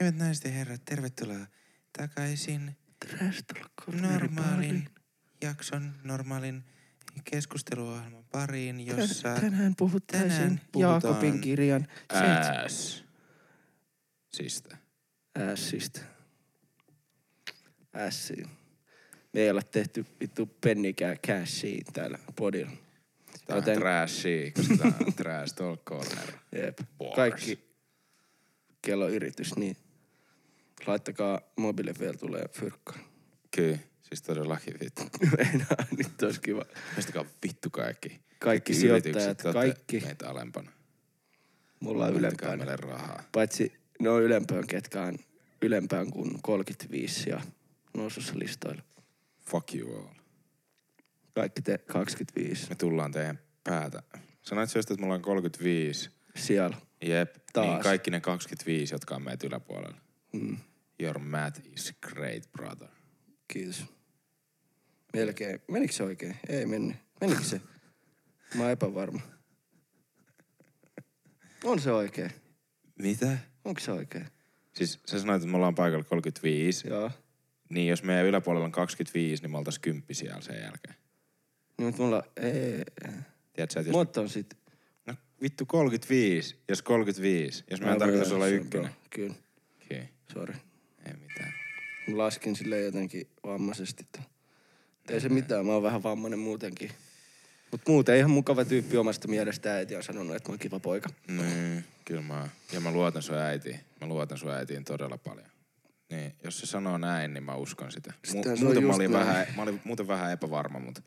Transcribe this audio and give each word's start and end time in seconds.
Hyvät 0.00 0.16
naiset 0.16 0.44
ja 0.44 0.50
herrat, 0.50 0.84
tervetuloa 0.84 1.46
takaisin 1.98 2.76
Trash 3.06 3.44
normaalin 4.00 4.88
jakson, 5.42 5.94
normaalin 6.04 6.64
keskusteluohjelman 7.24 8.24
pariin, 8.32 8.86
jossa 8.86 9.34
Tänään 9.40 9.74
puhuttaisiin 9.76 10.30
tänään 10.30 10.60
puhutaan 10.72 11.02
Jaakobin 11.02 11.40
kirjan 11.40 11.86
ääs. 12.08 13.04
Sistä. 14.30 14.76
ässistä. 15.38 16.00
Ässiin. 17.96 18.48
Me 19.32 19.40
ei 19.40 19.50
olla 19.50 19.62
tehty 19.62 20.06
vittu 20.20 20.46
pennikään 20.46 21.18
cashiin 21.26 21.84
täällä 21.92 22.18
podilla. 22.36 22.70
Tää 23.46 23.56
on 23.56 23.62
Joten- 23.62 23.78
trashia, 23.78 24.50
koska 24.52 24.76
tää 24.76 24.92
on 25.06 25.14
trash 25.22 25.54
talk 25.54 25.84
corner. 25.84 26.32
Jep. 26.52 26.78
Bars. 26.98 27.14
Kaikki 27.14 27.58
kello 28.82 29.08
yritys, 29.08 29.56
niin 29.56 29.76
laittakaa 30.86 31.40
mobiile 31.56 31.94
vielä 32.00 32.14
tulee 32.14 32.44
fyrkkaan. 32.52 33.00
Kyllä, 33.56 33.78
siis 34.02 34.22
todellakin 34.22 34.74
vittu. 34.84 35.02
Enää, 35.54 35.86
nyt 35.96 36.22
olisi 36.22 36.40
kiva. 36.40 36.64
Mistäkään 36.96 37.26
vittu 37.42 37.70
kaikki. 37.70 38.20
Kaikki 38.38 38.74
sijoittajat, 38.74 39.42
kaikki. 39.52 40.00
Meitä 40.00 40.30
alempana. 40.30 40.70
Mulla 41.80 42.06
on 42.06 42.14
ylempään. 42.14 42.58
meille 42.58 42.76
rahaa. 42.76 43.22
Paitsi 43.32 43.72
ne 44.00 44.10
on 44.10 44.22
ylempään, 44.22 44.66
ketkä 44.66 45.02
on 45.02 45.18
ylempään 45.62 46.10
kuin 46.10 46.42
35 46.42 47.30
ja 47.30 47.40
nousussa 47.94 48.38
listoilla. 48.38 48.82
Fuck 49.50 49.74
you 49.74 49.96
all. 49.96 50.14
Kaikki 51.34 51.62
te 51.62 51.78
25 51.78 52.68
Me 52.68 52.74
tullaan 52.74 53.12
teidän 53.12 53.38
päätä. 53.64 54.02
Sanoit 54.42 54.74
just, 54.74 54.90
että 54.90 55.02
mulla 55.02 55.14
on 55.14 55.22
35. 55.22 56.10
siellä. 56.36 56.76
Jep. 57.02 57.36
Taas. 57.52 57.66
Niin 57.66 57.80
kaikki 57.80 58.10
ne 58.10 58.20
25, 58.20 58.94
jotka 58.94 59.14
on 59.14 59.22
meitä 59.22 59.46
yläpuolella. 59.46 59.96
Mm. 60.32 60.56
Your 61.00 61.18
math 61.18 61.60
is 61.72 61.94
great, 62.00 62.52
brother. 62.52 62.88
Kiitos. 63.48 63.84
Melkein. 65.12 65.60
Menikö 65.68 65.92
se 65.92 66.02
oikein? 66.02 66.36
Ei 66.48 66.66
mennyt. 66.66 66.96
Menikö 67.20 67.42
se? 67.42 67.60
Mä 68.54 68.62
oon 68.62 68.72
epävarma. 68.72 69.20
On 71.64 71.80
se 71.80 71.92
oikein. 71.92 72.30
Mitä? 73.02 73.38
Onko 73.64 73.80
se 73.80 73.92
oikein? 73.92 74.26
Siis 74.72 75.00
sä 75.06 75.20
sanoit, 75.20 75.42
että 75.42 75.50
me 75.50 75.56
ollaan 75.56 75.74
paikalla 75.74 76.04
35. 76.04 76.88
Joo. 76.88 77.10
Niin 77.68 77.88
jos 77.88 78.02
meidän 78.02 78.26
yläpuolella 78.26 78.64
on 78.64 78.72
25, 78.72 79.42
niin 79.42 79.50
me 79.50 79.58
oltais 79.58 79.78
10 79.78 80.04
siellä 80.12 80.40
sen 80.40 80.60
jälkeen. 80.62 80.94
Niin, 81.78 81.86
mutta 81.86 82.02
mulla... 82.02 82.22
Ei. 82.36 82.84
Tiedätkö, 83.52 83.80
että 83.80 83.80
jos... 83.80 83.90
Mutta 83.90 84.20
on 84.20 84.28
sit... 84.28 84.56
No 85.06 85.14
vittu 85.42 85.66
35, 85.66 86.56
jos 86.68 86.82
35. 86.82 87.64
Jos 87.70 87.80
meidän 87.80 87.98
tarkoitus 87.98 88.32
olla 88.32 88.46
ykkönen. 88.46 88.90
Kyllä. 89.10 89.34
Okei, 89.82 89.98
okay. 89.98 90.06
Sori. 90.32 90.54
Mä 92.08 92.18
laskin 92.18 92.56
silleen 92.56 92.84
jotenkin 92.84 93.28
vammaisesti. 93.44 94.06
Ei 95.08 95.20
se 95.20 95.28
mitään, 95.28 95.66
mä 95.66 95.72
oon 95.72 95.82
vähän 95.82 96.02
vammainen 96.02 96.38
muutenkin. 96.38 96.90
Mut 97.72 97.80
muuten 97.88 98.16
ihan 98.16 98.30
mukava 98.30 98.64
tyyppi 98.64 98.96
omasta 98.96 99.28
mielestä 99.28 99.74
äiti 99.74 99.96
on 99.96 100.02
sanonut, 100.02 100.36
että 100.36 100.48
mä 100.48 100.52
oon 100.52 100.58
kiva 100.58 100.80
poika. 100.80 101.08
Niin, 101.28 101.84
kyllä 102.04 102.22
mä... 102.22 102.48
Ja 102.72 102.80
mä 102.80 102.90
luotan 102.92 103.22
sun 103.22 103.36
äitiin. 103.36 103.80
Mä 104.00 104.06
luotan 104.06 104.38
sun 104.38 104.50
äitiin 104.50 104.84
todella 104.84 105.18
paljon. 105.18 105.46
Niin, 106.10 106.34
jos 106.44 106.60
se 106.60 106.66
sanoo 106.66 106.98
näin, 106.98 107.34
niin 107.34 107.44
mä 107.44 107.54
uskon 107.56 107.92
sitä. 107.92 108.12
Se 108.24 108.32
Mu- 108.32 108.60
muuten, 108.64 108.84
mä 108.84 108.94
olin 108.94 109.12
näin. 109.12 109.26
vähän, 109.26 109.46
mä 109.56 109.62
olin 109.62 109.80
muuten 109.84 110.08
vähän 110.08 110.32
epävarma, 110.32 110.78
mutta 110.78 111.02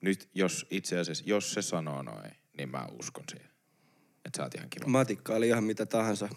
nyt 0.00 0.28
jos 0.34 0.66
itse 0.70 0.98
asiassa, 0.98 1.24
jos 1.26 1.52
se 1.54 1.62
sanoo 1.62 2.02
noin, 2.02 2.30
niin 2.58 2.68
mä 2.68 2.86
uskon 2.98 3.24
siihen. 3.30 3.50
Että 4.24 4.36
sä 4.36 4.42
oot 4.42 4.54
ihan 4.54 4.70
kiva. 4.70 4.86
Matikka 4.86 5.34
oli 5.34 5.48
ihan 5.48 5.64
mitä 5.64 5.86
tahansa, 5.86 6.28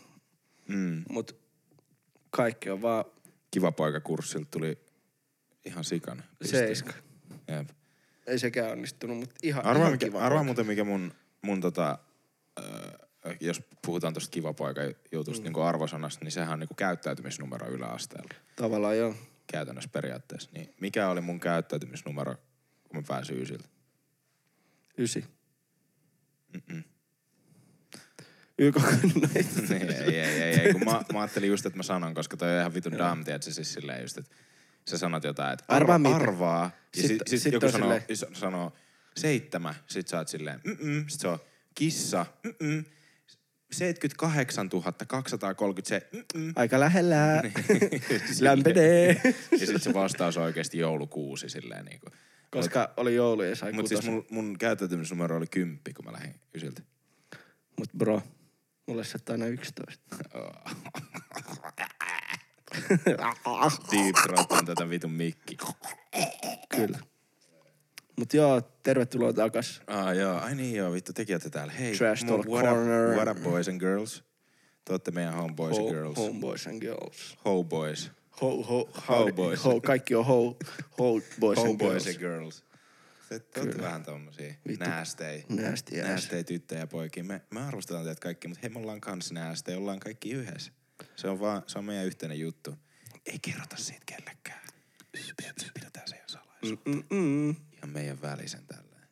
Mm. 0.68 1.04
mut 1.10 1.36
kaikki 2.30 2.70
on 2.70 2.82
vaan 2.82 3.06
Kiva 3.52 3.72
poika 3.72 4.00
kurssilta 4.00 4.48
tuli 4.52 4.78
ihan 5.66 5.84
sikan. 5.84 6.24
seiska. 6.44 6.94
Jep. 7.48 7.70
Ei 8.28 8.40
sekään 8.40 8.72
onnistunut, 8.72 9.18
mutta 9.18 9.36
ihan, 9.44 9.66
Arvaa, 9.66 9.88
ihan 9.88 10.00
kiva 10.00 10.20
arvaa 10.20 10.44
muuten, 10.44 10.68
mikä 10.68 10.84
mun, 10.84 11.14
mun 11.42 11.62
tota, 11.62 12.00
äh, 12.60 13.36
jos 13.40 13.62
puhutaan 13.86 14.14
tosta 14.14 14.32
kiva 14.32 14.54
poika 14.54 14.82
jutusta 15.12 15.50
mm. 15.50 15.54
niin 15.54 15.64
arvosanasta, 15.66 16.26
niin 16.26 16.32
sehän 16.32 16.54
on 16.54 16.60
niin 16.60 16.76
käyttäytymisnumero 16.76 17.68
yläasteella. 17.68 18.34
Tavallaan 18.56 18.98
joo. 18.98 19.16
Käytännössä 19.48 19.90
periaatteessa. 19.94 20.50
Niin 20.54 20.74
mikä 20.80 21.10
oli 21.10 21.22
mun 21.22 21.40
käyttäytymisnumero, 21.40 22.36
kun 22.90 22.98
mä 22.98 23.04
pääsin 23.08 23.42
ysiltä? 23.42 23.68
Ysi. 24.98 25.26
Mm-mm. 26.54 26.84
YK 28.62 28.76
niin, 29.70 29.90
ei, 29.92 30.16
ei, 30.20 30.42
ei, 30.42 30.60
ei, 30.60 30.72
kun 30.74 30.84
mä, 30.86 31.02
mä 31.14 31.20
ajattelin 31.22 31.50
just, 31.50 31.66
että 31.66 31.78
mä 31.78 31.84
sanon, 31.84 32.14
koska 32.14 32.38
toi 32.38 32.54
on 32.54 32.60
ihan 32.60 32.74
vitun 32.74 32.98
dumb, 32.98 33.24
tiedätkö, 33.26 33.52
siis 33.52 33.74
silleen 33.74 34.02
just, 34.02 34.18
että 34.18 34.36
sä 34.90 34.98
sanot 34.98 35.24
jotain, 35.24 35.54
että 35.54 35.66
Arvaa 35.68 35.96
arvaa, 35.96 36.16
arvaa 36.16 36.64
ja 36.64 37.02
sit, 37.02 37.08
Sitten- 37.08 37.28
sit, 37.30 37.42
sitten 37.42 37.54
joku 37.54 37.72
sanoo, 37.72 38.00
silleen- 38.00 38.36
sanoo 38.36 38.74
seitsemän, 39.18 39.76
sit 39.88 40.08
sä 40.08 40.18
oot 40.18 40.28
silleen, 40.28 40.62
mm 40.84 41.06
sit 41.08 41.22
se 41.22 41.28
on 41.28 41.40
kissa, 41.76 42.26
mm 42.60 42.86
78 43.72 44.70
230, 45.08 45.90
se, 45.90 46.10
mm 46.36 46.54
Aika 46.56 46.80
lähellä. 46.80 47.18
Silleen. 48.34 48.58
Lämpenee. 48.58 49.22
Ja 49.60 49.68
sit 49.68 49.84
se 49.84 49.94
vastaus 49.94 50.38
on 50.38 50.44
oikeesti 50.44 50.78
joulukuusi 50.78 51.50
silleen 51.50 51.86
niinku. 51.86 52.08
Koska 52.52 52.94
oli 52.98 53.16
joulu 53.16 53.42
ja 53.42 53.56
sai 53.56 53.72
Mut 53.72 53.88
siis 53.88 54.06
mun, 54.06 54.26
mun 54.30 54.58
käyttäytymisnumero 54.58 55.38
oli 55.38 55.48
kymppi, 55.48 55.94
kun 55.94 56.06
mä 56.06 56.12
lähdin 56.12 56.36
ysiltä. 56.56 56.82
Mut 57.80 57.90
bro, 57.98 58.24
mulle 58.88 59.04
sä 59.04 59.20
aina 59.30 59.46
11. 59.46 60.04
Deep 63.92 64.16
throatin 64.24 64.66
tätä 64.66 64.90
vitun 64.90 65.12
mikki. 65.12 65.58
Kyllä. 66.70 67.00
Mut 68.18 68.34
joo, 68.34 68.62
tervetuloa 68.62 69.34
takas. 69.34 69.82
Ah 69.88 70.16
joo, 70.16 70.38
ai 70.40 70.56
niin 70.56 70.76
joo, 70.76 70.94
vittu 70.94 71.12
olette 71.30 71.50
täällä. 71.50 71.74
Hei, 71.74 71.98
Trash 71.98 72.26
Talk 72.26 72.46
what, 72.48 72.66
Corner. 72.66 73.10
up, 73.10 73.16
what 73.16 73.38
up 73.38 73.44
boys 73.44 73.68
and 73.68 73.80
girls? 73.80 74.24
Te 74.86 74.94
ootte 74.94 75.12
meidän 75.12 75.34
homeboys 75.34 75.78
and 75.78 75.86
Ho, 75.88 75.94
girls. 75.94 76.18
homeboys 76.18 76.68
and 76.68 76.82
girls. 76.82 77.38
Ho 77.46 77.64
boys. 77.64 78.12
Ho, 78.42 78.64
ho, 78.64 78.90
Ho 79.08 79.32
boys. 79.36 79.66
Ho, 79.66 79.82
kaikki 79.82 80.16
on 80.16 80.26
ho, 80.26 80.58
ho 81.00 81.22
boys 81.40 81.58
Ho 81.60 81.66
and 81.66 81.78
boys 81.78 82.04
girls. 82.04 82.08
and 82.08 82.18
girls. 82.20 82.64
Te, 83.32 83.40
te 83.40 83.60
ootte 83.60 83.82
vähän 83.82 84.04
tommosia 84.04 84.54
Vittu. 84.68 84.86
näästei. 84.86 85.46
Ass. 85.74 85.92
Näästei 85.92 86.44
tyttöjä 86.44 86.82
ja 86.82 86.88
poikia. 86.88 87.24
Me, 87.24 87.42
me 87.50 87.62
arvostetaan 87.62 88.06
teitä 88.06 88.22
kaikki, 88.22 88.48
mutta 88.48 88.60
hei 88.64 88.70
me 88.70 88.80
ollaan 88.80 89.02
kans 89.02 89.32
näästei. 89.32 89.76
Ollaan 89.76 90.00
kaikki 90.00 90.32
yhdessä. 90.32 90.72
Se 91.16 91.28
on 91.28 91.40
vaan, 91.40 91.64
se 91.68 91.80
on 91.80 91.86
meidän 91.86 92.06
yhteinen 92.06 92.40
juttu. 92.40 92.76
Ei 93.26 93.40
kerrota 93.40 93.76
siitä 93.78 94.04
kellekään. 94.06 94.68
Pidetään 95.74 96.08
se 96.08 96.24
salaisuus. 96.28 96.80
Mm-mm. 96.86 97.50
Ihan 97.50 97.90
meidän 97.90 98.22
välisen 98.22 98.66
tälleen. 98.66 99.08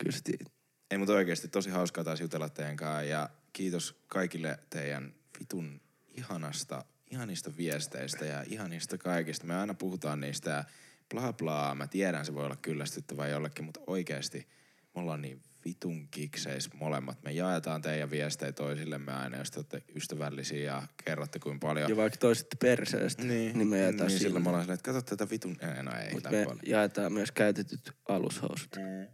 Kyllä. 0.00 0.46
Ei 0.90 0.98
mutta 0.98 1.12
oikeesti 1.12 1.48
tosi 1.48 1.70
hauskaa 1.70 2.04
taas 2.04 2.20
jutella 2.20 2.48
teidän 2.48 2.76
kanssa 2.76 3.02
ja 3.02 3.30
kiitos 3.52 4.02
kaikille 4.06 4.58
teidän 4.70 5.14
vitun 5.40 5.80
ihanasta, 6.08 6.84
ihanista 7.10 7.56
viesteistä 7.56 8.24
ja 8.24 8.44
ihanista 8.46 8.98
kaikista. 8.98 9.46
Me 9.46 9.56
aina 9.56 9.74
puhutaan 9.74 10.20
niistä 10.20 10.50
ja 10.50 10.64
bla 11.14 11.32
bla. 11.32 11.74
Mä 11.74 11.86
tiedän 11.86 12.24
se 12.26 12.34
voi 12.34 12.44
olla 12.44 12.56
kyllästyttävää 12.56 13.28
jollekin, 13.28 13.64
mutta 13.64 13.80
oikeesti 13.86 14.48
me 14.94 15.00
ollaan 15.00 15.22
niin 15.22 15.42
vitun 15.64 16.08
kikseis 16.08 16.74
molemmat. 16.74 17.22
Me 17.22 17.32
jaetaan 17.32 17.82
teidän 17.82 18.10
viestejä 18.10 18.52
toisillemme 18.52 19.12
aina, 19.12 19.36
jos 19.38 19.50
te 19.50 19.58
olette 19.58 19.82
ystävällisiä 19.94 20.64
ja 20.64 20.82
kerrotte 21.04 21.38
kuinka 21.38 21.66
paljon. 21.66 21.90
Ja 21.90 21.96
vaikka 21.96 22.18
toisitte 22.18 22.56
perseestä, 22.60 23.22
niin, 23.22 23.58
niin 23.58 23.68
me 23.68 23.78
jaetaan 23.78 23.96
niin 23.98 24.08
niin 24.08 24.18
silloin 24.18 24.42
me 24.42 24.48
ollaan 24.48 24.64
silleen, 24.64 24.74
että 24.74 24.92
katso 24.92 25.16
tätä 25.16 25.30
vitun... 25.30 25.56
Ei, 25.76 25.82
no 25.82 25.92
ei, 25.98 26.12
Mutta 26.12 26.30
me 26.30 26.44
paljon. 26.44 26.60
jaetaan 26.66 27.12
myös 27.12 27.30
käytetyt 27.32 27.92
alushousut. 28.08 28.76
Mm. 28.76 29.06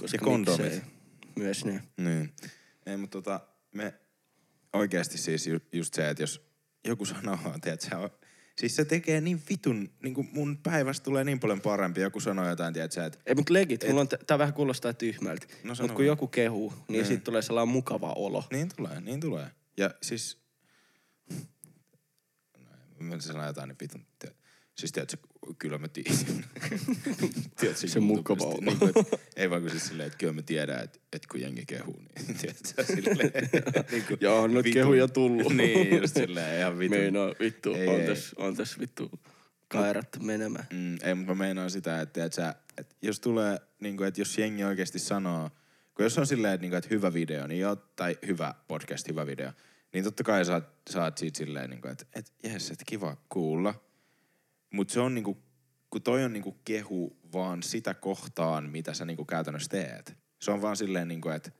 Koska 0.00 0.16
Ja 0.16 0.20
kondomit. 0.24 0.60
miksei. 0.62 0.80
Myös 1.36 1.64
ne. 1.64 1.82
Niin. 1.96 2.32
Ei, 2.86 2.96
mutta 2.96 3.18
tota, 3.18 3.40
me 3.72 3.94
oikeasti 4.72 5.18
siis 5.18 5.46
ju, 5.46 5.60
just 5.72 5.94
se, 5.94 6.10
että 6.10 6.22
jos 6.22 6.46
joku 6.86 7.04
sanoo, 7.04 7.38
tiedät, 7.62 7.80
se 7.80 7.96
on, 7.96 8.10
siis 8.62 8.76
se 8.76 8.84
tekee 8.84 9.20
niin 9.20 9.42
vitun, 9.50 9.90
niin 10.02 10.14
kuin 10.14 10.28
mun 10.32 10.58
päivästä 10.62 11.04
tulee 11.04 11.24
niin 11.24 11.40
paljon 11.40 11.60
parempi, 11.60 12.00
joku 12.00 12.20
sanoo 12.20 12.48
jotain, 12.48 12.74
tiedät 12.74 12.92
sä, 12.92 13.04
että 13.06 13.18
Ei, 13.26 13.34
mutta 13.34 13.52
legit, 13.52 13.84
mulla 13.88 14.00
on, 14.00 14.08
t- 14.08 14.26
tää 14.26 14.38
vähän 14.38 14.54
kuulostaa 14.54 14.92
tyhmältä. 14.92 15.46
No 15.64 15.74
mutta 15.80 15.94
kun 15.94 16.06
joku 16.06 16.26
kehuu, 16.26 16.70
niin 16.70 16.82
Niin. 16.88 17.06
siitä 17.06 17.24
tulee 17.24 17.42
sellainen 17.42 17.72
mukava 17.72 18.12
olo. 18.12 18.44
niin 18.52 18.68
tulee, 18.76 19.00
niin 19.00 19.20
tulee. 19.20 19.46
Ja 19.76 19.90
siis, 20.02 20.38
no, 22.58 22.66
mä 23.00 23.20
sanoa 23.20 23.46
jotain 23.46 23.68
niin 23.68 23.76
vitun, 23.80 24.06
tiedät, 24.18 24.36
siis 24.74 24.92
tiedät, 24.92 25.20
kyllä 25.58 25.78
mä 25.78 25.88
tiedän. 25.88 26.16
tiedät, 27.60 27.76
Se 27.76 28.00
mukava 28.00 28.44
olo. 28.44 28.58
Niin, 28.60 28.78
kuin, 28.78 28.92
että, 28.96 29.18
ei 29.36 29.50
vaan 29.50 29.62
kun 29.62 29.70
siis 29.70 29.86
silleen, 29.86 30.06
että 30.06 30.18
kyllä 30.18 30.32
mä 30.32 30.42
tiedän, 30.42 30.84
että, 30.84 30.98
että 31.12 31.28
kun 31.30 31.40
jengi 31.40 31.66
kehuu, 31.66 32.02
niin 32.26 32.36
tiedät 32.40 32.66
sä 32.66 32.82
silleen. 32.82 33.32
niin 33.92 34.04
kuin, 34.08 34.28
on 34.30 34.50
vitun- 34.50 34.72
kehuja 34.72 35.08
tullut. 35.08 35.52
niin, 35.52 36.00
just 36.00 36.16
silleen 36.16 36.60
ihan 36.60 36.78
vitun. 36.78 36.98
Meinaa, 36.98 37.34
vittu, 37.40 37.74
Ei, 37.74 37.88
on, 37.88 38.00
ei. 38.00 38.06
tässä, 38.06 38.36
on 38.38 38.56
tässä 38.56 38.80
vittu 38.80 39.10
kairattu 39.68 40.20
menemään. 40.20 40.66
Mm, 40.72 40.96
ei, 41.02 41.14
mutta 41.14 41.34
mä 41.34 41.38
meinaan 41.38 41.70
sitä, 41.70 42.00
että, 42.00 42.24
että, 42.24 42.36
sä, 42.36 42.54
että 42.76 42.94
jos 43.02 43.20
tulee, 43.20 43.58
niin 43.80 43.96
kuin, 43.96 44.08
että 44.08 44.20
jos 44.20 44.38
jengi 44.38 44.64
oikeasti 44.64 44.98
sanoo, 44.98 45.50
kun 45.94 46.04
jos 46.04 46.18
on 46.18 46.26
silleen, 46.26 46.54
että, 46.54 46.62
niin 46.62 46.70
kuin, 46.70 46.78
että 46.78 46.90
hyvä 46.90 47.14
video, 47.14 47.46
niin 47.46 47.60
joo, 47.60 47.76
tai 47.76 48.18
hyvä 48.26 48.54
podcast, 48.68 49.08
hyvä 49.08 49.26
video, 49.26 49.52
niin 49.92 50.04
totta 50.04 50.24
kai 50.24 50.44
sä 50.44 51.02
oot 51.02 51.18
siitä 51.18 51.38
silleen, 51.38 51.70
niin 51.70 51.80
kuin, 51.80 51.92
että 51.92 52.04
et, 52.14 52.32
jes, 52.42 52.70
että 52.70 52.84
kiva 52.86 53.16
kuulla. 53.28 53.74
Mutta 54.72 54.94
se 54.94 55.00
on 55.00 55.14
niinku, 55.14 55.42
kun 55.90 56.02
toi 56.02 56.24
on 56.24 56.32
niinku 56.32 56.56
kehu 56.64 57.16
vaan 57.32 57.62
sitä 57.62 57.94
kohtaan, 57.94 58.70
mitä 58.70 58.94
sä 58.94 59.04
niinku 59.04 59.24
käytännössä 59.24 59.70
teet. 59.70 60.16
Se 60.40 60.50
on 60.50 60.62
vaan 60.62 60.76
silleen 60.76 61.08
niinku, 61.08 61.28
että 61.28 61.50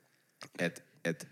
et, 0.59 0.85
et, 1.05 1.29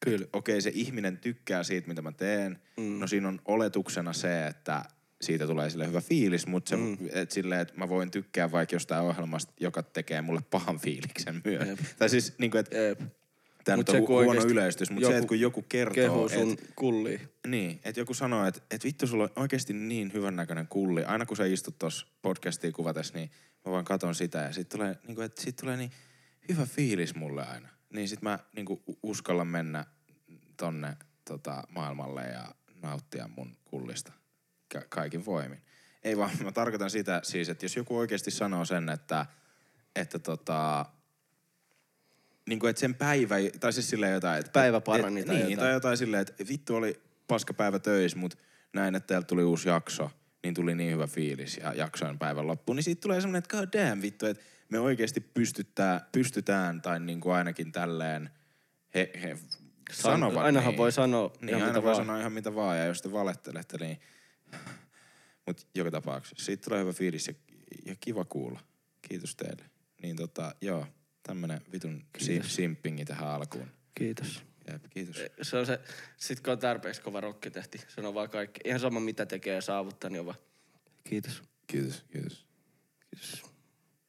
Kyllä. 0.00 0.26
okei 0.32 0.62
se 0.62 0.70
ihminen 0.74 1.18
tykkää 1.18 1.62
siitä, 1.62 1.88
mitä 1.88 2.02
mä 2.02 2.12
teen. 2.12 2.58
Mm. 2.76 2.98
No 2.98 3.06
siinä 3.06 3.28
on 3.28 3.40
oletuksena 3.44 4.12
se, 4.12 4.46
että 4.46 4.84
siitä 5.20 5.46
tulee 5.46 5.70
sille 5.70 5.86
hyvä 5.86 6.00
fiilis, 6.00 6.46
mutta 6.46 6.68
se, 6.68 6.76
mm. 6.76 6.96
et 7.12 7.30
silleen, 7.30 7.60
että 7.60 7.74
mä 7.76 7.88
voin 7.88 8.10
tykkää 8.10 8.52
vaikka 8.52 8.74
jostain 8.74 9.02
ohjelmasta, 9.02 9.52
joka 9.60 9.82
tekee 9.82 10.22
mulle 10.22 10.40
pahan 10.50 10.78
fiiliksen 10.78 11.42
myös. 11.44 11.68
Jep. 11.68 11.78
Tai 11.98 12.08
siis 12.08 12.34
niinku, 12.38 12.56
että. 12.56 12.76
Tämä 13.64 13.76
Mut 13.76 13.88
on 13.88 13.96
hu- 13.96 14.06
huono 14.08 14.44
yleistys, 14.44 14.90
mutta 14.90 15.08
se, 15.08 15.16
että 15.16 15.28
kun 15.28 15.40
joku 15.40 15.62
kertoo, 15.62 15.94
Kehu 15.94 16.28
sun 16.28 16.56
kulliin. 16.76 17.20
niin, 17.46 17.80
että 17.84 18.00
joku 18.00 18.14
sanoo, 18.14 18.46
että, 18.46 18.60
että 18.70 18.84
vittu 18.86 19.06
sulla 19.06 19.24
on 19.24 19.30
oikeasti 19.36 19.72
niin 19.72 20.12
hyvännäköinen 20.12 20.68
kulli. 20.68 21.04
Aina 21.04 21.26
kun 21.26 21.36
sä 21.36 21.44
istut 21.46 21.78
tuossa 21.78 22.06
podcastia 22.22 22.72
kuvatessa, 22.72 23.14
niin 23.14 23.30
mä 23.66 23.72
vaan 23.72 23.84
katon 23.84 24.14
sitä 24.14 24.38
ja 24.38 24.52
sit 24.52 24.68
tulee, 24.68 24.96
niin 25.06 25.14
kuin, 25.14 25.24
että 25.24 25.42
sit 25.42 25.56
tulee 25.56 25.76
niin 25.76 25.90
hyvä 26.48 26.66
fiilis 26.66 27.14
mulle 27.14 27.46
aina. 27.46 27.68
Niin 27.92 28.08
sit 28.08 28.22
mä 28.22 28.38
niin 28.56 28.66
kuin, 28.66 28.82
uskallan 29.02 29.46
mennä 29.46 29.84
tonne 30.56 30.96
tota, 31.24 31.62
maailmalle 31.68 32.22
ja 32.22 32.54
nauttia 32.82 33.28
mun 33.36 33.56
kullista 33.64 34.12
ka- 34.72 34.86
kaikin 34.88 35.24
voimin. 35.26 35.62
Ei 36.04 36.16
vaan, 36.16 36.30
mä 36.44 36.52
tarkoitan 36.52 36.90
sitä 36.90 37.20
siis, 37.24 37.48
että 37.48 37.64
jos 37.64 37.76
joku 37.76 37.98
oikeasti 37.98 38.30
sanoo 38.30 38.64
sen, 38.64 38.88
että, 38.88 39.26
että 39.96 40.18
tota, 40.18 40.86
niin 42.48 42.58
kuin, 42.58 42.70
että 42.70 42.80
sen 42.80 42.94
päivä, 42.94 43.36
tai 43.60 43.72
siis 43.72 43.90
silleen 43.90 44.12
jotain, 44.12 44.40
että... 44.40 44.52
Päivä 44.52 44.80
parani 44.80 45.20
et, 45.20 45.26
tai 45.26 45.34
niin, 45.34 45.50
jotain. 45.50 45.58
tai 45.58 45.72
jotain 45.72 45.96
silleen, 45.96 46.20
että 46.20 46.44
vittu 46.48 46.74
oli 46.74 47.00
paska 47.26 47.54
päivä 47.54 47.78
töissä, 47.78 48.18
mutta 48.18 48.38
näin, 48.72 48.94
että 48.94 49.06
täältä 49.06 49.26
tuli 49.26 49.44
uusi 49.44 49.68
jakso, 49.68 50.10
niin 50.42 50.54
tuli 50.54 50.74
niin 50.74 50.92
hyvä 50.92 51.06
fiilis 51.06 51.56
ja 51.56 51.74
jaksoin 51.74 52.18
päivän 52.18 52.46
loppuun. 52.46 52.76
Niin 52.76 52.84
siitä 52.84 53.00
tulee 53.00 53.20
semmoinen, 53.20 53.38
että 53.38 53.56
god 53.56 53.68
damn 53.72 54.02
vittu, 54.02 54.26
että 54.26 54.44
me 54.68 54.80
oikeasti 54.80 55.20
pystytään, 55.20 56.00
pystytään 56.12 56.82
tai 56.82 57.00
niin 57.00 57.20
kuin 57.20 57.34
ainakin 57.34 57.72
tälleen 57.72 58.30
he, 58.94 59.10
he 59.22 59.38
sanovat 59.92 60.44
ainahan 60.44 60.70
niin. 60.70 60.78
voi 60.78 60.92
sanoa 60.92 61.32
niin, 61.40 61.48
ihan 61.48 61.62
aina 61.62 61.72
mitä 61.72 61.82
voi 61.82 61.92
vaan. 61.92 62.06
sanoa 62.06 62.20
ihan 62.20 62.32
mitä 62.32 62.54
vaan 62.54 62.78
ja 62.78 62.84
jos 62.84 63.02
te 63.02 63.12
valettelette, 63.12 63.78
niin... 63.78 64.00
Mutta 65.46 65.62
joka 65.74 65.90
tapauksessa, 65.90 66.44
siitä 66.44 66.64
tulee 66.64 66.80
hyvä 66.80 66.92
fiilis 66.92 67.28
ja, 67.28 67.34
ja 67.86 67.94
kiva 68.00 68.24
kuulla. 68.24 68.60
Kiitos 69.02 69.36
teille. 69.36 69.64
Niin 70.02 70.16
tota, 70.16 70.54
joo, 70.60 70.86
tämmönen 71.28 71.60
vitun 71.72 72.04
si- 72.18 72.26
Kiitos. 72.26 72.54
simpingi 72.54 73.04
tähän 73.04 73.28
alkuun. 73.28 73.68
Kiitos. 73.94 74.42
Jep, 74.72 74.82
kiitos. 74.90 75.16
Se 75.42 75.56
on 75.56 75.66
se, 75.66 75.80
sit 76.16 76.40
kun 76.40 76.52
on 76.52 76.58
tarpeeksi 76.58 77.02
kova 77.02 77.20
rokkitehti, 77.20 77.80
se 77.88 78.00
on 78.00 78.14
vaan 78.14 78.30
kaikki. 78.30 78.60
Ihan 78.64 78.80
sama 78.80 79.00
mitä 79.00 79.26
tekee 79.26 79.54
ja 79.54 79.60
saavuttaa, 79.60 80.10
niin 80.10 80.20
on 80.20 80.26
vaan. 80.26 80.38
Kiitos. 81.04 81.42
Kiitos, 81.66 82.04
kiitos. 82.12 82.46
Kiitos. 83.10 83.42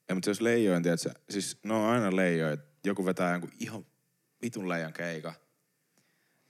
Ja, 0.09 0.15
mutta 0.15 0.29
jos 0.29 0.41
leijoin, 0.41 0.83
tiedätkö, 0.83 1.09
siis 1.29 1.57
no 1.63 1.83
on 1.85 1.89
aina 1.93 2.15
leijoin, 2.15 2.53
että 2.53 2.65
joku 2.89 3.05
vetää 3.05 3.31
jonkun 3.31 3.51
ihan 3.59 3.85
vitun 4.41 4.69
leijan 4.69 4.93
keika. 4.93 5.33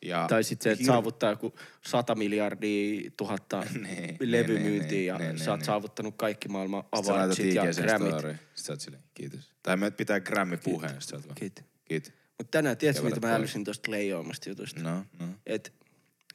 Ja 0.01 0.25
Tai 0.29 0.43
sitten 0.43 0.63
se, 0.63 0.71
että 0.71 0.83
hir- 0.83 0.87
saavuttaa 0.87 1.29
joku 1.29 1.53
100 1.85 2.15
miljardia 2.15 3.11
tuhatta 3.17 3.63
Niin, 3.87 4.17
levymyyntiä 4.21 4.89
niin, 4.89 5.05
ja 5.05 5.17
niin, 5.17 5.39
sä 5.39 5.51
oot 5.51 5.59
niin. 5.59 5.65
saavuttanut 5.65 6.15
kaikki 6.17 6.47
maailman 6.49 6.83
Sit 6.83 7.05
sä 7.05 7.11
laitat 7.13 7.39
awardsit 7.39 7.53
ja 7.53 7.63
grammit. 7.83 8.13
story. 8.13 8.31
Sitten 8.33 8.63
sä 8.65 8.73
oot 8.73 8.81
silleen, 8.81 9.03
kiitos. 9.13 9.51
Tai 9.63 9.77
me 9.77 9.91
pitää 9.91 10.19
grammi 10.19 10.57
puheen, 10.57 10.95
vaan, 11.11 11.35
Kiitos. 11.35 11.65
kiitos. 11.85 12.13
Mutta 12.37 12.51
tänään, 12.57 12.77
tiedätkö 12.77 13.03
mitä 13.03 13.19
mä 13.27 13.35
älysin 13.35 13.63
tosta 13.63 13.91
leijoimasta 13.91 14.49
jutusta? 14.49 14.79
No, 14.81 15.05
no. 15.19 15.27
Et 15.45 15.73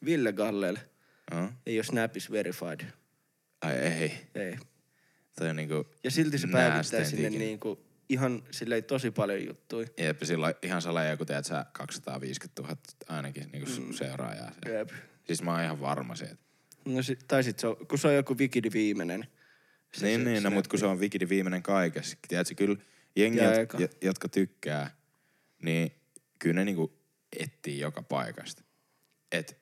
Ville 0.05 0.33
Gallel 0.33 0.77
no. 1.35 1.53
ei 1.67 1.79
ole 1.79 1.85
Snapis 1.85 2.31
verified. 2.31 2.81
Ai 3.63 3.75
ei. 3.75 4.13
Ei. 4.35 4.57
Toi 5.39 5.49
on 5.51 5.57
niinku 5.57 5.87
Ja 6.05 6.11
silti 6.11 6.39
se 6.39 6.47
päivittää 6.53 7.05
sinne 7.05 7.31
niinku 7.31 7.85
ihan 8.09 8.43
silleen 8.51 8.85
tosi 8.85 9.11
paljon 9.11 9.47
juttuja. 9.47 9.87
Jep, 9.99 10.23
sillä 10.23 10.47
on 10.47 10.55
ihan 10.63 10.83
sala 10.83 11.05
joku, 11.05 11.25
teet 11.25 11.45
sä 11.45 11.67
250 11.73 12.63
000 12.63 12.77
ainakin 13.09 13.49
niinku 13.53 13.71
mm. 13.81 13.93
seuraajaa. 13.93 14.53
Se. 14.67 14.73
Jep. 14.75 14.91
Siis 15.25 15.43
mä 15.43 15.53
oon 15.53 15.63
ihan 15.63 15.81
varma 15.81 16.15
siitä. 16.15 16.37
No 16.85 17.03
si- 17.03 17.19
tai 17.29 17.45
sit 17.45 17.59
se 17.59 17.67
on, 17.67 17.77
kun 17.89 17.99
se 17.99 18.09
on 18.09 18.15
joku 18.15 18.39
Wikidi 18.39 18.71
viimeinen. 18.73 19.27
Se- 19.95 20.07
niin, 20.07 20.21
se 20.21 20.25
niin, 20.25 20.35
no, 20.35 20.41
Snappi. 20.41 20.55
mutta 20.55 20.71
kun 20.71 20.79
se 20.79 20.87
on 20.87 21.01
Wikidin 21.01 21.29
viimeinen 21.29 21.63
kaikessa. 21.63 22.17
Tiedätkö, 22.29 22.55
kyllä 22.55 22.77
jengi, 23.17 23.39
jot, 23.39 23.81
jo- 23.81 23.89
jotka 24.03 24.29
tykkää, 24.29 24.91
niin 25.63 25.93
kyllä 26.39 26.55
ne 26.55 26.65
niinku 26.65 26.99
etsii 27.39 27.79
joka 27.81 28.03
paikasta. 28.03 28.63
Et, 29.33 29.59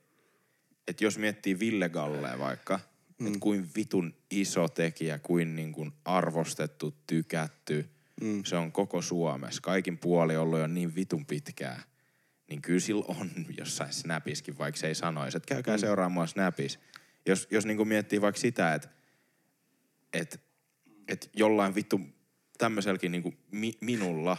et 0.88 1.00
jos 1.00 1.18
miettii 1.18 1.58
Ville 1.58 1.88
Galleen 1.88 2.38
vaikka, 2.38 2.80
mm. 3.18 3.26
että 3.26 3.38
kuin 3.38 3.68
vitun 3.76 4.14
iso 4.30 4.68
tekijä, 4.68 5.18
kuin 5.18 5.56
niinku 5.56 5.90
arvostettu, 6.04 6.94
tykätty, 7.06 7.88
mm. 8.22 8.44
se 8.44 8.56
on 8.56 8.72
koko 8.72 9.02
Suomessa. 9.02 9.60
Kaikin 9.62 9.98
puoli 9.98 10.36
ollut 10.36 10.58
jo 10.58 10.66
niin 10.66 10.94
vitun 10.94 11.26
pitkää. 11.26 11.82
Niin 12.48 12.62
kyllä 12.62 12.80
sillä 12.80 13.04
on 13.08 13.30
jossain 13.58 13.92
Snapiskin, 13.92 14.58
vaikka 14.58 14.80
se 14.80 14.86
ei 14.86 14.94
sanoisi, 14.94 15.36
että 15.36 15.54
käykää 15.54 15.76
mm. 15.76 15.80
seuraamaan 15.80 16.28
Snapis. 16.28 16.78
Jos, 17.26 17.48
jos 17.50 17.66
niinku 17.66 17.84
miettii 17.84 18.20
vaikka 18.20 18.40
sitä, 18.40 18.74
että 18.74 18.88
että 20.12 20.38
et 21.08 21.30
jollain 21.34 21.74
vittu 21.74 22.00
tämmöiselläkin 22.58 23.12
niinku 23.12 23.34
mi, 23.50 23.72
minulla, 23.80 24.36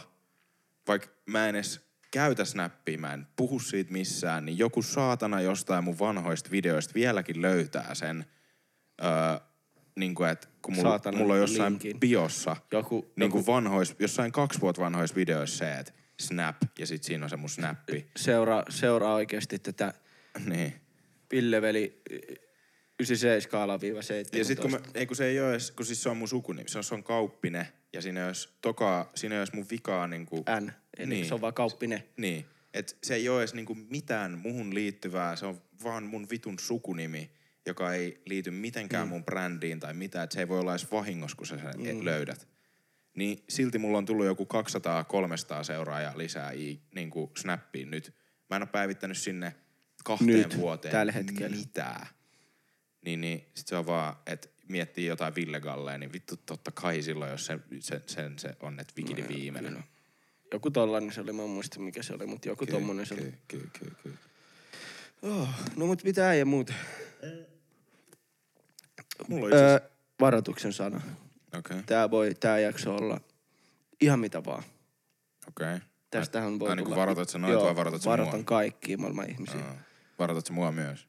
vaikka 0.88 1.08
mä 1.26 1.48
en 1.48 1.54
edes 1.54 1.80
käytä 2.10 2.44
snappia, 2.44 2.98
mä 2.98 3.14
en 3.14 3.26
puhu 3.36 3.58
siitä 3.58 3.92
missään, 3.92 4.46
niin 4.46 4.58
joku 4.58 4.82
saatana 4.82 5.40
jostain 5.40 5.84
mun 5.84 5.98
vanhoista 5.98 6.50
videoista 6.50 6.94
vieläkin 6.94 7.42
löytää 7.42 7.94
sen, 7.94 8.26
öö, 9.04 9.10
niinku 9.96 10.24
että 10.24 10.48
kun 10.62 10.74
mulla, 10.74 10.88
Saatanan 10.90 11.20
mulla 11.20 11.34
on 11.34 11.40
jossain 11.40 11.72
linkin. 11.72 12.00
biossa, 12.00 12.56
Joku- 12.70 13.12
niinku 13.16 13.38
joku- 13.38 13.46
vanhois, 13.52 13.96
jossain 13.98 14.32
kaksi 14.32 14.60
vuotta 14.60 14.82
vanhoissa 14.82 15.16
videoissa 15.16 15.56
se, 15.58 15.74
että 15.74 15.92
snap, 16.20 16.56
ja 16.78 16.86
sit 16.86 17.02
siinä 17.04 17.24
on 17.26 17.30
se 17.30 17.36
mun 17.36 17.48
snappi. 17.48 18.06
Seuraa, 18.16 18.64
seuraa 18.68 19.14
oikeasti 19.14 19.58
tätä 19.58 19.94
niin. 20.50 20.74
Pilleveli 21.28 22.02
97-17. 23.02 24.38
Ja 24.38 24.44
sit 24.44 24.60
kun, 24.60 24.70
mä, 24.70 24.80
ei, 24.94 25.06
kun 25.06 25.16
se 25.16 25.26
ei 25.26 25.40
ole 25.40 25.50
edes, 25.50 25.70
kun 25.70 25.86
siis 25.86 26.02
se 26.02 26.08
on 26.08 26.16
mun 26.16 26.28
sukunimi, 26.28 26.68
se 26.68 26.78
on, 26.78 26.84
se 26.84 26.94
on 26.94 27.04
Kauppinen, 27.04 27.66
ja 27.92 28.02
siinä 28.02 28.20
ei 28.20 28.26
olisi, 28.26 28.48
toka, 28.60 29.10
siinä 29.14 29.38
olisi 29.38 29.54
mun 29.54 29.66
vikaa 29.70 30.06
niinku... 30.06 30.44
N. 30.60 30.72
Eli 30.98 31.06
Niin. 31.14 31.26
se 31.26 31.34
on 31.34 31.40
vaan 31.40 31.54
kauppinen. 31.54 32.02
Niin, 32.16 32.44
et 32.74 32.96
se 33.02 33.14
ei 33.14 33.28
ole 33.28 33.40
edes 33.40 33.54
niinku 33.54 33.74
mitään 33.90 34.38
muhun 34.38 34.74
liittyvää, 34.74 35.36
se 35.36 35.46
on 35.46 35.62
vaan 35.84 36.04
mun 36.04 36.26
vitun 36.30 36.58
sukunimi, 36.58 37.30
joka 37.66 37.92
ei 37.92 38.22
liity 38.26 38.50
mitenkään 38.50 39.06
mm. 39.06 39.08
mun 39.08 39.24
brändiin 39.24 39.80
tai 39.80 39.94
mitään, 39.94 40.24
että 40.24 40.34
se 40.34 40.40
ei 40.40 40.48
voi 40.48 40.60
olla 40.60 40.72
edes 40.72 40.92
vahingossa, 40.92 41.36
kun 41.36 41.46
sä 41.46 41.58
sen 41.58 41.96
mm. 41.96 42.04
löydät. 42.04 42.48
Niin 43.16 43.44
silti 43.48 43.78
mulla 43.78 43.98
on 43.98 44.06
tullut 44.06 44.26
joku 44.26 44.48
200-300 45.60 45.64
seuraajaa 45.64 46.18
lisää 46.18 46.52
i, 46.52 46.80
niinku 46.94 47.32
Snappiin 47.36 47.90
nyt. 47.90 48.14
Mä 48.50 48.56
en 48.56 48.62
ole 48.62 48.68
päivittänyt 48.72 49.18
sinne 49.18 49.54
kahteen 50.04 50.38
Nyt, 50.38 50.56
vuoteen 50.56 50.92
tällä 50.92 51.12
hetkellä. 51.12 51.56
mitään. 51.56 52.06
Niin, 53.04 53.20
niin 53.20 53.46
sit 53.54 53.68
se 53.68 53.76
on 53.76 53.86
vaan, 53.86 54.16
että 54.26 54.48
miettii 54.68 55.06
jotain 55.06 55.34
Ville 55.34 55.60
Galleen, 55.60 56.00
niin 56.00 56.12
vittu 56.12 56.36
totta 56.36 56.70
kai 56.70 57.02
silloin, 57.02 57.30
jos 57.30 57.46
se, 57.46 57.58
se, 57.80 58.02
sen 58.06 58.38
se 58.38 58.56
on, 58.60 58.80
että 58.80 58.94
Wikidi 58.96 59.22
No, 59.22 59.28
viimeinen. 59.28 59.72
kyllä. 59.72 59.84
Joku 60.52 60.70
tollanen 60.70 61.12
se 61.12 61.20
oli, 61.20 61.32
mä 61.32 61.42
en 61.42 61.50
muista 61.50 61.80
mikä 61.80 62.02
se 62.02 62.14
oli, 62.14 62.26
mutta 62.26 62.48
joku 62.48 62.66
tommonen 62.66 63.06
se 63.06 63.14
oli. 63.14 63.22
Kyllä, 63.22 63.36
kyllä, 63.48 63.70
kyllä, 63.78 63.94
kyllä. 64.02 64.16
Oh, 65.22 65.48
no 65.76 65.86
mut 65.86 66.04
mitä 66.04 66.28
äijä 66.28 66.44
muuta? 66.44 66.72
Mulla 69.28 69.44
on 69.46 69.52
itse 69.52 69.64
Öö, 69.64 69.80
varoituksen 70.20 70.72
sana. 70.72 71.00
Okei, 71.58 71.82
Tää 71.86 72.10
voi, 72.10 72.34
tää 72.40 72.58
jakso 72.58 72.96
olla 72.96 73.20
ihan 74.00 74.18
mitä 74.20 74.44
vaan. 74.44 74.62
okei. 75.48 75.78
Tästähän 76.10 76.58
voi 76.58 76.68
Ai 76.70 76.76
niin 76.76 76.84
kuin 76.84 76.92
tulla... 76.92 77.00
varoitat 77.00 77.28
sä 77.28 77.38
noita 77.38 77.52
Joo, 77.54 77.64
vai 77.66 77.76
varoitat 77.76 78.02
sä 78.02 78.10
varoitan 78.10 78.38
mua? 78.40 78.44
kaikkia 78.44 78.98
maailman 78.98 79.30
ihmisiä. 79.30 79.60
Aa, 79.64 79.76
Varoitat 80.18 80.46
sä 80.46 80.52
mua 80.52 80.72
myös? 80.72 81.06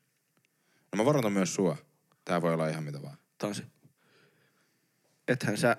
No 0.91 0.97
mä 0.97 1.05
varoitan 1.05 1.33
myös 1.33 1.55
sua. 1.55 1.77
Tää 2.25 2.41
voi 2.41 2.53
olla 2.53 2.67
ihan 2.67 2.83
mitä 2.83 3.01
vaan. 3.01 3.17
Tää 3.37 3.47
on 3.47 3.55
se. 3.55 3.63
Ethän 5.27 5.57
sä, 5.57 5.77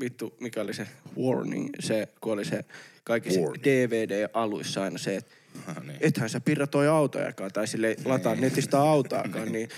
vittu, 0.00 0.36
mikä 0.40 0.60
oli 0.60 0.74
se 0.74 0.86
warning, 1.20 1.68
se, 1.80 2.08
kun 2.20 2.32
oli 2.32 2.44
se 2.44 2.64
kaikissa 3.04 3.40
Warning. 3.40 3.64
DVD-aluissa 3.64 4.82
aina 4.82 4.98
se, 4.98 5.16
että 5.16 5.34
niin. 5.86 5.98
ethän 6.00 6.30
sä 6.30 6.40
piratoi 6.40 6.88
autojakaan 6.88 7.52
tai 7.52 7.66
sille 7.66 7.96
lataa 8.04 8.34
netistä 8.34 8.80
autoakaan, 8.80 9.52
niin 9.52 9.68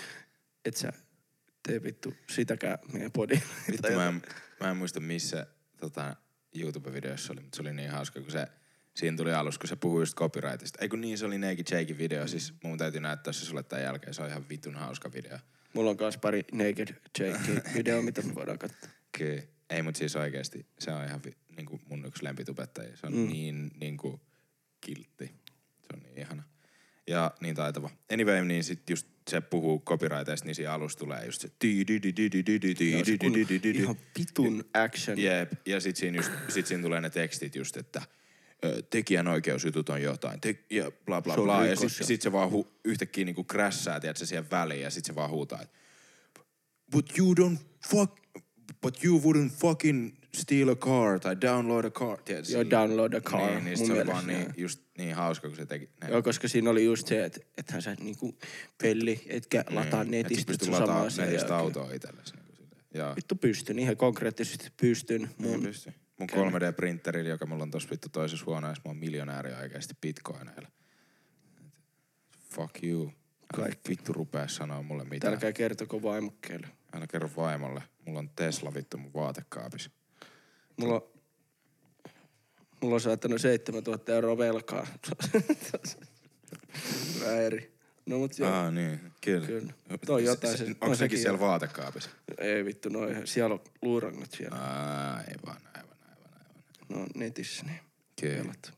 et 0.65 0.77
sä 0.77 0.93
tee 1.63 1.83
vittu 1.83 2.15
sitäkään 2.31 2.79
meidän 2.93 3.13
podilla. 3.13 3.43
Vittu 3.73 3.93
mä 3.93 4.09
en, 4.09 4.23
mä 4.61 4.71
en 4.71 4.77
muista 4.77 5.01
missä 5.01 5.47
tota, 5.77 6.17
YouTube-videossa 6.55 7.33
oli, 7.33 7.41
mutta 7.41 7.57
se 7.57 7.63
oli 7.63 7.73
niin 7.73 7.91
hauska, 7.91 8.21
kun 8.21 8.31
se 8.31 8.47
siinä 8.95 9.17
tuli 9.17 9.35
alussa, 9.35 9.59
kun 9.59 9.69
se 9.69 9.77
puhui 9.77 10.03
just 10.03 10.15
copyrightista. 10.15 10.79
Ei 10.81 10.89
kun 10.89 11.01
niin, 11.01 11.19
se 11.19 11.27
oli 11.27 11.39
Naked 11.39 11.65
Jakein 11.71 11.99
video, 11.99 12.27
siis 12.27 12.55
mun 12.65 12.79
täytyy 12.79 13.01
näyttää 13.01 13.33
se 13.33 13.45
sulle 13.45 13.63
tämän 13.63 13.85
jälkeen. 13.85 14.15
Se 14.15 14.23
on 14.23 14.29
ihan 14.29 14.49
vitun 14.49 14.75
hauska 14.75 15.13
video. 15.13 15.39
Mulla 15.73 15.91
on 15.91 15.97
kans 15.97 16.19
pari 16.19 16.45
Naked 16.53 16.95
Jake-video, 17.19 18.03
mitä 18.07 18.23
me 18.23 18.35
voidaan 18.35 18.59
katsoa. 18.59 18.91
Kyllä. 19.19 19.43
Ei, 19.71 19.83
mutta 19.83 19.99
siis 19.99 20.17
oikeesti 20.17 20.67
se 20.79 20.91
on 20.91 21.05
ihan 21.05 21.21
vi, 21.25 21.37
niinku 21.57 21.81
mun 21.89 22.05
yksi 22.07 22.25
lempitubettajia. 22.25 22.97
Se 22.97 23.07
on 23.07 23.13
mm. 23.13 23.29
niin 23.29 23.71
niinku 23.81 24.21
kiltti. 24.81 25.27
Se 25.81 25.89
on 25.95 26.01
niin 26.03 26.19
ihana. 26.19 26.43
Ja 27.07 27.33
niin 27.41 27.55
taitava. 27.55 27.91
Anyway, 28.13 28.45
niin 28.45 28.65
sit 28.65 28.91
just 28.91 29.07
se 29.31 29.41
puhuu 29.41 29.81
copyrighteista, 29.81 30.47
niin 30.47 30.55
siinä 30.55 30.73
alussa 30.73 30.99
tulee 30.99 31.27
just 31.27 31.41
se. 31.41 31.49
Ihan 33.61 33.97
vitun 34.19 34.65
action. 34.75 35.19
Jep, 35.19 35.53
ja 35.67 35.81
sit 35.81 35.97
siinä, 35.97 36.17
just, 36.17 36.33
sit 36.49 36.67
siinä 36.67 36.83
tulee 36.83 37.01
ne 37.01 37.11
tekstit 37.11 37.57
just, 37.57 37.77
että 37.77 38.03
tekijänoikeusjutut 38.91 39.89
on 39.89 40.03
jotain, 40.03 40.41
te, 40.41 40.65
ja 40.71 40.91
bla 41.07 41.23
bla 41.23 41.35
bla. 41.35 41.67
Ja 41.67 41.77
sit, 41.77 42.07
sit 42.07 42.23
se 42.23 42.33
vaan 42.33 42.51
hu, 42.51 42.73
yhtäkkiä 42.85 43.25
niinku 43.25 43.45
crashaa, 43.45 44.01
tiedätkö, 44.01 44.27
siihen 44.27 44.51
väliin, 44.51 44.83
ja 44.83 44.91
sit 44.91 45.05
se 45.05 45.15
vaan 45.15 45.31
huutaa, 45.31 45.63
että 45.63 45.79
but 46.93 47.19
you 47.19 47.35
don't 47.35 47.59
fuck, 47.89 48.13
but 48.81 49.05
you 49.05 49.19
wouldn't 49.19 49.51
fucking 49.51 50.15
steal 50.37 50.69
a 50.69 50.77
car 50.77 51.21
tai 51.21 51.41
download 51.41 51.85
a 51.85 51.91
car. 51.91 52.19
Tiedätkö, 52.23 52.53
Joo, 52.53 52.71
download 52.71 53.13
a 53.13 53.21
car, 53.21 53.51
Niin, 53.51 53.65
niin 53.65 53.87
se 53.87 53.93
oli 53.93 54.07
vaan 54.07 54.27
niin, 54.27 54.55
just 54.57 54.81
niin 54.99 55.15
hauska, 55.15 55.49
kun 55.49 55.57
se 55.57 55.67
teki. 55.67 55.91
Ne, 56.03 56.09
Joo, 56.11 56.23
koska 56.23 56.49
siinä 56.49 56.71
oli 56.71 56.85
just 56.85 57.07
se, 57.07 57.25
että 57.25 57.41
ethän 57.59 57.83
sä 57.83 57.97
niinku 58.01 58.39
pelli, 58.83 59.23
etkä 59.27 59.65
lataa 59.71 60.05
niin, 60.05 60.27
et 60.27 60.35
sit 60.35 60.49
netistä, 60.49 60.65
se 60.65 60.71
on 60.71 60.77
sama 60.79 61.05
lataa 61.05 61.27
netistä 61.27 61.57
autoa 61.57 61.93
itsellesi. 61.93 62.35
Niin. 62.37 62.69
Joo. 62.95 63.17
Vittu 63.17 63.35
pystyn, 63.37 63.79
ihan 63.79 63.97
konkreettisesti 63.97 64.69
pystyn. 64.81 65.21
Niin 65.39 65.51
Mun, 65.51 65.63
pysty. 65.63 65.93
Mun 66.19 66.29
3D-printerillä, 66.31 67.29
joka 67.29 67.47
mulla 67.47 67.63
on 67.63 67.71
tossa 67.71 67.91
vittu 67.91 68.09
toisessa 68.09 68.47
huoneessa, 68.47 68.83
mä 68.85 68.89
oon 68.89 68.97
miljonääri 68.97 69.55
oikeesti 69.55 69.95
bitcoineilla. 70.01 70.69
Fuck 72.51 72.85
you. 72.85 73.13
Kaikki 73.55 73.89
vittu 73.89 74.13
rupee 74.13 74.49
sanoa 74.49 74.83
mulle 74.83 75.05
mitään. 75.05 75.35
Älkää 75.35 75.53
kertoko 75.53 76.03
vaimokkeelle. 76.03 76.69
Älä 76.93 77.07
kerro 77.07 77.31
vaimolle. 77.37 77.83
Mulla 78.07 78.19
on 78.19 78.31
Tesla 78.37 78.75
vittu 78.75 78.99
mun 78.99 79.13
vaatekaapissa. 79.15 79.91
Mulla 80.77 80.95
on, 80.95 81.03
mulla 82.81 82.95
on 82.95 83.01
saattanut 83.01 83.41
7000 83.41 84.13
euroa 84.13 84.39
velkaa. 84.39 84.87
Vähän 87.21 87.43
eri. 87.43 87.73
No 88.07 88.19
mut 88.19 88.39
joo. 88.39 88.51
Ah 88.53 88.73
niin, 88.73 89.01
kyllä. 89.21 89.47
Kyllä. 89.47 89.73
Toi 90.07 90.25
jotain 90.25 90.59
se- 90.59 90.65
Onko 90.65 90.87
no 90.87 90.95
sekin 90.95 91.19
siellä 91.19 91.41
vaatekaapissa? 91.41 92.11
Ei 92.39 92.65
vittu, 92.65 92.89
no. 92.89 93.01
Siellä 93.25 93.55
on 93.55 93.61
luurangot 93.83 94.31
siellä. 94.33 94.57
Aivan, 94.57 95.17
aivan, 95.19 95.57
aivan, 95.75 95.97
aivan. 96.09 96.63
No 96.89 97.07
netissä, 97.15 97.65
niin 97.67 97.81
Kyllä. 98.21 98.43
velat. 98.43 98.73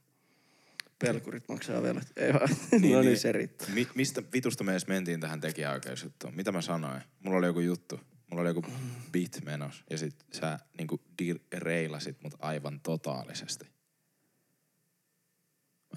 Pelkurit 0.98 1.48
maksaa 1.48 1.82
velat. 1.82 2.06
Ei 2.16 2.32
vaan. 2.32 2.48
no 2.92 3.00
niin, 3.02 3.18
se 3.18 3.32
riittää. 3.32 3.68
Mi- 3.74 3.88
mistä 3.94 4.22
vitusta 4.32 4.64
me 4.64 4.72
edes 4.72 4.86
mentiin 4.86 5.20
tähän 5.20 5.40
tekijäoikeusjuttuun? 5.40 6.34
Mitä 6.36 6.52
mä 6.52 6.60
sanoin? 6.62 7.02
Mulla 7.22 7.38
oli 7.38 7.46
joku 7.46 7.60
juttu. 7.60 8.00
Mulla 8.34 8.42
oli 8.42 8.50
joku 8.50 8.64
beat 9.12 9.38
menos. 9.44 9.84
Ja 9.90 9.98
sit 9.98 10.24
sä 10.32 10.58
niinku 10.78 11.00
reilasit 11.52 12.22
mut 12.22 12.34
aivan 12.38 12.80
totaalisesti. 12.80 13.66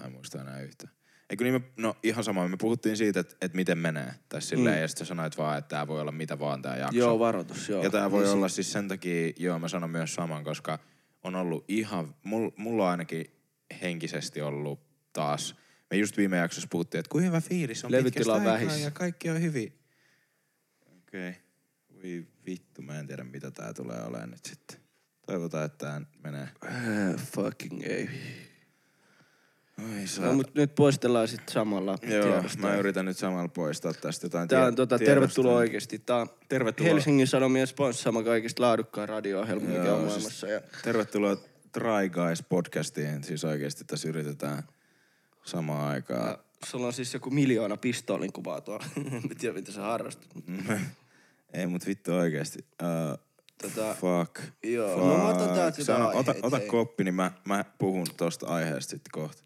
Mä 0.00 0.06
en 0.06 0.12
muista 0.12 0.40
enää 0.40 0.60
yhtään. 0.60 0.92
Eikö 1.30 1.44
niin 1.44 1.54
me, 1.54 1.60
no 1.76 1.96
ihan 2.02 2.24
sama, 2.24 2.48
me 2.48 2.56
puhuttiin 2.56 2.96
siitä, 2.96 3.20
että 3.20 3.36
et 3.40 3.54
miten 3.54 3.78
menee. 3.78 4.14
Tai 4.28 4.42
silleen, 4.42 4.76
Mm. 4.76 4.82
ja 4.82 4.88
sit 4.88 4.98
sä 4.98 5.04
sanoit 5.04 5.38
vaan, 5.38 5.58
että 5.58 5.68
tää 5.68 5.86
voi 5.86 6.00
olla 6.00 6.12
mitä 6.12 6.38
vaan 6.38 6.62
tää 6.62 6.76
jakso. 6.76 6.96
Joo, 6.98 7.18
varoitus, 7.18 7.68
joo. 7.68 7.82
Ja 7.84 7.90
tää 7.90 8.10
voi 8.10 8.22
Niin 8.24 8.32
olla 8.32 8.48
siis 8.48 8.72
sen 8.72 8.88
takia, 8.88 9.32
joo 9.36 9.58
mä 9.58 9.68
sanon 9.68 9.90
myös 9.90 10.14
saman, 10.14 10.44
koska 10.44 10.78
on 11.24 11.34
ollut 11.34 11.64
ihan, 11.68 12.14
mul, 12.22 12.50
mulla 12.56 12.84
on 12.84 12.90
ainakin 12.90 13.26
henkisesti 13.82 14.40
ollut 14.42 14.80
taas, 15.12 15.54
me 15.90 15.96
just 15.96 16.16
viime 16.16 16.36
jaksossa 16.36 16.68
puhuttiin, 16.70 16.98
että 16.98 17.10
kuinka 17.10 17.26
hyvä 17.26 17.40
fiilis 17.40 17.84
on 17.84 17.92
Levytila 17.92 18.34
pitkästä 18.34 18.52
vähissä. 18.52 18.78
ja 18.80 18.90
kaikki 18.90 19.30
on 19.30 19.42
hyvin. 19.42 19.78
Okei. 20.98 21.28
Okay. 21.30 21.42
Voi 22.02 22.26
vittu, 22.46 22.82
mä 22.82 22.98
en 22.98 23.06
tiedä 23.06 23.24
mitä 23.24 23.50
tää 23.50 23.74
tulee 23.74 24.02
olemaan 24.04 24.30
nyt 24.30 24.44
sitten. 24.44 24.80
Toivotaan, 25.26 25.64
että 25.64 25.86
tää 25.86 26.00
menee. 26.24 26.48
Äh, 26.64 27.16
fucking 27.34 27.82
ei. 27.84 28.08
Oi 29.78 30.06
saa. 30.06 30.24
No, 30.26 30.32
mut 30.32 30.54
nyt 30.54 30.74
poistellaan 30.74 31.28
sit 31.28 31.48
samalla 31.48 31.98
Joo, 32.02 32.22
tiedostoja. 32.22 32.68
mä 32.68 32.76
yritän 32.76 33.04
nyt 33.04 33.16
samalla 33.18 33.48
poistaa 33.48 33.92
tästä 33.92 34.26
jotain 34.26 34.48
Tää 34.48 34.60
tie- 34.60 34.68
on 34.68 34.74
tota, 34.74 34.98
tervetuloa 34.98 35.56
oikeesti. 35.56 35.98
Tää 35.98 36.16
on 36.16 36.28
Tervetuloa. 36.48 36.92
Helsingin 36.94 37.26
Sanomien 37.26 37.66
sponssaama 37.66 38.22
kaikista 38.22 38.62
laadukkaan 38.62 39.08
radio-ohjelma, 39.08 39.66
mikä 39.68 39.84
Joo, 39.84 39.94
on 39.96 40.00
siis 40.00 40.12
maailmassa. 40.12 40.48
Ja 40.48 40.60
Tervetuloa 40.82 41.36
Try 41.72 42.08
Guys 42.12 42.42
podcastiin. 42.48 43.24
Siis 43.24 43.44
oikeesti 43.44 43.84
tässä 43.84 44.08
yritetään 44.08 44.62
samaan 45.44 45.88
aikaan. 45.90 46.38
Sulla 46.66 46.86
on 46.86 46.92
siis 46.92 47.14
joku 47.14 47.30
miljoona 47.30 47.76
pistoolin 47.76 48.32
kuvaa 48.32 48.60
tuolla. 48.60 48.84
en 49.30 49.36
tiedä, 49.38 49.54
mitä 49.54 49.72
sä 49.72 49.82
harrastat. 49.82 50.28
Ei 51.52 51.66
mut 51.66 51.86
vittu 51.86 52.12
oikeesti. 52.14 52.58
Uh, 52.82 53.28
Tota, 53.62 53.94
fuck. 53.94 54.40
joo, 54.62 54.88
fuck. 54.88 55.06
no 55.06 55.16
mä 55.18 55.28
otan 55.28 55.54
täältä 55.54 55.84
Sano, 55.84 56.08
ota, 56.08 56.18
aiheita, 56.18 56.46
ota 56.46 56.58
hei. 56.58 56.66
koppi, 56.68 57.04
niin 57.04 57.14
mä, 57.14 57.32
mä 57.44 57.64
puhun 57.78 58.06
tosta 58.16 58.46
aiheesta 58.46 58.90
sitten 58.90 59.10
kohta. 59.12 59.42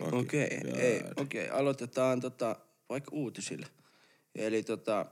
Okei, 0.00 0.60
God. 0.64 0.78
ei, 0.78 1.02
okei. 1.16 1.48
Aloitetaan 1.50 2.20
tota, 2.20 2.56
vaikka 2.88 3.10
uutisille. 3.12 3.66
Eli 4.34 4.62
tota, 4.62 5.06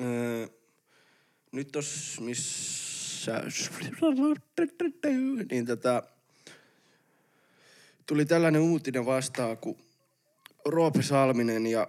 öö, 0.00 0.46
nyt 1.52 1.68
tos 1.72 2.20
missä, 2.20 3.42
niin 5.50 5.66
tota, 5.66 6.02
tuli 8.06 8.24
tällainen 8.24 8.60
uutinen 8.60 9.06
vastaan, 9.06 9.56
kun 9.58 9.78
Roope 10.64 11.02
Salminen 11.02 11.66
ja 11.66 11.88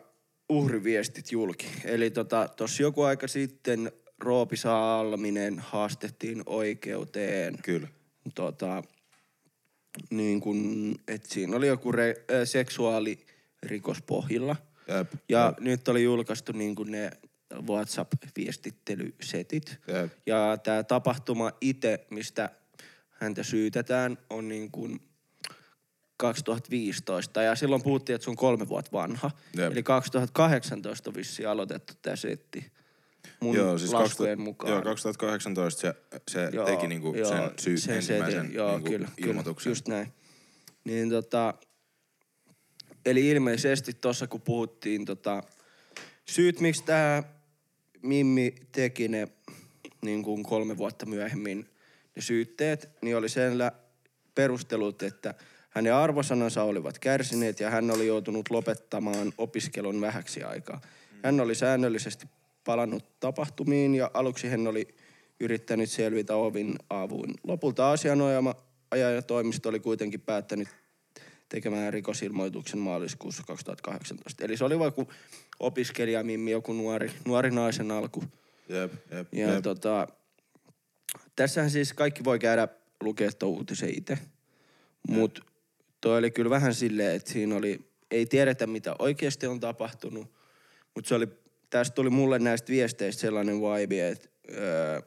uhriviestit 0.50 1.32
julki. 1.32 1.68
Eli 1.86 2.12
tota, 2.12 2.48
tossa 2.48 2.84
joku 2.84 3.02
aika 3.02 3.28
sitten 3.28 3.92
Roopi 4.20 4.58
Salminen 4.58 5.60
haastettiin 5.60 6.44
oikeuteen 6.46 7.58
Kyllä. 7.64 7.88
tota, 8.36 8.84
niin 10.10 10.42
kun, 10.42 10.96
et 11.08 11.26
siinä 11.26 11.58
oli 11.58 11.68
joku 11.68 11.92
re, 11.92 12.10
äh, 12.10 12.16
seksuaalirikos 12.44 14.02
pohjilla. 14.02 14.56
Jep. 14.88 15.14
Ja 15.30 15.46
Jep. 15.46 15.60
nyt 15.60 15.88
oli 15.88 16.04
julkaistu 16.04 16.52
niin 16.52 16.76
kun 16.76 16.92
ne 16.92 17.12
WhatsApp-viestittelysetit. 17.68 19.78
Jep. 19.88 20.12
Ja 20.26 20.58
tämä 20.64 20.84
tapahtuma 20.84 21.52
itse, 21.62 22.06
mistä 22.10 22.50
häntä 23.10 23.44
syytetään, 23.44 24.18
on 24.30 24.48
niin 24.48 24.72
kuin 24.72 25.02
2015. 26.20 27.42
Ja 27.42 27.56
silloin 27.56 27.84
puhuttiin, 27.84 28.16
että 28.16 28.24
se 28.24 28.30
on 28.30 28.36
kolme 28.36 28.68
vuotta 28.70 28.92
vanha. 28.92 29.32
Jep. 29.58 29.72
Eli 29.72 29.84
2018 29.84 31.10
on 31.10 31.16
vissiin 31.16 31.50
aloitettu 31.50 31.94
tämä 32.02 32.16
setti. 32.16 32.72
Mun 33.40 33.56
Joo, 33.56 33.78
siis 33.78 33.94
laskujen 33.94 34.38
2000, 34.38 34.44
mukaan. 34.44 34.74
Joo, 34.74 34.82
2018 34.82 35.82
se, 35.82 35.94
se 36.28 36.50
Joo, 36.54 36.66
teki 36.66 36.88
niinku 36.88 37.14
joo, 37.16 37.30
sen 37.30 37.52
syy, 37.60 37.78
sen 37.78 37.96
ensimmäisen 37.96 38.42
setin, 38.42 38.56
joo, 38.56 38.72
niinku 38.72 38.90
kyllä, 38.90 39.10
ilmoituksen. 39.18 39.64
Kyllä, 39.64 39.72
just 39.72 39.88
näin. 39.88 40.14
Niin 40.84 41.10
tota, 41.10 41.54
eli 43.06 43.30
ilmeisesti 43.30 43.94
tuossa 43.94 44.28
kun 44.28 44.42
puhuttiin 44.42 45.06
tota, 45.06 45.44
syyt, 46.26 46.60
miksi 46.60 46.84
tämä 46.84 47.24
Mimmi 48.02 48.56
teki 48.72 49.08
ne 49.08 49.28
niin 50.02 50.24
kuin 50.24 50.44
kolme 50.44 50.78
vuotta 50.78 51.06
myöhemmin 51.06 51.70
ne 52.16 52.22
syytteet, 52.22 52.90
niin 53.02 53.18
oli 53.18 53.30
sen 53.30 53.54
perustelut, 54.36 55.04
että 55.04 55.34
hänen 55.70 55.94
arvosanansa 55.94 56.64
olivat 56.64 57.00
kärsineet 57.00 57.60
ja 57.60 57.70
hän 57.70 57.92
oli 57.92 58.08
joutunut 58.08 58.50
lopettamaan 58.50 59.34
opiskelun 59.38 60.02
vähäksi 60.02 60.44
aikaa. 60.44 60.82
Hän 61.24 61.40
oli 61.40 61.56
säännöllisesti 61.56 62.28
palannut 62.64 63.20
tapahtumiin 63.20 63.96
ja 63.96 64.12
aluksi 64.14 64.48
hän 64.48 64.68
oli 64.68 64.88
yrittänyt 65.40 65.90
selvitä 65.90 66.36
ovin 66.36 66.76
avuin. 66.90 67.34
Lopulta 67.44 67.92
asianajaja-toimisto 67.92 69.70
oli 69.70 69.80
kuitenkin 69.80 70.22
päättänyt 70.22 70.68
tekemään 71.50 71.94
rikosilmoituksen 71.94 72.80
maaliskuussa 72.80 73.44
2018. 73.48 74.46
Eli 74.46 74.58
se 74.58 74.66
oli 74.66 74.80
vaikka 74.80 75.06
opiskelija 75.60 76.24
Mimmi, 76.24 76.52
joku 76.52 76.74
nuori, 76.74 77.12
nuori 77.26 77.52
naisen 77.52 77.92
alku. 77.92 78.24
Jep, 78.70 78.94
jep, 79.12 79.28
Ja 79.34 79.54
jep. 79.54 79.64
tota, 79.64 80.08
tässähän 81.36 81.72
siis 81.72 81.94
kaikki 81.94 82.24
voi 82.24 82.40
käydä 82.40 82.68
lukea 83.04 83.32
tuon 83.32 83.52
uutisen 83.52 83.98
itse. 83.98 84.18
Mut 85.08 85.49
toi 86.02 86.18
oli 86.18 86.32
kyllä 86.32 86.50
vähän 86.50 86.74
silleen, 86.74 87.16
että 87.16 87.32
siinä 87.32 87.56
oli, 87.56 87.92
ei 88.12 88.26
tiedetä 88.26 88.68
mitä 88.68 88.96
oikeasti 89.00 89.48
on 89.48 89.60
tapahtunut. 89.60 90.32
Mutta 90.96 91.08
se 91.08 91.16
oli, 91.16 91.28
tästä 91.70 91.96
tuli 91.96 92.10
mulle 92.10 92.40
näistä 92.40 92.72
viesteistä 92.72 93.22
sellainen 93.22 93.56
vibe, 93.56 94.10
että 94.10 94.30
öö, 94.54 95.02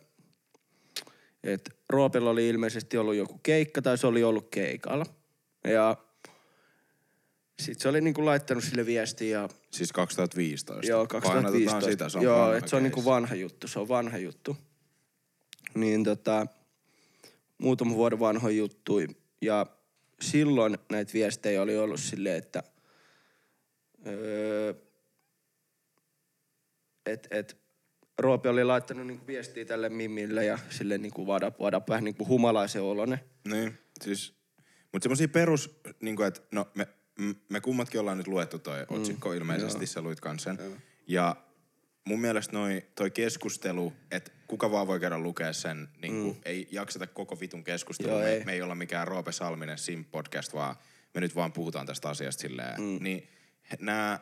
et 1.45 1.71
Roopella 1.89 2.31
oli 2.31 2.49
ilmeisesti 2.49 2.99
ollut 2.99 3.15
joku 3.15 3.41
keikka 3.43 3.83
tai 3.83 3.99
se 3.99 4.07
oli 4.07 4.25
ollut 4.25 4.49
keikalla. 4.51 5.07
Ja 5.65 5.97
sit 7.63 7.81
se 7.81 7.89
oli 7.89 8.01
niinku 8.01 8.25
laittanut 8.25 8.65
sille 8.65 8.87
viestiä 8.87 9.41
ja 9.41 9.49
Siis 9.71 9.93
2015. 9.93 10.87
Joo, 10.91 11.07
Painotetaan 11.07 11.43
2015. 11.43 11.91
sitä, 11.91 12.09
se 12.09 12.19
on 12.19 12.25
Joo, 12.25 12.53
että 12.53 12.71
se 12.71 12.77
on 12.77 12.83
niinku 12.83 13.05
vanha 13.05 13.35
juttu, 13.35 13.69
se 13.69 13.79
on 13.79 13.89
vanha 13.89 14.19
juttu. 14.19 14.57
Niin 15.75 16.05
tota, 16.05 16.47
muutaman 17.59 17.95
vuoden 17.95 18.21
vanho 18.21 18.49
juttu. 18.49 19.01
Ja 19.41 19.67
silloin 20.23 20.79
näitä 20.91 21.13
viestejä 21.13 21.63
oli 21.63 21.79
ollut 21.79 22.01
silleen, 22.01 22.37
että 22.37 22.63
öö, 24.07 24.75
et, 27.07 27.29
et, 27.31 27.63
Roopi 28.19 28.49
oli 28.49 28.65
laittanut 28.65 29.07
niinku 29.07 29.27
viestiä 29.27 29.65
tälle 29.65 29.89
Mimille 29.89 30.45
ja 30.45 30.59
sille 30.71 30.99
niinku 30.99 31.27
vada, 31.27 31.53
vada 31.61 31.81
vähän 31.89 32.05
niinku 32.05 32.27
humalaisen 32.27 32.83
olonen. 32.83 33.21
Niin, 33.49 33.79
siis, 34.01 34.35
mutta 34.93 35.05
semmosia 35.05 35.29
perus, 35.29 35.81
niinku, 36.01 36.23
että 36.23 36.41
no 36.53 36.69
me, 36.75 36.89
me 37.49 37.61
kummatkin 37.61 38.01
ollaan 38.01 38.19
nyt 38.19 38.27
luettu 38.27 38.59
toi 38.59 38.87
otsikko 38.89 39.33
ilmeisesti, 39.33 39.87
sä 39.87 40.03
luit 40.03 40.21
kans 40.21 40.43
sen. 40.43 40.59
Ja 41.07 41.37
mun 42.05 42.21
mielestä 42.21 42.57
noi, 42.57 42.87
toi 42.95 43.11
keskustelu, 43.11 43.93
että 44.11 44.31
kuka 44.47 44.71
vaan 44.71 44.87
voi 44.87 45.01
käydä 45.01 45.19
lukea 45.19 45.53
sen, 45.53 45.89
niin 46.03 46.13
mm. 46.13 46.35
ei 46.45 46.69
jakseta 46.71 47.07
koko 47.07 47.41
vitun 47.41 47.65
keskustelua. 47.65 48.13
Joo, 48.13 48.23
me, 48.23 48.31
ei. 48.31 48.45
me 48.45 48.53
ei 48.53 48.63
olla 48.63 48.75
mikään 48.75 49.09
Roope 49.09 49.33
Salminen 49.33 49.79
Sim 49.79 50.05
podcast, 50.05 50.55
vaan 50.55 50.77
me 51.15 51.21
nyt 51.21 51.37
vaan 51.37 51.53
puhutaan 51.53 51.87
tästä 51.87 52.09
asiasta 52.09 52.41
silleen. 52.41 52.81
Mm. 52.81 52.99
Niin 53.01 53.29
nämä 53.81 54.21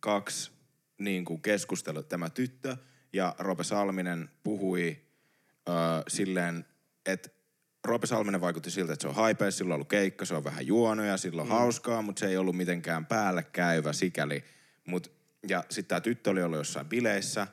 kaksi 0.00 0.50
niin 0.98 1.24
kuin 1.24 1.42
keskustelu, 1.42 2.02
tämä 2.02 2.30
tyttö 2.30 2.76
ja 3.12 3.34
Roope 3.38 3.64
Salminen 3.64 4.30
puhui 4.42 4.98
ö, 5.68 5.72
silleen, 6.08 6.64
että 7.06 7.28
Roope 7.84 8.06
Salminen 8.06 8.40
vaikutti 8.40 8.70
siltä, 8.70 8.92
että 8.92 9.02
se 9.02 9.08
on 9.08 9.14
haipea, 9.14 9.50
sillä 9.50 9.72
on 9.72 9.74
ollut 9.74 9.88
keikka, 9.88 10.24
se 10.24 10.34
on 10.34 10.44
vähän 10.44 10.66
juonut 10.66 11.06
ja 11.06 11.16
sillä 11.16 11.42
on 11.42 11.48
mm. 11.48 11.52
hauskaa, 11.52 12.02
mutta 12.02 12.20
se 12.20 12.26
ei 12.26 12.36
ollut 12.36 12.56
mitenkään 12.56 13.06
päälle 13.06 13.42
käyvä 13.42 13.92
sikäli. 13.92 14.44
Mut, 14.86 15.12
ja 15.48 15.64
sitten 15.70 15.88
tämä 15.88 16.00
tyttö 16.00 16.30
oli 16.30 16.42
ollut 16.42 16.58
jossain 16.58 16.86
bileissä 16.86 17.46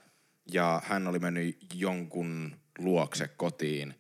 ja 0.52 0.82
hän 0.86 1.08
oli 1.08 1.20
mennyt 1.20 1.58
jonkun 1.74 2.56
luokse 2.78 3.28
kotiin 3.28 3.94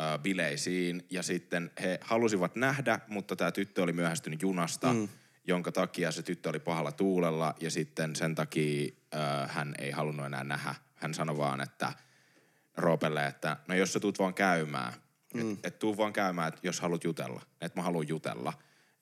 ö, 0.00 0.18
bileisiin 0.18 1.06
ja 1.10 1.22
sitten 1.22 1.70
he 1.82 1.98
halusivat 2.02 2.56
nähdä, 2.56 3.00
mutta 3.08 3.36
tämä 3.36 3.52
tyttö 3.52 3.82
oli 3.82 3.92
myöhästynyt 3.92 4.42
junasta, 4.42 4.92
mm. 4.92 5.08
jonka 5.46 5.72
takia 5.72 6.12
se 6.12 6.22
tyttö 6.22 6.48
oli 6.48 6.58
pahalla 6.60 6.92
tuulella 6.92 7.54
ja 7.60 7.70
sitten 7.70 8.16
sen 8.16 8.34
takia 8.34 8.92
ö, 9.14 9.18
hän 9.48 9.74
ei 9.78 9.90
halunnut 9.90 10.26
enää 10.26 10.44
nähdä. 10.44 10.74
Hän 10.94 11.14
sanoi 11.14 11.38
vaan, 11.38 11.60
että 11.60 11.92
Roopelle, 12.76 13.26
että 13.26 13.56
no 13.68 13.74
jos 13.74 13.92
sä 13.92 14.00
tuut 14.00 14.18
vaan 14.18 14.34
käymään, 14.34 14.92
mm. 15.34 15.52
että 15.52 15.68
et 15.68 15.78
tuu 15.78 15.96
vaan 15.96 16.12
käymään, 16.12 16.48
että 16.48 16.60
jos 16.62 16.80
haluat 16.80 17.04
jutella, 17.04 17.42
että 17.60 17.80
mä 17.80 17.84
haluan 17.84 18.08
jutella. 18.08 18.52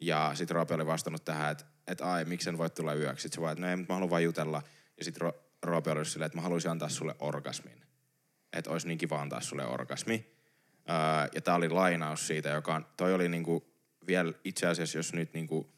Ja 0.00 0.30
sitten 0.34 0.54
Roope 0.54 0.74
oli 0.74 0.86
vastannut 0.86 1.24
tähän, 1.24 1.52
että 1.52 1.64
et 1.86 2.00
ai, 2.00 2.24
miksen 2.24 2.58
voit 2.58 2.74
tulla 2.74 2.94
yöksi. 2.94 3.22
Sitten 3.22 3.36
se 3.36 3.40
vaan, 3.40 3.52
että 3.52 3.64
no 3.64 3.70
ei, 3.70 3.76
mutta 3.76 3.92
mä 3.92 3.94
haluan 3.94 4.10
vaan 4.10 4.24
jutella. 4.24 4.62
Ja 4.98 5.04
sitten 5.04 5.28
Ro- 5.28 5.38
Roope 5.62 5.90
oli 5.90 6.04
silleen, 6.04 6.26
että 6.26 6.38
mä 6.38 6.42
haluaisin 6.42 6.70
antaa 6.70 6.88
sulle 6.88 7.14
orgasmin. 7.18 7.82
Että 8.52 8.70
olisi 8.70 8.88
niin 8.88 8.98
kiva 8.98 9.20
antaa 9.20 9.40
sulle 9.40 9.66
orgasmi. 9.66 10.32
Öö, 10.90 11.28
ja 11.34 11.40
tää 11.40 11.54
oli 11.54 11.68
lainaus 11.68 12.26
siitä, 12.26 12.48
joka 12.48 12.74
on, 12.74 12.86
toi 12.96 13.14
oli 13.14 13.28
niinku 13.28 13.72
vielä 14.06 14.32
itse 14.44 14.66
asiassa, 14.66 14.98
jos 14.98 15.12
nyt 15.12 15.34
niinku, 15.34 15.72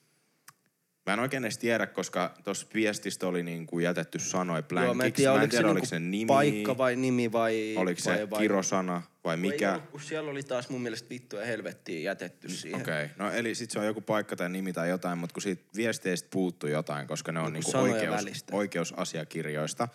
Mä 1.07 1.13
en 1.13 1.21
oikein 1.21 1.45
edes 1.45 1.59
tiedä, 1.59 1.87
koska 1.87 2.35
tuossa 2.45 2.67
viestistä 2.75 3.27
oli 3.27 3.43
niinku 3.43 3.79
jätetty 3.79 4.19
sanoja 4.19 4.63
blankiksi. 4.63 4.89
Joo, 4.89 4.95
mä 4.95 5.05
en 5.05 5.13
tiedä, 5.13 5.31
mä 5.31 5.35
en 5.35 5.41
oliko 5.41 5.51
tiedä, 5.51 5.63
se, 5.63 5.67
oliko 5.67 5.75
niinku 5.75 5.87
se 5.87 5.99
nimi. 5.99 6.27
paikka 6.27 6.79
vai 6.79 6.97
nimi 6.97 7.33
vai... 7.33 7.75
Oliko 7.77 8.01
se 8.01 8.11
vai, 8.11 8.31
vai, 8.31 8.41
kirosana 8.41 9.03
vai 9.25 9.35
Ei 9.35 9.41
mikä? 9.41 9.73
ollut, 9.73 9.91
kun 9.91 10.01
siellä 10.01 10.31
oli 10.31 10.43
taas 10.43 10.69
mun 10.69 10.83
mielestä 10.83 11.09
vittu 11.09 11.37
ja 11.37 11.47
helvettiä 11.47 12.01
jätetty 12.01 12.49
siihen. 12.49 12.81
Okei, 12.81 13.05
okay. 13.05 13.17
no 13.19 13.33
eli 13.33 13.55
sit 13.55 13.71
se 13.71 13.79
on 13.79 13.87
joku 13.87 14.01
paikka 14.01 14.37
tai 14.37 14.49
nimi 14.49 14.73
tai 14.73 14.89
jotain, 14.89 15.19
mutta 15.19 15.35
kun 15.35 15.43
siitä 15.43 15.63
viesteistä 15.77 16.29
puuttuu 16.31 16.69
jotain, 16.71 17.07
koska 17.07 17.33
ne 17.33 17.41
on 17.41 17.53
niinku 17.53 17.71
sanoja 17.71 17.95
oikeus, 17.95 18.17
välistä. 18.17 18.57
oikeusasiakirjoista, 18.57 19.89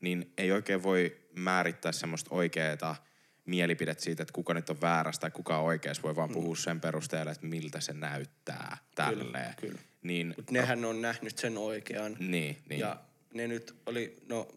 niin 0.00 0.32
ei 0.38 0.52
oikein 0.52 0.82
voi 0.82 1.16
määrittää 1.34 1.92
semmoista 1.92 2.34
oikeeta 2.34 2.96
mielipidettä 3.44 4.04
siitä, 4.04 4.22
että 4.22 4.32
kuka 4.32 4.54
nyt 4.54 4.70
on 4.70 4.80
väärässä 4.80 5.20
tai 5.20 5.30
kuka 5.30 5.58
on 5.58 5.64
oikeassa. 5.64 6.02
Voi 6.02 6.16
vaan 6.16 6.30
puhua 6.30 6.56
sen 6.56 6.80
perusteella, 6.80 7.32
että 7.32 7.46
miltä 7.46 7.80
se 7.80 7.92
näyttää 7.92 8.78
tälleen. 8.94 9.48
Mm. 9.48 9.54
kyllä. 9.60 9.78
Niin, 10.06 10.34
Mut 10.36 10.50
nehän 10.50 10.84
on 10.84 11.02
nähnyt 11.02 11.38
sen 11.38 11.58
oikean. 11.58 12.16
niin, 12.18 12.56
niin. 12.68 12.80
Ja 12.80 13.00
ne 13.34 13.48
nyt 13.48 13.74
oli, 13.86 14.16
no 14.28 14.48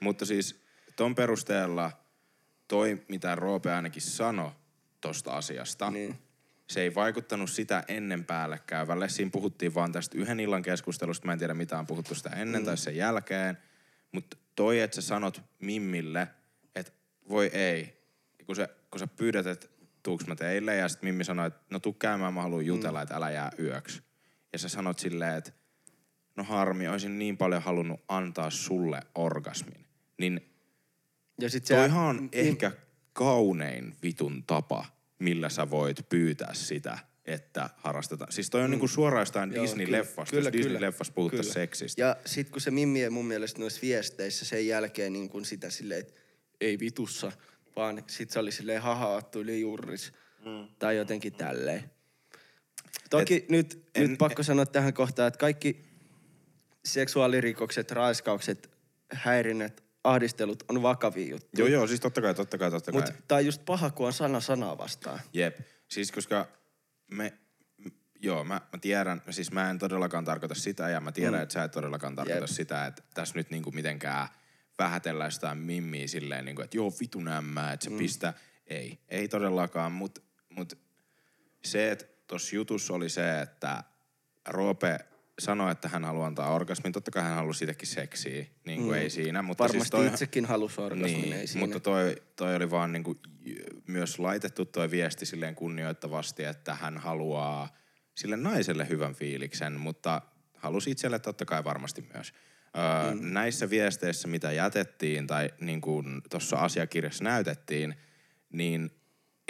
Mutta 0.00 0.26
siis 0.26 0.60
ton 0.96 1.14
perusteella 1.14 1.92
toi, 2.68 3.02
mitä 3.08 3.34
Roope 3.34 3.72
ainakin 3.72 4.02
sanoi 4.02 4.50
tosta 5.00 5.32
asiasta, 5.32 5.90
Niin. 5.90 6.18
se 6.66 6.82
ei 6.82 6.94
vaikuttanut 6.94 7.50
sitä 7.50 7.84
ennen 7.88 8.24
päälle 8.24 8.60
käyvälle. 8.66 9.08
Siinä 9.08 9.30
puhuttiin 9.30 9.74
vaan 9.74 9.92
tästä 9.92 10.18
yhden 10.18 10.40
illan 10.40 10.62
keskustelusta. 10.62 11.26
Mä 11.26 11.32
en 11.32 11.38
tiedä, 11.38 11.54
mitä 11.54 11.78
on 11.78 11.86
puhuttu 11.86 12.14
sitä 12.14 12.30
ennen 12.30 12.62
mm. 12.62 12.66
tai 12.66 12.76
sen 12.76 12.96
jälkeen. 12.96 13.58
Mutta 14.12 14.36
toi, 14.56 14.80
että 14.80 14.94
sä 14.94 15.02
sanot 15.02 15.42
Mimmille, 15.60 16.28
että 16.74 16.92
voi 17.28 17.46
ei, 17.46 18.02
kun 18.46 18.56
sä, 18.56 18.68
kun 18.90 18.98
sä 18.98 19.06
pyydät, 19.06 19.46
että 19.46 19.66
tuuks 20.02 20.26
mä 20.26 20.36
teille, 20.36 20.76
ja 20.76 20.88
sitten 20.88 21.06
Mimmi 21.08 21.24
sanoi, 21.24 21.46
että 21.46 21.60
no 21.70 21.78
tuu 21.78 21.92
käymään, 21.92 22.34
mä 22.34 22.42
haluan 22.42 22.66
jutella, 22.66 22.98
mm. 22.98 23.02
että 23.02 23.16
älä 23.16 23.30
jää 23.30 23.50
yöksi. 23.58 24.02
Ja 24.52 24.58
sä 24.58 24.68
sanot 24.68 24.98
silleen, 24.98 25.38
että 25.38 25.52
no 26.36 26.44
harmi, 26.44 26.88
olisin 26.88 27.18
niin 27.18 27.36
paljon 27.36 27.62
halunnut 27.62 28.00
antaa 28.08 28.50
sulle 28.50 29.02
orgasmin. 29.14 29.86
Niin 30.18 30.50
ja 31.40 31.50
sit 31.50 31.64
Toihan 31.64 32.06
on 32.06 32.28
ehkä 32.32 32.72
kaunein 33.12 33.96
vitun 34.02 34.44
tapa, 34.46 34.84
millä 35.18 35.48
sä 35.48 35.70
voit 35.70 36.08
pyytää 36.08 36.54
sitä, 36.54 36.98
että 37.24 37.70
harrastetaan. 37.76 38.32
Siis 38.32 38.50
toi 38.50 38.62
on 38.62 38.70
niinku 38.70 38.88
suoraan 38.88 39.22
jostain 39.22 39.50
Mm. 39.50 39.56
Joo, 39.56 39.64
Disney-leffasta, 39.64 40.30
kyllä, 40.30 40.50
jos 40.50 40.66
Disney-leffassa 40.66 41.12
puhuttaisiin 41.14 41.54
seksistä. 41.54 42.02
Ja 42.02 42.16
sit 42.26 42.50
kun 42.50 42.60
se 42.60 42.70
Mimmi 42.70 43.10
mun 43.10 43.26
mielestä 43.26 43.60
noissa 43.60 43.80
viesteissä 43.82 44.44
sen 44.44 44.66
jälkeen 44.66 45.12
niin 45.12 45.28
kuin 45.28 45.44
sitä 45.44 45.70
silleen, 45.70 46.00
että 46.00 46.20
ei 46.60 46.78
vitussa, 46.78 47.32
vaan 47.76 48.04
sit 48.06 48.30
se 48.30 48.38
oli 48.38 48.52
silleen 48.52 48.82
hahaattu 48.82 49.40
yli 49.40 49.60
jurris. 49.60 50.12
Mm. 50.44 50.68
Tai 50.78 50.96
jotenkin 50.96 51.32
tälleen. 51.32 51.90
Toki 53.10 53.34
Et, 53.34 53.48
nyt, 53.48 53.88
en, 53.94 54.10
nyt 54.10 54.18
pakko 54.18 54.42
sanoa 54.42 54.66
tähän 54.66 54.94
kohtaan, 54.94 55.28
että 55.28 55.38
kaikki 55.38 55.82
seksuaalirikokset, 56.84 57.90
raiskaukset, 57.90 58.70
häirinnät, 59.12 59.84
ahdistelut 60.04 60.64
on 60.68 60.82
vakavia 60.82 61.30
juttuja. 61.30 61.58
Joo, 61.58 61.68
joo, 61.68 61.86
siis 61.86 62.00
totta 62.00 62.20
kai, 62.20 62.34
totta 62.34 62.58
kai, 62.58 62.70
totta 62.70 62.92
kai. 62.92 63.00
Mutta 63.00 63.22
tää 63.28 63.38
on 63.38 63.46
just 63.46 63.64
paha, 63.66 63.90
kun 63.90 64.06
on 64.06 64.12
sana 64.12 64.40
sanaa 64.40 64.78
vastaan. 64.78 65.20
Jep. 65.32 65.60
Siis 65.88 66.12
koska 66.12 66.48
me, 67.10 67.32
joo, 68.20 68.44
mä, 68.44 68.54
mä 68.72 68.78
tiedän, 68.80 69.22
siis 69.30 69.52
mä 69.52 69.70
en 69.70 69.78
todellakaan 69.78 70.24
tarkoita 70.24 70.54
sitä 70.54 70.88
ja 70.88 71.00
mä 71.00 71.12
tiedän, 71.12 71.34
mm. 71.34 71.42
että 71.42 71.52
sä 71.52 71.64
et 71.64 71.72
todellakaan 71.72 72.16
tarkoita 72.16 72.40
Jep. 72.40 72.50
sitä, 72.50 72.86
että 72.86 73.02
tässä 73.14 73.34
nyt 73.34 73.50
niinku 73.50 73.70
mitenkään 73.70 74.28
vähätellään 74.78 75.26
jostain 75.28 75.58
mimmiä 75.58 76.06
silleen, 76.06 76.44
niinku, 76.44 76.62
että 76.62 76.76
joo, 76.76 76.92
vitu 77.00 77.20
nämä, 77.20 77.72
että 77.72 77.84
se 77.84 77.90
mm. 77.90 77.98
pistä. 77.98 78.34
Ei, 78.66 78.98
ei 79.08 79.28
todellakaan, 79.28 79.92
mutta 79.92 80.20
mut 80.48 80.78
se, 81.64 81.90
että 81.90 82.06
tossa 82.30 82.56
jutussa 82.56 82.94
oli 82.94 83.08
se, 83.08 83.40
että 83.40 83.84
Roope 84.48 84.98
sanoi, 85.38 85.72
että 85.72 85.88
hän 85.88 86.04
haluaa 86.04 86.26
antaa 86.26 86.54
orgasmin. 86.54 86.92
Totta 86.92 87.10
kai 87.10 87.22
hän 87.22 87.34
halusi 87.34 87.58
siitäkin 87.58 87.88
seksiä, 87.88 88.46
niin 88.66 88.80
kuin 88.80 88.96
mm. 88.96 89.02
ei 89.02 89.10
siinä. 89.10 89.42
Mutta 89.42 89.64
Varmasti 89.64 89.78
siis 89.78 89.90
toi, 89.90 90.06
itsekin 90.06 90.44
halusi 90.44 90.80
orgasmin, 90.80 91.20
niin, 91.22 91.32
ei 91.32 91.46
siinä. 91.46 91.66
mutta 91.66 91.80
toi, 91.80 92.16
toi 92.36 92.56
oli 92.56 92.70
vaan 92.70 92.92
niinku 92.92 93.16
j- 93.40 93.54
myös 93.86 94.18
laitettu 94.18 94.64
toi 94.64 94.90
viesti 94.90 95.26
silleen 95.26 95.54
kunnioittavasti, 95.54 96.44
että 96.44 96.74
hän 96.74 96.98
haluaa 96.98 97.76
sille 98.14 98.36
naiselle 98.36 98.88
hyvän 98.88 99.14
fiiliksen, 99.14 99.80
mutta 99.80 100.22
halusi 100.54 100.90
itselle 100.90 101.18
totta 101.18 101.44
kai 101.44 101.64
varmasti 101.64 102.08
myös. 102.14 102.32
Öö, 102.76 103.14
mm. 103.14 103.32
Näissä 103.32 103.70
viesteissä, 103.70 104.28
mitä 104.28 104.52
jätettiin 104.52 105.26
tai 105.26 105.50
niin 105.60 105.80
kuin 105.80 106.22
tuossa 106.30 106.56
asiakirjassa 106.56 107.24
näytettiin, 107.24 107.94
niin 108.52 108.90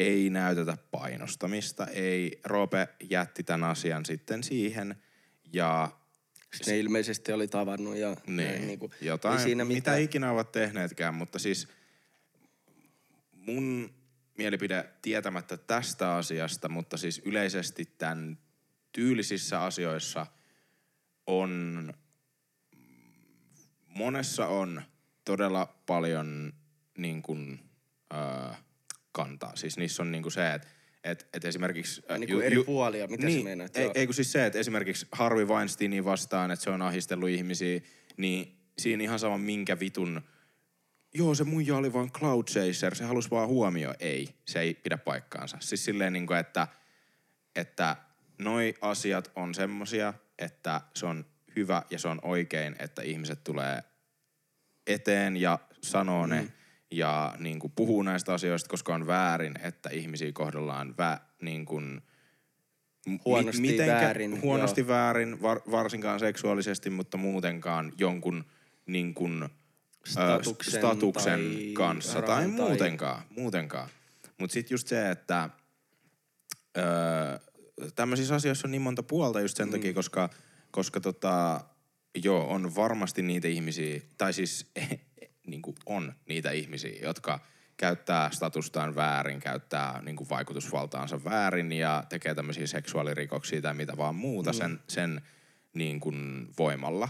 ei 0.00 0.30
näytetä 0.30 0.76
painostamista. 0.90 1.86
Ei, 1.86 2.40
Roope 2.44 2.88
jätti 3.10 3.42
tämän 3.42 3.70
asian 3.70 4.04
sitten 4.04 4.42
siihen 4.42 4.94
ja 5.52 5.88
Siis 6.54 6.68
ne 6.68 6.78
ilmeisesti 6.78 7.32
oli 7.32 7.48
tavannut 7.48 7.96
ja 7.96 8.16
niin, 8.26 8.36
näin, 8.36 8.66
niin 8.66 8.78
kuin, 8.78 8.92
jotain, 9.00 9.38
ei 9.38 9.44
siinä 9.44 9.64
mitä 9.64 9.74
mitään. 9.74 10.00
ikinä 10.00 10.32
ovat 10.32 10.52
tehneetkään, 10.52 11.14
mutta 11.14 11.38
siis 11.38 11.68
mun 13.32 13.94
mielipide 14.38 14.90
tietämättä 15.02 15.56
tästä 15.56 16.14
asiasta, 16.14 16.68
mutta 16.68 16.96
siis 16.96 17.22
yleisesti 17.24 17.84
tämän 17.98 18.38
tyylisissä 18.92 19.62
asioissa 19.62 20.26
on, 21.26 21.94
monessa 23.86 24.46
on 24.46 24.82
todella 25.24 25.82
paljon 25.86 26.52
niin 26.98 27.22
kuin, 27.22 27.60
äh, 28.14 28.62
kantaa. 29.12 29.56
Siis 29.56 29.76
niissä 29.78 30.02
on 30.02 30.12
niin 30.12 30.22
kuin 30.22 30.32
se, 30.32 30.54
että 30.54 30.68
et, 31.04 31.28
et 31.32 31.44
esimerkiksi... 31.44 32.02
äh, 32.10 32.18
Niin 32.18 32.30
kuin 32.30 32.46
eri 32.46 32.64
puolia, 32.64 33.06
mitä 33.06 33.26
niin, 33.26 33.38
sä 33.38 33.44
meinaat, 33.44 33.76
Ei, 33.76 33.90
ei 33.94 34.06
kun 34.06 34.14
siis 34.14 34.32
se, 34.32 34.46
että 34.46 34.58
esimerkiksi 34.58 35.06
Harvey 35.12 35.44
Weinsteinin 35.44 36.04
vastaan, 36.04 36.50
että 36.50 36.62
se 36.64 36.70
on 36.70 36.82
ahistellut 36.82 37.28
ihmisiä, 37.28 37.80
niin 38.16 38.58
siinä 38.78 39.02
ihan 39.02 39.18
sama 39.18 39.38
minkä 39.38 39.80
vitun... 39.80 40.22
Joo, 41.14 41.34
se 41.34 41.44
muija 41.44 41.76
oli 41.76 41.92
vaan 41.92 42.10
cloud 42.10 42.44
chaser, 42.44 42.94
se 42.94 43.04
halusi 43.04 43.30
vaan 43.30 43.48
huomio. 43.48 43.94
Ei, 44.00 44.28
se 44.44 44.60
ei 44.60 44.74
pidä 44.74 44.98
paikkaansa. 44.98 45.56
Siis 45.60 45.84
silleen 45.84 46.12
niin 46.12 46.26
kuin, 46.26 46.38
että, 46.38 46.68
että 47.56 47.96
noi 48.38 48.74
asiat 48.80 49.30
on 49.36 49.54
semmosia, 49.54 50.14
että 50.38 50.80
se 50.94 51.06
on 51.06 51.26
hyvä 51.56 51.82
ja 51.90 51.98
se 51.98 52.08
on 52.08 52.18
oikein, 52.22 52.76
että 52.78 53.02
ihmiset 53.02 53.44
tulee 53.44 53.82
eteen 54.86 55.36
ja 55.36 55.58
sanoo 55.82 56.26
ne 56.26 56.52
ja 56.90 57.34
niin 57.38 57.58
kuin 57.58 57.72
puhuu 57.76 58.02
näistä 58.02 58.34
asioista, 58.34 58.68
koska 58.68 58.94
on 58.94 59.06
väärin, 59.06 59.54
että 59.62 59.90
ihmisiä 59.90 60.32
kohdellaan 60.32 60.94
vä, 60.98 61.20
niin 61.42 61.64
kuin, 61.64 62.02
Huonosti 63.24 63.78
väärin, 63.78 64.42
Huonosti 64.42 64.88
väärin, 64.88 65.42
var, 65.42 65.60
varsinkaan 65.70 66.20
seksuaalisesti, 66.20 66.90
mutta 66.90 67.16
muutenkaan 67.16 67.92
jonkun 67.98 68.44
niin 68.86 69.14
kuin, 69.14 69.48
Statuksen 70.04 70.74
ö, 70.74 70.78
statuksen 70.78 71.40
tai 71.40 71.72
kanssa 71.72 72.22
tai 72.22 72.46
muutenkaan. 72.46 73.22
muutenkaan. 73.36 73.88
Mutta 74.38 74.54
sitten 74.54 74.74
just 74.74 74.88
se, 74.88 75.10
että 75.10 75.50
öö, 76.76 76.84
tämmöisissä 77.94 78.34
asioissa 78.34 78.68
on 78.68 78.72
niin 78.72 78.82
monta 78.82 79.02
puolta 79.02 79.40
just 79.40 79.56
sen 79.56 79.68
mm. 79.68 79.72
takia, 79.72 79.94
koska 79.94 80.30
koska 80.70 81.00
tota, 81.00 81.64
joo, 82.24 82.48
on 82.48 82.74
varmasti 82.74 83.22
niitä 83.22 83.48
ihmisiä, 83.48 84.00
tai 84.18 84.32
siis 84.32 84.66
niin 85.50 85.62
kuin 85.62 85.76
on 85.86 86.12
niitä 86.28 86.50
ihmisiä, 86.50 86.98
jotka 87.02 87.40
käyttää 87.76 88.30
statustaan 88.30 88.94
väärin, 88.94 89.40
käyttää 89.40 90.02
niin 90.02 90.16
kuin 90.16 90.30
vaikutusvaltaansa 90.30 91.24
väärin 91.24 91.72
ja 91.72 92.04
tekee 92.08 92.34
tämmöisiä 92.34 92.66
seksuaalirikoksia 92.66 93.62
tai 93.62 93.74
mitä 93.74 93.96
vaan 93.96 94.14
muuta 94.14 94.52
mm. 94.52 94.56
sen, 94.56 94.80
sen 94.88 95.22
niin 95.74 96.00
kuin 96.00 96.48
voimalla. 96.58 97.08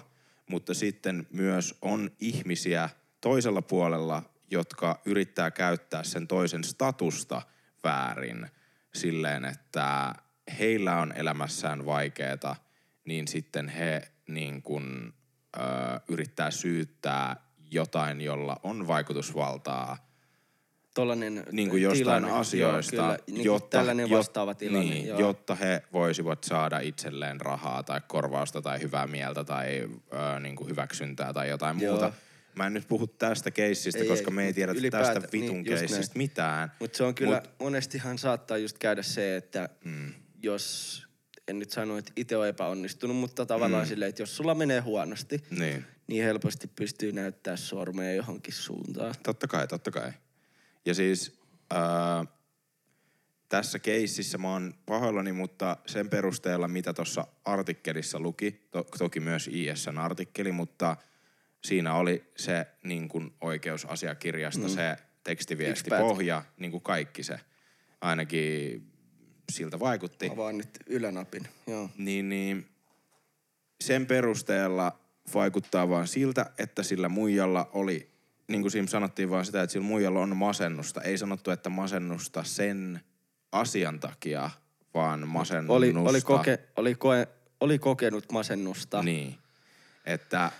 Mutta 0.50 0.74
sitten 0.74 1.26
myös 1.32 1.78
on 1.82 2.10
ihmisiä 2.20 2.88
toisella 3.20 3.62
puolella, 3.62 4.22
jotka 4.50 5.00
yrittää 5.04 5.50
käyttää 5.50 6.02
sen 6.02 6.28
toisen 6.28 6.64
statusta 6.64 7.42
väärin 7.84 8.46
silleen, 8.94 9.44
että 9.44 10.14
heillä 10.58 10.96
on 10.96 11.12
elämässään 11.16 11.86
vaikeeta, 11.86 12.56
niin 13.04 13.28
sitten 13.28 13.68
he 13.68 14.12
niin 14.28 14.62
kuin, 14.62 15.12
ö, 15.56 15.60
yrittää 16.08 16.50
syyttää 16.50 17.49
jotain, 17.70 18.20
jolla 18.20 18.56
on 18.62 18.86
vaikutusvaltaa 18.86 20.10
Tollanen 20.94 21.44
niin 21.52 21.68
kuin 21.70 21.82
jostain 21.82 21.98
tilanne, 22.04 22.30
asioista, 22.30 22.96
joo, 22.96 23.04
kyllä, 23.06 23.18
niin 23.26 23.44
jotta, 23.44 23.78
tällainen 23.78 24.10
vastaava 24.10 24.54
tilanne. 24.54 24.90
niin, 24.90 25.06
joo. 25.06 25.20
jotta 25.20 25.54
he 25.54 25.82
voisivat 25.92 26.44
saada 26.44 26.78
itselleen 26.78 27.40
rahaa 27.40 27.82
tai 27.82 28.00
korvausta 28.08 28.62
tai 28.62 28.80
hyvää 28.80 29.06
mieltä 29.06 29.44
tai 29.44 29.88
ö, 30.36 30.40
niin 30.40 30.56
kuin 30.56 30.70
hyväksyntää 30.70 31.32
tai 31.32 31.48
jotain 31.48 31.80
Joo. 31.80 31.92
muuta. 31.92 32.12
Mä 32.54 32.66
en 32.66 32.72
nyt 32.74 32.88
puhu 32.88 33.06
tästä 33.06 33.50
keissistä, 33.50 34.00
Ei, 34.00 34.08
koska 34.08 34.30
ei, 34.30 34.34
me 34.34 34.46
ei 34.46 34.52
ylipäätä- 34.52 35.14
tästä 35.14 35.28
vitun 35.32 35.48
niin, 35.48 35.64
keissistä 35.64 36.18
mitään. 36.18 36.72
Mutta 36.80 36.96
se 36.96 37.04
on 37.04 37.14
kyllä, 37.14 37.42
Mut- 37.44 37.50
monestihan 37.60 38.18
saattaa 38.18 38.56
just 38.56 38.78
käydä 38.78 39.02
se, 39.02 39.36
että 39.36 39.68
mm. 39.84 40.14
jos, 40.42 41.06
en 41.48 41.58
nyt 41.58 41.70
sano, 41.70 41.98
että 41.98 42.12
itse 42.16 42.36
on 42.36 42.48
epäonnistunut, 42.48 43.16
mutta 43.16 43.46
tavallaan 43.46 43.84
mm. 43.84 43.88
silleen, 43.88 44.08
että 44.08 44.22
jos 44.22 44.36
sulla 44.36 44.54
menee 44.54 44.80
huonosti, 44.80 45.44
Niin. 45.50 45.84
Niin 46.10 46.24
helposti 46.24 46.68
pystyy 46.76 47.12
näyttää 47.12 47.56
sormea 47.56 48.12
johonkin 48.12 48.54
suuntaan. 48.54 49.14
Totta 49.22 49.46
kai, 49.48 49.68
totta 49.68 49.90
kai. 49.90 50.12
Ja 50.84 50.94
siis 50.94 51.40
ää, 51.70 52.24
tässä 53.48 53.78
keississä 53.78 54.38
mä 54.38 54.52
oon 54.52 54.74
pahoillani, 54.86 55.32
mutta 55.32 55.76
sen 55.86 56.10
perusteella, 56.10 56.68
mitä 56.68 56.92
tuossa 56.92 57.26
artikkelissa 57.44 58.20
luki, 58.20 58.68
to, 58.70 58.84
toki 58.98 59.20
myös 59.20 59.48
ISN 59.52 59.98
artikkeli, 59.98 60.52
mutta 60.52 60.96
siinä 61.64 61.94
oli 61.94 62.24
se 62.36 62.66
niin 62.84 63.08
kuin 63.08 63.34
oikeusasiakirjasta 63.40 64.68
mm. 64.68 64.74
se 64.74 64.96
tekstiviesti 65.24 65.70
Yksi 65.70 65.90
pätkä. 65.90 66.04
pohja, 66.04 66.42
niin 66.56 66.70
kuin 66.70 66.82
kaikki 66.82 67.22
se. 67.22 67.40
Ainakin 68.00 68.86
siltä 69.52 69.80
vaikutti. 69.80 70.30
Avaan 70.32 70.58
nyt 70.58 70.78
ylänapin. 70.86 71.42
Joo. 71.66 71.90
Niin, 71.98 72.28
niin 72.28 72.68
sen 73.80 74.06
perusteella 74.06 75.00
vaikuttaa 75.34 75.88
vaan 75.88 76.06
siltä, 76.06 76.50
että 76.58 76.82
sillä 76.82 77.08
muijalla 77.08 77.70
oli, 77.72 78.10
niin 78.48 78.60
kuin 78.60 78.70
siinä 78.70 78.86
sanottiin 78.86 79.30
vaan 79.30 79.44
sitä, 79.44 79.62
että 79.62 79.72
sillä 79.72 79.86
muijalla 79.86 80.20
on 80.20 80.36
masennusta. 80.36 81.02
Ei 81.02 81.18
sanottu, 81.18 81.50
että 81.50 81.70
masennusta 81.70 82.44
sen 82.44 83.00
asian 83.52 84.00
takia, 84.00 84.50
vaan 84.94 85.28
masennusta. 85.28 85.72
Oli, 85.72 85.92
oli, 85.96 86.20
koke, 86.20 86.58
oli, 86.76 86.94
koe, 86.94 87.28
oli 87.60 87.78
kokenut 87.78 88.32
masennusta. 88.32 89.02
Niin. 89.02 89.38
Että 90.06 90.50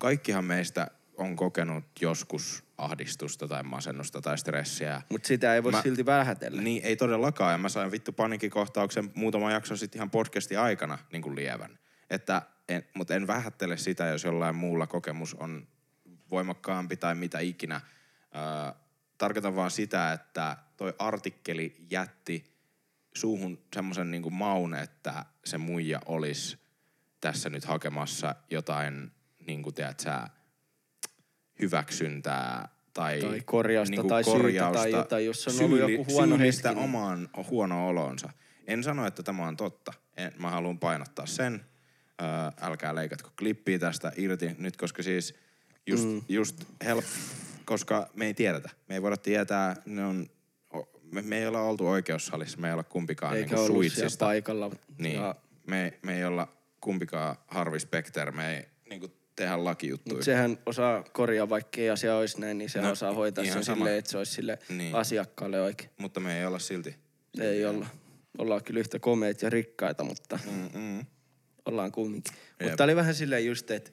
kaikkihan 0.00 0.44
meistä 0.44 0.90
on 1.16 1.36
kokenut 1.36 1.84
joskus 2.00 2.64
ahdistusta 2.78 3.48
tai 3.48 3.62
masennusta 3.62 4.20
tai 4.20 4.38
stressiä. 4.38 5.02
Mutta 5.08 5.28
sitä 5.28 5.54
ei 5.54 5.62
voi 5.62 5.72
Mä- 5.72 5.82
silti 5.82 6.06
vähätellä. 6.06 6.62
Niin, 6.62 6.84
ei 6.84 6.96
todellakaan. 6.96 7.52
Ja 7.52 7.58
mä 7.58 7.68
sain 7.68 7.92
vittu 7.92 8.12
paniikkikohtauksen 8.12 9.10
muutama 9.14 9.52
jakso 9.52 9.76
sitten 9.76 9.98
ihan 9.98 10.10
podcastin 10.10 10.58
aikana 10.58 10.98
niin 11.12 11.22
kuin 11.22 11.36
lievän. 11.36 11.78
Että 12.10 12.42
en, 12.68 12.84
mutta 12.94 13.14
en 13.14 13.26
vähättele 13.26 13.76
sitä, 13.76 14.06
jos 14.06 14.24
jollain 14.24 14.54
muulla 14.54 14.86
kokemus 14.86 15.34
on 15.34 15.68
voimakkaampi 16.30 16.96
tai 16.96 17.14
mitä 17.14 17.38
ikinä. 17.38 17.80
Öö, 18.34 18.82
tarkoitan 19.18 19.56
vaan 19.56 19.70
sitä, 19.70 20.12
että 20.12 20.56
toi 20.76 20.94
artikkeli 20.98 21.76
jätti 21.90 22.52
suuhun 23.14 23.58
semmoisen 23.74 24.10
niin 24.10 24.22
kuin 24.22 24.34
maun, 24.34 24.74
että 24.74 25.24
se 25.44 25.58
muija 25.58 26.00
olisi 26.06 26.58
tässä 27.20 27.50
nyt 27.50 27.64
hakemassa 27.64 28.34
jotain, 28.50 29.12
niin 29.46 29.62
kuin 29.62 29.74
tiedät 29.74 30.00
sä, 30.00 30.28
hyväksyntää 31.60 32.68
tai, 32.94 33.20
Tai 33.20 33.40
korjausta 33.40 33.90
niinku 33.90 34.08
tai 34.08 34.24
syytä 34.24 34.70
tai 34.72 34.90
jotain, 34.90 35.26
jos 35.26 35.48
on 35.48 35.64
ollut 35.64 35.78
joku 35.78 36.04
huono 36.12 36.38
hetki, 36.38 36.68
niin- 36.68 36.78
omaan 36.78 37.28
huono 37.50 37.88
olonsa. 37.88 38.30
En 38.66 38.84
sano, 38.84 39.06
että 39.06 39.22
tämä 39.22 39.46
on 39.46 39.56
totta. 39.56 39.92
En, 40.16 40.32
mä 40.38 40.50
haluan 40.50 40.78
painottaa 40.78 41.26
sen. 41.26 41.64
Öö, 42.22 42.28
älkää 42.60 42.94
leikatko 42.94 43.30
klippiä 43.38 43.78
tästä 43.78 44.12
irti 44.16 44.50
nyt, 44.58 44.76
koska 44.76 45.02
siis 45.02 45.34
just, 45.86 46.04
mm. 46.08 46.22
just 46.28 46.64
help, 46.84 47.04
koska 47.64 48.10
me 48.14 48.26
ei 48.26 48.34
tiedetä. 48.34 48.70
Me 48.88 48.94
ei 48.94 49.02
voida 49.02 49.16
tietää, 49.16 49.76
ne 49.86 50.04
on, 50.04 50.26
me, 51.12 51.22
me 51.22 51.38
ei 51.38 51.46
olla 51.46 51.60
oltu 51.62 51.88
oikeussalissa, 51.88 52.58
me 52.58 52.66
ei 52.68 52.72
olla 52.72 52.82
kumpikaan 52.84 53.36
Eikä 53.36 53.48
siellä 53.48 53.66
suitsista. 53.66 54.24
paikalla. 54.24 54.70
Niin, 54.98 55.16
Ja, 55.16 55.34
me, 55.66 55.98
me 56.02 56.16
ei 56.16 56.24
olla 56.24 56.48
kumpikaan 56.80 57.36
Harvey 57.48 57.80
Specter, 57.80 58.32
me 58.32 58.56
ei 58.56 58.64
niinku 58.90 59.08
tehdä 59.36 59.64
lakijuttuja. 59.64 60.14
Mutta 60.14 60.24
sehän 60.24 60.58
osaa 60.66 61.02
korjaa, 61.12 61.48
vaikkei 61.48 61.90
asia 61.90 62.16
olisi 62.16 62.40
näin, 62.40 62.58
niin 62.58 62.70
se 62.70 62.80
No, 62.80 62.90
osaa 62.90 63.12
hoitaa 63.12 63.44
sen 63.44 63.64
sama. 63.64 63.76
silleen, 63.76 63.98
että 63.98 64.10
se 64.10 64.18
olisi 64.18 64.32
sille 64.32 64.58
Niin. 64.68 64.78
niin. 64.78 64.94
asiakkaalle 64.94 65.60
oikein. 65.60 65.90
Mutta 65.98 66.20
me 66.20 66.38
ei 66.38 66.46
olla 66.46 66.58
silti. 66.58 66.96
Ei 67.40 67.64
olla. 67.64 67.86
Ollaan 68.38 68.64
kyllä 68.64 68.80
yhtä 68.80 68.98
komeita 68.98 69.46
ja 69.46 69.50
rikkaita, 69.50 70.04
mutta 70.04 70.38
Mm-mm. 70.46 71.06
Ollaan 71.66 71.92
kumminkin. 71.92 72.32
Mutta 72.62 72.84
oli 72.84 72.96
vähän 72.96 73.14
silleen 73.14 73.46
just, 73.46 73.70
että 73.70 73.90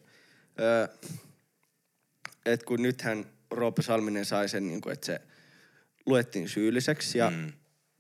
et 2.45 2.63
kun 2.63 2.82
nythän 2.82 3.25
Roope 3.51 3.82
Salminen 3.82 4.25
sai 4.25 4.49
sen, 4.49 4.67
niin 4.67 4.82
kuin, 4.82 4.93
että 4.93 5.05
se 5.05 5.21
luettiin 6.05 6.49
syylliseksi 6.49 7.17
ja 7.17 7.29
Mm. 7.29 7.36
mm. 7.36 7.51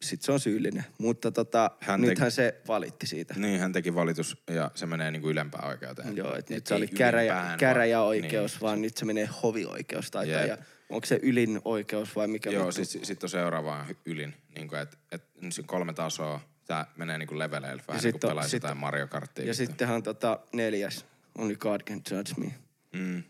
sit 0.01 0.21
se 0.21 0.31
on 0.31 0.39
syyllinen. 0.39 0.85
Mutta 0.97 1.31
tota, 1.31 1.71
Hän 1.79 1.89
hän 1.91 2.01
teki- 2.01 2.09
nythän 2.09 2.31
se 2.31 2.61
valitti 2.67 3.07
siitä. 3.07 3.33
Niin, 3.37 3.59
hän 3.59 3.73
teki 3.73 3.95
valitus 3.95 4.37
ja 4.49 4.71
se 4.75 4.85
menee 4.85 5.11
niinku 5.11 5.29
ylempään 5.29 5.67
oikeuteen. 5.67 6.17
Joo, 6.17 6.29
että 6.35 6.39
Et 6.39 6.49
nyt 6.49 6.67
se 6.67 6.73
oli 6.73 6.87
käräjä, 6.87 7.55
käräjäoikeus, 7.59 8.61
vaan- 8.61 8.69
vaan 8.71 8.81
nyt 8.81 8.97
se 8.97 9.05
menee 9.05 9.29
hovioikeus 9.43 10.11
tai, 10.11 10.29
Jep. 10.31 10.47
ja 10.47 10.57
onko 10.89 11.05
se 11.05 11.19
ylin 11.23 11.61
oikeus 11.65 12.15
vai 12.15 12.27
mikä 12.27 12.49
Joo, 12.49 12.71
sitten 12.71 13.05
sit 13.05 13.23
on 13.23 13.29
seuraavaan 13.29 13.87
hy- 13.89 13.95
ylin. 14.05 14.33
Niin 14.55 14.75
että 14.81 14.97
et, 15.11 15.23
on 15.43 15.51
kolme 15.65 15.93
tasoa. 15.93 16.41
Tää 16.69 16.85
menee 16.97 17.17
niinku 17.17 17.39
leveleillä 17.39 17.83
vähän 17.87 17.97
Ja 17.97 18.11
niin 18.11 18.13
sit 18.13 18.21
kuin 18.21 18.53
jotain 18.53 18.77
Mario 18.77 19.07
Karttia. 19.07 19.45
Ja 19.45 19.53
sittenhän 19.53 20.03
tota 20.03 20.39
neljäs, 20.53 21.05
Only 21.37 21.55
God 21.55 21.81
Can 21.81 22.01
Judge 22.11 22.33
Me. 22.37 22.55
Mm. 22.93 23.23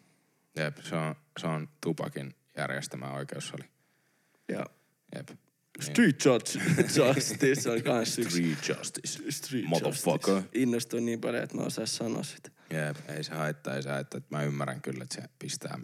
Jep, 0.56 0.78
se 0.78 0.96
on, 0.96 1.16
se 1.40 1.48
on 1.48 1.70
Tupakin 1.82 2.36
järjestämä 2.58 3.12
oikeussali. 3.12 3.64
Ja 4.50 4.66
Jep. 5.16 5.30
Niin. 5.30 5.40
Street 5.82 6.26
Judge, 6.26 6.60
Justice 6.96 7.70
on 7.70 7.84
kans 7.84 8.20
yksi. 8.20 8.54
Street 8.54 8.78
Justice. 8.80 9.32
Street 9.32 9.66
Motherfucker. 9.66 10.34
Justice. 10.34 10.60
Innostuin 10.60 11.06
niin 11.06 11.22
paljon, 11.22 11.44
että 11.44 11.58
mä 11.58 11.64
osais 11.64 11.96
sanoa 11.96 12.24
sitä. 12.24 12.52
Jep, 12.74 13.10
ei 13.10 13.24
se 13.24 13.36
haittaa, 13.36 13.76
ei 13.76 13.84
se 13.84 13.90
haittaa. 13.90 14.18
Että 14.18 14.36
Mä 14.36 14.44
ymmärrän 14.44 14.82
kyllä, 14.82 15.04
että 15.04 15.16
se 15.16 15.30
pistää 15.40 15.80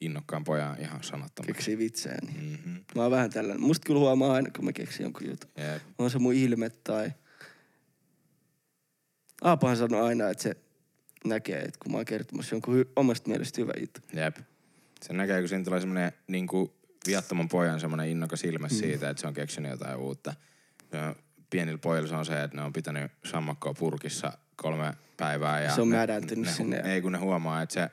innokkaan 0.00 0.44
pojan 0.44 0.80
ihan 0.80 1.02
sanattomaksi. 1.02 1.52
Keksii 1.52 1.78
vitsejä. 1.78 2.18
Niin. 2.22 2.50
Mm-hmm. 2.50 2.84
Mä 2.94 3.02
oon 3.02 3.10
vähän 3.10 3.30
tällainen. 3.30 3.62
Musta 3.62 3.86
kyllä 3.86 4.00
huomaa 4.00 4.32
aina, 4.32 4.50
kun 4.56 4.64
mä 4.64 4.72
keksin 4.72 5.04
jonkun 5.04 5.26
jutun. 5.26 5.50
Jep. 5.56 5.82
On 5.98 6.10
se 6.10 6.18
mun 6.18 6.34
ilme 6.34 6.70
tai... 6.70 7.12
Aapahan 9.42 9.76
sanoo 9.76 10.04
aina, 10.04 10.28
että 10.28 10.42
se 10.42 10.56
näkee, 11.24 11.58
että 11.58 11.78
kun 11.82 11.92
mä 11.92 11.98
oon 11.98 12.04
kertomassa 12.04 12.54
jonkun 12.54 12.80
hy- 12.80 12.92
omasta 12.96 13.30
mielestä 13.30 13.60
hyvä 13.60 13.72
juttu. 13.80 14.00
Jep. 14.12 14.36
Se 15.02 15.12
näkee, 15.12 15.40
kun 15.40 15.48
siinä 15.48 15.64
tulee 15.64 15.80
semmoinen 15.80 16.12
niin 16.28 16.46
viattoman 17.06 17.48
pojan 17.48 17.80
semmoinen 17.80 18.08
innokas 18.08 18.44
ilme 18.44 18.68
mm. 18.68 18.74
siitä, 18.74 19.10
että 19.10 19.20
se 19.20 19.26
on 19.26 19.34
keksinyt 19.34 19.70
jotain 19.70 19.96
uutta. 19.96 20.34
Ja 20.92 21.14
pienillä 21.50 21.78
pojilla 21.78 22.08
se 22.08 22.14
on 22.14 22.26
se, 22.26 22.42
että 22.42 22.56
ne 22.56 22.62
on 22.62 22.72
pitänyt 22.72 23.12
sammakkoa 23.24 23.74
purkissa 23.74 24.32
kolme 24.56 24.94
päivää. 25.16 25.60
Ja 25.60 25.74
Se 25.74 25.80
on 25.80 25.90
ne, 25.90 25.96
mädäntynyt 25.96 26.44
ne, 26.44 26.52
sinne. 26.52 26.82
Ei, 26.84 27.02
kun 27.02 27.12
ne 27.12 27.18
huomaa, 27.18 27.62
että 27.62 27.72
se 27.72 27.90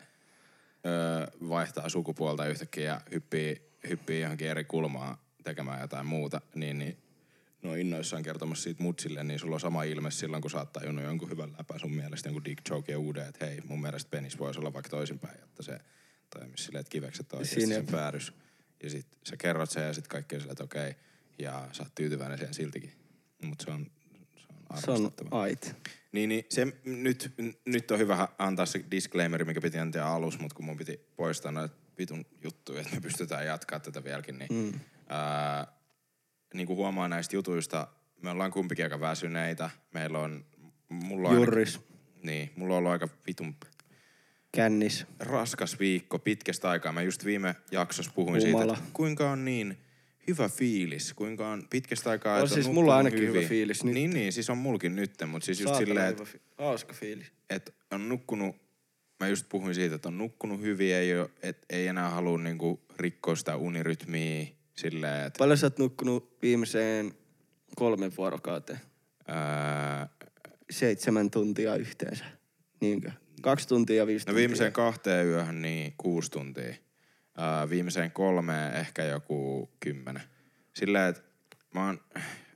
öö, 0.88 1.28
vaihtaa 1.50 1.90
sukupuolta 1.90 2.46
yhtäkkiä 2.48 2.84
ja 2.84 3.02
hyppii, 3.12 3.62
hyppii 3.90 4.22
johonkin 4.22 4.48
eri 4.48 4.64
kulmaan 4.64 5.18
tekemään 5.44 5.82
jotain 5.82 6.06
muuta, 6.06 6.42
niin, 6.56 6.78
niin 6.78 6.98
ne 7.64 7.70
on 7.70 7.78
innoissaan 7.80 8.24
kertomassa 8.24 8.64
siitä 8.64 8.84
mutsille, 8.84 9.24
niin 9.24 9.40
sulla 9.40 9.56
on 9.56 9.60
sama 9.60 9.84
ilme 9.84 10.12
silloin, 10.12 10.42
kun 10.42 10.52
sä 10.52 10.58
oot 10.58 10.74
tajunnut 10.74 11.06
jonkun 11.06 11.30
hyvän 11.30 11.56
läpän 11.58 11.80
sun 11.80 11.92
mielestä, 11.94 12.30
jonkun 12.30 12.46
dick 12.46 12.70
joke 12.70 12.92
ja 12.92 13.00
uuden, 13.00 13.28
että 13.28 13.46
hei, 13.46 13.62
mun 13.66 13.82
mielestä 13.82 14.10
penis 14.10 14.40
voisi 14.40 14.60
olla 14.60 14.74
vaikka 14.74 14.90
toisinpäin, 14.90 15.40
jotta 15.42 15.64
se 15.64 15.80
toimisi 16.30 16.64
silleen, 16.64 16.80
että 16.82 16.92
kivekset 16.92 17.34
on 17.34 17.40
oikeasti 17.40 17.62
Siinä- 17.62 17.76
sen 17.76 17.86
päädys. 17.86 18.34
Ja 18.84 18.90
sit 18.90 19.08
sä 19.30 19.38
kerrot 19.38 19.70
sen 19.70 19.84
ja 19.84 19.94
sit 19.94 20.08
kaikki 20.08 20.36
on 20.36 20.42
silleen, 20.42 20.54
että 20.54 20.64
okei, 20.64 20.96
ja 21.40 21.68
sä 21.72 21.84
oot 21.84 21.96
tyytyväinen 21.96 22.38
siihen 22.38 22.54
siltikin. 22.54 22.92
Mutta 23.44 23.66
se 23.66 23.72
on, 23.72 23.86
se 23.86 23.92
on 24.70 24.82
Se 24.82 24.92
on 24.92 24.98
arvostettava. 24.98 25.42
ait. 25.42 25.76
Niin, 26.18 26.30
niin 26.30 26.46
se 26.50 26.68
nyt, 26.86 27.34
nyt 27.66 27.92
on 27.92 28.00
hyvä 28.00 28.28
antaa 28.38 28.66
se 28.66 28.84
disclaimeri, 28.92 29.46
mikä 29.46 29.62
piti 29.62 29.80
antaa 29.80 30.16
alus, 30.16 30.40
mutta 30.40 30.56
kun 30.56 30.66
mun 30.66 30.78
piti 30.78 31.00
poistaa 31.16 31.52
noita 31.52 31.76
vitun 31.98 32.26
juttuja, 32.44 32.82
että 32.82 32.96
me 32.96 33.02
pystytään 33.02 33.46
jatkaa 33.46 33.80
tätä 33.80 34.04
vieläkin, 34.04 34.38
niin, 34.38 34.54
mm. 34.54 34.80
ää, 35.10 35.68
niin 36.54 36.68
kuin 36.68 36.78
huomaa 36.78 37.08
näistä 37.08 37.36
jutuista, 37.36 37.88
me 38.22 38.30
ollaan 38.30 38.52
kumpikin 38.52 38.86
aika 38.86 39.00
väsyneitä. 39.00 39.70
Meillä 39.94 40.20
on, 40.20 40.46
mulla 40.90 41.30
on 41.30 41.36
Jurris. 41.36 41.80
Niin, 42.24 42.52
mulla 42.56 42.74
on 42.74 42.78
ollut 42.78 42.92
aika 42.92 43.10
vitun 43.28 43.56
Kännis. 44.52 45.06
raskas 45.20 45.80
viikko 45.80 46.20
pitkästä 46.20 46.70
aikaa. 46.70 46.92
Mä 46.92 47.02
just 47.02 47.26
viime 47.26 47.56
jaksossa 47.72 48.12
puhuin 48.16 48.48
Humala. 48.48 48.64
siitä, 48.64 48.80
että 48.80 48.92
kuinka 48.94 49.32
on 49.32 49.46
niin 49.46 49.78
hyvä 50.28 50.50
fiilis, 50.50 51.14
kuinka 51.14 51.50
on 51.50 51.64
pitkästä 51.70 52.10
aikaa, 52.10 52.36
On 52.38 52.44
että 52.44 52.54
siis 52.54 52.68
mulla 52.70 52.98
ainakin 52.98 53.20
hyvin. 53.20 53.34
hyvä 53.36 53.48
fiilis 53.50 53.84
nyt. 53.84 53.94
Niin, 53.94 54.10
niin, 54.12 54.34
siis 54.34 54.50
on 54.50 54.58
mulkin 54.58 54.96
nyt, 54.96 55.12
mutta 55.28 55.46
siis 55.46 55.60
just 55.60 55.70
Saatana 55.70 55.86
silleen, 55.88 56.10
että 56.10 56.24
fi- 56.26 56.42
Hauska 56.58 56.94
fiilis. 56.94 57.32
et 57.50 57.76
on 57.92 58.10
nukkunut, 58.10 58.56
mä 59.20 59.28
just 59.28 59.46
puhuin 59.50 59.76
siitä, 59.76 59.96
että 59.96 60.08
on 60.10 60.18
nukkunut 60.18 60.62
hyvin, 60.62 60.96
ei, 60.96 61.20
oo, 61.20 61.30
et 61.44 61.66
ei 61.70 61.88
enää 61.88 62.10
halua 62.10 62.38
niinku 62.38 62.82
rikkoa 62.98 63.36
sitä 63.36 63.56
unirytmiä 63.58 64.48
silleen, 64.78 65.26
että 65.26 65.38
Paljon 65.38 65.58
sä 65.58 65.66
oot 65.66 65.80
nukkunut 65.80 66.38
viimeiseen 66.42 67.14
kolmen 67.76 68.12
vuorokauteen? 68.18 68.80
ää, 69.28 70.10
Seitsemän 70.70 71.32
tuntia 71.32 71.76
yhteensä. 71.76 72.26
Niinkö? 72.82 73.12
Kaksi 73.42 73.68
tuntia 73.68 73.96
ja 73.96 74.08
viisi 74.08 74.24
no 74.24 74.26
tuntia. 74.26 74.40
viimeiseen 74.40 74.74
kahteen 74.74 75.28
yöhön 75.28 75.62
niin 75.62 75.94
kuusi 75.98 76.32
tuntia. 76.32 76.74
Ää, 77.38 77.70
viimeiseen 77.70 78.12
kolmeen 78.12 78.74
ehkä 78.74 79.04
joku 79.04 79.70
kymmenen. 79.80 80.24
Silleen, 80.74 81.10
että 81.10 81.22
mä 81.74 81.86
oon, 81.86 82.02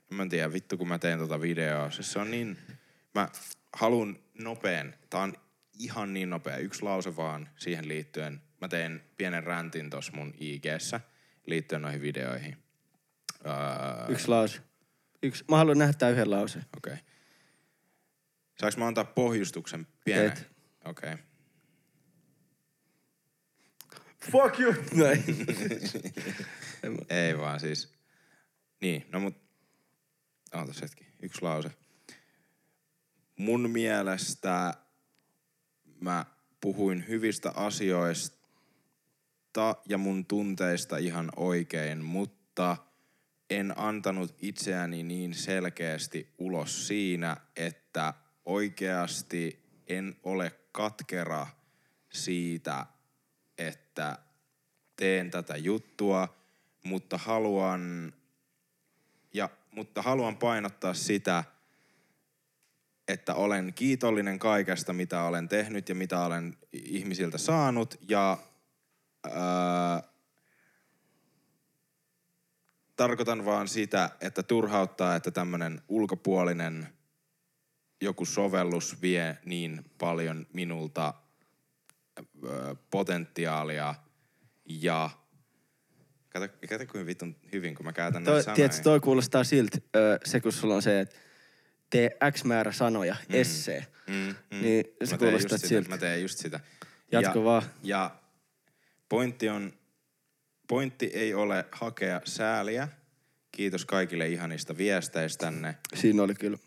mä 0.09 0.23
en 0.23 0.29
tiedä, 0.29 0.53
vittu 0.53 0.77
kun 0.77 0.87
mä 0.87 0.99
teen 0.99 1.19
tota 1.19 1.41
videoa, 1.41 1.91
siis 1.91 2.11
se 2.11 2.19
on 2.19 2.31
niin, 2.31 2.57
mä 3.15 3.29
halun 3.73 4.23
nopeen, 4.39 4.95
tää 5.09 5.21
on 5.21 5.33
ihan 5.79 6.13
niin 6.13 6.29
nopea, 6.29 6.57
yksi 6.57 6.83
lause 6.83 7.15
vaan 7.15 7.49
siihen 7.57 7.87
liittyen. 7.87 8.41
Mä 8.61 8.67
teen 8.67 9.03
pienen 9.17 9.43
räntin 9.43 9.89
tossa 9.89 10.11
mun 10.15 10.33
IGssä 10.39 10.99
liittyen 11.45 11.81
noihin 11.81 12.01
videoihin. 12.01 12.57
Ää, 13.43 14.05
Yksi 14.09 14.27
lause. 14.27 14.61
Yksi. 15.23 15.43
Mä 15.49 15.57
haluan 15.57 15.77
nähdä 15.77 16.09
yhden 16.09 16.31
lauseen. 16.31 16.65
Okei. 16.77 16.93
Okay. 16.93 17.05
Saanko 18.59 18.79
mä 18.79 18.87
antaa 18.87 19.03
pohjustuksen 19.03 19.87
pienen? 20.05 20.31
Okei. 20.85 21.13
Okay. 21.13 21.17
Fuck 24.29 24.59
you! 24.59 24.73
Näin. 25.03 25.23
Ei 27.09 27.37
vaan 27.37 27.59
siis. 27.59 27.93
Niin, 28.81 29.05
no 29.11 29.19
mut... 29.19 29.35
Ootas 30.53 30.81
hetki. 30.81 31.07
Yksi 31.21 31.41
lause. 31.41 31.71
Mun 33.37 33.69
mielestä 33.69 34.73
mä 35.99 36.25
puhuin 36.61 37.07
hyvistä 37.07 37.51
asioista 37.55 38.37
ja 39.89 39.97
mun 39.97 40.25
tunteista 40.25 40.97
ihan 40.97 41.29
oikein, 41.35 42.03
mutta 42.03 42.77
en 43.49 43.79
antanut 43.79 44.35
itseäni 44.41 45.03
niin 45.03 45.33
selkeästi 45.33 46.33
ulos 46.37 46.87
siinä, 46.87 47.37
että 47.55 48.13
oikeasti 48.45 49.63
en 49.87 50.15
ole 50.23 50.51
katkera 50.71 51.47
siitä, 52.09 52.85
että 53.91 54.17
teen 54.95 55.31
tätä 55.31 55.57
juttua, 55.57 56.35
mutta 56.83 57.17
haluan, 57.17 58.13
ja, 59.33 59.49
mutta 59.71 60.01
haluan 60.01 60.37
painottaa 60.37 60.93
sitä, 60.93 61.43
että 63.07 63.35
olen 63.35 63.73
kiitollinen 63.73 64.39
kaikesta, 64.39 64.93
mitä 64.93 65.23
olen 65.23 65.47
tehnyt 65.47 65.89
ja 65.89 65.95
mitä 65.95 66.25
olen 66.25 66.57
ihmisiltä 66.73 67.37
saanut. 67.37 67.99
Ja 68.09 68.37
ää, 69.31 70.03
tarkoitan 72.95 73.45
vaan 73.45 73.67
sitä, 73.67 74.09
että 74.21 74.43
turhauttaa, 74.43 75.15
että 75.15 75.31
tämmöinen 75.31 75.81
ulkopuolinen 75.87 76.87
joku 78.01 78.25
sovellus 78.25 79.01
vie 79.01 79.37
niin 79.45 79.85
paljon 79.97 80.47
minulta 80.53 81.20
potentiaalia 82.91 83.95
ja 84.65 85.09
Kato, 86.29 86.47
kato 86.69 86.85
kuinka 86.91 87.05
vitun 87.05 87.35
hyvin, 87.53 87.75
kun 87.75 87.85
mä 87.85 87.93
käytän 87.93 88.23
Toi, 88.23 88.33
näitä 88.33 88.43
sanoja. 88.43 88.55
tiedätkö, 88.55 88.83
toi 88.83 88.99
kuulostaa 88.99 89.43
siltä, 89.43 89.77
se 90.25 90.39
kun 90.39 90.51
sulla 90.51 90.75
on 90.75 90.81
se, 90.81 90.99
että 90.99 91.15
tee 91.89 92.09
X 92.31 92.43
määrä 92.43 92.71
sanoja, 92.71 93.15
mm. 93.29 93.35
essee. 93.35 93.87
Mm, 94.07 94.15
mm. 94.15 94.61
Niin 94.61 94.85
se 95.03 95.13
Mä 95.13 95.17
kuulostaa 95.17 95.57
sitä, 95.57 95.67
siltä. 95.67 95.89
Mä 95.89 95.97
teen 95.97 96.21
just 96.21 96.37
sitä. 96.37 96.59
Jatka 97.11 97.39
ja, 97.39 97.43
vaan. 97.43 97.63
Ja 97.83 98.15
pointti 99.09 99.49
on, 99.49 99.73
pointti 100.67 101.05
ei 101.05 101.33
ole 101.33 101.65
hakea 101.71 102.21
sääliä. 102.25 102.87
Kiitos 103.51 103.85
kaikille 103.85 104.27
ihanista 104.27 104.77
viesteistänne. 104.77 105.77
Siinä 105.95 106.23
oli 106.23 106.35
kyllä, 106.35 106.57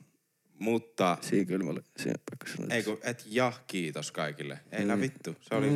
Mutta, 0.58 1.18
siinä 1.20 1.44
kyllä 1.44 1.70
oli, 1.70 1.80
siinä 1.96 2.18
pakko 2.30 2.56
sanoa. 2.56 2.74
ei 2.74 2.82
kun, 2.82 2.98
et 3.02 3.24
ja 3.26 3.52
kiitos 3.66 4.12
kaikille. 4.12 4.60
Ei 4.72 4.84
nää 4.84 5.00
vittu. 5.00 5.36
Se 5.40 5.54
oli, 5.54 5.70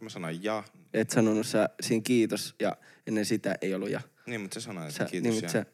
mä 0.00 0.08
sanoin 0.08 0.44
ja. 0.44 0.64
Et 0.94 1.10
sanonut 1.10 1.46
sä 1.46 1.68
siinä 1.80 2.02
kiitos 2.02 2.54
ja 2.60 2.76
ennen 3.06 3.24
sitä 3.24 3.54
ei 3.60 3.74
ollut 3.74 3.90
ja. 3.90 4.00
Niin, 4.26 4.40
mutta 4.40 4.54
sä 4.54 4.60
sanoit, 4.60 4.94
Sä, 4.94 5.02
että 5.04 5.10
kiitos 5.10 5.32
niin, 5.32 5.42
ja. 5.42 5.48
sä, 5.48 5.66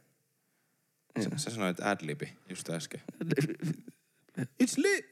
Sä, 1.22 1.30
sä 1.36 1.50
sanoit 1.50 1.80
adlibi 1.80 2.32
just 2.48 2.70
äsken. 2.70 3.02
It's 4.62 4.74
lit! 4.76 5.06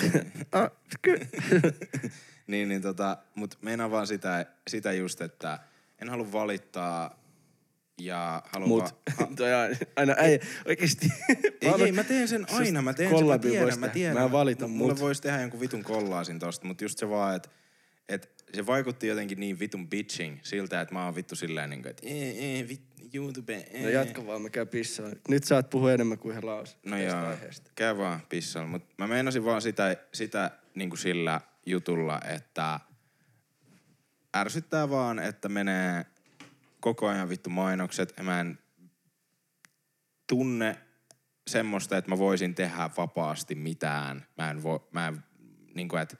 ah, 0.52 0.70
niin, 2.46 2.68
niin 2.68 2.82
tota, 2.82 3.18
mut 3.34 3.58
meinaan 3.62 3.90
vaan 3.90 4.06
sitä, 4.06 4.46
sitä 4.68 4.92
just, 4.92 5.20
että 5.20 5.58
en 5.98 6.08
halua 6.08 6.32
valittaa 6.32 7.19
ja 8.04 8.42
haluan 8.52 8.68
Mut, 8.68 8.94
vaan... 9.18 9.36
toi 9.36 9.48
aina, 9.96 10.14
ei, 10.14 10.40
oikeesti. 10.66 11.08
Ei, 11.60 11.84
ei, 11.84 11.92
mä 11.92 12.04
teen 12.04 12.28
sen 12.28 12.46
aina, 12.52 12.82
mä 12.82 12.92
teen 12.92 13.18
sen, 13.18 13.26
mä 13.26 13.38
tiedän, 13.38 13.78
mä 13.78 13.88
tiedän. 13.88 14.16
Mä 14.16 14.24
en 14.24 14.32
valita, 14.32 14.68
Mulle 14.68 14.92
mut- 14.92 15.00
voisi 15.00 15.22
tehdä 15.22 15.40
jonkun 15.40 15.60
vitun 15.60 15.82
kollaasin 15.82 16.38
tosta, 16.38 16.66
mutta 16.66 16.84
just 16.84 16.98
se 16.98 17.08
vaan, 17.08 17.36
että 17.36 17.48
et 18.08 18.44
se 18.54 18.66
vaikutti 18.66 19.06
jotenkin 19.06 19.40
niin 19.40 19.58
vitun 19.58 19.88
bitching 19.88 20.38
siltä, 20.42 20.80
että 20.80 20.94
mä 20.94 21.04
oon 21.04 21.14
vittu 21.14 21.36
silleen 21.36 21.70
niinku, 21.70 21.88
että 21.88 22.02
ee, 22.06 22.58
ee, 22.58 22.68
vit, 22.68 22.82
YouTube, 23.14 23.54
ee. 23.54 23.82
No 23.82 23.88
jatka 23.88 24.26
vaan, 24.26 24.42
mä 24.42 24.50
käyn 24.50 24.68
pissaan. 24.68 25.12
Nyt 25.28 25.44
saat 25.44 25.70
puhua 25.70 25.92
enemmän 25.92 26.18
kuin 26.18 26.32
yhden 26.32 26.46
lause. 26.46 26.76
No 26.86 26.98
joo, 26.98 27.26
aiheesta. 27.26 27.70
käy 27.74 27.96
vaan 27.96 28.20
pissalla. 28.28 28.68
Mutta 28.68 28.94
mä 28.98 29.06
meinasin 29.06 29.44
vaan 29.44 29.62
sitä, 29.62 29.96
sitä 30.14 30.50
niinku 30.74 30.96
sillä 30.96 31.40
jutulla, 31.66 32.20
että 32.34 32.80
ärsyttää 34.36 34.90
vaan, 34.90 35.18
että 35.18 35.48
menee 35.48 36.06
koko 36.80 37.08
ajan 37.08 37.28
vittu 37.28 37.50
mainokset 37.50 38.14
ja 38.16 38.22
mä 38.22 38.40
en 38.40 38.58
tunne 40.26 40.76
semmoista, 41.46 41.96
että 41.96 42.10
mä 42.10 42.18
voisin 42.18 42.54
tehdä 42.54 42.90
vapaasti 42.96 43.54
mitään. 43.54 44.26
Mä 44.38 44.50
en 44.50 44.62
voi, 44.62 44.80
mä 44.92 45.08
en, 45.08 45.24
niinku 45.74 45.96
että 45.96 46.16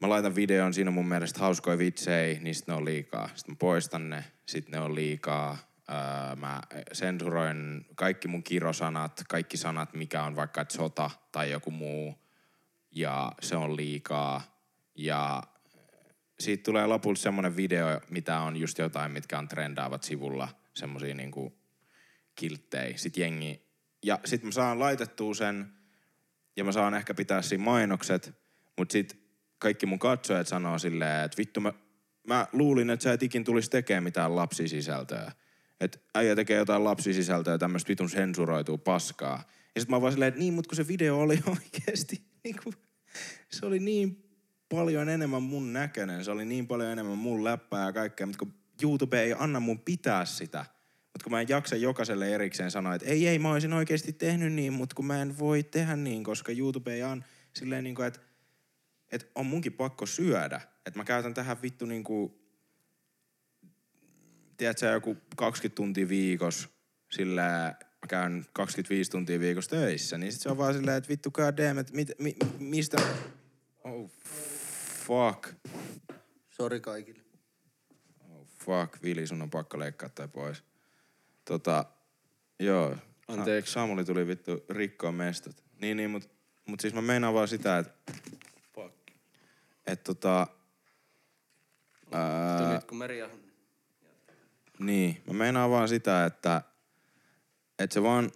mä 0.00 0.08
laitan 0.08 0.34
videon, 0.34 0.74
siinä 0.74 0.90
on 0.90 0.94
mun 0.94 1.08
mielestä 1.08 1.40
hauskoja 1.40 1.78
vitsejä, 1.78 2.40
niin 2.40 2.54
sit 2.54 2.66
ne 2.66 2.74
on 2.74 2.84
liikaa. 2.84 3.28
Sitten 3.34 3.52
mä 3.52 3.56
poistan 3.58 4.10
ne, 4.10 4.24
sit 4.46 4.68
ne 4.68 4.80
on 4.80 4.94
liikaa. 4.94 5.58
Öö, 5.90 6.36
mä 6.36 6.60
sensuroin 6.92 7.86
kaikki 7.94 8.28
mun 8.28 8.42
kirosanat, 8.42 9.24
kaikki 9.28 9.56
sanat, 9.56 9.94
mikä 9.94 10.22
on 10.22 10.36
vaikka 10.36 10.64
sota 10.68 11.10
tai 11.32 11.50
joku 11.50 11.70
muu. 11.70 12.14
Ja 12.90 13.32
se 13.40 13.56
on 13.56 13.76
liikaa. 13.76 14.42
Ja 14.94 15.42
siitä 16.44 16.62
tulee 16.62 16.86
lopulta 16.86 17.20
semmonen 17.20 17.56
video, 17.56 18.00
mitä 18.10 18.40
on 18.40 18.56
just 18.56 18.78
jotain, 18.78 19.12
mitkä 19.12 19.38
on 19.38 19.48
trendaavat 19.48 20.02
sivulla. 20.02 20.48
Semmosia 20.74 21.14
niinku 21.14 21.58
kilttejä. 22.34 22.96
Sit 22.96 23.16
jengi. 23.16 23.64
Ja 24.02 24.18
sit 24.24 24.42
mä 24.42 24.50
saan 24.50 24.78
laitettua 24.78 25.34
sen 25.34 25.66
ja 26.56 26.64
mä 26.64 26.72
saan 26.72 26.94
ehkä 26.94 27.14
pitää 27.14 27.42
siinä 27.42 27.64
mainokset, 27.64 28.34
mut 28.78 28.90
sit 28.90 29.24
kaikki 29.58 29.86
mun 29.86 29.98
katsojat 29.98 30.46
sanoo 30.48 30.78
silleen, 30.78 31.24
että 31.24 31.38
vittu 31.38 31.60
mä, 31.60 31.72
mä 32.26 32.46
luulin, 32.52 32.90
että 32.90 33.04
sä 33.04 33.12
et 33.12 33.22
ikin 33.22 33.44
tulisi 33.44 33.70
tekemään 33.70 34.04
mitään 34.04 34.36
lapsisisältöä. 34.36 35.32
Että 35.80 35.98
äijä 36.14 36.36
tekee 36.36 36.56
jotain 36.56 36.84
lapsisisältöä, 36.84 37.58
tämmöistä 37.58 37.88
vitun 37.88 38.10
sensuroituu 38.10 38.78
paskaa. 38.78 39.44
Ja 39.74 39.80
sit 39.80 39.90
mä 39.90 40.00
vaan 40.00 40.12
silleen, 40.12 40.28
että 40.28 40.40
niin, 40.40 40.54
mut 40.54 40.66
kun 40.66 40.76
se 40.76 40.88
video 40.88 41.18
oli 41.18 41.38
oikeesti, 41.56 42.22
niinku, 42.44 42.74
se 43.50 43.66
oli 43.66 43.78
niin 43.78 44.24
paljon 44.68 45.08
enemmän 45.08 45.42
mun 45.42 45.72
näköinen, 45.72 46.24
se 46.24 46.30
oli 46.30 46.44
niin 46.44 46.66
paljon 46.66 46.90
enemmän 46.90 47.18
mun 47.18 47.44
läppää 47.44 47.86
ja 47.86 47.92
kaikkea, 47.92 48.26
mutta 48.26 48.38
kun 48.38 48.54
YouTube 48.82 49.22
ei 49.22 49.34
anna 49.38 49.60
mun 49.60 49.78
pitää 49.78 50.24
sitä. 50.24 50.66
Mutta 51.14 51.24
kun 51.24 51.32
mä 51.32 51.40
en 51.40 51.48
jaksa 51.48 51.76
jokaiselle 51.76 52.34
erikseen 52.34 52.70
sanoa, 52.70 52.94
että 52.94 53.08
ei, 53.08 53.28
ei, 53.28 53.38
mä 53.38 53.52
olisin 53.52 53.72
oikeasti 53.72 54.12
tehnyt 54.12 54.52
niin, 54.52 54.72
mutta 54.72 54.94
kun 54.94 55.06
mä 55.06 55.22
en 55.22 55.38
voi 55.38 55.62
tehdä 55.62 55.96
niin, 55.96 56.24
koska 56.24 56.52
YouTube 56.52 56.94
ei 56.94 57.02
an 57.02 57.24
silleen 57.52 57.84
niin 57.84 57.94
kuin, 57.94 58.08
että, 58.08 58.20
että 59.12 59.26
on 59.34 59.46
munkin 59.46 59.72
pakko 59.72 60.06
syödä. 60.06 60.60
Että 60.86 61.00
mä 61.00 61.04
käytän 61.04 61.34
tähän 61.34 61.62
vittu 61.62 61.86
niin 61.86 62.04
kuin, 62.04 62.34
tiedätkö, 64.56 64.86
joku 64.86 65.16
20 65.36 65.76
tuntia 65.76 66.08
viikossa, 66.08 66.68
sillä 67.10 67.74
mä 68.04 68.08
käyn 68.08 68.44
25 68.52 69.10
tuntia 69.10 69.40
viikossa 69.40 69.70
töissä, 69.70 70.18
niin 70.18 70.32
sit 70.32 70.40
se 70.40 70.48
on 70.48 70.58
vaan 70.58 70.74
silleen, 70.74 70.96
että 70.96 71.08
vittu 71.08 71.30
god 71.30 71.56
damn, 71.56 71.78
että 71.78 71.94
mit, 71.94 72.10
mi, 72.18 72.36
mistä... 72.58 72.96
Oh, 73.84 74.10
fuck. 75.06 75.54
Sori 76.50 76.80
kaikille. 76.80 77.22
Oh, 78.30 78.46
fuck, 78.46 79.02
Vili, 79.02 79.26
sun 79.26 79.42
on 79.42 79.50
pakko 79.50 79.78
leikkaa 79.78 80.08
tai 80.08 80.28
pois. 80.28 80.64
Tota, 81.44 81.84
joo. 82.60 82.96
Anteeksi. 83.28 83.72
Sa- 83.72 83.80
Samuli 83.80 84.04
tuli 84.04 84.26
vittu 84.26 84.64
rikkoa 84.70 85.12
mestat. 85.12 85.64
Niin, 85.80 85.96
niin, 85.96 86.10
mut 86.10 86.34
Mut 86.66 86.80
siis 86.80 86.94
mä 86.94 87.02
meinaan 87.02 87.34
vaan 87.34 87.48
sitä, 87.48 87.78
että 87.78 88.12
Fuck. 88.74 88.94
et 89.86 90.04
tota... 90.04 90.46
Ää, 92.12 92.74
Nyt 92.74 92.84
kun 92.84 92.98
meri 92.98 93.22
on... 93.22 93.30
Niin, 94.78 95.22
mä 95.26 95.32
meinaan 95.32 95.70
vaan 95.70 95.88
sitä, 95.88 96.24
että, 96.24 96.62
että 97.78 97.94
se 97.94 98.02
vaan 98.02 98.30